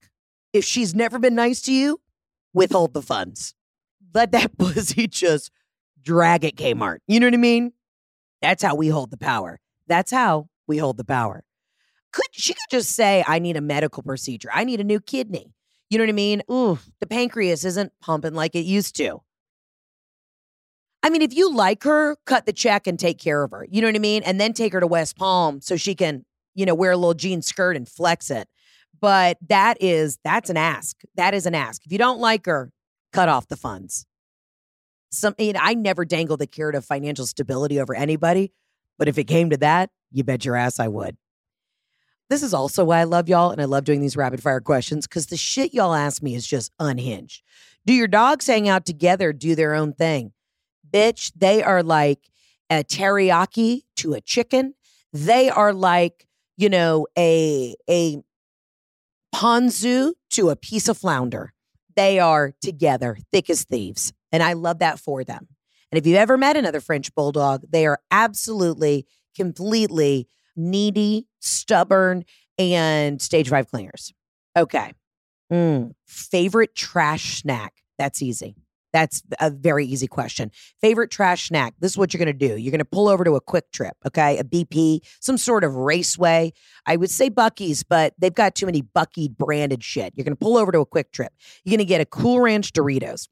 If 0.53 0.63
she's 0.63 0.95
never 0.95 1.19
been 1.19 1.35
nice 1.35 1.61
to 1.63 1.73
you, 1.73 1.99
withhold 2.53 2.93
the 2.93 3.01
funds. 3.01 3.55
Let 4.13 4.31
that 4.31 4.57
pussy 4.57 5.07
just 5.07 5.51
drag 6.01 6.45
at 6.45 6.55
Kmart. 6.55 6.99
You 7.07 7.19
know 7.19 7.27
what 7.27 7.33
I 7.33 7.37
mean? 7.37 7.73
That's 8.41 8.63
how 8.63 8.75
we 8.75 8.87
hold 8.87 9.11
the 9.11 9.17
power. 9.17 9.59
That's 9.87 10.11
how 10.11 10.49
we 10.67 10.77
hold 10.77 10.97
the 10.97 11.03
power. 11.03 11.43
Could 12.11 12.27
she 12.31 12.53
could 12.53 12.69
just 12.71 12.91
say, 12.91 13.23
I 13.27 13.39
need 13.39 13.57
a 13.57 13.61
medical 13.61 14.03
procedure. 14.03 14.49
I 14.53 14.63
need 14.63 14.79
a 14.79 14.85
new 14.85 14.99
kidney. 14.99 15.53
You 15.89 15.97
know 15.97 16.03
what 16.03 16.09
I 16.09 16.13
mean? 16.13 16.41
Ooh, 16.49 16.79
the 16.99 17.07
pancreas 17.07 17.65
isn't 17.65 17.91
pumping 18.01 18.33
like 18.33 18.55
it 18.55 18.65
used 18.65 18.95
to. 18.97 19.21
I 21.05 21.11
mean, 21.11 21.21
if 21.21 21.35
you 21.35 21.53
like 21.53 21.83
her, 21.83 22.15
cut 22.25 22.47
the 22.47 22.51
check 22.51 22.87
and 22.87 22.99
take 22.99 23.19
care 23.19 23.43
of 23.43 23.51
her. 23.51 23.67
You 23.69 23.79
know 23.79 23.87
what 23.87 23.95
I 23.95 23.99
mean? 23.99 24.23
And 24.23 24.41
then 24.41 24.53
take 24.53 24.73
her 24.73 24.79
to 24.79 24.87
West 24.87 25.15
Palm 25.15 25.61
so 25.61 25.77
she 25.77 25.93
can, 25.93 26.25
you 26.55 26.65
know, 26.65 26.73
wear 26.73 26.93
a 26.93 26.97
little 26.97 27.13
jean 27.13 27.43
skirt 27.43 27.77
and 27.77 27.87
flex 27.87 28.31
it. 28.31 28.47
But 28.99 29.37
that 29.47 29.77
is, 29.79 30.17
that's 30.23 30.49
an 30.49 30.57
ask. 30.57 30.99
That 31.13 31.35
is 31.35 31.45
an 31.45 31.53
ask. 31.53 31.85
If 31.85 31.91
you 31.91 31.99
don't 31.99 32.19
like 32.19 32.47
her, 32.47 32.71
cut 33.13 33.29
off 33.29 33.47
the 33.47 33.55
funds. 33.55 34.07
Some, 35.11 35.35
you 35.37 35.53
know, 35.53 35.59
I 35.61 35.75
never 35.75 36.05
dangle 36.05 36.37
the 36.37 36.47
carrot 36.47 36.73
of 36.73 36.83
financial 36.83 37.27
stability 37.27 37.79
over 37.79 37.93
anybody. 37.93 38.51
But 38.97 39.07
if 39.07 39.19
it 39.19 39.25
came 39.25 39.51
to 39.51 39.57
that, 39.57 39.91
you 40.11 40.23
bet 40.23 40.43
your 40.43 40.55
ass 40.55 40.79
I 40.79 40.87
would. 40.87 41.17
This 42.31 42.41
is 42.41 42.51
also 42.51 42.83
why 42.83 43.01
I 43.01 43.03
love 43.03 43.29
y'all 43.29 43.51
and 43.51 43.61
I 43.61 43.65
love 43.65 43.83
doing 43.83 44.01
these 44.01 44.17
rapid 44.17 44.41
fire 44.41 44.59
questions 44.59 45.05
because 45.05 45.27
the 45.27 45.37
shit 45.37 45.71
y'all 45.71 45.93
ask 45.93 46.23
me 46.23 46.33
is 46.33 46.47
just 46.47 46.71
unhinged. 46.79 47.43
Do 47.85 47.93
your 47.93 48.07
dogs 48.07 48.47
hang 48.47 48.67
out 48.67 48.87
together, 48.87 49.33
do 49.33 49.53
their 49.53 49.75
own 49.75 49.93
thing? 49.93 50.31
Bitch. 50.91 51.31
They 51.35 51.63
are 51.63 51.83
like 51.83 52.29
a 52.69 52.83
teriyaki 52.83 53.83
to 53.97 54.13
a 54.13 54.21
chicken. 54.21 54.73
They 55.13 55.49
are 55.49 55.73
like, 55.73 56.27
you 56.57 56.69
know, 56.69 57.07
a 57.17 57.75
a 57.89 58.21
ponzu 59.33 60.13
to 60.31 60.49
a 60.49 60.55
piece 60.55 60.87
of 60.87 60.97
flounder. 60.97 61.53
They 61.95 62.19
are 62.19 62.53
together, 62.61 63.17
thick 63.31 63.49
as 63.49 63.63
thieves. 63.63 64.13
And 64.31 64.43
I 64.43 64.53
love 64.53 64.79
that 64.79 64.99
for 64.99 65.23
them. 65.23 65.47
And 65.91 65.97
if 65.97 66.05
you've 66.05 66.17
ever 66.17 66.37
met 66.37 66.57
another 66.57 66.81
French 66.81 67.13
bulldog, 67.15 67.63
they 67.69 67.85
are 67.85 67.99
absolutely, 68.11 69.05
completely 69.35 70.27
needy, 70.55 71.27
stubborn, 71.39 72.25
and 72.57 73.21
stage 73.21 73.49
five 73.49 73.69
clingers. 73.69 74.11
Okay. 74.57 74.93
Mm. 75.51 75.93
Favorite 76.07 76.75
trash 76.75 77.41
snack? 77.41 77.75
That's 77.97 78.21
easy. 78.21 78.55
That's 78.95 79.21
a 79.41 79.49
very 79.49 79.85
easy 79.85 80.07
question. 80.07 80.51
Favorite 80.79 81.11
trash 81.11 81.49
snack? 81.49 81.73
This 81.81 81.91
is 81.91 81.97
what 81.97 82.13
you're 82.13 82.23
going 82.23 82.37
to 82.37 82.47
do. 82.47 82.55
You're 82.55 82.71
going 82.71 82.79
to 82.79 82.85
pull 82.85 83.09
over 83.09 83.25
to 83.25 83.35
a 83.35 83.41
QuikTrip, 83.41 83.91
okay? 84.07 84.37
A 84.37 84.43
BP, 84.45 85.01
some 85.19 85.37
sort 85.37 85.65
of 85.65 85.75
raceway. 85.75 86.53
I 86.85 86.95
would 86.95 87.11
say 87.11 87.29
Buc-ee's, 87.29 87.83
but 87.83 88.13
they've 88.17 88.33
got 88.33 88.55
too 88.55 88.67
many 88.67 88.83
Bucky 88.83 89.27
branded 89.27 89.83
shit. 89.83 90.13
You're 90.15 90.23
going 90.23 90.37
to 90.37 90.39
pull 90.41 90.55
over 90.55 90.71
to 90.71 90.79
a 90.79 90.85
QuikTrip. 90.85 91.27
You're 91.65 91.71
going 91.71 91.79
to 91.79 91.83
get 91.83 91.99
a 91.99 92.05
Cool 92.05 92.39
Ranch 92.39 92.71
Doritos. 92.71 93.27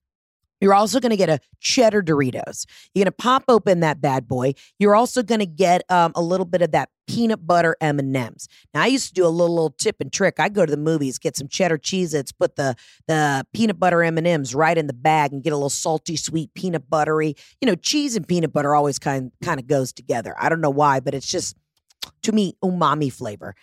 You're 0.62 0.74
also 0.74 1.00
going 1.00 1.10
to 1.10 1.18
get 1.18 1.30
a 1.30 1.40
cheddar 1.60 2.02
Doritos. 2.02 2.66
You're 2.94 3.04
going 3.04 3.12
to 3.12 3.12
pop 3.12 3.44
open 3.48 3.82
that 3.82 4.00
bad 4.00 4.28
boy. 4.28 4.54
You're 4.80 4.96
also 4.96 5.22
going 5.22 5.40
to 5.40 5.46
get 5.46 5.84
um, 5.92 6.14
a 6.16 6.22
little 6.22 6.46
bit 6.46 6.62
of 6.62 6.72
that 6.72 6.90
peanut 7.08 7.46
butter 7.46 7.76
M&Ms. 7.82 8.48
Now 8.74 8.84
I 8.84 8.88
used 8.88 9.10
to 9.10 9.14
do 9.14 9.26
a 9.26 9.28
little, 9.28 9.54
little 9.54 9.76
tip 9.78 9.98
and 10.00 10.12
trick. 10.12 10.40
I 10.40 10.50
go 10.50 10.66
to 10.66 10.72
the 10.72 10.78
movies, 10.78 11.20
get 11.20 11.36
some 11.36 11.48
cheddar 11.48 11.78
Cheez-Its, 11.78 12.32
put 12.32 12.56
the 12.56 12.76
the 13.08 13.46
peanut 13.54 13.80
butter 13.80 14.04
M&Ms 14.04 14.56
right 14.56 14.78
in 14.78 14.88
the 14.88 14.94
bag 14.94 15.34
and 15.34 15.44
get 15.44 15.52
a 15.52 15.56
little 15.58 15.70
salty 15.70 16.16
sweet 16.16 16.54
peanut 16.54 16.90
buttery. 16.90 17.36
You 17.62 17.68
know, 17.68 17.76
cheese 17.76 18.16
and 18.16 18.28
peanut 18.28 18.54
butter 18.54 18.74
always 18.74 19.00
kind 19.00 19.32
kind 19.44 19.60
of 19.60 19.68
goes 19.68 19.92
together. 19.92 20.36
I 20.40 20.50
don't 20.50 20.62
know 20.62 20.70
why, 20.70 21.00
but 21.00 21.14
it's 21.14 21.28
just 21.28 21.58
to 22.24 22.32
me 22.32 22.56
umami 22.64 23.12
flavor. 23.12 23.56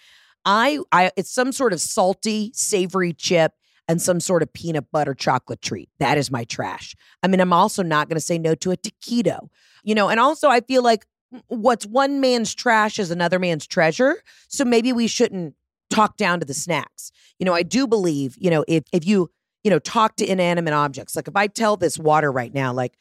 I 0.45 0.81
I 0.93 1.13
it's 1.17 1.33
some 1.33 1.53
sort 1.53 1.73
of 1.73 1.81
salty, 1.81 2.53
savory 2.55 3.13
chip 3.13 3.53
and 3.91 4.01
some 4.01 4.21
sort 4.21 4.41
of 4.41 4.53
peanut 4.53 4.89
butter 4.93 5.15
chocolate 5.15 5.61
treat. 5.61 5.89
That 5.99 6.17
is 6.17 6.31
my 6.31 6.45
trash. 6.45 6.95
I 7.25 7.27
mean, 7.27 7.41
I'm 7.41 7.53
also 7.53 7.83
not 7.83 8.09
going 8.09 8.15
to 8.17 8.21
say 8.21 8.39
no 8.39 8.55
to 8.55 8.71
a 8.71 8.77
taquito, 8.77 9.49
you 9.83 9.97
know, 9.97 10.09
and 10.09 10.21
also 10.21 10.49
I 10.49 10.61
feel 10.61 10.85
like 10.85 11.07
what's 11.49 11.87
one 11.87 12.21
man's 12.21 12.55
trash 12.55 13.01
is 13.01 13.11
another 13.11 13.41
man's 13.41 13.67
treasure. 13.67 14.23
So 14.47 14.65
maybe 14.65 14.93
we 14.93 15.09
shouldn't 15.09 15.57
talk 15.91 16.17
down 16.17 16.39
to 16.39 16.47
the 16.47 16.55
snacks. 16.55 17.11
You 17.41 17.47
know, 17.47 17.53
I 17.53 17.65
do 17.65 17.89
believe, 17.89 18.37
you 18.39 18.49
know, 18.49 18.65
if 18.69 18.85
if 18.93 19.05
you, 19.05 19.29
you 19.65 19.71
know, 19.73 19.81
talk 19.81 20.15
to 20.17 20.31
inanimate 20.31 20.73
objects, 20.73 21.17
like 21.17 21.27
if 21.27 21.35
I 21.35 21.49
tell 21.49 21.77
this 21.77 21.99
water 21.99 22.31
right 22.31 22.55
now, 22.55 22.73
like 22.73 22.95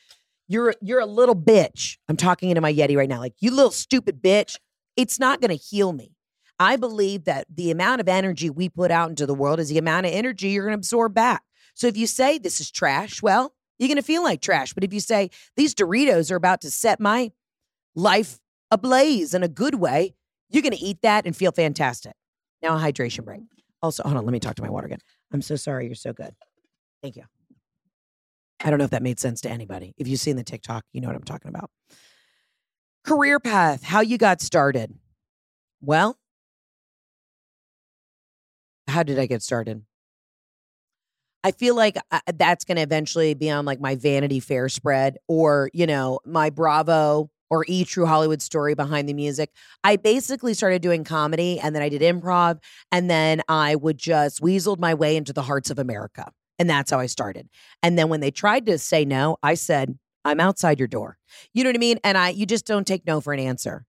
you're 0.47 0.73
you're 0.81 1.01
a 1.01 1.05
little 1.05 1.35
bitch. 1.35 1.97
I'm 2.07 2.17
talking 2.17 2.49
into 2.49 2.61
my 2.61 2.73
Yeti 2.73 2.97
right 2.97 3.09
now, 3.09 3.19
like 3.19 3.35
you 3.39 3.51
little 3.51 3.71
stupid 3.71 4.23
bitch. 4.23 4.57
It's 4.95 5.19
not 5.19 5.39
going 5.39 5.55
to 5.55 5.63
heal 5.63 5.93
me. 5.93 6.15
I 6.59 6.75
believe 6.75 7.23
that 7.23 7.47
the 7.53 7.71
amount 7.71 8.01
of 8.01 8.09
energy 8.09 8.49
we 8.49 8.67
put 8.69 8.91
out 8.91 9.09
into 9.09 9.25
the 9.25 9.33
world 9.33 9.59
is 9.59 9.69
the 9.69 9.77
amount 9.77 10.05
of 10.05 10.11
energy 10.11 10.49
you're 10.49 10.65
going 10.65 10.75
to 10.75 10.79
absorb 10.79 11.13
back. 11.13 11.43
So 11.73 11.87
if 11.87 11.95
you 11.95 12.05
say 12.05 12.37
this 12.37 12.59
is 12.59 12.69
trash, 12.69 13.21
well, 13.21 13.53
you're 13.77 13.87
going 13.87 13.95
to 13.95 14.03
feel 14.03 14.23
like 14.23 14.41
trash. 14.41 14.73
But 14.73 14.83
if 14.83 14.93
you 14.93 14.99
say 14.99 15.29
these 15.55 15.73
Doritos 15.73 16.31
are 16.31 16.35
about 16.35 16.61
to 16.61 16.71
set 16.71 16.99
my 16.99 17.31
life 17.95 18.39
ablaze 18.71 19.33
in 19.33 19.41
a 19.41 19.47
good 19.47 19.75
way, 19.75 20.13
you're 20.49 20.61
going 20.61 20.75
to 20.75 20.83
eat 20.83 21.01
that 21.01 21.25
and 21.25 21.35
feel 21.35 21.53
fantastic. 21.53 22.13
Now, 22.61 22.75
a 22.75 22.79
hydration 22.79 23.23
break. 23.23 23.41
Also, 23.81 24.03
hold 24.03 24.17
on, 24.17 24.25
let 24.25 24.33
me 24.33 24.39
talk 24.39 24.55
to 24.55 24.61
my 24.61 24.69
water 24.69 24.87
again. 24.87 24.99
I'm 25.31 25.41
so 25.41 25.55
sorry. 25.55 25.85
You're 25.85 25.95
so 25.95 26.11
good. 26.11 26.35
Thank 27.01 27.15
you. 27.15 27.23
I 28.61 28.69
don't 28.69 28.79
know 28.79 28.85
if 28.85 28.91
that 28.91 29.03
made 29.03 29.19
sense 29.21 29.39
to 29.41 29.49
anybody. 29.49 29.93
If 29.97 30.09
you've 30.09 30.19
seen 30.19 30.35
the 30.35 30.43
TikTok, 30.43 30.83
you 30.91 30.99
know 30.99 31.07
what 31.07 31.15
I'm 31.15 31.23
talking 31.23 31.47
about. 31.47 31.71
Career 33.05 33.39
path, 33.39 33.83
how 33.83 34.01
you 34.01 34.17
got 34.17 34.41
started. 34.41 34.93
Well, 35.81 36.17
how 38.89 39.03
did 39.03 39.19
I 39.19 39.25
get 39.25 39.41
started? 39.41 39.83
I 41.43 41.51
feel 41.51 41.75
like 41.75 41.97
I, 42.11 42.21
that's 42.35 42.65
going 42.65 42.75
to 42.75 42.81
eventually 42.81 43.33
be 43.33 43.49
on 43.49 43.65
like 43.65 43.79
my 43.79 43.95
Vanity 43.95 44.39
Fair 44.39 44.67
spread 44.67 45.17
or, 45.27 45.69
you 45.73 45.87
know, 45.87 46.19
my 46.25 46.49
Bravo 46.49 47.29
or 47.49 47.65
E 47.67 47.85
True 47.85 48.05
Hollywood 48.05 48.41
story 48.41 48.75
behind 48.75 49.07
the 49.07 49.13
music. 49.13 49.51
I 49.83 49.95
basically 49.95 50.53
started 50.53 50.81
doing 50.81 51.03
comedy 51.03 51.59
and 51.59 51.73
then 51.73 51.81
I 51.81 51.89
did 51.89 52.01
improv 52.01 52.59
and 52.91 53.09
then 53.09 53.41
I 53.47 53.75
would 53.75 53.97
just 53.97 54.41
weaseled 54.41 54.79
my 54.79 54.93
way 54.93 55.15
into 55.15 55.33
the 55.33 55.41
hearts 55.43 55.69
of 55.69 55.79
America. 55.79 56.31
And 56.59 56.69
that's 56.69 56.91
how 56.91 56.99
I 56.99 57.05
started. 57.05 57.47
And 57.81 57.97
then 57.97 58.09
when 58.09 58.19
they 58.19 58.31
tried 58.31 58.65
to 58.65 58.77
say 58.77 59.05
no, 59.05 59.37
I 59.41 59.53
said, 59.53 59.97
I'm 60.25 60.41
outside 60.41 60.77
your 60.77 60.89
door. 60.89 61.17
You 61.53 61.63
know 61.63 61.69
what 61.69 61.77
I 61.77 61.79
mean? 61.79 61.99
And 62.03 62.17
I 62.17 62.29
you 62.29 62.45
just 62.45 62.65
don't 62.65 62.85
take 62.85 63.07
no 63.07 63.21
for 63.21 63.31
an 63.31 63.39
answer. 63.39 63.85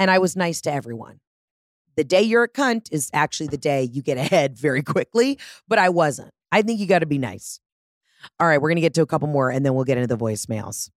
And 0.00 0.10
I 0.10 0.18
was 0.18 0.34
nice 0.34 0.60
to 0.62 0.72
everyone 0.72 1.20
the 2.00 2.04
day 2.04 2.22
you're 2.22 2.44
a 2.44 2.48
cunt 2.48 2.88
is 2.90 3.10
actually 3.12 3.48
the 3.48 3.58
day 3.58 3.82
you 3.92 4.00
get 4.00 4.16
ahead 4.16 4.56
very 4.56 4.82
quickly, 4.82 5.38
but 5.68 5.78
I 5.78 5.90
wasn't. 5.90 6.30
I 6.50 6.62
think 6.62 6.80
you 6.80 6.86
got 6.86 7.00
to 7.00 7.06
be 7.06 7.18
nice. 7.18 7.60
All 8.38 8.46
right, 8.46 8.56
we're 8.56 8.70
going 8.70 8.76
to 8.76 8.80
get 8.80 8.94
to 8.94 9.02
a 9.02 9.06
couple 9.06 9.28
more 9.28 9.50
and 9.50 9.66
then 9.66 9.74
we'll 9.74 9.84
get 9.84 9.98
into 9.98 10.06
the 10.06 10.16
voicemails. 10.16 10.88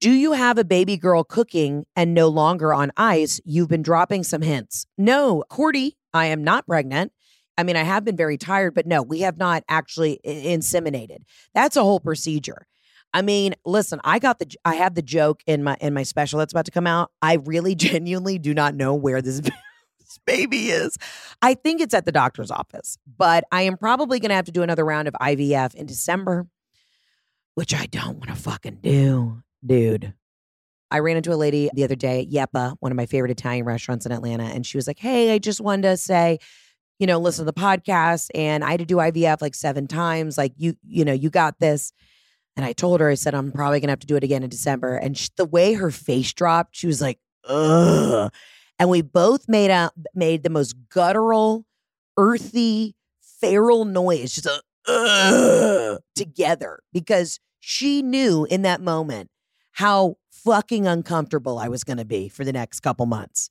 Do 0.00 0.12
you 0.12 0.34
have 0.34 0.58
a 0.58 0.64
baby 0.64 0.96
girl 0.96 1.24
cooking 1.24 1.84
and 1.96 2.14
no 2.14 2.28
longer 2.28 2.72
on 2.72 2.92
ice? 2.96 3.40
You've 3.44 3.70
been 3.70 3.82
dropping 3.82 4.22
some 4.22 4.40
hints. 4.40 4.86
No, 4.96 5.42
Cordy, 5.48 5.96
I 6.14 6.26
am 6.26 6.44
not 6.44 6.64
pregnant. 6.68 7.10
I 7.58 7.64
mean, 7.64 7.74
I 7.74 7.82
have 7.82 8.04
been 8.04 8.16
very 8.16 8.38
tired, 8.38 8.72
but 8.72 8.86
no, 8.86 9.02
we 9.02 9.22
have 9.22 9.38
not 9.38 9.64
actually 9.68 10.20
inseminated. 10.24 11.24
That's 11.54 11.76
a 11.76 11.82
whole 11.82 11.98
procedure. 11.98 12.68
I 13.12 13.22
mean, 13.22 13.54
listen, 13.64 14.00
I 14.04 14.20
got 14.20 14.38
the 14.38 14.46
I 14.64 14.76
have 14.76 14.94
the 14.94 15.02
joke 15.02 15.42
in 15.46 15.62
my 15.64 15.76
in 15.80 15.92
my 15.92 16.02
special 16.02 16.38
that's 16.38 16.52
about 16.52 16.66
to 16.66 16.70
come 16.70 16.86
out. 16.86 17.10
I 17.20 17.34
really 17.34 17.74
genuinely 17.76 18.38
do 18.38 18.54
not 18.54 18.74
know 18.76 18.94
where 18.94 19.20
this 19.20 19.40
baby 20.26 20.70
is. 20.70 20.96
I 21.40 21.54
think 21.54 21.80
it's 21.80 21.94
at 21.94 22.04
the 22.04 22.12
doctor's 22.12 22.50
office, 22.50 22.98
but 23.18 23.44
I 23.52 23.62
am 23.62 23.76
probably 23.76 24.20
going 24.20 24.30
to 24.30 24.36
have 24.36 24.46
to 24.46 24.52
do 24.52 24.62
another 24.62 24.84
round 24.84 25.08
of 25.08 25.14
IVF 25.14 25.74
in 25.74 25.86
December, 25.86 26.46
which 27.54 27.74
I 27.74 27.86
don't 27.86 28.18
want 28.18 28.28
to 28.28 28.36
fucking 28.36 28.78
do, 28.82 29.42
dude. 29.64 30.14
I 30.90 30.98
ran 30.98 31.16
into 31.16 31.32
a 31.32 31.36
lady 31.36 31.70
the 31.72 31.84
other 31.84 31.96
day 31.96 32.20
at 32.20 32.30
Yeppa, 32.30 32.76
one 32.80 32.92
of 32.92 32.96
my 32.96 33.06
favorite 33.06 33.30
Italian 33.30 33.64
restaurants 33.64 34.04
in 34.04 34.12
Atlanta, 34.12 34.44
and 34.44 34.66
she 34.66 34.76
was 34.76 34.86
like, 34.86 34.98
Hey, 34.98 35.32
I 35.32 35.38
just 35.38 35.60
wanted 35.60 35.82
to 35.82 35.96
say, 35.96 36.38
you 36.98 37.06
know, 37.06 37.18
listen 37.18 37.46
to 37.46 37.50
the 37.50 37.58
podcast 37.58 38.28
and 38.34 38.62
I 38.62 38.72
had 38.72 38.80
to 38.80 38.86
do 38.86 38.96
IVF 38.96 39.40
like 39.40 39.54
seven 39.54 39.88
times. 39.88 40.38
Like, 40.38 40.52
you, 40.56 40.76
you 40.86 41.04
know, 41.04 41.12
you 41.12 41.30
got 41.30 41.58
this. 41.58 41.92
And 42.54 42.64
I 42.66 42.74
told 42.74 43.00
her, 43.00 43.08
I 43.08 43.14
said, 43.14 43.34
I'm 43.34 43.50
probably 43.50 43.80
gonna 43.80 43.92
have 43.92 44.00
to 44.00 44.06
do 44.06 44.16
it 44.16 44.22
again 44.22 44.42
in 44.42 44.50
December. 44.50 44.96
And 44.96 45.16
she, 45.16 45.30
the 45.36 45.46
way 45.46 45.72
her 45.72 45.90
face 45.90 46.32
dropped, 46.32 46.76
she 46.76 46.86
was 46.86 47.00
like, 47.00 47.18
ugh. 47.48 48.32
And 48.82 48.90
we 48.90 49.00
both 49.00 49.48
made 49.48 49.70
out 49.70 49.92
made 50.12 50.42
the 50.42 50.50
most 50.50 50.74
guttural, 50.88 51.64
earthy, 52.16 52.96
feral 53.40 53.84
noise, 53.84 54.34
just 54.34 54.48
a 54.88 55.98
together 56.16 56.80
because 56.92 57.38
she 57.60 58.02
knew 58.02 58.44
in 58.44 58.62
that 58.62 58.80
moment 58.80 59.30
how 59.70 60.16
fucking 60.32 60.88
uncomfortable 60.88 61.60
I 61.60 61.68
was 61.68 61.84
gonna 61.84 62.04
be 62.04 62.28
for 62.28 62.44
the 62.44 62.52
next 62.52 62.80
couple 62.80 63.06
months. 63.06 63.50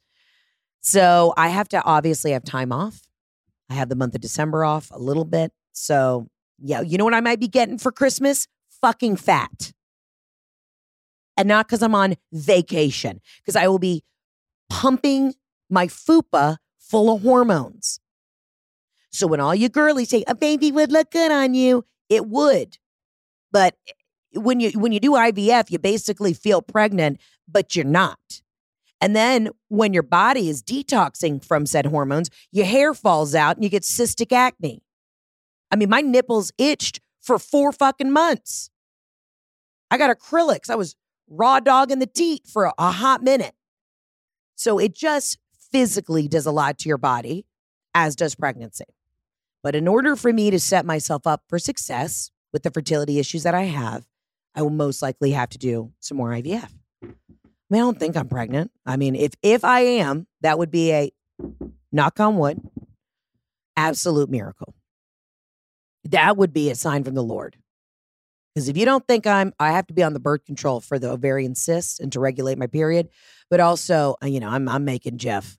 So 0.82 1.34
I 1.38 1.48
have 1.48 1.70
to 1.70 1.82
obviously 1.82 2.32
have 2.32 2.44
time 2.44 2.74
off. 2.74 3.08
I 3.70 3.76
have 3.76 3.88
the 3.88 3.96
month 3.96 4.16
of 4.16 4.20
December 4.20 4.66
off 4.66 4.92
a 4.92 5.00
little 5.00 5.24
bit. 5.24 5.54
So 5.72 6.28
yeah, 6.60 6.82
you 6.82 6.98
know 6.98 7.06
what 7.06 7.14
I 7.14 7.22
might 7.22 7.40
be 7.40 7.48
getting 7.48 7.78
for 7.78 7.94
Christmas? 7.94 8.50
Fucking 8.82 9.16
fat. 9.16 9.72
And 11.38 11.48
not 11.48 11.68
because 11.68 11.82
I'm 11.82 11.96
on 11.96 12.16
vacation, 12.34 13.22
because 13.42 13.56
I 13.56 13.70
will 13.70 13.80
be 13.80 14.04
pumping 14.72 15.34
my 15.70 15.88
fupa 15.88 16.58
full 16.80 17.14
of 17.14 17.22
hormones. 17.22 18.00
So 19.12 19.28
when 19.28 19.42
all 19.42 19.54
you 19.54 19.68
girlies 19.68 20.10
say 20.10 20.24
a 20.28 20.34
baby 20.34 20.72
would 20.72 20.94
look 20.94 21.12
good 21.12 21.30
on 21.30 21.54
you, 21.54 21.84
it 22.08 22.26
would. 22.28 22.78
But 23.52 23.76
when 24.34 24.62
you 24.62 24.72
when 24.72 24.94
you 24.94 25.02
do 25.02 25.12
IVF, 25.12 25.70
you 25.70 25.78
basically 25.78 26.34
feel 26.34 26.62
pregnant, 26.62 27.20
but 27.50 27.76
you're 27.76 27.84
not. 27.84 28.42
And 29.02 29.14
then 29.14 29.50
when 29.68 29.94
your 29.94 30.04
body 30.04 30.48
is 30.48 30.64
detoxing 30.64 31.44
from 31.44 31.66
said 31.66 31.88
hormones, 31.88 32.30
your 32.52 32.66
hair 32.66 32.94
falls 32.94 33.36
out 33.36 33.58
and 33.58 33.64
you 33.66 33.70
get 33.70 33.84
cystic 33.84 34.32
acne. 34.32 34.84
I 35.70 35.76
mean, 35.76 35.90
my 35.90 36.02
nipples 36.02 36.54
itched 36.58 37.02
for 37.20 37.38
four 37.38 37.74
fucking 37.74 38.12
months. 38.12 38.70
I 39.90 39.98
got 39.98 40.16
acrylics. 40.18 40.70
I 40.70 40.76
was 40.76 40.96
raw 41.28 41.60
dog 41.60 41.92
in 41.92 42.00
the 42.00 42.08
teat 42.08 42.48
for 42.48 42.66
a, 42.66 42.74
a 42.78 42.92
hot 42.92 43.22
minute. 43.22 43.54
So 44.62 44.78
it 44.78 44.94
just 44.94 45.40
physically 45.72 46.28
does 46.28 46.46
a 46.46 46.52
lot 46.52 46.78
to 46.78 46.88
your 46.88 47.00
body, 47.00 47.48
as 47.96 48.16
does 48.16 48.36
pregnancy. 48.36 48.86
But 49.64 49.74
in 49.74 49.88
order 49.88 50.16
for 50.16 50.32
me 50.32 50.52
to 50.52 50.60
set 50.60 50.86
myself 50.86 51.26
up 51.26 51.42
for 51.48 51.58
success 51.58 52.30
with 52.54 52.62
the 52.62 52.70
fertility 52.70 53.18
issues 53.18 53.42
that 53.42 53.56
I 53.56 53.64
have, 53.64 54.06
I 54.54 54.62
will 54.62 54.70
most 54.70 55.02
likely 55.02 55.32
have 55.32 55.50
to 55.50 55.58
do 55.58 55.94
some 56.00 56.18
more 56.18 56.30
IVF. 56.30 56.70
I 57.02 57.08
mean, 57.72 57.74
I 57.74 57.78
don't 57.78 57.98
think 57.98 58.16
I'm 58.16 58.28
pregnant. 58.28 58.70
I 58.86 58.98
mean, 58.98 59.16
if 59.16 59.32
if 59.42 59.66
I 59.66 59.80
am, 59.80 60.28
that 60.42 60.60
would 60.60 60.70
be 60.70 60.92
a 60.92 61.12
knock 61.92 62.20
on 62.20 62.38
wood, 62.38 62.62
absolute 63.76 64.30
miracle. 64.30 64.76
That 66.04 66.38
would 66.38 66.54
be 66.54 66.70
a 66.70 66.76
sign 66.76 67.04
from 67.04 67.16
the 67.16 67.24
Lord. 67.24 67.58
Because 68.54 68.68
if 68.68 68.76
you 68.76 68.86
don't 68.86 69.08
think 69.08 69.26
I'm, 69.26 69.54
I 69.60 69.72
have 69.72 69.88
to 69.88 69.94
be 69.94 70.04
on 70.04 70.14
the 70.14 70.20
birth 70.20 70.46
control 70.46 70.82
for 70.82 71.00
the 71.00 71.10
ovarian 71.10 71.56
cysts 71.56 72.00
and 72.00 72.12
to 72.12 72.20
regulate 72.20 72.58
my 72.58 72.68
period, 72.68 73.10
but 73.50 73.60
also, 73.60 74.16
uh, 74.22 74.28
you 74.28 74.40
know, 74.40 74.50
I'm 74.50 74.68
I'm 74.68 74.84
making 74.84 75.18
Jeff 75.18 75.58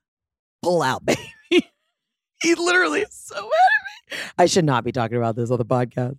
pull 0.62 0.82
out, 0.82 1.04
baby. 1.50 1.70
he 2.42 2.54
literally 2.54 3.00
is 3.00 3.14
so 3.14 3.34
mad 3.34 3.42
at 3.42 4.18
me. 4.18 4.24
I 4.38 4.46
should 4.46 4.64
not 4.64 4.84
be 4.84 4.92
talking 4.92 5.16
about 5.16 5.36
this 5.36 5.50
on 5.50 5.58
the 5.58 5.64
podcast. 5.64 6.18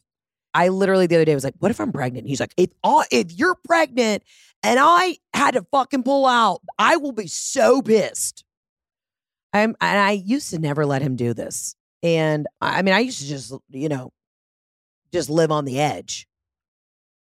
I 0.56 0.70
literally 0.70 1.08
the 1.08 1.16
other 1.16 1.26
day 1.26 1.36
was 1.36 1.44
like, 1.44 1.56
"What 1.60 1.72
if 1.72 1.80
I'm 1.80 1.92
pregnant?" 1.92 2.28
He's 2.28 2.40
like, 2.40 2.54
"If 2.58 2.70
all, 2.84 3.04
if 3.12 3.32
you're 3.32 3.56
pregnant 3.56 4.24
and 4.62 4.80
I 4.82 5.18
had 5.34 5.56
to 5.56 5.66
fucking 5.72 6.04
pull 6.04 6.26
out, 6.26 6.62
I 6.78 6.98
will 6.98 7.12
be 7.12 7.28
so 7.28 7.82
pissed." 7.82 8.44
I'm 9.52 9.76
and 9.80 10.00
I 10.00 10.12
used 10.12 10.50
to 10.52 10.60
never 10.60 10.86
let 10.86 11.02
him 11.02 11.16
do 11.16 11.34
this, 11.34 11.76
and 12.02 12.48
I 12.62 12.82
mean, 12.82 12.94
I 12.94 13.00
used 13.00 13.20
to 13.22 13.28
just 13.28 13.54
you 13.70 13.90
know, 13.90 14.12
just 15.12 15.30
live 15.30 15.52
on 15.52 15.66
the 15.66 15.80
edge. 15.80 16.28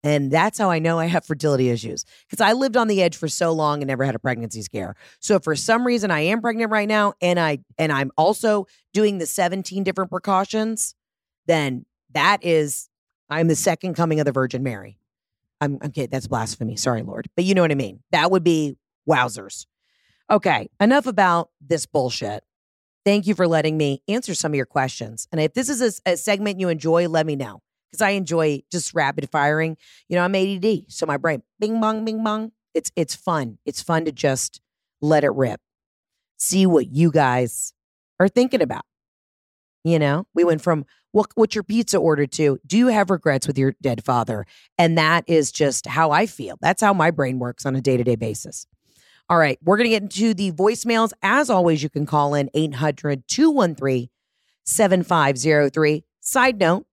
And 0.07 0.31
that's 0.31 0.57
how 0.57 0.71
I 0.71 0.79
know 0.79 1.01
I 1.01 1.07
have 1.07 1.27
fertility 1.27 1.69
issues 1.69 2.05
because 2.31 2.41
I 2.41 2.53
lived 2.53 2.77
on 2.77 2.87
the 2.87 3.03
edge 3.03 3.17
for 3.17 3.27
so 3.27 3.51
long 3.51 3.83
and 3.83 3.89
never 3.89 4.05
had 4.05 4.15
a 4.15 4.21
pregnancy 4.21 4.63
scare. 4.63 4.95
So 5.19 5.41
for 5.41 5.57
some 5.57 5.85
reason 5.85 6.13
I 6.13 6.21
am 6.21 6.41
pregnant 6.41 6.71
right 6.71 6.87
now 6.87 7.15
and 7.21 7.41
I 7.41 7.59
and 7.77 7.91
I'm 7.91 8.13
also 8.17 8.67
doing 8.95 9.19
the 9.19 9.27
17 9.27 9.83
different 9.83 10.13
precautions, 10.13 10.95
then 11.47 11.87
that 12.13 12.45
is 12.45 12.89
I'm 13.29 13.49
the 13.49 13.57
second 13.57 13.95
coming 13.95 14.21
of 14.21 14.27
the 14.27 14.33
Virgin 14.33 14.63
Mary. 14.63 15.01
I'm 15.61 15.81
okay, 15.87 16.07
that's 16.07 16.29
blasphemy. 16.29 16.77
Sorry, 16.77 17.03
Lord. 17.03 17.29
But 17.35 17.45
you 17.45 17.57
know 17.57 17.63
what 17.63 17.73
I 17.73 17.75
mean. 17.75 17.99
That 18.13 18.31
would 18.31 18.45
be 18.45 18.77
wowzers. 19.11 19.67
Okay, 20.31 20.69
enough 20.81 21.07
about 21.07 21.51
this 21.61 21.85
bullshit. 21.85 22.45
Thank 23.05 23.27
you 23.27 23.35
for 23.35 23.49
letting 23.49 23.77
me 23.77 24.05
answer 24.07 24.37
some 24.37 24.53
of 24.53 24.57
your 24.57 24.67
questions. 24.67 25.27
And 25.33 25.41
if 25.41 25.53
this 25.55 25.69
is 25.69 26.01
a, 26.07 26.13
a 26.13 26.17
segment 26.17 26.61
you 26.61 26.69
enjoy, 26.69 27.09
let 27.09 27.27
me 27.27 27.35
know 27.35 27.61
because 27.91 28.03
I 28.03 28.11
enjoy 28.11 28.63
just 28.71 28.95
rapid 28.95 29.31
firing. 29.31 29.77
You 30.09 30.17
know, 30.17 30.23
I'm 30.23 30.35
ADD, 30.35 30.85
so 30.89 31.07
my 31.07 31.17
brain 31.17 31.43
bing 31.59 31.81
bong 31.81 32.05
bing 32.05 32.23
bong. 32.23 32.53
It's 32.75 32.91
it's 32.97 33.15
fun. 33.15 33.59
It's 33.65 33.83
fun 33.83 34.05
to 34.05 34.13
just 34.13 34.61
let 35.01 35.25
it 35.25 35.33
rip. 35.33 35.61
See 36.37 36.67
what 36.67 36.89
you 36.89 37.11
guys 37.11 37.73
are 38.21 38.29
thinking 38.29 38.63
about. 38.63 38.85
You 39.85 39.99
know, 39.99 40.27
we 40.35 40.45
went 40.45 40.63
from 40.63 40.85
what 41.13 41.31
what's 41.35 41.55
your 41.55 41.65
pizza 41.65 41.97
order 41.99 42.27
to 42.27 42.59
do 42.67 42.77
you 42.77 42.89
have 42.89 43.09
regrets 43.09 43.47
with 43.47 43.57
your 43.57 43.75
dead 43.81 44.05
father? 44.05 44.47
And 44.77 44.99
that 44.99 45.25
is 45.27 45.51
just 45.53 45.87
how 45.87 46.11
I 46.11 46.27
feel. 46.27 46.59
That's 46.61 46.83
how 46.83 46.93
my 46.93 47.11
brain 47.11 47.39
works 47.39 47.65
on 47.65 47.77
a 47.77 47.81
day-to-day 47.81 48.17
basis. 48.17 48.67
All 49.29 49.39
right, 49.39 49.59
we're 49.65 49.77
going 49.77 49.87
to 49.87 49.91
get 49.91 50.03
into 50.03 50.35
the 50.35 50.53
voicemails. 50.53 51.13
As 51.23 51.51
always, 51.51 51.83
you 51.83 51.89
can 51.89 52.07
call 52.07 52.35
in 52.35 52.49
800 52.55 53.27
213 53.27 54.09
7503. 54.65 56.05
Side 56.21 56.59
note, 56.59 56.87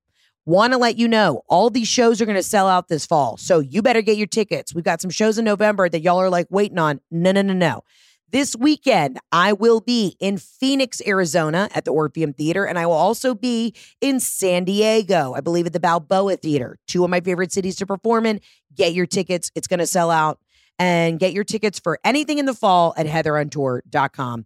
Want 0.45 0.73
to 0.73 0.77
let 0.77 0.97
you 0.97 1.07
know 1.07 1.43
all 1.47 1.69
these 1.69 1.87
shows 1.87 2.21
are 2.21 2.25
going 2.25 2.35
to 2.35 2.43
sell 2.43 2.67
out 2.67 2.89
this 2.89 3.05
fall. 3.05 3.37
So 3.37 3.59
you 3.59 3.81
better 3.81 4.01
get 4.01 4.17
your 4.17 4.27
tickets. 4.27 4.75
We've 4.75 4.83
got 4.83 4.99
some 4.99 5.09
shows 5.09 5.37
in 5.37 5.45
November 5.45 5.87
that 5.87 6.01
y'all 6.01 6.19
are 6.19 6.29
like 6.29 6.47
waiting 6.49 6.77
on. 6.77 6.99
No, 7.09 7.31
no, 7.31 7.41
no, 7.41 7.53
no. 7.53 7.83
This 8.29 8.55
weekend, 8.55 9.19
I 9.31 9.53
will 9.53 9.79
be 9.79 10.17
in 10.19 10.37
Phoenix, 10.39 11.01
Arizona 11.05 11.69
at 11.75 11.85
the 11.85 11.91
Orpheum 11.91 12.33
Theater, 12.33 12.65
and 12.65 12.79
I 12.79 12.87
will 12.87 12.93
also 12.93 13.35
be 13.35 13.75
in 14.01 14.19
San 14.19 14.63
Diego, 14.63 15.33
I 15.33 15.39
believe 15.39 15.67
at 15.67 15.73
the 15.73 15.79
Balboa 15.79 16.37
Theater, 16.37 16.79
two 16.87 17.03
of 17.03 17.11
my 17.11 17.21
favorite 17.21 17.51
cities 17.51 17.75
to 17.75 17.85
perform 17.85 18.25
in. 18.25 18.41
Get 18.73 18.93
your 18.93 19.05
tickets, 19.05 19.51
it's 19.53 19.67
going 19.67 19.79
to 19.81 19.87
sell 19.87 20.09
out. 20.09 20.39
And 20.79 21.19
get 21.19 21.33
your 21.33 21.43
tickets 21.43 21.77
for 21.77 21.99
anything 22.03 22.39
in 22.39 22.47
the 22.47 22.55
fall 22.55 22.95
at 22.97 23.05
heatherontour.com. 23.05 24.45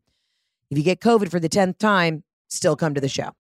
If 0.70 0.78
you 0.78 0.84
get 0.84 1.00
COVID 1.00 1.32
for 1.32 1.40
the 1.40 1.48
10th 1.48 1.78
time, 1.78 2.26
still 2.50 2.76
come 2.76 2.94
to 2.94 3.00
the 3.00 3.08
show. 3.08 3.32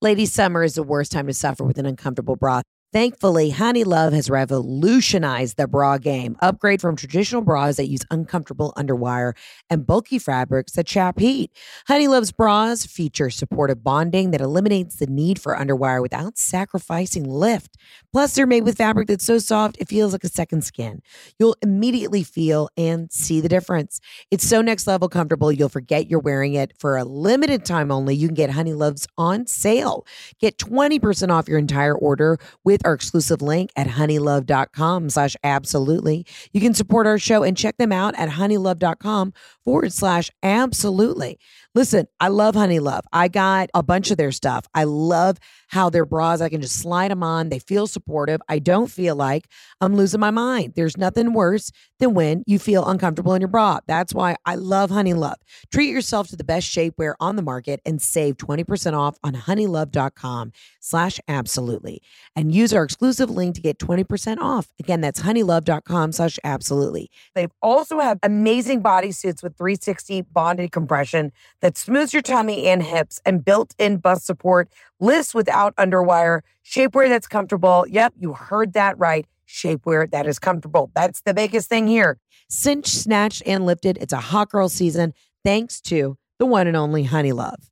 Ladies, 0.00 0.32
summer 0.32 0.62
is 0.62 0.74
the 0.74 0.84
worst 0.84 1.10
time 1.10 1.26
to 1.26 1.34
suffer 1.34 1.64
with 1.64 1.76
an 1.76 1.84
uncomfortable 1.84 2.36
bra. 2.36 2.62
Thankfully, 2.90 3.52
Honeylove 3.52 4.14
has 4.14 4.30
revolutionized 4.30 5.58
the 5.58 5.68
bra 5.68 5.98
game. 5.98 6.36
Upgrade 6.40 6.80
from 6.80 6.96
traditional 6.96 7.42
bras 7.42 7.76
that 7.76 7.90
use 7.90 8.00
uncomfortable 8.10 8.72
underwire 8.78 9.36
and 9.68 9.86
bulky 9.86 10.18
fabrics 10.18 10.72
that 10.72 10.86
trap 10.86 11.18
heat. 11.18 11.50
Honeylove's 11.86 12.32
bras 12.32 12.86
feature 12.86 13.28
supportive 13.28 13.84
bonding 13.84 14.30
that 14.30 14.40
eliminates 14.40 14.96
the 14.96 15.06
need 15.06 15.38
for 15.38 15.54
underwire 15.54 16.00
without 16.00 16.38
sacrificing 16.38 17.28
lift. 17.28 17.76
Plus, 18.10 18.34
they're 18.34 18.46
made 18.46 18.64
with 18.64 18.78
fabric 18.78 19.06
that's 19.06 19.26
so 19.26 19.36
soft 19.36 19.76
it 19.78 19.86
feels 19.88 20.12
like 20.12 20.24
a 20.24 20.28
second 20.30 20.62
skin. 20.64 21.02
You'll 21.38 21.56
immediately 21.60 22.22
feel 22.22 22.70
and 22.78 23.12
see 23.12 23.42
the 23.42 23.50
difference. 23.50 24.00
It's 24.30 24.48
so 24.48 24.62
next 24.62 24.86
level 24.86 25.10
comfortable, 25.10 25.52
you'll 25.52 25.68
forget 25.68 26.08
you're 26.08 26.20
wearing 26.20 26.54
it. 26.54 26.72
For 26.78 26.96
a 26.96 27.04
limited 27.04 27.66
time 27.66 27.90
only, 27.90 28.14
you 28.14 28.28
can 28.28 28.34
get 28.34 28.48
Honeylove's 28.48 29.06
on 29.18 29.46
sale. 29.46 30.06
Get 30.40 30.56
20% 30.56 31.28
off 31.30 31.48
your 31.48 31.58
entire 31.58 31.94
order 31.94 32.38
with 32.64 32.77
our 32.84 32.94
exclusive 32.94 33.42
link 33.42 33.70
at 33.76 33.86
honeylove.com 33.86 35.10
slash 35.10 35.36
absolutely. 35.44 36.24
You 36.52 36.60
can 36.60 36.74
support 36.74 37.06
our 37.06 37.18
show 37.18 37.42
and 37.42 37.56
check 37.56 37.76
them 37.76 37.92
out 37.92 38.14
at 38.18 38.30
honeylove.com 38.30 39.32
forward 39.64 39.92
slash 39.92 40.30
absolutely. 40.42 41.38
Listen, 41.78 42.08
I 42.18 42.26
love 42.26 42.56
Honeylove. 42.56 43.02
I 43.12 43.28
got 43.28 43.70
a 43.72 43.84
bunch 43.84 44.10
of 44.10 44.16
their 44.16 44.32
stuff. 44.32 44.66
I 44.74 44.82
love 44.82 45.38
how 45.68 45.90
their 45.90 46.04
bras, 46.04 46.40
I 46.40 46.48
can 46.48 46.60
just 46.60 46.80
slide 46.80 47.12
them 47.12 47.22
on. 47.22 47.50
They 47.50 47.60
feel 47.60 47.86
supportive. 47.86 48.40
I 48.48 48.58
don't 48.58 48.90
feel 48.90 49.14
like 49.14 49.46
I'm 49.80 49.94
losing 49.94 50.18
my 50.18 50.32
mind. 50.32 50.72
There's 50.74 50.96
nothing 50.96 51.34
worse 51.34 51.70
than 52.00 52.14
when 52.14 52.42
you 52.46 52.58
feel 52.58 52.84
uncomfortable 52.84 53.34
in 53.34 53.40
your 53.40 53.48
bra. 53.48 53.78
That's 53.86 54.12
why 54.12 54.36
I 54.44 54.56
love 54.56 54.90
Honeylove. 54.90 55.36
Treat 55.70 55.90
yourself 55.90 56.26
to 56.28 56.36
the 56.36 56.42
best 56.42 56.68
shapewear 56.68 57.14
on 57.20 57.36
the 57.36 57.42
market 57.42 57.80
and 57.84 58.02
save 58.02 58.38
20% 58.38 58.98
off 58.98 59.16
on 59.22 59.34
honeylove.com 59.34 60.52
slash 60.80 61.20
absolutely. 61.28 62.00
And 62.34 62.52
use 62.52 62.72
our 62.72 62.82
exclusive 62.82 63.30
link 63.30 63.54
to 63.56 63.60
get 63.60 63.78
20% 63.78 64.38
off. 64.38 64.68
Again, 64.80 65.00
that's 65.00 65.20
honeylove.com 65.20 66.12
slash 66.12 66.38
absolutely. 66.42 67.10
They 67.34 67.48
also 67.62 68.00
have 68.00 68.18
amazing 68.22 68.82
bodysuits 68.82 69.42
with 69.42 69.56
360 69.56 70.22
bonded 70.22 70.72
compression 70.72 71.30
that 71.60 71.67
smooths 71.76 72.12
your 72.12 72.22
tummy 72.22 72.68
and 72.68 72.82
hips 72.82 73.20
and 73.26 73.44
built-in 73.44 73.98
bust 73.98 74.24
support, 74.24 74.68
lifts 75.00 75.34
without 75.34 75.74
underwire, 75.76 76.40
shapewear 76.64 77.08
that's 77.08 77.26
comfortable. 77.26 77.84
Yep, 77.88 78.14
you 78.18 78.32
heard 78.32 78.72
that 78.74 78.98
right. 78.98 79.26
Shapewear 79.46 80.10
that 80.10 80.26
is 80.26 80.38
comfortable. 80.38 80.90
That's 80.94 81.22
the 81.22 81.34
biggest 81.34 81.68
thing 81.68 81.88
here. 81.88 82.18
Cinch, 82.48 82.88
snatched, 82.88 83.42
and 83.44 83.66
lifted. 83.66 83.98
It's 84.00 84.12
a 84.12 84.20
hot 84.20 84.50
girl 84.50 84.68
season 84.68 85.14
thanks 85.44 85.80
to 85.82 86.16
the 86.38 86.46
one 86.46 86.66
and 86.66 86.76
only 86.76 87.04
Honey 87.04 87.32
Love. 87.32 87.68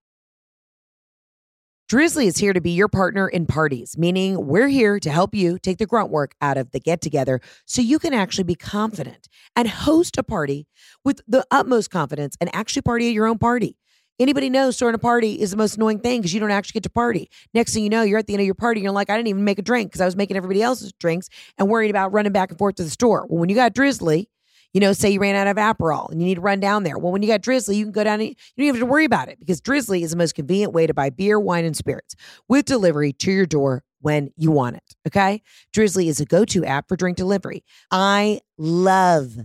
Drizly 1.89 2.27
is 2.27 2.39
here 2.39 2.53
to 2.53 2.61
be 2.61 2.73
your 2.73 2.89
partner 2.89 3.29
in 3.29 3.47
parties, 3.47 3.97
meaning 3.97 4.49
we're 4.49 4.67
here 4.67 4.99
to 4.99 5.09
help 5.09 5.37
you 5.37 5.57
take 5.57 5.79
the 5.79 5.87
grunt 5.87 6.11
work 6.11 6.35
out 6.41 6.59
of 6.59 6.73
the 6.73 6.81
get 6.81 7.01
together 7.01 7.41
so 7.65 7.81
you 7.81 8.01
can 8.01 8.13
actually 8.13 8.43
be 8.43 8.57
confident 8.57 9.29
and 9.55 9.69
host 9.69 10.19
a 10.19 10.25
party 10.25 10.67
with 11.05 11.21
the 11.29 11.47
utmost 11.53 11.93
confidence 11.93 12.37
and 12.41 12.53
actually 12.53 12.83
party 12.83 13.07
at 13.07 13.15
your 13.15 13.29
own 13.29 13.39
party. 13.39 13.77
Anybody 14.19 14.49
knows 14.49 14.79
throwing 14.79 14.95
a 14.95 14.99
party 14.99 15.41
is 15.41 15.51
the 15.51 15.57
most 15.57 15.77
annoying 15.77 16.01
thing 16.01 16.21
because 16.21 16.33
you 16.33 16.41
don't 16.41 16.51
actually 16.51 16.75
get 16.75 16.85
to 16.85 16.91
party. 16.91 17.29
Next 17.53 17.75
thing 17.75 17.83
you 17.83 17.91
know, 17.91 18.03
you're 18.03 18.19
at 18.19 18.27
the 18.27 18.33
end 18.33 18.41
of 18.41 18.47
your 18.47 18.55
party. 18.55 18.81
And 18.81 18.85
you're 18.85 18.93
like, 18.93 19.11
I 19.11 19.17
didn't 19.17 19.29
even 19.29 19.45
make 19.45 19.59
a 19.59 19.63
drink 19.63 19.91
because 19.91 20.01
I 20.01 20.07
was 20.07 20.17
making 20.17 20.37
everybody 20.37 20.63
else's 20.63 20.93
drinks 20.95 21.29
and 21.59 21.69
worried 21.69 21.91
about 21.91 22.13
running 22.13 22.33
back 22.33 22.51
and 22.51 22.59
forth 22.59 22.77
to 22.77 22.85
the 22.85 22.91
store. 22.91 23.27
Well, 23.29 23.39
when 23.39 23.51
you 23.51 23.55
got 23.55 23.75
Drizly, 23.75 24.27
you 24.73 24.81
know, 24.81 24.93
say 24.93 25.11
you 25.11 25.21
ran 25.21 25.37
out 25.37 25.47
of 25.47 25.57
Aperol 25.57 26.11
and 26.11 26.21
you 26.21 26.27
need 26.27 26.35
to 26.37 26.41
run 26.41 26.61
down 26.61 26.83
there. 26.83 26.99
Well, 26.99 27.13
when 27.13 27.23
you 27.23 27.29
got 27.29 27.43
Drizly, 27.43 27.77
you 27.77 27.85
can 27.85 27.93
go 27.93 28.05
down 28.05 28.21
and 28.21 28.31
you 28.31 28.35
don't 28.57 28.75
have 28.75 28.81
to 28.81 28.87
worry 28.87 29.05
about 29.05 29.29
it 29.29 29.39
because 29.39 29.61
Drizly 29.61 30.03
is 30.03 30.11
the 30.11 30.17
most 30.17 30.35
convenient 30.35 30.73
way 30.73 30.87
to 30.87 30.95
buy 30.95 31.11
beer, 31.11 31.39
wine, 31.39 31.65
and 31.65 31.77
spirits 31.77 32.15
with 32.49 32.65
delivery 32.65 33.13
to 33.15 33.31
your 33.31 33.47
door 33.47 33.85
when 34.01 34.31
you 34.37 34.51
want 34.51 34.77
it. 34.77 34.97
Okay. 35.07 35.43
Drizly 35.75 36.09
is 36.09 36.21
a 36.21 36.25
go 36.25 36.45
to 36.47 36.65
app 36.65 36.89
for 36.89 36.97
drink 36.97 37.17
delivery. 37.17 37.65
I 37.91 38.41
love 38.59 39.37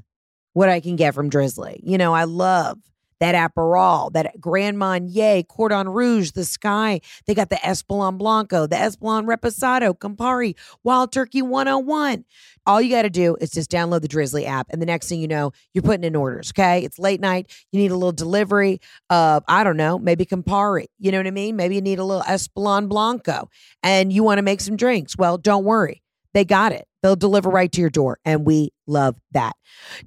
what 0.53 0.69
I 0.69 0.79
can 0.79 0.95
get 0.95 1.13
from 1.13 1.29
Drizly. 1.29 1.79
You 1.81 1.97
know, 1.97 2.13
I 2.13 2.25
love 2.25 2.77
that 3.21 3.35
Aperol, 3.35 4.11
that 4.13 4.41
Grand 4.41 4.79
Marnier, 4.79 5.43
Cordon 5.43 5.87
Rouge, 5.87 6.31
the 6.31 6.41
Skyy. 6.41 7.01
They 7.27 7.35
got 7.35 7.49
the 7.49 7.55
Espolon 7.57 8.17
Blanco, 8.17 8.65
the 8.65 8.75
Espolon 8.75 9.25
Reposado, 9.25 9.97
Campari, 9.97 10.55
Wild 10.83 11.13
Turkey 11.13 11.43
101. 11.43 12.25
All 12.65 12.81
you 12.81 12.89
got 12.89 13.03
to 13.03 13.11
do 13.11 13.37
is 13.39 13.51
just 13.51 13.69
download 13.69 14.01
the 14.01 14.07
Drizly 14.07 14.45
app. 14.45 14.67
And 14.71 14.81
the 14.81 14.87
next 14.87 15.07
thing 15.07 15.21
you 15.21 15.27
know, 15.27 15.51
you're 15.73 15.83
putting 15.83 16.03
in 16.03 16.15
orders. 16.15 16.51
Okay. 16.51 16.83
It's 16.83 16.97
late 16.97 17.21
night. 17.21 17.51
You 17.71 17.79
need 17.79 17.91
a 17.91 17.95
little 17.95 18.11
delivery 18.11 18.81
of, 19.11 19.43
I 19.47 19.63
don't 19.63 19.77
know, 19.77 19.99
maybe 19.99 20.25
Campari. 20.25 20.87
You 20.97 21.11
know 21.11 21.19
what 21.19 21.27
I 21.27 21.31
mean? 21.31 21.55
Maybe 21.55 21.75
you 21.75 21.81
need 21.81 21.99
a 21.99 22.03
little 22.03 22.23
Espolon 22.23 22.89
Blanco 22.89 23.49
and 23.83 24.11
you 24.11 24.23
want 24.23 24.39
to 24.39 24.43
make 24.43 24.61
some 24.61 24.75
drinks. 24.75 25.15
Well, 25.15 25.37
don't 25.37 25.63
worry. 25.63 26.01
They 26.33 26.43
got 26.43 26.71
it. 26.71 26.87
They'll 27.01 27.15
deliver 27.15 27.49
right 27.49 27.71
to 27.71 27.81
your 27.81 27.89
door. 27.89 28.19
And 28.25 28.45
we 28.45 28.71
love 28.87 29.15
that. 29.31 29.55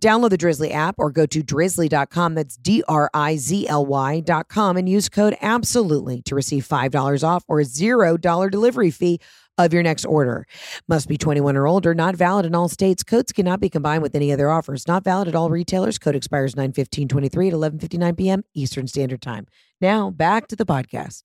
Download 0.01 0.31
the 0.31 0.39
Drizly 0.39 0.73
app 0.73 0.95
or 0.99 1.11
go 1.11 1.27
to 1.27 1.43
drizly.com. 1.43 2.35
That's 2.35 2.57
D 2.57 2.83
R 2.89 3.11
I 3.13 3.37
Z 3.37 3.67
L 3.69 3.87
Y.com 3.87 4.77
and 4.77 4.89
use 4.89 5.09
code 5.09 5.37
absolutely 5.41 6.23
to 6.23 6.35
receive 6.35 6.67
$5 6.67 7.25
off 7.27 7.45
or 7.49 7.61
a 7.61 7.65
$0 7.65 8.51
delivery 8.51 8.91
fee 8.91 9.19
of 9.57 9.73
your 9.73 9.83
next 9.83 10.05
order. 10.05 10.47
Must 10.89 11.09
be 11.09 11.17
21 11.17 11.57
or 11.57 11.67
older, 11.67 11.95
not 11.95 12.17
valid 12.17 12.45
in 12.45 12.55
all 12.55 12.69
states. 12.69 13.03
Codes 13.03 13.33
cannot 13.33 13.61
be 13.61 13.69
combined 13.69 14.03
with 14.03 14.15
any 14.15 14.33
other 14.33 14.51
offers. 14.51 14.87
Not 14.89 15.05
valid 15.05 15.29
at 15.29 15.35
all 15.35 15.51
retailers. 15.51 15.99
Code 15.99 16.17
expires 16.17 16.55
9-15-23 16.55 17.49
at 17.49 17.53
11:59 17.55 18.17
p.m. 18.17 18.45
Eastern 18.55 18.87
Standard 18.87 19.23
Time. 19.23 19.47
Now, 19.81 20.11
back 20.11 20.49
to 20.49 20.57
the 20.57 20.67
podcast. 20.67 21.23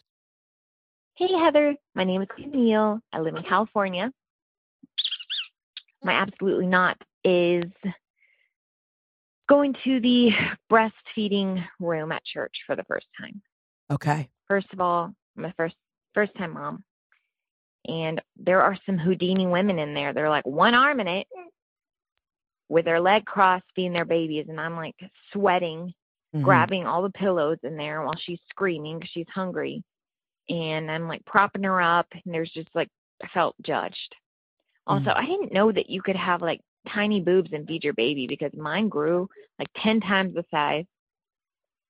Hey 1.16 1.34
Heather, 1.38 1.76
my 1.96 2.06
name 2.06 2.22
is 2.22 2.28
Neil. 2.38 3.02
I 3.12 3.20
live 3.20 3.36
in 3.36 3.44
California. 3.44 4.12
My 6.04 6.14
absolutely 6.14 6.68
not 6.68 6.98
is 7.24 7.66
going 9.50 9.76
to 9.84 10.00
the 10.00 10.32
breastfeeding 10.72 11.64
room 11.80 12.12
at 12.12 12.24
church 12.24 12.54
for 12.66 12.76
the 12.76 12.84
first 12.84 13.08
time. 13.20 13.42
Okay. 13.92 14.30
First 14.48 14.68
of 14.74 14.80
all, 14.80 15.14
I'm 15.38 15.46
a 15.46 15.54
first 15.58 15.76
first 16.14 16.34
time 16.36 16.54
mom. 16.54 16.84
And 17.88 18.22
there 18.38 18.62
are 18.62 18.78
some 18.86 18.98
Houdini 18.98 19.48
women 19.48 19.80
in 19.80 19.94
there. 19.94 20.14
They're 20.14 20.30
like 20.30 20.46
one 20.46 20.76
arm 20.76 21.00
in 21.00 21.08
it 21.08 21.28
with 22.68 22.86
their 22.86 23.00
leg 23.00 23.26
crossed 23.26 23.66
feeding 23.76 23.94
their 23.94 24.06
babies 24.06 24.46
and 24.50 24.60
I'm 24.60 24.76
like 24.76 24.96
sweating, 25.34 25.94
Mhm. 26.36 26.44
grabbing 26.44 26.86
all 26.86 27.02
the 27.02 27.10
pillows 27.10 27.58
in 27.64 27.78
there 27.78 28.04
while 28.04 28.16
she's 28.16 28.40
screaming 28.50 29.02
she's 29.06 29.28
hungry. 29.30 29.84
And 30.50 30.90
I'm 30.92 31.08
like 31.08 31.26
propping 31.26 31.64
her 31.64 31.82
up 31.82 32.08
and 32.12 32.34
there's 32.34 32.52
just 32.52 32.70
like 32.76 32.90
I 33.24 33.28
felt 33.30 33.56
judged. 33.64 34.16
Also, 34.90 35.12
I 35.16 35.26
didn't 35.26 35.54
know 35.54 35.72
that 35.72 35.90
you 35.90 36.02
could 36.02 36.16
have 36.16 36.42
like 36.42 36.62
tiny 36.88 37.22
boobs 37.22 37.52
and 37.54 37.68
feed 37.68 37.84
your 37.84 37.94
baby 37.94 38.26
because 38.26 38.52
mine 38.54 38.90
grew 38.90 39.30
like 39.60 39.68
10 39.78 40.02
times 40.02 40.34
the 40.34 40.44
size 40.50 40.86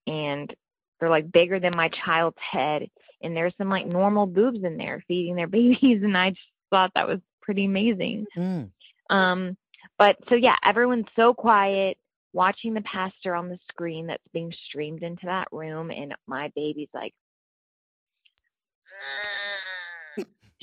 and 0.06 0.54
they're 1.00 1.10
like 1.10 1.32
bigger 1.32 1.60
than 1.60 1.76
my 1.76 1.89
child's 1.89 2.38
head 2.39 2.88
and 3.22 3.36
there's 3.36 3.54
some 3.58 3.70
like 3.70 3.86
normal 3.86 4.26
boobs 4.26 4.64
in 4.64 4.78
there 4.78 5.02
feeding 5.08 5.36
their 5.36 5.47
babies 5.60 6.04
and 6.04 6.18
I 6.18 6.32
just 6.32 6.41
thought 6.70 6.91
that 6.95 7.08
was 7.08 7.20
pretty 7.41 7.66
amazing. 7.66 8.26
Mm. 8.38 8.70
Um 9.10 9.58
but 9.97 10.18
so 10.28 10.36
yeah, 10.36 10.58
everyone's 10.64 11.08
so 11.16 11.34
quiet 11.34 11.97
watching 12.34 12.74
the 12.74 12.82
pastor 12.82 13.34
on 13.34 13.47
the 13.47 13.60
screen 13.70 14.08
that's 14.08 14.28
being 14.34 14.54
streamed 14.68 15.04
into 15.04 15.26
that 15.26 15.47
room 15.54 15.89
and 15.89 16.14
my 16.28 16.52
baby's 16.54 16.89
like 16.93 17.14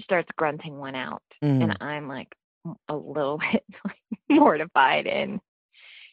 starts 0.07 0.29
grunting 0.37 0.79
one 0.79 0.95
out 0.95 1.23
Mm. 1.45 1.63
and 1.65 1.77
I'm 1.81 2.07
like 2.09 2.29
a 2.89 2.97
little 2.97 3.39
bit 3.53 3.65
mortified 4.31 5.07
and 5.07 5.41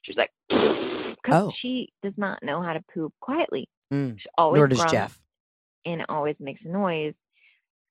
she's 0.01 0.17
like 0.17 0.31
because 0.49 1.15
Oh. 1.31 1.53
she 1.57 1.93
does 2.01 2.13
not 2.17 2.41
know 2.43 2.61
how 2.61 2.73
to 2.73 2.83
poop 2.93 3.13
quietly. 3.21 3.69
Mm. 3.93 4.19
She 4.19 4.27
always 4.37 4.59
Nor 4.59 4.67
does 4.67 4.77
grunts 4.79 4.91
Jeff. 4.93 5.19
and 5.85 6.01
it 6.01 6.07
always 6.09 6.35
makes 6.39 6.61
a 6.65 6.67
noise. 6.67 7.13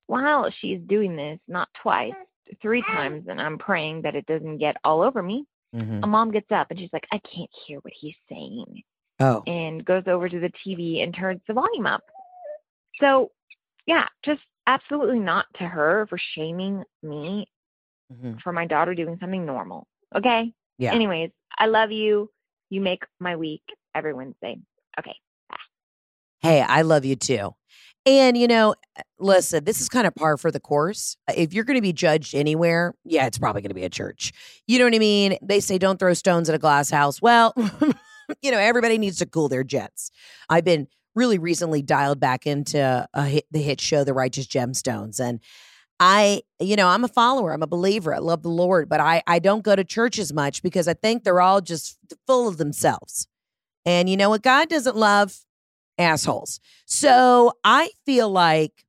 While 0.08 0.50
she's 0.50 0.80
doing 0.86 1.16
this, 1.16 1.38
not 1.48 1.68
twice, 1.80 2.12
three 2.60 2.82
times, 2.82 3.26
and 3.28 3.40
I'm 3.40 3.56
praying 3.56 4.02
that 4.02 4.14
it 4.16 4.26
doesn't 4.26 4.58
get 4.58 4.76
all 4.84 5.00
over 5.00 5.22
me. 5.22 5.46
Mhm. 5.74 6.00
A 6.02 6.06
mom 6.06 6.30
gets 6.32 6.50
up 6.50 6.66
and 6.70 6.78
she's 6.78 6.92
like, 6.92 7.06
I 7.12 7.18
can't 7.20 7.48
hear 7.66 7.78
what 7.78 7.94
he's 7.96 8.16
saying, 8.28 8.82
Oh. 9.20 9.42
and 9.46 9.82
goes 9.84 10.02
over 10.06 10.28
to 10.28 10.40
the 10.40 10.50
TV 10.66 11.02
and 11.02 11.14
turns 11.14 11.40
the 11.46 11.54
volume 11.54 11.86
up. 11.86 12.02
So, 13.00 13.30
yeah, 13.86 14.06
just 14.22 14.42
absolutely 14.66 15.18
not 15.18 15.46
to 15.58 15.64
her 15.64 16.06
for 16.08 16.18
shaming 16.18 16.84
me 17.02 17.46
Mhm. 18.12 18.40
for 18.42 18.52
my 18.52 18.66
daughter 18.66 18.94
doing 18.94 19.16
something 19.20 19.44
normal. 19.46 19.86
Okay. 20.14 20.52
Yeah. 20.78 20.92
Anyways, 20.94 21.30
I 21.58 21.66
love 21.66 21.90
you. 21.90 22.30
You 22.70 22.80
make 22.80 23.04
my 23.20 23.36
week 23.36 23.62
every 23.94 24.14
Wednesday. 24.14 24.58
Okay. 24.98 25.14
Hey, 26.40 26.60
I 26.60 26.82
love 26.82 27.04
you 27.04 27.14
too. 27.14 27.54
And, 28.04 28.36
you 28.36 28.48
know, 28.48 28.74
uh, 28.98 29.02
listen, 29.20 29.62
this 29.62 29.80
is 29.80 29.88
kind 29.88 30.08
of 30.08 30.14
par 30.16 30.36
for 30.36 30.50
the 30.50 30.58
course. 30.58 31.16
Uh, 31.28 31.34
If 31.36 31.52
you're 31.54 31.62
going 31.62 31.76
to 31.76 31.82
be 31.82 31.92
judged 31.92 32.34
anywhere, 32.34 32.94
yeah, 33.04 33.26
it's 33.26 33.38
probably 33.38 33.62
going 33.62 33.70
to 33.70 33.76
be 33.76 33.84
a 33.84 33.88
church. 33.88 34.32
You 34.66 34.80
know 34.80 34.86
what 34.86 34.94
I 34.94 34.98
mean? 34.98 35.38
They 35.40 35.60
say 35.60 35.78
don't 35.78 36.00
throw 36.00 36.12
stones 36.14 36.48
at 36.48 36.54
a 36.56 36.58
glass 36.58 36.90
house. 36.90 37.22
Well, 37.22 37.54
you 38.42 38.50
know, 38.50 38.58
everybody 38.58 38.98
needs 38.98 39.18
to 39.18 39.26
cool 39.26 39.48
their 39.48 39.62
jets. 39.62 40.10
I've 40.48 40.64
been 40.64 40.88
really 41.14 41.38
recently 41.38 41.82
dialed 41.82 42.20
back 42.20 42.46
into 42.46 43.06
hit, 43.14 43.46
the 43.50 43.60
hit 43.60 43.80
show, 43.80 44.04
The 44.04 44.14
Righteous 44.14 44.46
Gemstones. 44.46 45.20
And 45.20 45.40
I, 46.00 46.42
you 46.58 46.74
know, 46.76 46.88
I'm 46.88 47.04
a 47.04 47.08
follower, 47.08 47.52
I'm 47.52 47.62
a 47.62 47.66
believer, 47.66 48.14
I 48.14 48.18
love 48.18 48.42
the 48.42 48.48
Lord, 48.48 48.88
but 48.88 49.00
I, 49.00 49.22
I 49.26 49.38
don't 49.38 49.62
go 49.62 49.76
to 49.76 49.84
church 49.84 50.18
as 50.18 50.32
much 50.32 50.62
because 50.62 50.88
I 50.88 50.94
think 50.94 51.22
they're 51.22 51.40
all 51.40 51.60
just 51.60 51.98
full 52.26 52.48
of 52.48 52.56
themselves. 52.56 53.28
And 53.84 54.08
you 54.08 54.16
know 54.16 54.30
what 54.30 54.42
God 54.42 54.68
doesn't 54.68 54.96
love? 54.96 55.36
assholes. 55.98 56.60
So 56.86 57.52
I 57.64 57.90
feel 58.04 58.30
like, 58.30 58.84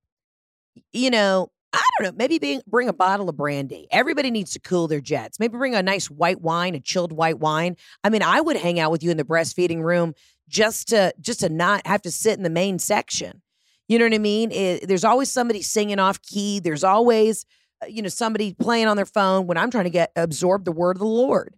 you 0.92 1.10
know, 1.10 1.52
I 1.72 1.82
don't 1.98 2.12
know, 2.12 2.18
maybe 2.18 2.38
being, 2.38 2.62
bring 2.68 2.88
a 2.88 2.94
bottle 2.94 3.30
of 3.30 3.38
brandy. 3.38 3.88
Everybody 3.92 4.30
needs 4.30 4.52
to 4.54 4.60
cool 4.60 4.88
their 4.88 5.02
jets. 5.02 5.40
Maybe 5.40 5.58
bring 5.58 5.74
a 5.74 5.82
nice 5.82 6.10
white 6.10 6.42
wine, 6.42 6.76
a 6.76 6.80
chilled 6.80 7.12
white 7.12 7.40
wine. 7.40 7.78
I 8.04 8.10
mean, 8.10 8.22
I 8.22 8.42
would 8.42 8.58
hang 8.58 8.80
out 8.80 8.92
with 8.92 9.04
you 9.04 9.10
in 9.10 9.18
the 9.18 9.24
breastfeeding 9.24 9.82
room 9.82 10.14
just 10.48 10.90
to 10.90 11.14
just 11.20 11.42
to 11.42 11.50
not 11.50 11.86
have 11.88 12.02
to 12.04 12.12
sit 12.12 12.38
in 12.38 12.44
the 12.44 12.50
main 12.50 12.80
section. 12.80 13.42
You 13.88 14.00
know 14.00 14.06
what 14.06 14.14
I 14.14 14.20
mean? 14.20 14.52
It, 14.52 14.88
there's 14.88 15.04
always 15.04 15.32
somebody 15.32 15.62
singing 15.62 16.00
off 16.00 16.22
key. 16.22 16.60
There's 16.60 16.84
always, 16.84 17.46
uh, 17.82 17.88
you 17.88 18.02
know, 18.02 18.10
somebody 18.10 18.54
playing 18.54 18.88
on 18.88 18.96
their 18.96 19.06
phone 19.06 19.46
when 19.46 19.58
I'm 19.58 19.70
trying 19.70 19.84
to 19.84 19.90
get 19.90 20.12
absorb 20.16 20.66
the 20.66 20.72
word 20.72 20.96
of 20.96 21.00
the 21.00 21.06
Lord. 21.06 21.56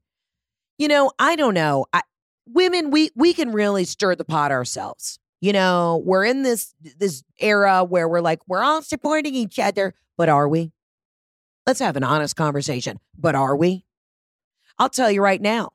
You 0.77 0.87
know, 0.87 1.11
I 1.19 1.35
don't 1.35 1.53
know. 1.53 1.85
I, 1.93 2.01
women, 2.47 2.91
we 2.91 3.11
we 3.15 3.33
can 3.33 3.51
really 3.51 3.85
stir 3.85 4.15
the 4.15 4.25
pot 4.25 4.51
ourselves. 4.51 5.19
You 5.39 5.53
know, 5.53 6.01
we're 6.05 6.25
in 6.25 6.43
this 6.43 6.73
this 6.97 7.23
era 7.39 7.83
where 7.83 8.07
we're 8.07 8.21
like 8.21 8.39
we're 8.47 8.63
all 8.63 8.81
supporting 8.81 9.35
each 9.35 9.59
other, 9.59 9.93
but 10.17 10.29
are 10.29 10.47
we? 10.47 10.71
Let's 11.67 11.79
have 11.79 11.95
an 11.97 12.03
honest 12.03 12.35
conversation. 12.35 12.99
But 13.17 13.35
are 13.35 13.55
we? 13.55 13.85
I'll 14.77 14.89
tell 14.89 15.11
you 15.11 15.21
right 15.21 15.41
now. 15.41 15.71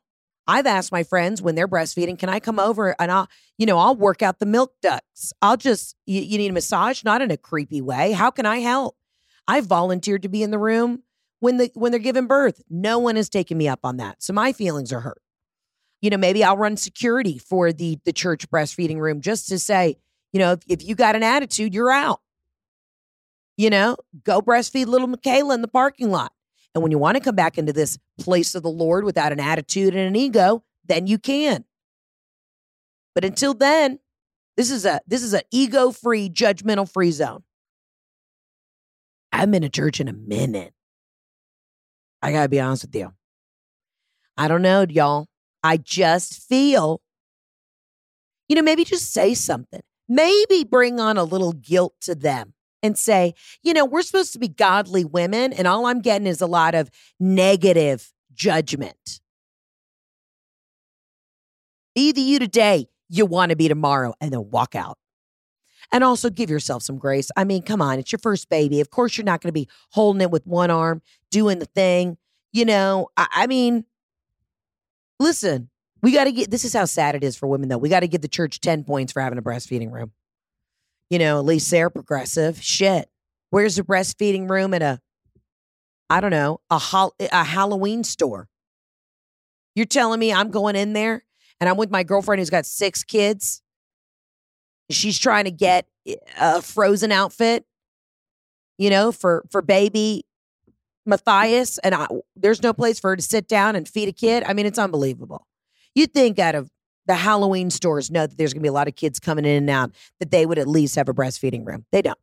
I've 0.47 0.65
asked 0.65 0.91
my 0.91 1.03
friends 1.03 1.41
when 1.41 1.55
they're 1.55 1.67
breastfeeding, 1.67 2.17
can 2.17 2.29
I 2.29 2.39
come 2.39 2.59
over 2.59 2.95
and 2.99 3.11
I'll, 3.11 3.29
you 3.57 3.65
know, 3.65 3.77
I'll 3.77 3.95
work 3.95 4.21
out 4.21 4.39
the 4.39 4.45
milk 4.45 4.73
ducts. 4.81 5.33
I'll 5.41 5.57
just, 5.57 5.95
you, 6.05 6.21
you 6.21 6.37
need 6.37 6.49
a 6.49 6.53
massage, 6.53 7.03
not 7.03 7.21
in 7.21 7.31
a 7.31 7.37
creepy 7.37 7.81
way. 7.81 8.11
How 8.11 8.31
can 8.31 8.45
I 8.45 8.57
help? 8.57 8.97
I 9.47 9.61
volunteered 9.61 10.23
to 10.23 10.29
be 10.29 10.43
in 10.43 10.51
the 10.51 10.59
room 10.59 11.03
when 11.39 11.57
the 11.57 11.71
when 11.73 11.91
they're 11.91 11.99
giving 11.99 12.27
birth. 12.27 12.61
No 12.69 12.99
one 12.99 13.17
has 13.17 13.29
taken 13.29 13.57
me 13.57 13.67
up 13.67 13.81
on 13.83 13.97
that. 13.97 14.23
So 14.23 14.33
my 14.33 14.53
feelings 14.53 14.93
are 14.93 15.01
hurt. 15.01 15.21
You 16.01 16.09
know, 16.09 16.17
maybe 16.17 16.43
I'll 16.43 16.57
run 16.57 16.77
security 16.77 17.37
for 17.37 17.73
the 17.73 17.99
the 18.05 18.13
church 18.13 18.49
breastfeeding 18.49 18.99
room 18.99 19.21
just 19.21 19.49
to 19.49 19.59
say, 19.59 19.97
you 20.31 20.39
know, 20.39 20.53
if, 20.53 20.59
if 20.67 20.83
you 20.83 20.95
got 20.95 21.15
an 21.15 21.23
attitude, 21.23 21.73
you're 21.73 21.91
out. 21.91 22.21
You 23.57 23.69
know, 23.69 23.97
go 24.23 24.41
breastfeed 24.41 24.87
little 24.87 25.07
Michaela 25.07 25.53
in 25.53 25.61
the 25.61 25.67
parking 25.67 26.09
lot. 26.09 26.31
And 26.73 26.81
when 26.81 26.91
you 26.91 26.97
want 26.97 27.17
to 27.17 27.23
come 27.23 27.35
back 27.35 27.57
into 27.57 27.73
this 27.73 27.97
place 28.19 28.55
of 28.55 28.63
the 28.63 28.69
Lord 28.69 29.03
without 29.03 29.31
an 29.31 29.39
attitude 29.39 29.93
and 29.93 30.07
an 30.07 30.15
ego, 30.15 30.63
then 30.85 31.07
you 31.07 31.17
can. 31.17 31.65
But 33.13 33.25
until 33.25 33.53
then, 33.53 33.99
this 34.55 34.71
is 34.71 34.85
a 34.85 35.01
this 35.05 35.23
is 35.23 35.33
an 35.33 35.41
ego-free, 35.51 36.29
judgmental-free 36.29 37.11
zone. 37.11 37.43
I 39.31 39.37
haven't 39.37 39.51
been 39.51 39.61
to 39.63 39.69
church 39.69 39.99
in 39.99 40.07
a 40.07 40.13
minute. 40.13 40.73
I 42.21 42.31
gotta 42.31 42.49
be 42.49 42.59
honest 42.59 42.85
with 42.85 42.95
you. 42.95 43.13
I 44.37 44.47
don't 44.47 44.61
know, 44.61 44.85
y'all. 44.87 45.27
I 45.63 45.77
just 45.77 46.47
feel, 46.47 47.01
you 48.47 48.55
know, 48.55 48.61
maybe 48.61 48.83
just 48.83 49.11
say 49.11 49.33
something. 49.33 49.81
Maybe 50.07 50.63
bring 50.63 50.99
on 50.99 51.17
a 51.17 51.23
little 51.23 51.53
guilt 51.53 51.93
to 52.01 52.15
them 52.15 52.53
and 52.83 52.97
say, 52.97 53.33
you 53.63 53.73
know, 53.73 53.85
we're 53.85 54.01
supposed 54.01 54.33
to 54.33 54.39
be 54.39 54.47
godly 54.47 55.05
women, 55.05 55.53
and 55.53 55.67
all 55.67 55.85
I'm 55.85 56.01
getting 56.01 56.27
is 56.27 56.41
a 56.41 56.47
lot 56.47 56.75
of 56.75 56.89
negative 57.19 58.11
judgment. 58.33 59.21
Be 61.93 62.11
the 62.11 62.21
you 62.21 62.39
today 62.39 62.87
you 63.11 63.25
want 63.25 63.49
to 63.49 63.57
be 63.57 63.67
tomorrow, 63.67 64.13
and 64.21 64.31
then 64.31 64.49
walk 64.49 64.73
out. 64.73 64.97
And 65.91 66.01
also 66.05 66.29
give 66.29 66.49
yourself 66.49 66.81
some 66.81 66.97
grace. 66.97 67.29
I 67.35 67.43
mean, 67.43 67.61
come 67.63 67.81
on, 67.81 67.99
it's 67.99 68.13
your 68.13 68.19
first 68.19 68.49
baby. 68.49 68.79
Of 68.79 68.89
course, 68.89 69.17
you're 69.17 69.25
not 69.25 69.41
going 69.41 69.49
to 69.49 69.53
be 69.53 69.67
holding 69.89 70.21
it 70.21 70.31
with 70.31 70.47
one 70.47 70.71
arm, 70.71 71.01
doing 71.29 71.59
the 71.59 71.65
thing. 71.65 72.17
You 72.53 72.63
know, 72.63 73.09
I, 73.17 73.27
I 73.31 73.47
mean, 73.47 73.83
listen, 75.19 75.69
we 76.01 76.13
got 76.13 76.23
to 76.23 76.31
get 76.31 76.49
this 76.49 76.63
is 76.63 76.73
how 76.73 76.85
sad 76.85 77.15
it 77.15 77.23
is 77.25 77.35
for 77.35 77.47
women, 77.47 77.67
though. 77.67 77.77
We 77.77 77.89
got 77.89 77.99
to 77.99 78.07
give 78.07 78.21
the 78.21 78.29
church 78.29 78.61
10 78.61 78.85
points 78.85 79.11
for 79.11 79.21
having 79.21 79.37
a 79.37 79.41
breastfeeding 79.41 79.91
room. 79.91 80.13
You 81.11 81.19
know, 81.19 81.39
at 81.39 81.45
least 81.45 81.69
they're 81.69 81.89
progressive. 81.89 82.63
Shit. 82.63 83.09
Where's 83.49 83.75
the 83.75 83.83
breastfeeding 83.83 84.49
room 84.49 84.73
at 84.73 84.81
a, 84.81 85.01
I 86.09 86.21
don't 86.21 86.31
know, 86.31 86.61
a, 86.69 86.79
hol- 86.79 87.13
a 87.19 87.43
Halloween 87.43 88.05
store? 88.05 88.47
You're 89.75 89.85
telling 89.85 90.21
me 90.21 90.31
I'm 90.31 90.51
going 90.51 90.77
in 90.77 90.93
there 90.93 91.25
and 91.59 91.69
I'm 91.69 91.75
with 91.75 91.91
my 91.91 92.03
girlfriend 92.03 92.39
who's 92.39 92.49
got 92.49 92.65
six 92.65 93.03
kids. 93.03 93.61
She's 94.89 95.19
trying 95.19 95.43
to 95.43 95.51
get 95.51 95.85
eh, 96.07 96.15
a 96.39 96.61
frozen 96.61 97.11
outfit, 97.11 97.65
you 98.77 98.89
know, 98.89 99.11
for 99.11 99.43
for 99.51 99.61
baby 99.61 100.25
Matthias, 101.05 101.77
and 101.79 101.93
I, 101.93 102.07
there's 102.37 102.63
no 102.63 102.73
place 102.73 102.99
for 102.99 103.09
her 103.09 103.15
to 103.17 103.21
sit 103.21 103.47
down 103.49 103.75
and 103.75 103.87
feed 103.87 104.07
a 104.07 104.13
kid. 104.13 104.43
I 104.45 104.53
mean, 104.53 104.65
it's 104.65 104.79
unbelievable. 104.79 105.45
You'd 105.93 106.13
think 106.13 106.39
out 106.39 106.55
of 106.55 106.69
the 107.07 107.15
Halloween 107.15 107.69
stores 107.69 108.11
know 108.11 108.27
that 108.27 108.37
there's 108.37 108.53
going 108.53 108.61
to 108.61 108.63
be 108.63 108.69
a 108.69 108.73
lot 108.73 108.87
of 108.87 108.95
kids 108.95 109.19
coming 109.19 109.45
in 109.45 109.57
and 109.57 109.69
out, 109.69 109.91
that 110.19 110.31
they 110.31 110.45
would 110.45 110.59
at 110.59 110.67
least 110.67 110.95
have 110.95 111.09
a 111.09 111.13
breastfeeding 111.13 111.65
room. 111.65 111.85
They 111.91 112.01
don't. 112.01 112.17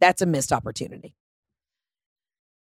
That's 0.00 0.22
a 0.22 0.26
missed 0.26 0.52
opportunity. 0.52 1.14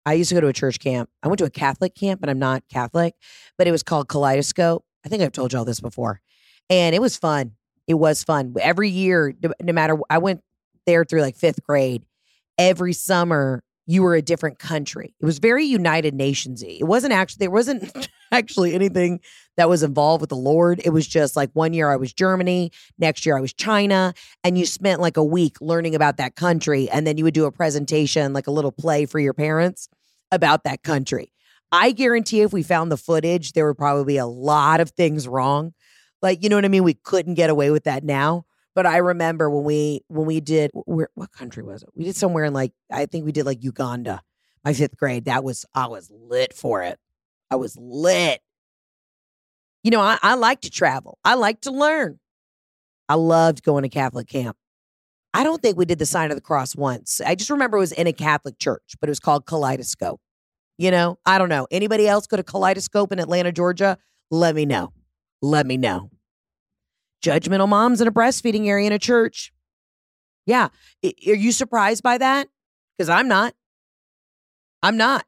I 0.05 0.13
used 0.13 0.29
to 0.29 0.35
go 0.35 0.41
to 0.41 0.47
a 0.47 0.53
church 0.53 0.79
camp. 0.79 1.09
I 1.21 1.27
went 1.27 1.39
to 1.39 1.45
a 1.45 1.49
Catholic 1.49 1.93
camp, 1.93 2.21
and 2.21 2.31
I'm 2.31 2.39
not 2.39 2.63
Catholic, 2.69 3.13
but 3.57 3.67
it 3.67 3.71
was 3.71 3.83
called 3.83 4.07
Kaleidoscope. 4.07 4.85
I 5.05 5.09
think 5.09 5.21
I've 5.21 5.33
told 5.33 5.53
you 5.53 5.59
all 5.59 5.65
this 5.65 5.81
before. 5.81 6.21
And 6.69 6.95
it 6.95 7.01
was 7.01 7.17
fun. 7.17 7.53
It 7.87 7.95
was 7.95 8.23
fun. 8.23 8.53
Every 8.59 8.89
year, 8.89 9.33
no 9.61 9.73
matter, 9.73 9.97
I 10.09 10.17
went 10.17 10.41
there 10.85 11.03
through 11.03 11.21
like 11.21 11.35
fifth 11.35 11.63
grade. 11.63 12.05
Every 12.57 12.93
summer, 12.93 13.63
you 13.85 14.03
were 14.03 14.15
a 14.15 14.21
different 14.21 14.59
country. 14.59 15.15
It 15.19 15.25
was 15.25 15.39
very 15.39 15.65
United 15.65 16.13
Nationsy. 16.13 16.79
It 16.79 16.83
wasn't 16.83 17.13
actually 17.13 17.39
there 17.39 17.51
wasn't 17.51 18.09
actually 18.31 18.73
anything 18.73 19.21
that 19.57 19.69
was 19.69 19.83
involved 19.83 20.21
with 20.21 20.29
the 20.29 20.35
Lord. 20.35 20.81
It 20.85 20.91
was 20.91 21.05
just 21.05 21.35
like 21.35 21.49
one 21.53 21.73
year 21.73 21.91
I 21.91 21.97
was 21.97 22.13
Germany, 22.13 22.71
next 22.97 23.25
year 23.25 23.37
I 23.37 23.41
was 23.41 23.53
China, 23.53 24.13
and 24.43 24.57
you 24.57 24.65
spent 24.65 25.01
like 25.01 25.17
a 25.17 25.23
week 25.23 25.57
learning 25.59 25.95
about 25.95 26.17
that 26.17 26.35
country 26.35 26.89
and 26.89 27.05
then 27.05 27.17
you 27.17 27.23
would 27.23 27.33
do 27.33 27.45
a 27.45 27.51
presentation 27.51 28.33
like 28.33 28.47
a 28.47 28.51
little 28.51 28.71
play 28.71 29.05
for 29.05 29.19
your 29.19 29.33
parents 29.33 29.89
about 30.31 30.63
that 30.63 30.83
country. 30.83 31.33
I 31.71 31.91
guarantee 31.91 32.41
if 32.41 32.53
we 32.53 32.63
found 32.63 32.91
the 32.91 32.97
footage, 32.97 33.51
there 33.51 33.67
would 33.67 33.77
probably 33.77 34.05
be 34.05 34.17
a 34.17 34.25
lot 34.25 34.79
of 34.79 34.91
things 34.91 35.27
wrong. 35.27 35.73
Like, 36.21 36.41
you 36.41 36.49
know 36.49 36.55
what 36.55 36.65
I 36.65 36.69
mean? 36.69 36.83
We 36.83 36.93
couldn't 36.93 37.33
get 37.33 37.49
away 37.49 37.71
with 37.71 37.83
that 37.83 38.03
now. 38.03 38.45
But 38.73 38.85
I 38.85 38.97
remember 38.97 39.49
when 39.49 39.63
we 39.63 40.01
when 40.07 40.27
we 40.27 40.39
did 40.39 40.69
where 40.73 41.09
what 41.15 41.31
country 41.31 41.63
was 41.63 41.81
it? 41.81 41.89
We 41.95 42.03
did 42.03 42.15
somewhere 42.15 42.45
in 42.45 42.53
like 42.53 42.73
I 42.91 43.07
think 43.07 43.25
we 43.25 43.31
did 43.31 43.47
like 43.47 43.63
Uganda. 43.63 44.21
My 44.63 44.73
fifth 44.73 44.97
grade. 44.97 45.25
That 45.25 45.43
was 45.43 45.65
I 45.73 45.87
was 45.87 46.11
lit 46.11 46.53
for 46.53 46.83
it. 46.83 46.99
I 47.49 47.55
was 47.55 47.75
lit. 47.75 48.39
You 49.87 49.91
know, 49.91 50.01
I, 50.01 50.17
I 50.21 50.35
like 50.35 50.59
to 50.63 50.69
travel. 50.69 51.17
I 51.23 51.35
like 51.35 51.61
to 51.61 51.71
learn. 51.71 52.19
I 53.07 53.15
loved 53.15 53.63
going 53.63 53.83
to 53.83 53.89
Catholic 53.89 54.27
camp. 54.27 54.57
I 55.33 55.45
don't 55.45 55.61
think 55.61 55.77
we 55.77 55.85
did 55.85 55.97
the 55.97 56.05
sign 56.05 56.29
of 56.29 56.35
the 56.35 56.41
cross 56.41 56.75
once. 56.75 57.21
I 57.25 57.35
just 57.35 57.49
remember 57.49 57.77
it 57.77 57.79
was 57.79 57.93
in 57.93 58.05
a 58.05 58.11
Catholic 58.11 58.59
church, 58.59 58.95
but 58.99 59.07
it 59.07 59.11
was 59.11 59.21
called 59.21 59.45
Kaleidoscope. 59.45 60.19
You 60.77 60.91
know, 60.91 61.19
I 61.25 61.37
don't 61.37 61.47
know. 61.47 61.67
Anybody 61.71 62.05
else 62.05 62.27
go 62.27 62.35
to 62.35 62.43
Kaleidoscope 62.43 63.13
in 63.13 63.19
Atlanta, 63.19 63.53
Georgia? 63.53 63.97
Let 64.29 64.55
me 64.55 64.65
know. 64.65 64.91
Let 65.41 65.65
me 65.65 65.77
know 65.77 66.09
judgmental 67.23 67.69
moms 67.69 68.01
in 68.01 68.09
a 68.09 68.11
breastfeeding 68.11 68.67
area 68.67 68.87
in 68.87 68.91
a 68.91 68.99
church. 68.99 69.53
Yeah. 70.45 70.67
Are 71.01 71.09
you 71.33 71.53
surprised 71.53 72.03
by 72.03 72.17
that? 72.17 72.49
Because 72.97 73.07
I'm 73.07 73.29
not. 73.29 73.53
I'm 74.83 74.97
not. 74.97 75.23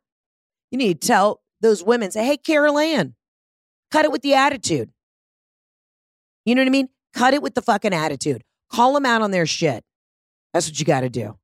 You 0.69 0.79
need 0.79 0.99
to 0.99 1.07
tell 1.07 1.43
those 1.61 1.81
women, 1.81 2.11
say, 2.11 2.25
hey, 2.25 2.35
Carol 2.35 2.77
Ann, 2.77 3.15
cut 3.91 4.05
it 4.05 4.11
with 4.11 4.21
the 4.21 4.33
attitude. 4.33 4.91
You 6.45 6.55
know 6.55 6.61
what 6.61 6.67
I 6.67 6.71
mean? 6.71 6.89
Cut 7.13 7.33
it 7.33 7.41
with 7.41 7.55
the 7.55 7.61
fucking 7.61 7.93
attitude. 7.93 8.43
Call 8.71 8.93
them 8.93 9.05
out 9.05 9.21
on 9.21 9.31
their 9.31 9.45
shit. 9.45 9.83
That's 10.53 10.67
what 10.67 10.79
you 10.79 10.85
got 10.85 11.01
to 11.01 11.09
do. 11.09 11.37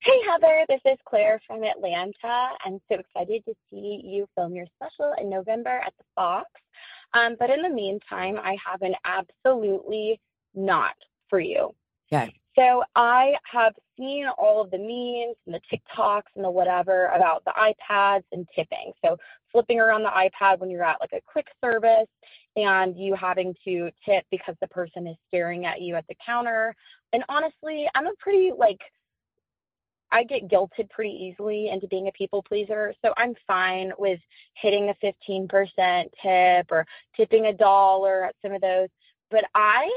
Hey, 0.00 0.20
Heather, 0.28 0.64
this 0.68 0.80
is 0.84 0.98
Claire 1.08 1.40
from 1.46 1.64
Atlanta. 1.64 2.48
I'm 2.64 2.78
so 2.90 2.98
excited 2.98 3.42
to 3.46 3.54
see 3.70 4.02
you 4.04 4.26
film 4.36 4.54
your 4.54 4.66
special 4.76 5.14
in 5.18 5.30
November 5.30 5.70
at 5.70 5.94
the 5.96 6.04
Fox. 6.14 6.50
Um, 7.14 7.36
but 7.38 7.48
in 7.48 7.62
the 7.62 7.70
meantime, 7.70 8.38
I 8.38 8.56
have 8.66 8.82
an 8.82 8.94
absolutely 9.04 10.20
not 10.54 10.94
for 11.30 11.40
you. 11.40 11.74
Okay. 12.12 12.34
So 12.56 12.84
I 12.94 13.34
have 13.50 13.74
seen 13.98 14.26
all 14.38 14.60
of 14.60 14.70
the 14.70 14.78
memes 14.78 15.36
and 15.46 15.54
the 15.54 15.60
TikToks 15.72 16.34
and 16.36 16.44
the 16.44 16.50
whatever 16.50 17.06
about 17.06 17.44
the 17.44 17.52
iPads 17.52 18.24
and 18.32 18.46
tipping. 18.54 18.92
So 19.04 19.16
flipping 19.50 19.80
around 19.80 20.02
the 20.02 20.10
iPad 20.10 20.58
when 20.58 20.70
you're 20.70 20.84
at 20.84 21.00
like 21.00 21.12
a 21.12 21.20
quick 21.26 21.46
service 21.62 22.08
and 22.56 22.96
you 22.96 23.14
having 23.14 23.54
to 23.64 23.90
tip 24.04 24.24
because 24.30 24.54
the 24.60 24.68
person 24.68 25.06
is 25.06 25.16
staring 25.28 25.66
at 25.66 25.80
you 25.80 25.96
at 25.96 26.06
the 26.08 26.16
counter. 26.24 26.76
And 27.12 27.24
honestly, 27.28 27.88
I'm 27.94 28.06
a 28.06 28.12
pretty 28.18 28.52
like 28.56 28.80
I 30.12 30.22
get 30.22 30.48
guilted 30.48 30.90
pretty 30.90 31.10
easily 31.10 31.70
into 31.70 31.88
being 31.88 32.06
a 32.06 32.12
people 32.12 32.40
pleaser. 32.40 32.94
So 33.04 33.12
I'm 33.16 33.34
fine 33.48 33.92
with 33.98 34.20
hitting 34.54 34.88
a 34.88 34.94
15% 35.04 35.48
tip 36.22 36.70
or 36.70 36.86
tipping 37.16 37.46
a 37.46 37.52
dollar 37.52 38.26
at 38.26 38.36
some 38.40 38.52
of 38.52 38.60
those. 38.60 38.88
But 39.30 39.44
I 39.56 39.90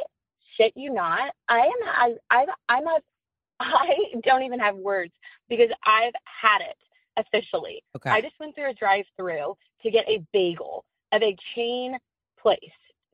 shit 0.57 0.73
you 0.75 0.93
not, 0.93 1.31
I 1.47 1.59
am 1.59 2.17
I 2.29 2.45
I'm 2.67 2.87
a 2.87 2.99
I 3.59 3.95
don't 4.23 4.43
even 4.43 4.59
have 4.59 4.75
words 4.75 5.13
because 5.49 5.69
I've 5.85 6.13
had 6.23 6.61
it 6.61 6.77
officially. 7.17 7.83
Okay. 7.95 8.09
I 8.09 8.21
just 8.21 8.39
went 8.39 8.55
through 8.55 8.69
a 8.69 8.73
drive-through 8.73 9.55
to 9.83 9.91
get 9.91 10.07
a 10.07 10.23
bagel 10.31 10.85
at 11.11 11.23
a 11.23 11.35
chain 11.55 11.97
place. 12.39 12.59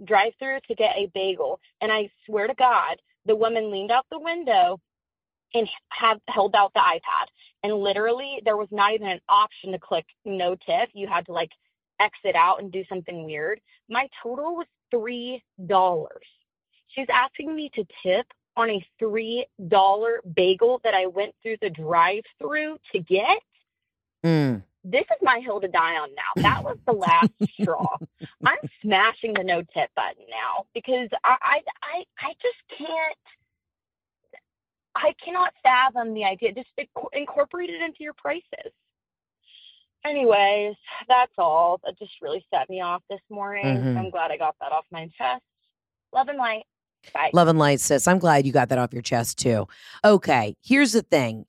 Drive-through 0.04 0.60
to 0.68 0.76
get 0.76 0.96
a 0.98 1.10
bagel, 1.14 1.60
and 1.80 1.92
I 1.92 2.10
swear 2.26 2.48
to 2.48 2.54
God, 2.56 2.98
the 3.26 3.36
woman 3.36 3.72
leaned 3.72 3.92
out 3.92 4.06
the 4.12 4.20
window 4.20 4.82
and 5.54 5.70
have 5.90 6.20
held 6.28 6.56
out 6.56 6.74
the 6.74 6.80
iPad. 6.80 7.28
And 7.64 7.76
literally, 7.76 8.42
there 8.44 8.58
was 8.58 8.68
not 8.72 8.94
even 8.94 9.08
an 9.08 9.22
option 9.30 9.72
to 9.72 9.80
click 9.80 10.06
no 10.26 10.56
tip. 10.56 10.90
You 10.94 11.08
had 11.08 11.26
to 11.28 11.32
like 11.32 11.52
exit 12.00 12.36
out 12.36 12.62
and 12.62 12.72
do 12.72 12.84
something 12.90 13.24
weird. 13.24 13.62
My 13.88 14.10
total 14.22 14.56
was 14.56 14.68
$3. 14.94 15.40
She's 16.94 17.08
asking 17.12 17.56
me 17.56 17.70
to 17.76 17.86
tip 18.02 18.26
on 18.56 18.70
a 18.70 18.86
$3 19.02 19.46
bagel 20.36 20.80
that 20.84 20.94
I 20.94 21.08
went 21.08 21.34
through 21.42 21.58
the 21.62 21.70
drive 21.70 22.24
through 22.40 22.78
to 22.92 23.00
get. 23.00 23.40
Mm. 24.24 24.64
this 24.86 25.02
is 25.02 25.22
my 25.22 25.40
hill 25.40 25.60
to 25.60 25.68
die 25.68 25.96
on 25.98 26.10
now. 26.16 26.42
That 26.42 26.64
was 26.64 26.78
the 26.86 26.94
last 26.94 27.32
straw. 27.62 27.98
I'm 28.46 28.58
smashing 28.82 29.34
the 29.34 29.44
no 29.44 29.62
tip 29.74 29.90
button 29.96 30.24
now 30.30 30.66
because 30.74 31.10
I, 31.26 31.36
I 31.42 31.62
I 31.82 32.04
I 32.20 32.34
just 32.42 32.78
can't 32.78 33.18
I 34.96 35.14
cannot 35.24 35.54
fathom 35.64 36.14
the 36.14 36.24
idea. 36.24 36.54
Just 36.54 36.70
incorporate 37.14 37.70
it 37.70 37.82
into 37.82 37.98
your 38.04 38.14
prices. 38.14 38.72
Anyways, 40.06 40.76
that's 41.08 41.34
all. 41.38 41.80
That 41.84 41.98
just 41.98 42.14
really 42.22 42.46
set 42.54 42.70
me 42.70 42.82
off 42.82 43.02
this 43.10 43.22
morning. 43.30 43.66
Mhm. 43.66 43.98
I'm 43.98 44.10
glad 44.10 44.32
I 44.32 44.38
got 44.38 44.56
that 44.60 44.72
off 44.72 44.86
my 44.92 45.08
chest. 45.18 45.44
Love 46.14 46.28
and 46.30 46.38
light. 46.38 46.64
Bye. 47.14 47.32
Love 47.34 47.48
and 47.48 47.60
light, 47.60 47.80
sis. 47.80 48.08
I'm 48.08 48.20
glad 48.20 48.46
you 48.46 48.52
got 48.52 48.70
that 48.70 48.78
off 48.78 48.94
your 48.94 49.02
chest 49.02 49.38
too. 49.38 49.68
Okay, 50.04 50.56
here's 50.64 50.92
the 50.92 51.02
thing. 51.02 51.46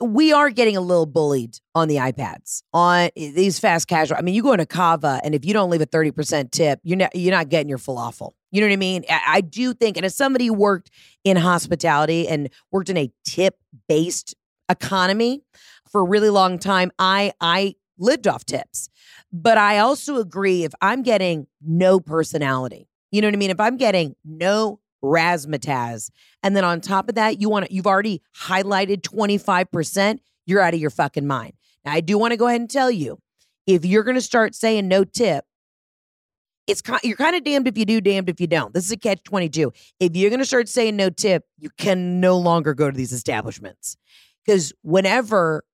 We 0.00 0.32
are 0.32 0.50
getting 0.50 0.76
a 0.76 0.80
little 0.80 1.06
bullied 1.06 1.58
on 1.76 1.86
the 1.86 1.96
iPads, 1.96 2.62
on 2.72 3.10
eh, 3.16 3.30
these 3.32 3.60
fast 3.60 3.86
casual. 3.86 4.16
I 4.18 4.22
mean, 4.22 4.34
you 4.34 4.42
go 4.42 4.52
into 4.52 4.66
Cava, 4.66 5.20
and 5.22 5.34
if 5.34 5.44
you 5.44 5.52
don't 5.52 5.70
leave 5.70 5.80
a 5.80 5.86
30% 5.86 6.50
tip, 6.50 6.80
you're 6.82 6.96
not 6.96 7.14
you're 7.14 7.30
not 7.34 7.48
getting 7.48 7.68
your 7.68 7.78
falafel. 7.78 8.32
You 8.50 8.60
know 8.60 8.66
what 8.66 8.72
I 8.72 8.76
mean? 8.76 9.04
I, 9.08 9.20
I 9.26 9.40
do 9.40 9.72
think, 9.74 9.96
and 9.96 10.04
as 10.04 10.16
somebody 10.16 10.46
who 10.46 10.54
worked 10.54 10.90
in 11.24 11.36
hospitality 11.36 12.26
and 12.28 12.50
worked 12.72 12.90
in 12.90 12.96
a 12.96 13.12
tip-based 13.24 14.34
economy 14.68 15.42
for 15.90 16.00
a 16.00 16.04
really 16.04 16.30
long 16.30 16.58
time, 16.58 16.90
I 16.98 17.32
I 17.40 17.76
lived 17.98 18.26
off 18.26 18.44
tips. 18.44 18.88
But 19.32 19.56
I 19.56 19.78
also 19.78 20.16
agree 20.16 20.64
if 20.64 20.72
I'm 20.82 21.02
getting 21.02 21.46
no 21.64 22.00
personality, 22.00 22.88
you 23.12 23.20
know 23.20 23.28
what 23.28 23.34
I 23.34 23.38
mean? 23.38 23.50
If 23.50 23.60
I'm 23.60 23.76
getting 23.76 24.16
no 24.24 24.80
razzmatazz, 25.04 26.10
and 26.42 26.56
then 26.56 26.64
on 26.64 26.80
top 26.80 27.08
of 27.08 27.14
that, 27.14 27.40
you 27.40 27.48
want 27.48 27.66
to, 27.66 27.72
you've 27.72 27.86
already 27.86 28.22
highlighted 28.36 29.02
25%, 29.02 30.18
you're 30.46 30.60
out 30.60 30.74
of 30.74 30.80
your 30.80 30.90
fucking 30.90 31.26
mind. 31.26 31.52
Now, 31.84 31.92
I 31.92 32.00
do 32.00 32.18
want 32.18 32.32
to 32.32 32.36
go 32.36 32.46
ahead 32.46 32.60
and 32.60 32.70
tell 32.70 32.90
you 32.90 33.18
if 33.66 33.84
you're 33.84 34.02
going 34.02 34.16
to 34.16 34.20
start 34.22 34.54
saying 34.54 34.88
no 34.88 35.04
tip, 35.04 35.44
it's 36.66 36.82
you're 37.02 37.16
kind 37.16 37.36
of 37.36 37.44
damned 37.44 37.66
if 37.66 37.76
you 37.76 37.84
do, 37.84 38.00
damned 38.00 38.28
if 38.28 38.40
you 38.40 38.46
don't. 38.46 38.72
This 38.72 38.86
is 38.86 38.92
a 38.92 38.96
catch 38.96 39.22
22. 39.24 39.72
If 40.00 40.16
you're 40.16 40.30
going 40.30 40.40
to 40.40 40.46
start 40.46 40.68
saying 40.68 40.96
no 40.96 41.10
tip, 41.10 41.44
you 41.58 41.70
can 41.76 42.20
no 42.20 42.38
longer 42.38 42.72
go 42.72 42.90
to 42.90 42.96
these 42.96 43.12
establishments. 43.12 43.96
Because 44.44 44.72
whenever 44.82 45.64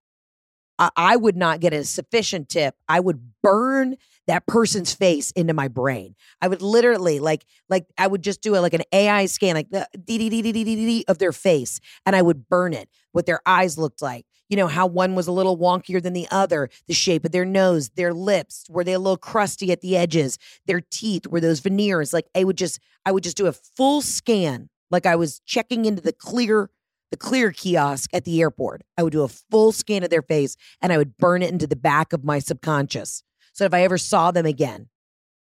I, 0.79 0.91
I 0.97 1.17
would 1.17 1.37
not 1.37 1.61
get 1.61 1.73
a 1.73 1.85
sufficient 1.85 2.49
tip, 2.49 2.75
I 2.89 3.01
would 3.01 3.21
burn 3.43 3.97
that 4.29 4.47
person's 4.47 4.95
face 4.95 5.31
into 5.33 5.55
my 5.55 5.69
brain. 5.69 6.15
I 6.41 6.49
would 6.49 6.63
literally 6.63 7.19
like 7.19 7.45
like 7.69 7.87
I 7.97 8.07
would 8.07 8.23
just 8.23 8.43
do 8.43 8.55
it 8.55 8.61
like 8.61 8.75
an 8.75 8.83
AI 8.93 9.27
scan, 9.27 9.55
like 9.55 9.71
the 9.71 9.89
dee 10.05 11.05
of 11.09 11.19
their 11.19 11.33
face, 11.33 11.81
and 12.07 12.15
I 12.15 12.23
would 12.23 12.49
burn 12.49 12.75
it. 12.75 12.89
What 13.13 13.27
their 13.27 13.41
eyes 13.47 13.79
looked 13.79 14.03
like, 14.03 14.27
you 14.49 14.57
know, 14.57 14.67
how 14.69 14.87
one 14.87 15.15
was 15.15 15.27
a 15.27 15.33
little 15.33 15.57
wonkier 15.59 16.03
than 16.03 16.13
the 16.13 16.29
other, 16.31 16.69
the 16.87 16.95
shape 16.95 17.25
of 17.25 17.33
their 17.33 17.47
nose, 17.47 17.89
their 17.91 18.13
lips, 18.13 18.67
were 18.69 18.85
they 18.85 18.93
a 18.93 18.99
little 18.99 19.17
crusty 19.17 19.73
at 19.73 19.81
the 19.81 19.97
edges, 19.97 20.39
their 20.67 20.81
teeth, 20.81 21.27
were 21.27 21.41
those 21.41 21.61
veneers? 21.61 22.13
Like 22.13 22.27
I 22.37 22.45
would 22.45 22.59
just 22.59 22.79
I 23.07 23.13
would 23.13 23.25
just 23.25 23.37
do 23.37 23.47
a 23.47 23.53
full 23.53 24.03
scan, 24.03 24.69
like 24.91 25.07
I 25.07 25.17
was 25.17 25.41
checking 25.47 25.87
into 25.87 26.03
the 26.03 26.13
clear 26.13 26.71
the 27.11 27.17
clear 27.17 27.53
kiosk 27.53 28.11
at 28.13 28.25
the 28.25 28.41
airport. 28.43 28.83
I 28.99 29.03
would 29.03 29.15
do 29.15 29.23
a 29.23 29.29
full 29.29 29.73
scan 29.73 30.03
of 30.03 30.11
their 30.11 30.21
face 30.21 30.57
and 30.83 30.93
I 30.93 30.99
would 30.99 31.17
burn 31.17 31.43
it 31.43 31.51
into 31.51 31.67
the 31.67 31.75
back 31.75 32.13
of 32.13 32.23
my 32.23 32.39
subconscious. 32.39 33.23
So 33.59 33.65
if 33.65 33.75
I 33.75 33.83
ever 33.83 33.99
saw 33.99 34.31
them 34.31 34.47
again, 34.47 34.89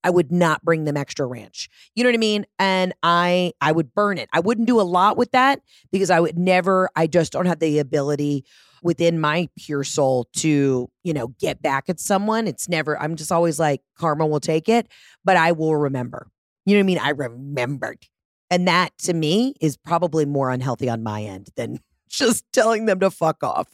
I 0.03 0.09
would 0.09 0.33
not 0.33 0.65
bring 0.65 0.85
them 0.85 0.97
extra 0.97 1.27
ranch. 1.27 1.69
You 1.95 2.03
know 2.03 2.09
what 2.09 2.15
I 2.15 2.19
mean? 2.19 2.47
And 2.59 2.95
I 3.03 3.53
I 3.61 3.73
would 3.73 3.95
burn 3.95 4.17
it. 4.17 4.31
I 4.33 4.41
wouldn't 4.41 4.67
do 4.67 4.81
a 4.81 4.83
lot 4.83 5.19
with 5.19 5.33
that 5.33 5.61
because 5.93 6.09
I 6.09 6.19
would 6.19 6.39
never 6.39 6.89
I 6.97 7.07
just 7.07 7.31
don't 7.31 7.45
have 7.45 7.59
the 7.59 7.79
ability 7.79 8.47
within 8.83 9.21
my 9.21 9.51
pure 9.59 9.85
soul 9.85 10.31
to, 10.37 10.89
you 11.05 11.13
know, 11.13 11.29
get 11.39 11.61
back 11.61 11.91
at 11.91 12.01
someone. 12.01 12.47
It's 12.47 12.71
never 12.71 12.99
I'm 12.99 13.17
just 13.17 13.31
always 13.31 13.61
like 13.61 13.83
karma 13.99 14.27
will 14.27 14.41
take 14.41 14.71
it, 14.71 14.89
but 15.23 15.37
I 15.37 15.53
will 15.53 15.77
remember. 15.77 16.29
You 16.65 16.77
know 16.77 16.79
what 16.79 16.85
I 16.85 16.87
mean? 16.87 16.99
I 17.01 17.11
remembered. 17.11 18.07
And 18.49 18.67
that 18.67 18.97
to 19.01 19.13
me 19.13 19.57
is 19.61 19.77
probably 19.77 20.25
more 20.25 20.49
unhealthy 20.49 20.89
on 20.89 21.03
my 21.03 21.23
end 21.23 21.51
than 21.55 21.81
just 22.11 22.45
telling 22.53 22.87
them 22.87 23.01
to 23.01 23.11
fuck 23.11 23.43
off. 23.43 23.69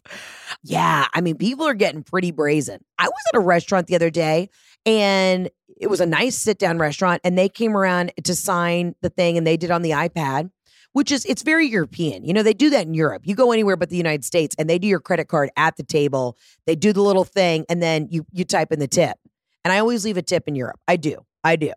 Yeah, 0.63 1.07
I 1.15 1.21
mean, 1.21 1.37
people 1.37 1.67
are 1.67 1.75
getting 1.75 2.03
pretty 2.03 2.31
brazen. 2.31 2.85
I 2.99 3.09
was 3.09 3.23
at 3.33 3.37
a 3.37 3.41
restaurant 3.41 3.87
the 3.87 3.97
other 3.97 4.11
day 4.11 4.51
and 4.85 5.51
it 5.81 5.89
was 5.89 6.01
a 6.01 6.07
nice 6.07 6.37
sit 6.37 6.59
down 6.59 6.79
restaurant 6.79 7.21
and 7.25 7.37
they 7.37 7.49
came 7.49 7.77
around 7.77 8.13
to 8.23 8.35
sign 8.35 8.95
the 9.03 9.11
thing 9.11 9.37
and 9.37 9.47
they 9.47 9.57
did 9.57 9.71
on 9.71 9.83
the 9.83 9.91
iPad. 9.91 10.51
Which 10.93 11.13
is, 11.13 11.27
it's 11.27 11.43
very 11.43 11.67
European. 11.67 12.25
You 12.25 12.33
know, 12.33 12.43
they 12.43 12.55
do 12.55 12.71
that 12.71 12.87
in 12.87 12.95
Europe. 12.95 13.27
You 13.27 13.35
go 13.35 13.53
anywhere 13.53 13.77
but 13.77 13.91
the 13.91 13.99
United 13.99 14.25
States 14.25 14.57
and 14.59 14.71
they 14.71 14.79
do 14.79 14.87
your 14.87 15.01
credit 15.01 15.29
card 15.29 15.51
at 15.55 15.77
the 15.77 15.83
table. 15.83 16.39
They 16.67 16.75
do 16.75 16.95
the 16.95 17.03
little 17.03 17.25
thing 17.25 17.67
and 17.69 17.83
then 17.83 18.09
you 18.11 18.25
you 18.33 18.47
type 18.47 18.73
in 18.73 18.79
the 18.79 18.89
tip. 18.89 19.19
And 19.63 19.75
I 19.75 19.79
always 19.79 20.07
leave 20.07 20.17
a 20.17 20.23
tip 20.23 20.49
in 20.49 20.55
Europe. 20.55 20.81
I 20.89 20.97
do. 20.97 21.19
I 21.45 21.57
do. 21.57 21.73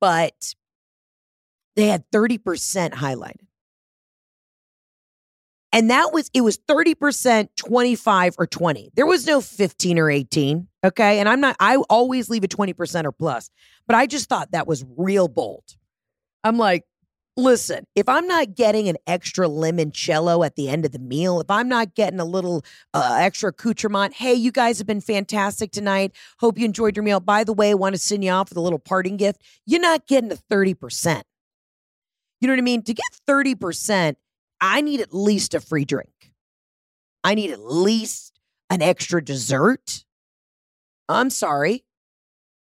But 0.00 0.54
they 1.76 1.86
had 1.86 2.10
30% 2.10 2.38
highlighted. 2.92 3.46
And 5.74 5.90
that 5.90 6.12
was, 6.12 6.30
it 6.32 6.42
was 6.42 6.56
30%, 6.56 7.48
25 7.56 8.34
or 8.38 8.46
20. 8.46 8.90
There 8.94 9.06
was 9.06 9.26
no 9.26 9.40
15 9.40 9.98
or 9.98 10.08
18. 10.08 10.68
Okay. 10.84 11.18
And 11.18 11.28
I'm 11.28 11.40
not, 11.40 11.56
I 11.58 11.76
always 11.90 12.30
leave 12.30 12.44
a 12.44 12.48
20% 12.48 13.04
or 13.04 13.10
plus, 13.10 13.50
but 13.88 13.96
I 13.96 14.06
just 14.06 14.28
thought 14.28 14.52
that 14.52 14.68
was 14.68 14.84
real 14.96 15.26
bold. 15.26 15.64
I'm 16.44 16.58
like, 16.58 16.84
listen, 17.36 17.88
if 17.96 18.08
I'm 18.08 18.28
not 18.28 18.54
getting 18.54 18.88
an 18.88 18.98
extra 19.08 19.48
limoncello 19.48 20.46
at 20.46 20.54
the 20.54 20.68
end 20.68 20.84
of 20.84 20.92
the 20.92 21.00
meal, 21.00 21.40
if 21.40 21.50
I'm 21.50 21.68
not 21.68 21.96
getting 21.96 22.20
a 22.20 22.24
little 22.24 22.64
uh, 22.92 23.16
extra 23.18 23.50
accoutrement, 23.50 24.14
hey, 24.14 24.34
you 24.34 24.52
guys 24.52 24.78
have 24.78 24.86
been 24.86 25.00
fantastic 25.00 25.72
tonight. 25.72 26.12
Hope 26.38 26.56
you 26.56 26.66
enjoyed 26.66 26.96
your 26.96 27.02
meal. 27.02 27.18
By 27.18 27.42
the 27.42 27.52
way, 27.52 27.74
want 27.74 27.96
to 27.96 27.98
send 27.98 28.22
you 28.22 28.30
off 28.30 28.50
with 28.50 28.58
a 28.58 28.60
little 28.60 28.78
parting 28.78 29.16
gift. 29.16 29.42
You're 29.66 29.80
not 29.80 30.06
getting 30.06 30.28
the 30.28 30.38
30%. 30.48 31.22
You 32.40 32.48
know 32.48 32.52
what 32.52 32.58
I 32.58 32.62
mean? 32.62 32.82
To 32.82 32.94
get 32.94 33.04
30%, 33.26 34.16
I 34.66 34.80
need 34.80 35.02
at 35.02 35.12
least 35.12 35.52
a 35.52 35.60
free 35.60 35.84
drink. 35.84 36.32
I 37.22 37.34
need 37.34 37.50
at 37.50 37.60
least 37.60 38.40
an 38.70 38.80
extra 38.80 39.22
dessert. 39.22 40.06
I'm 41.06 41.28
sorry. 41.28 41.84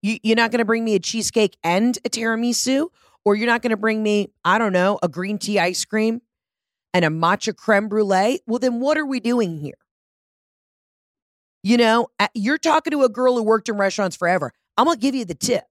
You, 0.04 0.18
you're 0.22 0.36
not 0.36 0.52
going 0.52 0.60
to 0.60 0.66
bring 0.66 0.84
me 0.84 0.96
a 0.96 1.00
cheesecake 1.00 1.56
and 1.64 1.98
a 2.04 2.10
tiramisu, 2.10 2.90
or 3.24 3.36
you're 3.36 3.48
not 3.48 3.62
going 3.62 3.72
to 3.72 3.78
bring 3.78 4.04
me, 4.04 4.28
I 4.44 4.58
don't 4.58 4.74
know, 4.74 5.00
a 5.02 5.08
green 5.08 5.38
tea 5.38 5.58
ice 5.58 5.86
cream 5.86 6.22
and 6.94 7.06
a 7.06 7.08
matcha 7.08 7.56
creme 7.56 7.88
brulee. 7.88 8.42
Well, 8.46 8.60
then 8.60 8.82
what 8.82 8.98
are 8.98 9.06
we 9.06 9.22
doing 9.22 9.58
here? 9.58 9.78
You 11.64 11.78
know, 11.78 12.10
uh, 12.20 12.28
you're 12.34 12.58
talking 12.58 12.92
to 12.92 13.04
a 13.04 13.10
girl 13.10 13.38
who 13.38 13.44
worked 13.44 13.70
in 13.70 13.78
restaurants 13.78 14.18
forever. 14.18 14.52
I'm 14.78 14.86
going 14.86 14.98
to 14.98 15.02
give 15.02 15.16
you 15.16 15.24
the 15.24 15.34
tip. 15.34 15.64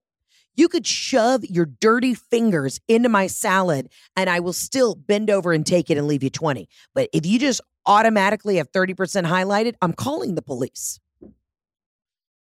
You 0.55 0.69
could 0.69 0.87
shove 0.87 1.43
your 1.45 1.65
dirty 1.65 2.13
fingers 2.13 2.79
into 2.87 3.09
my 3.09 3.27
salad 3.27 3.89
and 4.15 4.29
I 4.29 4.39
will 4.39 4.53
still 4.53 4.95
bend 4.95 5.29
over 5.29 5.51
and 5.51 5.65
take 5.65 5.89
it 5.89 5.97
and 5.97 6.07
leave 6.07 6.23
you 6.23 6.29
20. 6.29 6.67
But 6.93 7.09
if 7.13 7.25
you 7.25 7.39
just 7.39 7.61
automatically 7.85 8.55
have 8.57 8.71
30% 8.71 8.95
highlighted, 9.27 9.75
I'm 9.81 9.93
calling 9.93 10.35
the 10.35 10.41
police. 10.41 10.99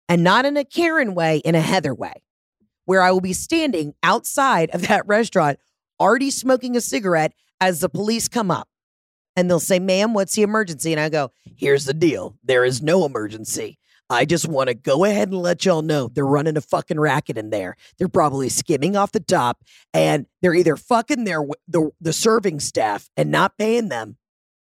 And 0.08 0.24
not 0.24 0.46
in 0.46 0.56
a 0.56 0.64
Karen 0.64 1.16
way, 1.16 1.38
in 1.38 1.56
a 1.56 1.62
Heather 1.62 1.94
way, 1.94 2.22
where 2.86 3.02
I 3.02 3.12
will 3.12 3.22
be 3.22 3.34
standing 3.34 3.96
outside 4.04 4.70
of 4.72 4.88
that 4.88 5.08
restaurant, 5.08 5.60
already 6.00 6.30
smoking 6.30 6.76
a 6.76 6.82
cigarette 6.82 7.34
as 7.60 7.80
the 7.80 7.90
police 7.90 8.28
come 8.28 8.52
up. 8.52 8.68
And 9.36 9.50
they'll 9.50 9.60
say, 9.60 9.80
ma'am, 9.80 10.14
what's 10.14 10.36
the 10.36 10.44
emergency? 10.44 10.92
And 10.94 11.00
I 11.00 11.10
go, 11.10 11.32
here's 11.58 11.86
the 11.86 11.94
deal. 11.94 12.38
There 12.44 12.64
is 12.64 12.82
no 12.82 13.06
emergency. 13.06 13.80
I 14.10 14.26
just 14.26 14.48
want 14.48 14.70
to 14.70 14.76
go 14.76 15.04
ahead 15.04 15.30
and 15.30 15.42
let 15.42 15.66
y'all 15.66 15.82
know 15.82 16.08
they're 16.08 16.26
running 16.26 16.58
a 16.58 16.62
fucking 16.62 17.00
racket 17.00 17.38
in 17.38 17.50
there. 17.50 17.76
They're 17.98 18.08
probably 18.08 18.50
skimming 18.50 18.96
off 18.96 19.12
the 19.12 19.20
top 19.20 19.64
and 19.94 20.28
they're 20.42 20.54
either 20.54 20.76
fucking 20.76 21.24
their 21.24 21.44
the, 21.68 21.90
the 22.00 22.14
serving 22.14 22.60
staff 22.60 23.10
and 23.18 23.32
not 23.32 23.58
paying 23.58 23.90
them 23.90 24.18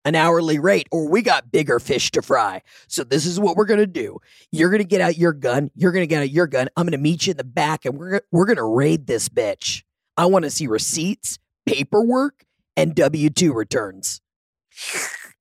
an 0.05 0.15
hourly 0.15 0.59
rate 0.59 0.87
or 0.93 1.09
we 1.09 1.23
got 1.23 1.51
bigger 1.51 1.81
fish 1.81 2.11
to 2.13 2.23
fry. 2.23 2.63
So 2.87 3.03
this 3.03 3.27
is 3.27 3.41
what 3.41 3.57
we're 3.57 3.65
going 3.65 3.81
to 3.81 3.87
do. 3.87 4.19
You're 4.53 4.71
going 4.71 4.83
to 4.83 4.89
get 4.89 5.01
out 5.01 5.19
your 5.19 5.33
gun, 5.33 5.71
you're 5.75 5.93
going 5.93 6.03
to 6.03 6.07
get 6.07 6.23
out 6.23 6.31
your 6.31 6.47
gun. 6.47 6.69
I'm 6.77 6.85
going 6.85 6.93
to 6.93 6.99
meet 6.99 7.27
you 7.27 7.33
in 7.33 7.37
the 7.37 7.45
back 7.45 7.85
and 7.85 7.99
we're 7.99 8.21
we're 8.31 8.47
going 8.47 8.57
to 8.57 8.65
raid 8.65 9.07
this 9.07 9.29
bitch. 9.29 9.83
I 10.17 10.27
want 10.27 10.45
to 10.45 10.51
see 10.51 10.69
receipts, 10.69 11.41
paperwork, 11.67 12.45
and 12.77 12.95
W2 12.95 13.53
returns. 13.53 14.21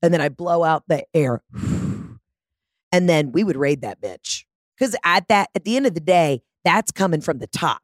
And 0.01 0.13
then 0.13 0.21
I 0.21 0.29
blow 0.29 0.63
out 0.63 0.83
the 0.87 1.05
air 1.13 1.41
and 2.93 3.09
then 3.09 3.31
we 3.31 3.43
would 3.43 3.57
raid 3.57 3.81
that 3.81 3.99
bitch. 3.99 4.43
Because 4.77 4.95
at 5.03 5.27
that, 5.27 5.49
at 5.55 5.65
the 5.65 5.75
end 5.75 5.87
of 5.87 5.95
the 5.95 5.99
day, 5.99 6.43
that's 6.63 6.91
coming 6.91 7.19
from 7.19 7.39
the 7.39 7.47
top. 7.47 7.81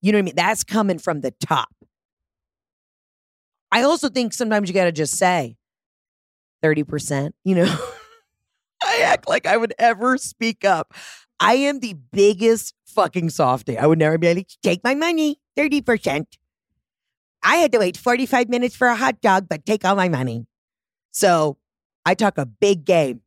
You 0.00 0.10
know 0.10 0.16
what 0.16 0.22
I 0.22 0.24
mean? 0.24 0.34
That's 0.36 0.64
coming 0.64 0.98
from 0.98 1.20
the 1.20 1.32
top. 1.32 1.68
I 3.70 3.82
also 3.82 4.08
think 4.08 4.32
sometimes 4.32 4.68
you 4.68 4.74
got 4.74 4.84
to 4.84 4.92
just 4.92 5.16
say 5.16 5.56
30%, 6.64 7.32
you 7.44 7.54
know? 7.54 7.64
I 8.82 9.02
act 9.04 9.28
like 9.28 9.46
I 9.46 9.56
would 9.56 9.74
ever 9.78 10.16
speak 10.16 10.64
up. 10.64 10.94
I 11.40 11.54
am 11.54 11.80
the 11.80 11.94
biggest 12.12 12.74
fucking 12.86 13.30
softy. 13.30 13.76
I 13.76 13.86
would 13.86 13.98
never 13.98 14.16
be 14.16 14.32
like, 14.32 14.48
take 14.62 14.82
my 14.82 14.94
money, 14.94 15.40
30%. 15.58 16.24
I 17.42 17.56
had 17.56 17.72
to 17.72 17.78
wait 17.78 17.96
45 17.96 18.48
minutes 18.48 18.74
for 18.74 18.88
a 18.88 18.96
hot 18.96 19.20
dog, 19.20 19.46
but 19.48 19.66
take 19.66 19.84
all 19.84 19.94
my 19.94 20.08
money. 20.08 20.46
So 21.10 21.58
I 22.06 22.14
talk 22.14 22.38
a 22.38 22.46
big 22.46 22.84
game. 22.84 23.20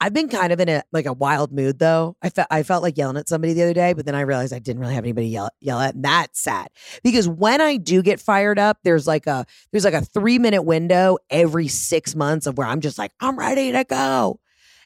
I've 0.00 0.14
been 0.14 0.28
kind 0.28 0.52
of 0.52 0.60
in 0.60 0.68
a 0.68 0.84
like 0.92 1.06
a 1.06 1.12
wild 1.12 1.52
mood 1.52 1.78
though. 1.80 2.16
I 2.22 2.30
felt 2.30 2.46
I 2.50 2.62
felt 2.62 2.82
like 2.82 2.96
yelling 2.96 3.16
at 3.16 3.28
somebody 3.28 3.52
the 3.52 3.64
other 3.64 3.74
day, 3.74 3.94
but 3.94 4.06
then 4.06 4.14
I 4.14 4.20
realized 4.20 4.52
I 4.52 4.60
didn't 4.60 4.80
really 4.80 4.94
have 4.94 5.04
anybody 5.04 5.28
yell 5.28 5.50
yell 5.60 5.80
at. 5.80 5.94
And 5.96 6.04
that's 6.04 6.40
sad 6.40 6.68
because 7.02 7.28
when 7.28 7.60
I 7.60 7.78
do 7.78 8.02
get 8.02 8.20
fired 8.20 8.58
up, 8.58 8.78
there's 8.84 9.06
like 9.08 9.26
a 9.26 9.44
there's 9.72 9.84
like 9.84 9.94
a 9.94 10.04
three 10.04 10.38
minute 10.38 10.62
window 10.62 11.18
every 11.30 11.66
six 11.66 12.14
months 12.14 12.46
of 12.46 12.56
where 12.56 12.66
I'm 12.66 12.80
just 12.80 12.96
like 12.98 13.12
I'm 13.20 13.36
ready 13.38 13.72
to 13.72 13.84
go, 13.84 14.38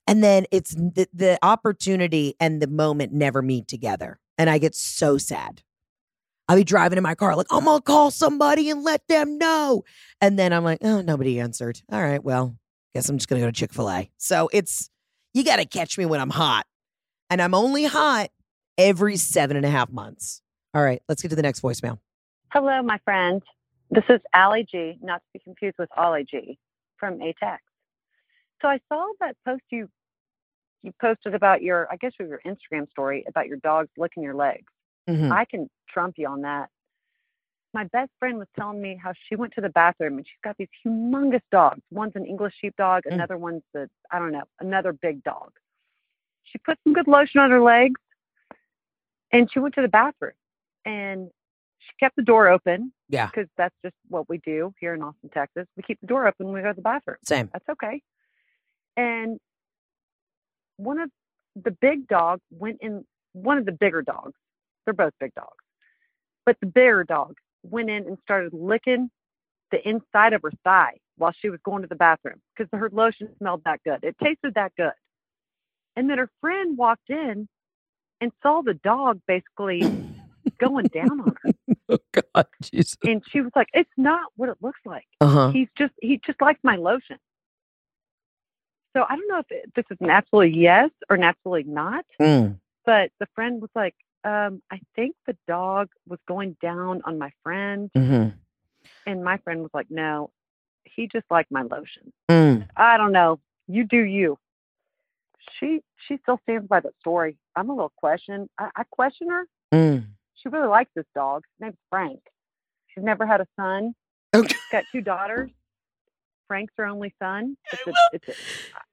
and 0.06 0.24
then 0.24 0.46
it's 0.50 0.74
the, 0.74 1.06
the 1.12 1.38
opportunity 1.42 2.34
and 2.40 2.62
the 2.62 2.68
moment 2.68 3.12
never 3.12 3.42
meet 3.42 3.68
together, 3.68 4.18
and 4.38 4.48
I 4.48 4.56
get 4.56 4.74
so 4.74 5.18
sad. 5.18 5.62
I'll 6.48 6.56
be 6.56 6.64
driving 6.64 6.96
in 6.96 7.02
my 7.02 7.14
car 7.14 7.36
like 7.36 7.46
I'm 7.50 7.66
gonna 7.66 7.82
call 7.82 8.10
somebody 8.10 8.70
and 8.70 8.82
let 8.82 9.06
them 9.08 9.36
know, 9.36 9.84
and 10.22 10.38
then 10.38 10.54
I'm 10.54 10.64
like, 10.64 10.78
oh, 10.82 11.02
nobody 11.02 11.38
answered. 11.38 11.82
All 11.92 12.02
right, 12.02 12.24
well, 12.24 12.56
guess 12.94 13.10
I'm 13.10 13.18
just 13.18 13.28
gonna 13.28 13.42
go 13.42 13.46
to 13.46 13.52
Chick 13.52 13.74
Fil 13.74 13.90
A. 13.90 14.10
So 14.16 14.48
it's 14.54 14.88
you 15.34 15.44
got 15.44 15.56
to 15.56 15.64
catch 15.64 15.98
me 15.98 16.06
when 16.06 16.20
I'm 16.20 16.30
hot. 16.30 16.66
And 17.30 17.40
I'm 17.40 17.54
only 17.54 17.84
hot 17.84 18.28
every 18.76 19.16
seven 19.16 19.56
and 19.56 19.64
a 19.64 19.70
half 19.70 19.90
months. 19.90 20.42
All 20.74 20.82
right, 20.82 21.02
let's 21.08 21.22
get 21.22 21.28
to 21.28 21.36
the 21.36 21.42
next 21.42 21.62
voicemail. 21.62 21.98
Hello, 22.52 22.82
my 22.82 22.98
friend. 23.04 23.42
This 23.90 24.04
is 24.08 24.20
Allie 24.34 24.66
G, 24.70 24.98
not 25.02 25.18
to 25.18 25.24
be 25.34 25.38
confused 25.38 25.76
with 25.78 25.88
Ollie 25.96 26.26
G 26.30 26.58
from 26.98 27.18
ATEX. 27.18 27.58
So 28.60 28.68
I 28.68 28.78
saw 28.88 29.06
that 29.20 29.36
post 29.46 29.62
you 29.70 29.88
you 30.82 30.92
posted 31.00 31.34
about 31.34 31.62
your, 31.62 31.86
I 31.92 31.96
guess, 31.96 32.10
your 32.18 32.40
Instagram 32.44 32.90
story 32.90 33.24
about 33.28 33.46
your 33.46 33.58
dogs 33.58 33.88
licking 33.96 34.22
your 34.24 34.34
legs. 34.34 34.66
Mhm. 35.08 35.30
I 35.30 35.44
can 35.44 35.70
trump 35.88 36.14
you 36.18 36.26
on 36.26 36.40
that. 36.42 36.70
My 37.74 37.84
best 37.84 38.10
friend 38.18 38.38
was 38.38 38.48
telling 38.58 38.80
me 38.82 38.98
how 39.02 39.12
she 39.28 39.34
went 39.36 39.54
to 39.54 39.60
the 39.62 39.70
bathroom 39.70 40.18
and 40.18 40.26
she's 40.26 40.40
got 40.44 40.56
these 40.58 40.68
humongous 40.84 41.40
dogs. 41.50 41.80
One's 41.90 42.12
an 42.16 42.26
English 42.26 42.54
sheepdog, 42.60 43.04
Mm. 43.04 43.12
another 43.14 43.38
one's 43.38 43.62
the 43.72 43.88
I 44.10 44.18
don't 44.18 44.32
know, 44.32 44.44
another 44.60 44.92
big 44.92 45.22
dog. 45.24 45.52
She 46.44 46.58
put 46.58 46.78
some 46.84 46.92
good 46.92 47.08
lotion 47.08 47.40
on 47.40 47.50
her 47.50 47.62
legs 47.62 48.00
and 49.32 49.50
she 49.50 49.58
went 49.58 49.74
to 49.76 49.82
the 49.82 49.88
bathroom 49.88 50.34
and 50.84 51.30
she 51.78 51.90
kept 51.98 52.14
the 52.16 52.22
door 52.22 52.48
open 52.48 52.92
Yeah, 53.08 53.26
because 53.26 53.48
that's 53.56 53.74
just 53.82 53.94
what 54.08 54.28
we 54.28 54.38
do 54.38 54.74
here 54.78 54.92
in 54.94 55.02
Austin, 55.02 55.30
Texas. 55.30 55.66
We 55.76 55.82
keep 55.82 55.98
the 56.00 56.06
door 56.06 56.26
open 56.26 56.46
when 56.46 56.56
we 56.56 56.60
go 56.62 56.68
to 56.68 56.74
the 56.76 56.82
bathroom. 56.82 57.16
same. 57.24 57.48
That's 57.52 57.68
okay. 57.70 58.02
And 58.96 59.40
one 60.76 61.00
of 61.00 61.10
the 61.56 61.70
big 61.70 62.06
dogs 62.06 62.42
went 62.50 62.78
in, 62.82 63.04
one 63.32 63.56
of 63.56 63.64
the 63.64 63.72
bigger 63.72 64.02
dogs, 64.02 64.34
they're 64.84 64.94
both 64.94 65.14
big 65.18 65.32
dogs, 65.34 65.64
but 66.44 66.56
the 66.60 66.66
bigger 66.66 67.04
dog 67.04 67.34
went 67.62 67.90
in 67.90 68.06
and 68.06 68.18
started 68.22 68.52
licking 68.54 69.10
the 69.70 69.86
inside 69.88 70.32
of 70.34 70.42
her 70.42 70.52
thigh 70.64 70.98
while 71.16 71.32
she 71.32 71.50
was 71.50 71.60
going 71.64 71.82
to 71.82 71.88
the 71.88 71.94
bathroom 71.96 72.40
because 72.56 72.68
her 72.78 72.90
lotion 72.92 73.28
smelled 73.38 73.62
that 73.64 73.80
good. 73.84 74.00
It 74.04 74.16
tasted 74.22 74.54
that 74.54 74.72
good. 74.76 74.92
And 75.96 76.08
then 76.10 76.18
her 76.18 76.30
friend 76.40 76.76
walked 76.78 77.10
in 77.10 77.48
and 78.20 78.32
saw 78.42 78.62
the 78.62 78.74
dog 78.74 79.20
basically 79.26 79.90
going 80.60 80.88
down 80.88 81.20
on 81.20 81.34
her. 81.42 81.52
Oh 81.88 81.98
God, 82.34 82.46
Jesus. 82.62 82.96
And 83.04 83.22
she 83.30 83.40
was 83.40 83.52
like, 83.56 83.68
It's 83.74 83.90
not 83.96 84.30
what 84.36 84.48
it 84.48 84.56
looks 84.62 84.80
like 84.84 85.06
Uh 85.20 85.28
huh. 85.28 85.50
he's 85.52 85.68
just 85.76 85.92
he 86.00 86.20
just 86.24 86.40
likes 86.40 86.60
my 86.62 86.76
lotion. 86.76 87.18
So 88.96 89.04
I 89.08 89.16
don't 89.16 89.28
know 89.28 89.38
if 89.40 89.46
it, 89.50 89.72
this 89.74 89.84
is 89.90 89.98
an 90.00 90.10
absolutely 90.10 90.58
yes 90.60 90.90
or 91.10 91.16
an 91.16 91.22
absolutely 91.24 91.72
not, 91.72 92.04
Mm. 92.20 92.58
but 92.86 93.10
the 93.20 93.26
friend 93.34 93.60
was 93.60 93.70
like, 93.74 93.94
um, 94.24 94.62
I 94.70 94.80
think 94.94 95.16
the 95.26 95.36
dog 95.48 95.88
was 96.08 96.18
going 96.28 96.56
down 96.62 97.02
on 97.04 97.18
my 97.18 97.32
friend, 97.42 97.90
hmm 97.94 98.28
and 99.06 99.24
my 99.24 99.36
friend 99.38 99.62
was 99.62 99.70
like, 99.74 99.90
No, 99.90 100.30
he 100.84 101.08
just 101.08 101.24
liked 101.30 101.50
my 101.50 101.62
lotion. 101.62 102.12
Mm. 102.30 102.68
I 102.76 102.96
don't 102.96 103.12
know. 103.12 103.40
You 103.68 103.84
do 103.84 103.98
you. 103.98 104.38
She 105.58 105.80
she 106.06 106.18
still 106.22 106.38
stands 106.44 106.68
by 106.68 106.80
that 106.80 106.92
story. 107.00 107.36
I'm 107.56 107.70
a 107.70 107.74
little 107.74 107.92
question. 107.96 108.48
I, 108.58 108.70
I 108.76 108.84
question 108.90 109.28
her. 109.30 109.46
Mm. 109.72 110.06
She 110.34 110.48
really 110.48 110.68
likes 110.68 110.90
this 110.94 111.06
dog. 111.14 111.44
His 111.58 111.66
name's 111.66 111.78
Frank. 111.90 112.20
She's 112.88 113.04
never 113.04 113.26
had 113.26 113.40
a 113.40 113.46
son. 113.56 113.94
Okay. 114.34 114.48
She's 114.48 114.58
got 114.70 114.84
two 114.92 115.00
daughters. 115.00 115.50
Frank's 116.48 116.74
her 116.76 116.86
only 116.86 117.14
son. 117.20 117.56
It's 117.72 117.82
a, 117.86 117.92
it's 118.12 118.28
a, 118.28 118.34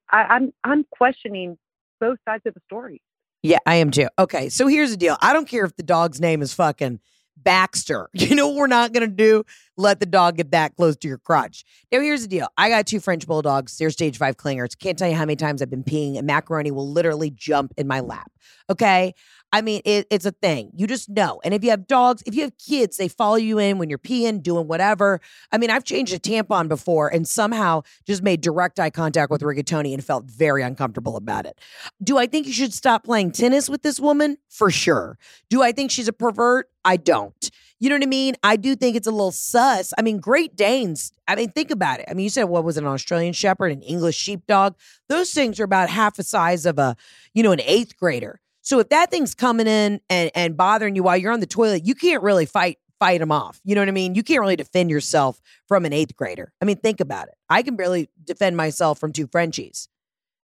I, 0.10 0.24
I'm 0.36 0.54
I'm 0.64 0.86
questioning 0.92 1.58
both 2.00 2.18
sides 2.26 2.44
of 2.46 2.54
the 2.54 2.62
story. 2.66 3.02
Yeah, 3.42 3.60
I 3.66 3.76
am 3.76 3.92
too. 3.92 4.08
Okay, 4.18 4.50
so 4.50 4.68
here's 4.68 4.92
the 4.92 4.98
deal. 4.98 5.18
I 5.22 5.34
don't 5.34 5.48
care 5.48 5.66
if 5.66 5.76
the 5.76 5.84
dog's 5.84 6.20
name 6.20 6.42
is 6.42 6.54
fucking 6.54 7.00
Baxter. 7.38 8.10
You 8.14 8.36
know 8.36 8.48
what 8.50 8.58
we're 8.58 8.68
not 8.68 8.94
gonna 8.94 9.08
do? 9.08 9.46
Let 9.80 10.02
the 10.02 10.06
dog 10.06 10.36
get 10.36 10.52
that 10.52 10.76
close 10.76 10.98
to 10.98 11.08
your 11.08 11.18
crotch. 11.18 11.64
Now 11.90 12.02
here's 12.02 12.24
the 12.24 12.28
deal. 12.28 12.50
I 12.58 12.68
got 12.68 12.86
two 12.86 13.00
French 13.00 13.26
bulldogs. 13.26 13.78
They're 13.78 13.90
stage 13.92 14.18
five 14.18 14.36
clingers. 14.36 14.78
Can't 14.78 15.00
tell 15.00 15.08
you 15.08 15.16
how 15.16 15.22
many 15.22 15.38
times 15.38 15.62
I've 15.62 15.70
been 15.70 15.86
peeing 15.86 16.18
and 16.18 16.28
macaroni 16.28 16.70
will 16.70 16.92
literally 16.92 17.30
jump 17.30 17.74
in 17.78 17.88
my 17.88 18.02
lap. 18.02 18.30
Okay. 18.70 19.14
I 19.54 19.62
mean, 19.62 19.82
it, 19.86 20.06
it's 20.12 20.26
a 20.26 20.32
thing. 20.32 20.72
You 20.76 20.86
just 20.86 21.08
know. 21.08 21.40
And 21.46 21.54
if 21.54 21.64
you 21.64 21.70
have 21.70 21.88
dogs, 21.88 22.22
if 22.26 22.36
you 22.36 22.42
have 22.42 22.58
kids, 22.58 22.98
they 22.98 23.08
follow 23.08 23.38
you 23.38 23.58
in 23.58 23.78
when 23.78 23.90
you're 23.90 23.98
peeing, 23.98 24.44
doing 24.44 24.68
whatever. 24.68 25.22
I 25.50 25.58
mean, 25.58 25.70
I've 25.70 25.86
changed 25.86 26.14
a 26.14 26.20
tampon 26.20 26.68
before 26.68 27.08
and 27.08 27.26
somehow 27.26 27.84
just 28.06 28.22
made 28.22 28.42
direct 28.42 28.82
eye 28.82 28.90
contact 28.90 29.32
with 29.32 29.42
rigatoni 29.42 29.94
and 29.94 30.04
felt 30.04 30.26
very 30.26 30.62
uncomfortable 30.62 31.16
about 31.16 31.46
it. 31.46 31.58
Do 32.04 32.18
I 32.18 32.28
think 32.28 32.48
you 32.48 32.54
should 32.54 32.74
stop 32.74 33.06
playing 33.06 33.32
tennis 33.32 33.70
with 33.70 33.82
this 33.82 33.98
woman? 33.98 34.38
For 34.50 34.70
sure. 34.70 35.18
Do 35.50 35.64
I 35.64 35.72
think 35.72 35.90
she's 35.90 36.10
a 36.10 36.14
pervert? 36.14 36.70
I 36.84 36.98
don't. 36.98 37.50
You 37.80 37.90
know 37.90 37.96
what 37.96 38.04
I 38.04 38.08
mean? 38.08 38.36
I 38.44 38.58
do 38.58 38.76
think 38.76 38.98
it's 38.98 39.08
a 39.08 39.12
little 39.12 39.32
sus. 39.32 39.94
I 39.98 40.02
mean, 40.02 40.20
Great 40.20 40.56
Danes, 40.56 41.14
I 41.28 41.36
mean, 41.36 41.50
think 41.52 41.72
about 41.72 42.02
it. 42.02 42.06
I 42.10 42.14
mean, 42.14 42.26
you 42.26 42.30
said 42.30 42.44
what 42.46 42.66
was 42.66 42.78
it, 42.78 42.84
an 42.84 42.90
Australian 42.90 43.34
Shepherd, 43.34 43.72
an 43.72 43.82
English 43.82 44.18
Sheepdog? 44.18 44.76
Those 45.08 45.32
things 45.32 45.60
are 45.60 45.64
about 45.64 45.90
half 45.90 46.18
the 46.18 46.24
size 46.24 46.66
of 46.66 46.78
a, 46.78 46.98
you 47.34 47.42
know, 47.42 47.54
an 47.54 47.62
eighth 47.62 47.96
grader. 47.98 48.42
So 48.62 48.80
if 48.80 48.90
that 48.90 49.10
thing's 49.12 49.34
coming 49.34 49.68
in 49.68 50.02
and, 50.10 50.30
and 50.36 50.58
bothering 50.58 50.96
you 50.96 51.04
while 51.04 51.18
you're 51.18 51.32
on 51.32 51.40
the 51.40 51.48
toilet, 51.48 51.86
you 51.86 51.96
can't 51.96 52.22
really 52.22 52.46
fight 52.46 52.78
fight 53.00 53.20
them 53.20 53.32
off. 53.32 53.62
You 53.64 53.76
know 53.76 53.82
what 53.82 53.88
I 53.88 53.92
mean? 53.92 54.14
You 54.14 54.24
can't 54.24 54.42
really 54.42 54.58
defend 54.58 54.90
yourself 54.90 55.40
from 55.68 55.86
an 55.86 55.94
eighth 55.94 56.18
grader. 56.18 56.52
I 56.62 56.66
mean, 56.66 56.76
think 56.76 57.00
about 57.00 57.30
it. 57.30 57.36
I 57.50 57.64
can 57.64 57.78
barely 57.78 58.10
defend 58.26 58.58
myself 58.58 59.00
from 59.00 59.14
two 59.14 59.26
Frenchies. 59.26 59.88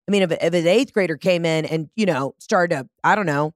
I 0.08 0.10
mean, 0.10 0.22
if, 0.22 0.32
if 0.32 0.54
an 0.54 0.66
eighth 0.66 0.94
grader 0.94 1.16
came 1.16 1.44
in 1.44 1.66
and, 1.66 1.90
you 1.96 2.06
know, 2.06 2.34
started 2.38 2.74
to, 2.74 2.88
I 3.04 3.14
don't 3.14 3.26
know, 3.26 3.52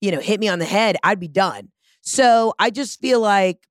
you 0.00 0.12
know, 0.12 0.20
hit 0.20 0.38
me 0.38 0.48
on 0.48 0.60
the 0.60 0.64
head, 0.64 0.96
I'd 1.02 1.18
be 1.18 1.26
done. 1.26 1.70
So 2.04 2.54
I 2.58 2.70
just 2.70 3.00
feel 3.00 3.20
like 3.20 3.66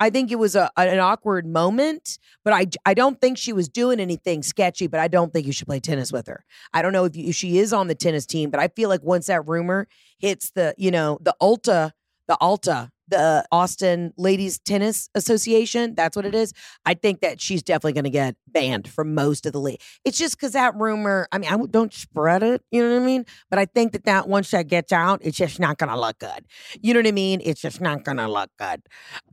I 0.00 0.10
think 0.10 0.30
it 0.30 0.38
was 0.38 0.54
a, 0.54 0.70
an 0.76 1.00
awkward 1.00 1.46
moment, 1.46 2.18
but 2.44 2.52
I, 2.52 2.66
I 2.86 2.94
don't 2.94 3.20
think 3.20 3.36
she 3.36 3.52
was 3.52 3.68
doing 3.68 3.98
anything 3.98 4.42
sketchy, 4.42 4.86
but 4.86 5.00
I 5.00 5.08
don't 5.08 5.32
think 5.32 5.46
you 5.46 5.52
should 5.52 5.66
play 5.66 5.80
tennis 5.80 6.12
with 6.12 6.26
her. 6.28 6.44
I 6.72 6.82
don't 6.82 6.92
know 6.92 7.04
if, 7.04 7.16
you, 7.16 7.28
if 7.28 7.34
she 7.34 7.58
is 7.58 7.72
on 7.72 7.88
the 7.88 7.94
tennis 7.94 8.26
team, 8.26 8.50
but 8.50 8.60
I 8.60 8.68
feel 8.68 8.88
like 8.88 9.02
once 9.02 9.26
that 9.26 9.46
rumor 9.48 9.88
hits 10.18 10.50
the, 10.50 10.74
you 10.78 10.90
know, 10.90 11.18
the 11.20 11.34
Ulta, 11.42 11.92
the 12.28 12.36
Alta, 12.40 12.90
the 13.08 13.44
Austin 13.50 14.12
Ladies 14.16 14.58
Tennis 14.58 15.08
Association, 15.14 15.94
that's 15.94 16.16
what 16.16 16.24
it 16.24 16.34
is. 16.34 16.52
I 16.84 16.94
think 16.94 17.20
that 17.20 17.40
she's 17.40 17.62
definitely 17.62 17.94
going 17.94 18.04
to 18.04 18.10
get 18.10 18.36
banned 18.46 18.88
from 18.88 19.14
most 19.14 19.46
of 19.46 19.52
the 19.52 19.60
league. 19.60 19.80
It's 20.04 20.18
just 20.18 20.36
because 20.36 20.52
that 20.52 20.74
rumor, 20.76 21.28
I 21.32 21.38
mean, 21.38 21.50
I 21.52 21.56
don't 21.70 21.92
spread 21.92 22.42
it, 22.42 22.62
you 22.70 22.82
know 22.82 22.94
what 22.94 23.02
I 23.02 23.06
mean? 23.06 23.24
But 23.50 23.58
I 23.58 23.66
think 23.66 23.92
that 23.92 24.04
that 24.04 24.28
once 24.28 24.50
that 24.50 24.68
gets 24.68 24.92
out, 24.92 25.20
it's 25.22 25.36
just 25.36 25.60
not 25.60 25.78
going 25.78 25.90
to 25.90 25.98
look 25.98 26.18
good. 26.18 26.44
You 26.80 26.94
know 26.94 27.00
what 27.00 27.06
I 27.06 27.12
mean? 27.12 27.40
It's 27.44 27.60
just 27.60 27.80
not 27.80 28.04
going 28.04 28.18
to 28.18 28.28
look 28.28 28.50
good. 28.58 28.82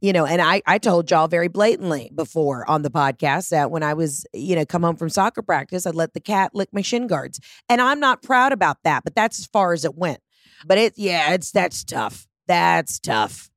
You 0.02 0.14
know, 0.14 0.26
and 0.26 0.42
I, 0.42 0.62
I 0.66 0.78
told 0.78 1.10
y'all 1.12 1.28
very 1.28 1.48
blatantly 1.48 2.12
before 2.14 2.70
on 2.70 2.82
the 2.82 2.90
podcast 2.90 3.50
that 3.50 3.72
when 3.72 3.84
I 3.84 3.94
was, 3.94 4.26
you 4.34 4.56
know, 4.56 4.66
come 4.66 4.84
home 4.84 4.96
from 4.96 5.10
soccer 5.10 5.42
practice, 5.42 5.86
I'd 5.86 5.96
let 5.96 6.14
the 6.14 6.20
cat 6.20 6.52
lick 6.54 6.70
my 6.72 6.82
shin 6.82 7.08
guards. 7.08 7.40
And 7.70 7.82
I'm 7.82 8.00
not 8.00 8.24
proud 8.24 8.52
about 8.52 8.78
that, 8.84 9.04
but 9.04 9.16
that's 9.16 9.40
as 9.40 9.46
far 9.48 9.74
as 9.74 9.86
it 9.86 9.96
went. 9.96 10.20
But 10.66 10.78
it, 10.78 10.94
yeah, 10.98 11.34
it's, 11.34 11.52
that's 11.52 11.84
tough. 11.84 12.28
That's 12.48 13.00
tough. 13.00 13.50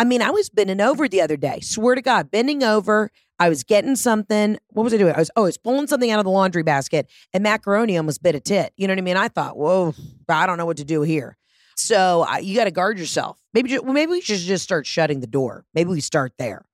I 0.00 0.04
mean, 0.04 0.22
I 0.22 0.30
was 0.30 0.48
bending 0.48 0.80
over 0.80 1.08
the 1.08 1.20
other 1.20 1.36
day. 1.36 1.60
Swear 1.60 1.94
to 1.94 2.00
God, 2.00 2.30
bending 2.30 2.64
over. 2.64 3.10
I 3.38 3.50
was 3.50 3.64
getting 3.64 3.96
something. 3.96 4.56
What 4.68 4.84
was 4.84 4.94
I 4.94 4.96
doing? 4.96 5.14
I 5.14 5.18
was 5.18 5.30
oh, 5.36 5.42
I 5.42 5.44
was 5.44 5.58
pulling 5.58 5.88
something 5.88 6.10
out 6.10 6.18
of 6.18 6.24
the 6.24 6.30
laundry 6.30 6.62
basket, 6.62 7.10
and 7.34 7.42
macaroni 7.42 7.98
almost 7.98 8.22
bit 8.22 8.34
a 8.34 8.40
tit. 8.40 8.72
You 8.78 8.88
know 8.88 8.92
what 8.92 8.98
I 8.98 9.02
mean? 9.02 9.18
I 9.18 9.28
thought, 9.28 9.58
whoa, 9.58 9.94
I 10.26 10.46
don't 10.46 10.56
know 10.56 10.64
what 10.64 10.78
to 10.78 10.86
do 10.86 11.02
here. 11.02 11.36
So 11.76 12.26
you 12.38 12.56
got 12.56 12.64
to 12.64 12.70
guard 12.70 12.98
yourself. 12.98 13.38
Maybe 13.52 13.78
well, 13.78 13.92
maybe 13.92 14.12
we 14.12 14.22
should 14.22 14.38
just 14.38 14.64
start 14.64 14.86
shutting 14.86 15.20
the 15.20 15.26
door. 15.26 15.66
Maybe 15.74 15.90
we 15.90 16.00
start 16.00 16.32
there. 16.38 16.64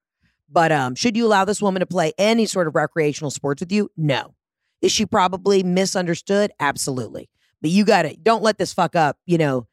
But 0.49 0.71
um, 0.71 0.95
should 0.95 1.17
you 1.17 1.27
allow 1.27 1.45
this 1.45 1.61
woman 1.61 1.81
to 1.81 1.87
play 1.87 2.13
any 2.19 2.47
sort 2.47 2.69
of 2.69 2.77
recreational 2.77 3.33
sports 3.33 3.59
with 3.59 3.73
you? 3.73 3.91
No. 3.97 4.37
Is 4.83 4.93
she 4.93 5.05
probably 5.05 5.65
misunderstood? 5.65 6.53
Absolutely. 6.61 7.29
But 7.61 7.73
you 7.73 7.85
got 7.85 8.03
to 8.03 8.15
don't 8.15 8.45
let 8.45 8.57
this 8.57 8.73
fuck 8.73 8.95
up. 8.95 9.19
You 9.27 9.39
know, 9.39 9.67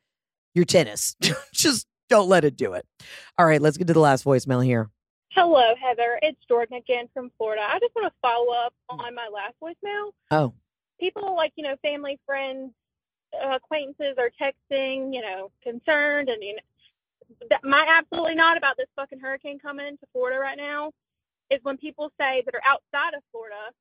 your 0.55 0.65
tennis. 0.65 1.15
just 1.53 1.85
don't 2.09 2.29
let 2.29 2.45
it 2.45 2.55
do 2.55 2.73
it. 2.73 2.85
All 3.37 3.45
right, 3.45 3.61
let's 3.61 3.77
get 3.77 3.87
to 3.87 3.93
the 3.93 3.99
last 3.99 4.25
voicemail 4.25 4.63
here. 4.63 4.89
Hello, 5.29 5.73
Heather. 5.81 6.19
It's 6.21 6.37
Jordan 6.47 6.77
again 6.77 7.09
from 7.13 7.31
Florida. 7.37 7.63
I 7.67 7.79
just 7.79 7.95
want 7.95 8.07
to 8.07 8.13
follow 8.21 8.53
up 8.53 8.73
on 8.89 9.15
my 9.15 9.27
last 9.33 9.55
voicemail. 9.61 10.11
Oh, 10.29 10.53
People 10.99 11.35
like, 11.35 11.53
you 11.55 11.63
know, 11.63 11.75
family, 11.81 12.19
friends, 12.25 12.71
uh, 13.43 13.55
acquaintances 13.55 14.15
are 14.19 14.29
texting, 14.39 15.13
you 15.13 15.21
know, 15.21 15.51
concerned. 15.63 16.29
And, 16.29 16.43
you 16.43 16.55
know, 16.55 16.61
that, 17.49 17.63
my 17.63 17.83
absolutely 17.89 18.35
not 18.35 18.57
about 18.57 18.77
this 18.77 18.87
fucking 18.95 19.19
hurricane 19.19 19.57
coming 19.59 19.97
to 19.97 20.05
Florida 20.13 20.39
right 20.39 20.57
now 20.57 20.91
is 21.49 21.59
when 21.63 21.77
people 21.77 22.11
say 22.19 22.43
that 22.45 22.53
are 22.53 22.61
outside 22.65 23.15
of 23.15 23.23
Florida, 23.31 23.71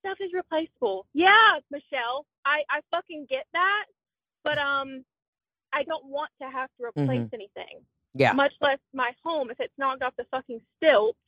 stuff 0.00 0.18
is 0.20 0.32
replaceable. 0.32 1.06
Yeah, 1.14 1.58
Michelle, 1.70 2.26
I 2.44 2.62
I 2.70 2.80
fucking 2.92 3.26
get 3.28 3.46
that, 3.52 3.86
but 4.44 4.56
um, 4.58 5.04
I 5.72 5.82
don't 5.84 6.04
want 6.06 6.30
to 6.42 6.48
have 6.50 6.70
to 6.78 6.86
replace 6.86 7.28
anything. 7.32 7.80
Yeah. 8.14 8.32
Much 8.32 8.52
less 8.60 8.78
my 8.94 9.12
home 9.24 9.50
if 9.50 9.60
it's 9.60 9.72
knocked 9.78 10.02
off 10.02 10.14
the 10.16 10.24
fucking 10.30 10.60
stilts, 10.76 11.18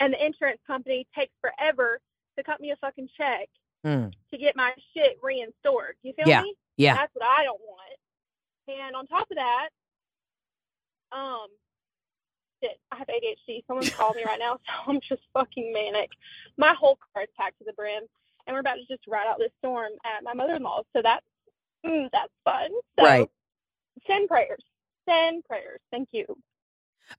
and 0.00 0.12
the 0.12 0.24
insurance 0.24 0.60
company 0.66 1.06
takes 1.14 1.32
forever 1.40 2.00
to 2.36 2.42
cut 2.42 2.60
me 2.60 2.70
a 2.70 2.76
fucking 2.76 3.08
check 3.16 3.48
Mm. 3.84 4.12
to 4.32 4.38
get 4.38 4.56
my 4.56 4.72
shit 4.94 5.20
reinstored. 5.22 5.92
You 6.02 6.14
feel 6.14 6.26
Yeah, 6.26 6.40
me? 6.42 6.54
yeah. 6.78 6.94
That's 6.94 7.14
what 7.14 7.26
I 7.28 7.44
don't 7.44 7.60
want. 7.60 7.92
And 8.66 8.96
on 8.96 9.06
top 9.06 9.30
of 9.30 9.36
that, 9.36 9.68
um, 11.12 11.48
shit, 12.62 12.80
I 12.90 12.96
have 12.96 13.08
ADHD. 13.08 13.62
Someone 13.66 13.86
called 13.90 14.16
me 14.16 14.24
right 14.24 14.38
now, 14.38 14.58
so 14.66 14.72
I'm 14.90 15.00
just 15.00 15.22
fucking 15.34 15.72
manic. 15.72 16.10
My 16.56 16.72
whole 16.72 16.98
car 17.12 17.24
is 17.24 17.28
packed 17.38 17.58
to 17.58 17.64
the 17.64 17.74
brim, 17.74 18.04
and 18.46 18.54
we're 18.54 18.60
about 18.60 18.76
to 18.76 18.86
just 18.86 19.06
ride 19.06 19.26
out 19.26 19.38
this 19.38 19.52
storm 19.58 19.92
at 20.04 20.22
my 20.24 20.32
mother-in-law's. 20.34 20.86
So 20.94 21.02
that's 21.02 21.24
mm, 21.84 22.08
that's 22.12 22.32
fun. 22.44 22.70
So 22.98 23.04
Right. 23.04 23.28
Send 24.06 24.28
prayers. 24.28 24.62
Send 25.08 25.44
prayers. 25.44 25.80
Thank 25.90 26.08
you. 26.12 26.24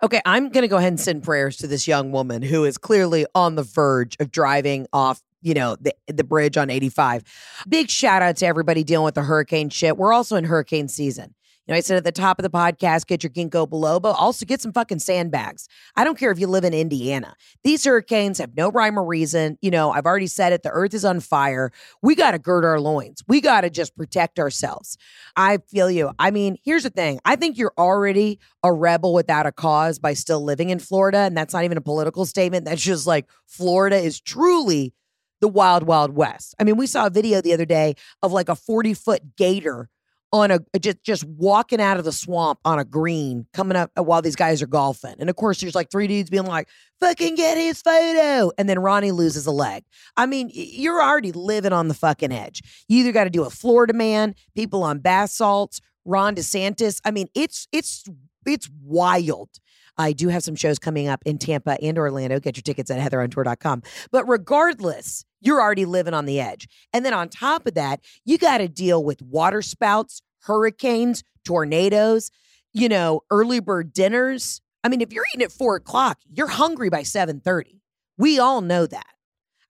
Okay, 0.04 0.22
I'm 0.26 0.50
going 0.50 0.64
to 0.64 0.68
go 0.68 0.78
ahead 0.78 0.90
and 0.92 1.00
send 1.00 1.24
prayers 1.24 1.58
to 1.58 1.68
this 1.68 1.88
young 1.88 2.12
woman 2.12 2.42
who 2.42 2.66
is 2.66 2.78
clearly 2.78 3.26
on 3.36 3.56
the 3.56 3.64
verge 3.64 4.18
of 4.20 4.32
driving 4.32 4.88
off, 4.92 5.22
you 5.42 5.54
know, 5.54 5.76
the 5.80 5.94
the 6.08 6.24
bridge 6.24 6.58
on 6.58 6.70
85. 6.70 7.24
Big 7.70 7.90
shout 7.90 8.22
out 8.22 8.38
to 8.38 8.48
everybody 8.48 8.84
dealing 8.84 9.06
with 9.06 9.16
the 9.16 9.22
hurricane 9.22 9.70
shit. 9.70 9.98
We're 9.98 10.14
also 10.14 10.36
in 10.36 10.46
hurricane 10.46 10.88
season. 10.88 11.36
You 11.68 11.74
know, 11.74 11.78
I 11.78 11.82
said 11.82 11.98
at 11.98 12.04
the 12.04 12.12
top 12.12 12.38
of 12.38 12.44
the 12.44 12.50
podcast, 12.50 13.08
get 13.08 13.24
your 13.24 13.32
ginkgo 13.32 13.68
biloba. 13.68 14.14
Also, 14.14 14.46
get 14.46 14.62
some 14.62 14.72
fucking 14.72 15.00
sandbags. 15.00 15.68
I 15.96 16.04
don't 16.04 16.18
care 16.18 16.30
if 16.32 16.38
you 16.38 16.46
live 16.46 16.64
in 16.64 16.76
Indiana. 16.76 17.36
These 17.64 17.86
hurricanes 17.86 18.38
have 18.38 18.56
no 18.56 18.70
rhyme 18.70 19.00
or 19.00 19.04
reason. 19.04 19.58
You 19.64 19.72
know, 19.72 19.90
I've 19.90 20.06
already 20.06 20.28
said 20.28 20.54
it. 20.54 20.62
The 20.62 20.70
earth 20.70 20.94
is 20.94 21.04
on 21.04 21.22
fire. 21.22 21.72
We 22.04 22.14
got 22.14 22.32
to 22.32 22.40
gird 22.40 22.66
our 22.66 22.80
loins. 22.80 23.24
We 23.28 23.42
got 23.42 23.62
to 23.62 23.72
just 23.72 23.98
protect 23.98 24.38
ourselves. 24.38 25.00
I 25.36 25.58
feel 25.68 25.90
you. 25.90 26.12
I 26.20 26.30
mean, 26.30 26.58
here's 26.64 26.84
the 26.84 26.92
thing. 26.92 27.20
I 27.26 27.36
think 27.36 27.58
you're 27.58 27.74
already 27.80 28.40
a 28.62 28.72
rebel 28.72 29.16
without 29.16 29.48
a 29.48 29.52
cause 29.52 29.98
by 29.98 30.14
still 30.14 30.44
living 30.44 30.70
in 30.70 30.78
Florida. 30.78 31.20
And 31.20 31.36
that's 31.36 31.54
not 31.54 31.64
even 31.64 31.80
a 31.80 31.82
political 31.82 32.28
statement. 32.28 32.66
That's 32.66 32.84
just 32.84 33.08
like 33.08 33.28
Florida 33.48 33.98
is 33.98 34.22
truly 34.22 34.94
the 35.42 35.48
wild, 35.48 35.84
wild 35.84 36.16
west. 36.16 36.54
I 36.60 36.64
mean, 36.64 36.78
we 36.78 36.86
saw 36.86 37.08
a 37.08 37.10
video 37.10 37.42
the 37.42 37.54
other 37.54 37.66
day 37.66 37.96
of 38.22 38.32
like 38.32 38.50
a 38.50 38.56
40 38.56 38.94
foot 38.94 39.36
gator 39.36 39.90
on 40.36 40.52
a 40.52 40.60
just 40.80 41.02
just 41.04 41.24
walking 41.24 41.80
out 41.80 41.98
of 41.98 42.04
the 42.04 42.12
swamp 42.12 42.60
on 42.66 42.78
a 42.78 42.84
green 42.84 43.48
coming 43.54 43.78
up 43.78 43.92
uh, 43.98 44.04
while 44.04 44.22
these 44.22 44.36
guys 44.36 44.62
are 44.62 44.68
golfing. 44.68 45.16
And 45.20 45.30
of 45.30 45.36
course, 45.36 45.62
there's 45.62 45.76
like 45.76 45.90
three 45.90 46.08
dudes 46.08 46.30
being 46.30 46.46
like, 46.46 46.68
fucking 47.00 47.36
get 47.36 47.58
his 47.58 47.82
photo. 47.82 48.52
And 48.58 48.68
then 48.68 48.80
Ronnie 48.80 49.12
loses 49.12 49.46
a 49.46 49.52
leg. 49.52 49.84
I 50.18 50.26
mean, 50.26 50.50
you're 50.54 51.02
already 51.02 51.32
living 51.32 51.74
on 51.74 51.88
the 51.88 51.94
fucking 51.94 52.32
edge. 52.32 52.62
You 52.88 53.00
either 53.00 53.12
got 53.12 53.24
to 53.26 53.30
do 53.30 53.44
a 53.44 53.50
Florida 53.50 53.94
man, 53.94 54.36
people 54.56 54.84
on 54.84 55.00
bath 55.00 55.32
salts, 55.32 55.80
Ron 56.04 56.36
DeSantis. 56.36 57.00
I 57.06 57.12
mean, 57.12 57.28
it's 57.34 57.68
it's 57.72 58.04
it's 58.46 58.70
wild. 58.84 59.50
I 59.98 60.12
do 60.12 60.28
have 60.28 60.44
some 60.44 60.56
shows 60.56 60.78
coming 60.78 61.08
up 61.08 61.22
in 61.26 61.38
Tampa 61.38 61.78
and 61.82 61.98
Orlando. 61.98 62.40
Get 62.40 62.58
your 62.58 62.64
tickets 62.64 62.92
at 62.92 63.00
heatherontour.com. 63.00 63.84
But 64.12 64.28
regardless, 64.28 65.24
you're 65.40 65.62
already 65.62 65.86
living 65.86 66.14
on 66.14 66.26
the 66.26 66.40
edge. 66.40 66.68
And 66.92 67.06
then 67.06 67.14
on 67.14 67.30
top 67.30 67.66
of 67.68 67.76
that, 67.76 68.02
you 68.26 68.38
got 68.38 68.58
to 68.58 68.68
deal 68.68 69.04
with 69.04 69.22
water 69.22 69.62
spouts, 69.62 70.22
hurricanes, 70.46 71.24
tornadoes, 71.44 72.32
you 72.74 72.90
know, 72.90 73.22
early 73.30 73.60
bird 73.60 73.94
dinners. 73.94 74.62
I 74.84 74.90
mean, 74.90 75.02
if 75.02 75.12
you're 75.14 75.26
eating 75.34 75.46
at 75.46 75.52
four 75.52 75.76
o'clock, 75.76 76.20
you're 76.30 76.48
hungry 76.48 76.90
by 76.90 77.04
7:30. 77.04 77.82
We 78.18 78.40
all 78.40 78.62
know 78.62 78.86
that. 78.86 79.16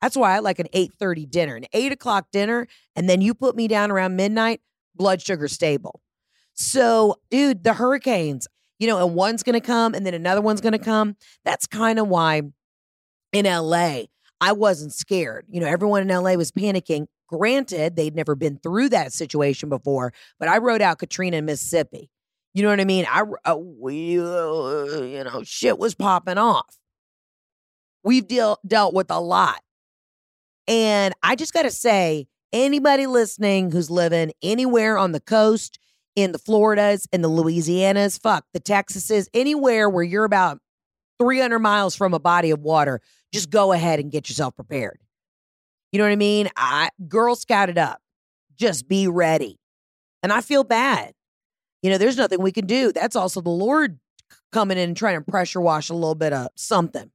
That's 0.01 0.17
why 0.17 0.35
I 0.35 0.39
like 0.39 0.59
an 0.59 0.67
8:30 0.73 1.25
dinner, 1.25 1.55
an 1.55 1.65
eight 1.73 1.91
o'clock 1.91 2.27
dinner, 2.31 2.67
and 2.95 3.09
then 3.09 3.21
you 3.21 3.33
put 3.33 3.55
me 3.55 3.67
down 3.67 3.91
around 3.91 4.15
midnight, 4.15 4.61
blood 4.95 5.21
sugar 5.21 5.47
stable. 5.47 6.01
So, 6.53 7.15
dude, 7.29 7.63
the 7.63 7.73
hurricanes, 7.73 8.47
you 8.79 8.87
know, 8.87 9.05
and 9.05 9.15
one's 9.15 9.43
gonna 9.43 9.61
come 9.61 9.93
and 9.93 10.05
then 10.05 10.13
another 10.13 10.41
one's 10.41 10.61
gonna 10.61 10.79
come. 10.79 11.15
That's 11.43 11.67
kind 11.67 11.99
of 11.99 12.07
why 12.07 12.43
in 13.33 13.45
LA, 13.45 14.03
I 14.41 14.51
wasn't 14.51 14.93
scared. 14.93 15.45
You 15.49 15.59
know, 15.61 15.67
everyone 15.67 16.01
in 16.01 16.09
LA 16.09 16.35
was 16.35 16.51
panicking. 16.51 17.07
Granted, 17.27 17.95
they'd 17.95 18.15
never 18.15 18.35
been 18.35 18.57
through 18.57 18.89
that 18.89 19.13
situation 19.13 19.69
before, 19.69 20.13
but 20.39 20.47
I 20.47 20.57
rode 20.57 20.81
out 20.81 20.99
Katrina 20.99 21.37
in 21.37 21.45
Mississippi. 21.45 22.09
You 22.53 22.63
know 22.63 22.69
what 22.69 22.79
I 22.79 22.85
mean? 22.85 23.05
I, 23.09 23.23
we, 23.53 24.19
uh, 24.19 25.01
you 25.01 25.23
know, 25.23 25.41
shit 25.43 25.77
was 25.77 25.95
popping 25.95 26.37
off. 26.37 26.77
We've 28.03 28.27
deal, 28.27 28.59
dealt 28.65 28.93
with 28.93 29.11
a 29.11 29.19
lot. 29.19 29.61
And 30.67 31.13
I 31.21 31.35
just 31.35 31.53
got 31.53 31.63
to 31.63 31.71
say, 31.71 32.27
anybody 32.53 33.07
listening 33.07 33.71
who's 33.71 33.89
living 33.89 34.31
anywhere 34.41 34.97
on 34.97 35.11
the 35.11 35.19
coast, 35.19 35.79
in 36.15 36.31
the 36.31 36.39
Floridas, 36.39 37.07
in 37.11 37.21
the 37.21 37.29
Louisianas, 37.29 38.19
fuck, 38.19 38.45
the 38.53 38.59
Texases, 38.59 39.27
anywhere 39.33 39.89
where 39.89 40.03
you're 40.03 40.23
about 40.23 40.59
300 41.19 41.59
miles 41.59 41.95
from 41.95 42.13
a 42.13 42.19
body 42.19 42.51
of 42.51 42.61
water, 42.61 43.01
just 43.33 43.49
go 43.49 43.73
ahead 43.73 43.99
and 43.99 44.11
get 44.11 44.29
yourself 44.29 44.55
prepared. 44.55 44.99
You 45.91 45.99
know 45.99 46.05
what 46.05 46.11
I 46.11 46.17
mean? 46.17 46.49
I 46.55 46.89
Girl 47.07 47.35
Scout 47.35 47.69
it 47.69 47.77
up. 47.77 48.01
Just 48.55 48.87
be 48.87 49.07
ready. 49.07 49.59
And 50.23 50.31
I 50.31 50.41
feel 50.41 50.63
bad. 50.63 51.13
You 51.81 51.91
know, 51.91 51.97
there's 51.97 52.17
nothing 52.17 52.41
we 52.41 52.51
can 52.51 52.65
do. 52.65 52.91
That's 52.91 53.15
also 53.15 53.41
the 53.41 53.49
Lord 53.49 53.99
coming 54.51 54.77
in 54.77 54.89
and 54.89 54.97
trying 54.97 55.19
to 55.23 55.31
pressure 55.31 55.61
wash 55.61 55.89
a 55.89 55.93
little 55.93 56.15
bit 56.15 56.33
of 56.33 56.47
something. 56.55 57.11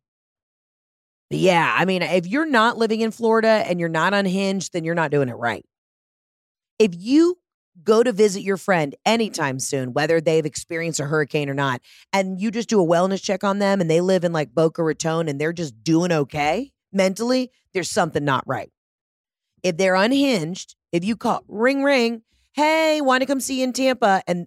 But 1.31 1.39
yeah, 1.39 1.75
I 1.77 1.85
mean, 1.85 2.03
if 2.03 2.27
you're 2.27 2.47
not 2.47 2.77
living 2.77 3.01
in 3.01 3.11
Florida 3.11 3.64
and 3.66 3.81
you're 3.81 3.89
not 3.89 4.14
unhinged, 4.14 4.73
then 4.73 4.85
you're 4.85 4.95
not 4.95 5.11
doing 5.11 5.29
it 5.29 5.35
right. 5.35 5.64
If 6.79 6.93
you 6.97 7.39
go 7.83 8.03
to 8.03 8.12
visit 8.12 8.43
your 8.43 8.57
friend 8.57 8.95
anytime 9.07 9.59
soon, 9.59 9.93
whether 9.93 10.21
they've 10.21 10.45
experienced 10.45 11.01
a 11.01 11.05
hurricane 11.05 11.49
or 11.49 11.55
not, 11.55 11.81
and 12.12 12.41
you 12.41 12.51
just 12.51 12.68
do 12.68 12.81
a 12.81 12.87
wellness 12.87 13.23
check 13.23 13.45
on 13.45 13.59
them 13.59 13.81
and 13.81 13.91
they 13.91 14.01
live 14.01 14.25
in 14.25 14.33
like 14.33 14.55
Boca 14.55 14.83
Raton 14.83 15.29
and 15.29 15.41
they're 15.41 15.53
just 15.53 15.83
doing 15.83 16.12
okay 16.12 16.73
mentally, 16.93 17.51
there's 17.72 17.91
something 17.91 18.24
not 18.24 18.45
right. 18.47 18.70
If 19.62 19.76
they're 19.76 19.95
unhinged, 19.95 20.74
if 20.93 21.05
you 21.05 21.16
call 21.16 21.45
ring 21.49 21.82
ring, 21.82 22.22
hey, 22.55 23.01
want 23.01 23.22
to 23.22 23.26
come 23.26 23.41
see 23.41 23.59
you 23.59 23.64
in 23.64 23.72
Tampa, 23.72 24.22
and 24.26 24.47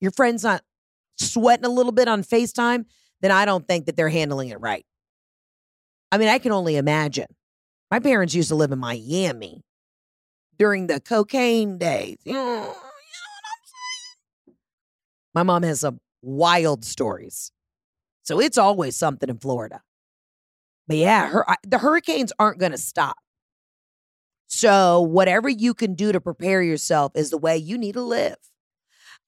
your 0.00 0.10
friend's 0.10 0.44
not 0.44 0.62
sweating 1.16 1.64
a 1.64 1.70
little 1.70 1.92
bit 1.92 2.08
on 2.08 2.22
FaceTime, 2.22 2.84
then 3.20 3.30
I 3.30 3.44
don't 3.44 3.66
think 3.66 3.86
that 3.86 3.96
they're 3.96 4.08
handling 4.08 4.48
it 4.48 4.60
right. 4.60 4.84
I 6.10 6.18
mean, 6.18 6.28
I 6.28 6.38
can 6.38 6.52
only 6.52 6.76
imagine. 6.76 7.26
My 7.90 8.00
parents 8.00 8.34
used 8.34 8.48
to 8.48 8.54
live 8.54 8.72
in 8.72 8.78
Miami 8.78 9.64
during 10.58 10.86
the 10.86 11.00
cocaine 11.00 11.78
days. 11.78 12.18
You 12.24 12.34
know, 12.34 12.44
you 12.44 12.54
know 12.54 12.66
what 12.66 12.74
I'm 12.74 13.64
saying? 14.46 14.56
My 15.34 15.42
mom 15.42 15.62
has 15.62 15.80
some 15.80 16.00
wild 16.22 16.84
stories. 16.84 17.52
So 18.22 18.40
it's 18.40 18.58
always 18.58 18.96
something 18.96 19.28
in 19.28 19.38
Florida. 19.38 19.80
But 20.88 20.96
yeah, 20.96 21.28
her, 21.28 21.46
the 21.62 21.78
hurricanes 21.78 22.32
aren't 22.38 22.58
going 22.58 22.72
to 22.72 22.78
stop. 22.78 23.16
So 24.46 25.02
whatever 25.02 25.48
you 25.48 25.74
can 25.74 25.94
do 25.94 26.10
to 26.10 26.20
prepare 26.20 26.62
yourself 26.62 27.12
is 27.14 27.30
the 27.30 27.38
way 27.38 27.56
you 27.58 27.76
need 27.76 27.92
to 27.92 28.02
live. 28.02 28.36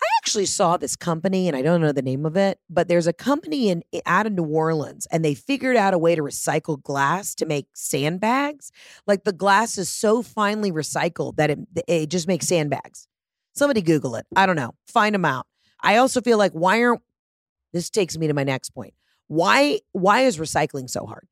I 0.03 0.07
actually 0.23 0.47
saw 0.47 0.79
this 0.79 0.97
company, 0.97 1.47
and 1.47 1.55
I 1.55 1.61
don't 1.61 1.83
know 1.83 1.93
the 1.93 2.01
name 2.01 2.25
of 2.25 2.35
it, 2.35 2.59
but 2.71 2.89
there's 2.89 3.07
a 3.07 3.13
company 3.13 3.69
in 3.69 3.83
out 4.07 4.27
of 4.27 4.33
New 4.33 4.45
Orleans, 4.45 5.07
and 5.11 5.23
they 5.23 5.35
figured 5.35 5.77
out 5.77 5.93
a 5.93 5.99
way 5.99 6.15
to 6.15 6.23
recycle 6.23 6.83
glass 6.83 7.35
to 7.35 7.45
make 7.45 7.67
sandbags. 7.75 8.73
Like 9.07 9.25
the 9.25 9.33
glass 9.33 9.77
is 9.77 9.91
so 9.91 10.23
finely 10.23 10.73
recycled 10.73 11.37
that 11.37 11.51
it 11.51 11.59
it 11.87 12.07
just 12.09 12.29
makes 12.29 12.47
sandbags. 12.47 13.09
Somebody 13.53 13.83
Google 13.83 14.15
it. 14.15 14.25
I 14.35 14.47
don't 14.47 14.57
know. 14.57 14.75
Find 14.87 15.15
them 15.15 15.27
out. 15.27 15.47
I 15.83 15.97
also 15.97 16.23
feel 16.23 16.39
like 16.39 16.53
why 16.53 16.83
aren't 16.83 17.03
this 17.73 17.91
takes 17.91 18.17
me 18.17 18.27
to 18.27 18.35
my 18.35 18.45
next 18.45 18.71
point. 18.71 18.95
Why 19.29 19.81
why 19.93 20.23
is 20.23 20.39
recycling 20.39 20.89
so 20.89 21.05
hard? 21.07 21.27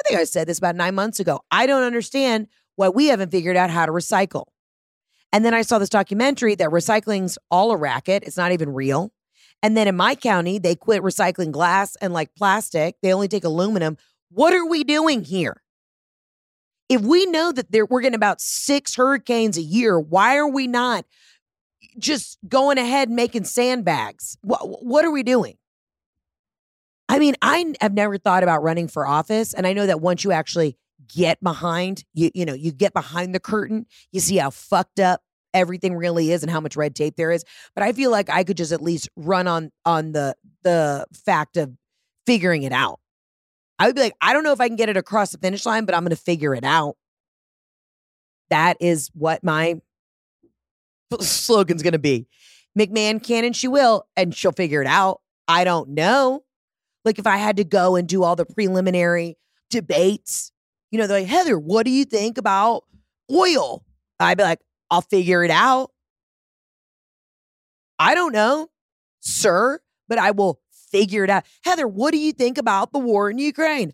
I 0.00 0.08
think 0.08 0.20
I 0.20 0.24
said 0.24 0.46
this 0.48 0.58
about 0.58 0.76
nine 0.76 0.94
months 0.94 1.20
ago. 1.20 1.40
I 1.50 1.66
don't 1.66 1.82
understand 1.82 2.48
why 2.76 2.88
we 2.88 3.06
haven't 3.06 3.30
figured 3.30 3.56
out 3.56 3.70
how 3.70 3.86
to 3.86 3.92
recycle. 3.92 4.44
And 5.32 5.44
then 5.44 5.54
I 5.54 5.62
saw 5.62 5.78
this 5.78 5.88
documentary 5.88 6.54
that 6.54 6.70
recycling's 6.70 7.38
all 7.50 7.72
a 7.72 7.76
racket. 7.76 8.22
It's 8.24 8.36
not 8.36 8.52
even 8.52 8.72
real. 8.72 9.12
And 9.62 9.76
then 9.76 9.88
in 9.88 9.96
my 9.96 10.14
county, 10.14 10.58
they 10.58 10.74
quit 10.76 11.02
recycling 11.02 11.50
glass 11.50 11.96
and 11.96 12.12
like 12.12 12.34
plastic. 12.34 12.96
They 13.02 13.12
only 13.12 13.28
take 13.28 13.44
aluminum. 13.44 13.98
What 14.30 14.54
are 14.54 14.66
we 14.66 14.84
doing 14.84 15.24
here? 15.24 15.62
If 16.88 17.02
we 17.02 17.26
know 17.26 17.52
that 17.52 17.70
there, 17.70 17.84
we're 17.84 18.00
getting 18.00 18.14
about 18.14 18.40
six 18.40 18.94
hurricanes 18.94 19.58
a 19.58 19.62
year, 19.62 20.00
why 20.00 20.36
are 20.36 20.48
we 20.48 20.66
not 20.66 21.04
just 21.98 22.38
going 22.48 22.78
ahead 22.78 23.10
making 23.10 23.44
sandbags? 23.44 24.38
What, 24.40 24.82
what 24.82 25.04
are 25.04 25.10
we 25.10 25.22
doing? 25.22 25.57
I 27.08 27.18
mean, 27.18 27.34
I 27.40 27.74
have 27.80 27.94
never 27.94 28.18
thought 28.18 28.42
about 28.42 28.62
running 28.62 28.88
for 28.88 29.06
office. 29.06 29.54
And 29.54 29.66
I 29.66 29.72
know 29.72 29.86
that 29.86 30.00
once 30.00 30.24
you 30.24 30.32
actually 30.32 30.76
get 31.08 31.42
behind, 31.42 32.04
you, 32.12 32.30
you 32.34 32.44
know, 32.44 32.54
you 32.54 32.70
get 32.70 32.92
behind 32.92 33.34
the 33.34 33.40
curtain, 33.40 33.86
you 34.12 34.20
see 34.20 34.36
how 34.36 34.50
fucked 34.50 35.00
up 35.00 35.22
everything 35.54 35.96
really 35.96 36.30
is 36.30 36.42
and 36.42 36.50
how 36.50 36.60
much 36.60 36.76
red 36.76 36.94
tape 36.94 37.16
there 37.16 37.30
is. 37.30 37.44
But 37.74 37.82
I 37.84 37.92
feel 37.92 38.10
like 38.10 38.28
I 38.28 38.44
could 38.44 38.56
just 38.56 38.72
at 38.72 38.82
least 38.82 39.08
run 39.16 39.46
on 39.46 39.70
on 39.84 40.12
the 40.12 40.34
the 40.62 41.06
fact 41.24 41.56
of 41.56 41.72
figuring 42.26 42.62
it 42.64 42.72
out. 42.72 43.00
I 43.78 43.86
would 43.86 43.94
be 43.94 44.02
like, 44.02 44.14
I 44.20 44.32
don't 44.32 44.44
know 44.44 44.52
if 44.52 44.60
I 44.60 44.68
can 44.68 44.76
get 44.76 44.88
it 44.88 44.96
across 44.96 45.30
the 45.30 45.38
finish 45.38 45.64
line, 45.64 45.84
but 45.84 45.94
I'm 45.94 46.02
to 46.10 46.16
figure 46.16 46.54
it 46.54 46.64
out. 46.64 46.96
That 48.50 48.76
is 48.80 49.10
what 49.14 49.44
my 49.44 49.80
slogan's 51.20 51.82
to 51.82 51.98
be. 51.98 52.26
McMahon 52.78 53.22
can 53.22 53.44
and 53.44 53.56
she 53.56 53.68
will, 53.68 54.06
and 54.16 54.34
she'll 54.34 54.52
figure 54.52 54.82
it 54.82 54.86
out. 54.86 55.20
I 55.46 55.64
don't 55.64 55.90
know. 55.90 56.42
Like 57.04 57.18
if 57.18 57.26
I 57.26 57.36
had 57.36 57.56
to 57.56 57.64
go 57.64 57.96
and 57.96 58.08
do 58.08 58.22
all 58.22 58.36
the 58.36 58.44
preliminary 58.44 59.36
debates, 59.70 60.52
you 60.90 60.98
know, 60.98 61.06
they're 61.06 61.20
like, 61.20 61.28
Heather, 61.28 61.58
what 61.58 61.84
do 61.84 61.90
you 61.90 62.04
think 62.04 62.38
about 62.38 62.84
oil? 63.30 63.84
I'd 64.20 64.38
be 64.38 64.44
like, 64.44 64.60
I'll 64.90 65.02
figure 65.02 65.44
it 65.44 65.50
out. 65.50 65.90
I 67.98 68.14
don't 68.14 68.32
know, 68.32 68.68
sir, 69.20 69.80
but 70.08 70.18
I 70.18 70.30
will 70.30 70.60
figure 70.90 71.24
it 71.24 71.30
out. 71.30 71.44
Heather, 71.64 71.86
what 71.86 72.12
do 72.12 72.18
you 72.18 72.32
think 72.32 72.58
about 72.58 72.92
the 72.92 72.98
war 72.98 73.30
in 73.30 73.38
Ukraine? 73.38 73.92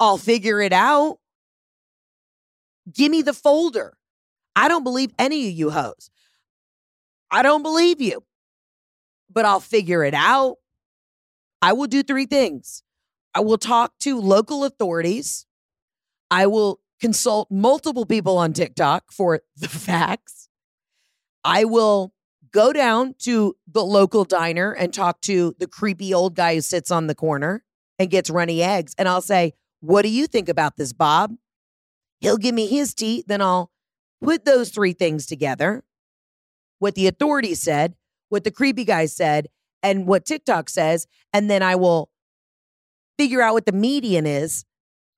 I'll 0.00 0.18
figure 0.18 0.60
it 0.60 0.72
out. 0.72 1.18
Give 2.92 3.10
me 3.10 3.22
the 3.22 3.32
folder. 3.32 3.96
I 4.56 4.68
don't 4.68 4.84
believe 4.84 5.12
any 5.18 5.48
of 5.48 5.54
you 5.54 5.70
hoes. 5.70 6.10
I 7.30 7.42
don't 7.42 7.62
believe 7.62 8.00
you, 8.00 8.24
but 9.30 9.44
I'll 9.44 9.60
figure 9.60 10.04
it 10.04 10.14
out. 10.14 10.56
I 11.62 11.72
will 11.72 11.86
do 11.86 12.02
three 12.02 12.26
things 12.26 12.82
I 13.34 13.40
will 13.40 13.56
talk 13.56 13.96
to 14.00 14.20
local 14.20 14.64
authorities, 14.64 15.46
I 16.30 16.46
will 16.46 16.80
consult 17.00 17.50
multiple 17.50 18.04
people 18.04 18.36
on 18.36 18.52
TikTok 18.52 19.10
for 19.10 19.40
the 19.56 19.68
facts. 19.68 20.48
I 21.44 21.64
will 21.64 22.12
go 22.52 22.72
down 22.72 23.14
to 23.20 23.56
the 23.66 23.84
local 23.84 24.24
diner 24.24 24.72
and 24.72 24.92
talk 24.92 25.20
to 25.22 25.56
the 25.58 25.66
creepy 25.66 26.12
old 26.12 26.36
guy 26.36 26.54
who 26.54 26.60
sits 26.60 26.90
on 26.90 27.06
the 27.06 27.14
corner 27.14 27.64
and 27.98 28.10
gets 28.10 28.30
runny 28.30 28.62
eggs. 28.62 28.94
And 28.98 29.08
I'll 29.08 29.22
say, 29.22 29.54
What 29.80 30.02
do 30.02 30.08
you 30.08 30.26
think 30.26 30.48
about 30.48 30.76
this, 30.76 30.92
Bob? 30.92 31.34
He'll 32.20 32.36
give 32.36 32.54
me 32.54 32.66
his 32.66 32.94
tea. 32.94 33.24
Then 33.26 33.40
I'll 33.40 33.70
put 34.22 34.44
those 34.44 34.70
three 34.70 34.92
things 34.92 35.26
together 35.26 35.84
what 36.78 36.94
the 36.96 37.06
authorities 37.06 37.62
said, 37.62 37.94
what 38.28 38.42
the 38.42 38.50
creepy 38.50 38.84
guy 38.84 39.06
said, 39.06 39.46
and 39.82 40.06
what 40.06 40.24
TikTok 40.24 40.68
says. 40.68 41.06
And 41.32 41.50
then 41.50 41.62
I 41.62 41.76
will 41.76 42.10
figure 43.18 43.42
out 43.42 43.54
what 43.54 43.66
the 43.66 43.72
median 43.72 44.26
is. 44.26 44.64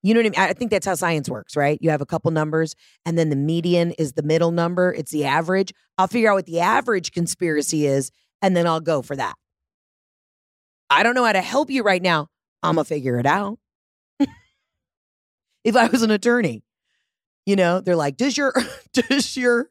You 0.03 0.13
know 0.13 0.19
what 0.19 0.37
I 0.37 0.41
mean? 0.41 0.49
I 0.49 0.53
think 0.53 0.69
that's 0.69 0.85
how 0.85 0.93
science 0.93 1.27
works, 1.29 1.55
right? 1.55 1.79
You 1.81 1.89
have 1.89 2.01
a 2.01 2.05
couple 2.05 2.29
numbers, 2.29 2.75
and 3.07 3.17
then 3.17 3.29
the 3.31 3.35
median 3.35 3.91
is 3.93 4.13
the 4.13 4.21
middle 4.21 4.51
number, 4.51 4.93
it's 4.93 5.11
the 5.11 5.25
average. 5.25 5.73
I'll 5.97 6.05
figure 6.05 6.29
out 6.29 6.35
what 6.35 6.45
the 6.45 6.59
average 6.59 7.11
conspiracy 7.11 7.87
is, 7.87 8.11
and 8.39 8.55
then 8.55 8.67
I'll 8.67 8.81
go 8.81 9.01
for 9.01 9.15
that. 9.15 9.33
I 10.91 11.01
don't 11.01 11.15
know 11.15 11.25
how 11.25 11.31
to 11.31 11.41
help 11.41 11.71
you 11.71 11.81
right 11.81 12.01
now. 12.01 12.27
I'm 12.61 12.75
going 12.75 12.85
to 12.85 12.87
figure 12.87 13.17
it 13.17 13.25
out. 13.25 13.57
if 15.63 15.75
I 15.75 15.87
was 15.87 16.03
an 16.03 16.11
attorney, 16.11 16.63
you 17.47 17.55
know, 17.55 17.81
they're 17.81 17.95
like, 17.95 18.15
does 18.15 18.37
your, 18.37 18.53
does 18.93 19.35
your, 19.35 19.69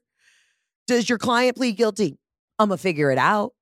does 0.89 1.09
your 1.09 1.19
client 1.19 1.57
plead 1.57 1.77
guilty? 1.77 2.19
I'm 2.59 2.69
going 2.69 2.79
to 2.79 2.83
figure 2.83 3.13
it 3.13 3.19
out. 3.19 3.54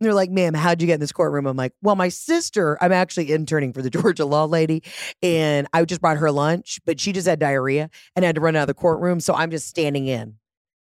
They're 0.00 0.14
like, 0.14 0.30
ma'am, 0.30 0.54
how'd 0.54 0.80
you 0.80 0.86
get 0.86 0.94
in 0.94 1.00
this 1.00 1.12
courtroom? 1.12 1.46
I'm 1.46 1.56
like, 1.56 1.72
well, 1.80 1.94
my 1.94 2.08
sister, 2.08 2.76
I'm 2.82 2.92
actually 2.92 3.30
interning 3.32 3.72
for 3.72 3.80
the 3.80 3.90
Georgia 3.98 4.24
law 4.24 4.44
lady, 4.44 4.82
and 5.22 5.66
I 5.72 5.84
just 5.84 6.00
brought 6.00 6.16
her 6.16 6.30
lunch, 6.30 6.80
but 6.84 7.00
she 7.00 7.12
just 7.12 7.28
had 7.28 7.38
diarrhea 7.38 7.90
and 8.16 8.24
had 8.24 8.34
to 8.34 8.40
run 8.40 8.56
out 8.56 8.62
of 8.62 8.66
the 8.66 8.74
courtroom. 8.74 9.20
So 9.20 9.34
I'm 9.34 9.50
just 9.50 9.68
standing 9.68 10.06
in. 10.06 10.34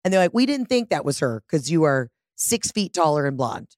And 0.04 0.12
they're 0.12 0.20
like, 0.20 0.34
we 0.34 0.46
didn't 0.46 0.66
think 0.66 0.90
that 0.90 1.04
was 1.04 1.18
her 1.20 1.42
because 1.46 1.70
you 1.70 1.84
are 1.84 2.10
six 2.36 2.70
feet 2.70 2.92
taller 2.92 3.26
and 3.26 3.36
blonde. 3.36 3.76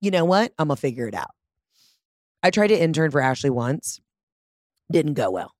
You 0.00 0.10
know 0.10 0.24
what? 0.24 0.52
I'm 0.58 0.68
going 0.68 0.76
to 0.76 0.80
figure 0.80 1.08
it 1.08 1.14
out. 1.14 1.30
I 2.42 2.50
tried 2.50 2.68
to 2.68 2.80
intern 2.80 3.10
for 3.10 3.20
Ashley 3.20 3.50
once, 3.50 4.00
didn't 4.90 5.14
go 5.14 5.30
well. 5.30 5.52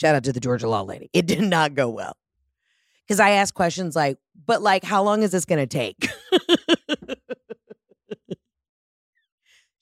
Shout 0.00 0.14
out 0.14 0.24
to 0.24 0.32
the 0.32 0.40
Georgia 0.40 0.68
law 0.68 0.82
lady. 0.82 1.10
It 1.12 1.26
did 1.26 1.40
not 1.40 1.74
go 1.74 1.88
well. 1.88 2.16
Because 3.06 3.18
I 3.18 3.30
asked 3.30 3.54
questions 3.54 3.96
like, 3.96 4.18
but 4.46 4.62
like, 4.62 4.84
how 4.84 5.02
long 5.02 5.22
is 5.22 5.32
this 5.32 5.44
going 5.44 5.58
to 5.58 5.66
take? 5.66 6.08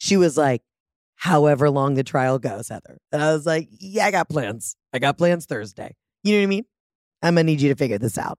she 0.00 0.16
was 0.16 0.36
like, 0.36 0.62
however 1.14 1.68
long 1.70 1.94
the 1.94 2.02
trial 2.02 2.38
goes, 2.38 2.70
Heather. 2.70 2.98
And 3.12 3.22
I 3.22 3.32
was 3.32 3.44
like, 3.44 3.68
yeah, 3.78 4.06
I 4.06 4.10
got 4.10 4.30
plans. 4.30 4.74
I 4.92 4.98
got 4.98 5.18
plans 5.18 5.44
Thursday. 5.44 5.94
You 6.24 6.32
know 6.32 6.38
what 6.40 6.44
I 6.44 6.46
mean? 6.46 6.64
I'm 7.22 7.34
going 7.34 7.46
to 7.46 7.52
need 7.52 7.60
you 7.60 7.68
to 7.68 7.76
figure 7.76 7.98
this 7.98 8.16
out. 8.16 8.38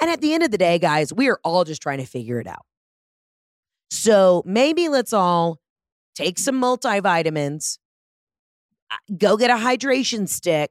And 0.00 0.10
at 0.10 0.20
the 0.20 0.34
end 0.34 0.42
of 0.42 0.50
the 0.50 0.58
day, 0.58 0.78
guys, 0.78 1.12
we 1.12 1.28
are 1.30 1.40
all 1.42 1.64
just 1.64 1.80
trying 1.80 1.98
to 1.98 2.06
figure 2.06 2.38
it 2.38 2.46
out. 2.46 2.66
So 3.90 4.42
maybe 4.44 4.88
let's 4.90 5.14
all 5.14 5.58
take 6.14 6.38
some 6.38 6.60
multivitamins, 6.60 7.78
uh, 8.90 8.96
go 9.16 9.38
get 9.38 9.50
a 9.50 9.54
hydration 9.54 10.28
stick, 10.28 10.70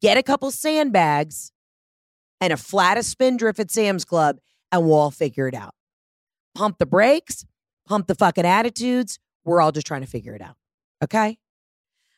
get 0.00 0.16
a 0.16 0.22
couple 0.22 0.50
sandbags, 0.50 1.52
and 2.40 2.52
a 2.52 2.56
flat 2.56 2.96
of 2.96 3.04
Spindrift 3.04 3.60
at 3.60 3.70
Sam's 3.70 4.06
Club, 4.06 4.38
and 4.72 4.84
we'll 4.84 4.94
all 4.94 5.10
figure 5.10 5.48
it 5.48 5.54
out. 5.54 5.74
Pump 6.54 6.78
the 6.78 6.86
brakes, 6.86 7.44
pump 7.86 8.06
the 8.06 8.14
fucking 8.14 8.46
attitudes. 8.46 9.18
We're 9.44 9.60
all 9.60 9.72
just 9.72 9.86
trying 9.86 10.00
to 10.00 10.06
figure 10.06 10.34
it 10.34 10.42
out. 10.42 10.56
Okay? 11.02 11.38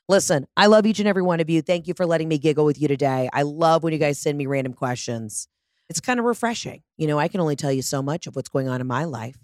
Listen, 0.08 0.46
I 0.56 0.66
love 0.66 0.86
each 0.86 1.00
and 1.00 1.08
every 1.08 1.22
one 1.22 1.40
of 1.40 1.50
you. 1.50 1.62
Thank 1.62 1.88
you 1.88 1.94
for 1.94 2.06
letting 2.06 2.28
me 2.28 2.38
giggle 2.38 2.64
with 2.64 2.80
you 2.80 2.86
today. 2.86 3.28
I 3.32 3.42
love 3.42 3.82
when 3.82 3.92
you 3.92 3.98
guys 3.98 4.20
send 4.20 4.38
me 4.38 4.46
random 4.46 4.72
questions. 4.72 5.48
It's 5.88 6.00
kind 6.00 6.20
of 6.20 6.26
refreshing. 6.26 6.82
You 6.96 7.08
know, 7.08 7.18
I 7.18 7.28
can 7.28 7.40
only 7.40 7.56
tell 7.56 7.72
you 7.72 7.82
so 7.82 8.02
much 8.02 8.26
of 8.26 8.36
what's 8.36 8.48
going 8.48 8.68
on 8.68 8.80
in 8.80 8.86
my 8.86 9.04
life. 9.04 9.38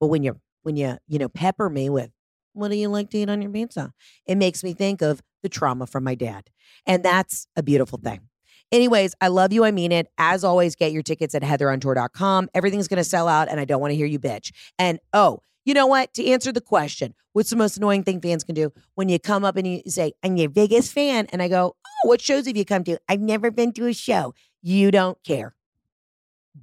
But 0.00 0.08
when 0.08 0.22
you 0.22 0.40
when 0.62 0.76
you, 0.76 0.96
you 1.06 1.18
know, 1.18 1.28
pepper 1.28 1.68
me 1.68 1.90
with 1.90 2.10
what 2.54 2.70
do 2.70 2.76
you 2.76 2.88
like 2.88 3.10
to 3.10 3.18
eat 3.18 3.28
on 3.28 3.42
your 3.42 3.50
pizza? 3.50 3.92
It 4.26 4.36
makes 4.36 4.64
me 4.64 4.72
think 4.72 5.02
of 5.02 5.22
the 5.42 5.48
trauma 5.48 5.86
from 5.86 6.04
my 6.04 6.14
dad. 6.14 6.50
And 6.86 7.04
that's 7.04 7.46
a 7.54 7.62
beautiful 7.62 7.98
thing. 8.02 8.28
Anyways, 8.74 9.14
I 9.20 9.28
love 9.28 9.52
you. 9.52 9.64
I 9.64 9.70
mean 9.70 9.92
it. 9.92 10.08
As 10.18 10.42
always, 10.42 10.74
get 10.74 10.90
your 10.90 11.04
tickets 11.04 11.32
at 11.36 11.42
heatherontour.com. 11.42 12.48
Everything's 12.54 12.88
going 12.88 12.98
to 12.98 13.04
sell 13.04 13.28
out, 13.28 13.48
and 13.48 13.60
I 13.60 13.64
don't 13.64 13.80
want 13.80 13.92
to 13.92 13.96
hear 13.96 14.04
you 14.04 14.18
bitch. 14.18 14.50
And 14.80 14.98
oh, 15.12 15.42
you 15.64 15.74
know 15.74 15.86
what? 15.86 16.12
To 16.14 16.26
answer 16.26 16.50
the 16.50 16.60
question, 16.60 17.14
what's 17.34 17.50
the 17.50 17.56
most 17.56 17.76
annoying 17.76 18.02
thing 18.02 18.20
fans 18.20 18.42
can 18.42 18.56
do 18.56 18.72
when 18.96 19.08
you 19.08 19.20
come 19.20 19.44
up 19.44 19.56
and 19.56 19.64
you 19.64 19.82
say, 19.86 20.14
I'm 20.24 20.36
your 20.36 20.50
biggest 20.50 20.92
fan? 20.92 21.28
And 21.30 21.40
I 21.40 21.46
go, 21.46 21.76
Oh, 21.86 22.08
what 22.08 22.20
shows 22.20 22.48
have 22.48 22.56
you 22.56 22.64
come 22.64 22.82
to? 22.82 22.98
I've 23.08 23.20
never 23.20 23.52
been 23.52 23.72
to 23.74 23.86
a 23.86 23.92
show. 23.92 24.34
You 24.60 24.90
don't 24.90 25.22
care. 25.22 25.54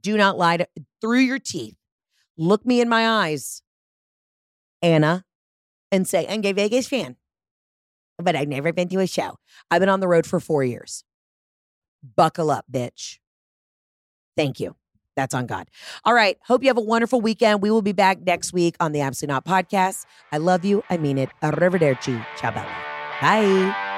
Do 0.01 0.17
not 0.17 0.37
lie 0.37 0.57
to, 0.57 0.67
through 0.99 1.19
your 1.19 1.39
teeth. 1.39 1.77
Look 2.37 2.65
me 2.65 2.81
in 2.81 2.89
my 2.89 3.07
eyes, 3.07 3.61
Anna, 4.81 5.23
and 5.93 6.05
say, 6.05 6.27
I'm 6.27 6.43
your 6.43 6.55
Vegas 6.55 6.89
fan. 6.89 7.15
But 8.17 8.35
I've 8.35 8.49
never 8.49 8.73
been 8.73 8.89
to 8.89 8.99
a 8.99 9.07
show. 9.07 9.37
I've 9.69 9.79
been 9.79 9.87
on 9.87 10.01
the 10.01 10.09
road 10.09 10.25
for 10.25 10.41
four 10.41 10.65
years. 10.65 11.05
Buckle 12.03 12.51
up, 12.51 12.65
bitch. 12.71 13.19
Thank 14.35 14.59
you. 14.59 14.75
That's 15.15 15.33
on 15.33 15.45
God. 15.45 15.67
All 16.05 16.13
right. 16.13 16.37
Hope 16.45 16.63
you 16.63 16.69
have 16.69 16.77
a 16.77 16.81
wonderful 16.81 17.21
weekend. 17.21 17.61
We 17.61 17.69
will 17.69 17.81
be 17.81 17.91
back 17.91 18.21
next 18.21 18.53
week 18.53 18.75
on 18.79 18.91
the 18.91 19.01
Absolutely 19.01 19.33
Not 19.33 19.45
podcast. 19.45 20.05
I 20.31 20.37
love 20.37 20.63
you. 20.63 20.83
I 20.89 20.97
mean 20.97 21.17
it. 21.17 21.29
Arrivederci. 21.43 22.25
Ciao, 22.37 22.51
bella. 22.51 22.73
Bye. 23.21 23.89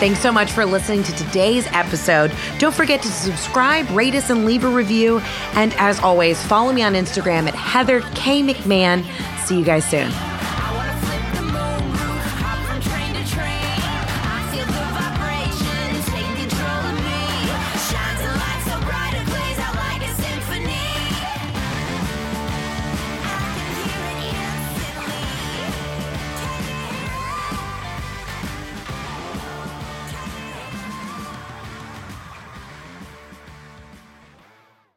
Thanks 0.00 0.20
so 0.20 0.32
much 0.32 0.50
for 0.50 0.64
listening 0.64 1.02
to 1.02 1.12
today's 1.14 1.66
episode. 1.68 2.32
Don't 2.58 2.74
forget 2.74 3.02
to 3.02 3.08
subscribe, 3.08 3.88
rate 3.90 4.14
us, 4.14 4.30
and 4.30 4.46
leave 4.46 4.64
a 4.64 4.68
review. 4.68 5.20
And 5.52 5.74
as 5.74 6.00
always, 6.00 6.42
follow 6.42 6.72
me 6.72 6.82
on 6.82 6.94
Instagram 6.94 7.46
at 7.46 7.54
Heather 7.54 8.00
K. 8.14 8.42
McMahon. 8.42 9.04
See 9.44 9.58
you 9.58 9.64
guys 9.64 9.84
soon. 9.84 10.10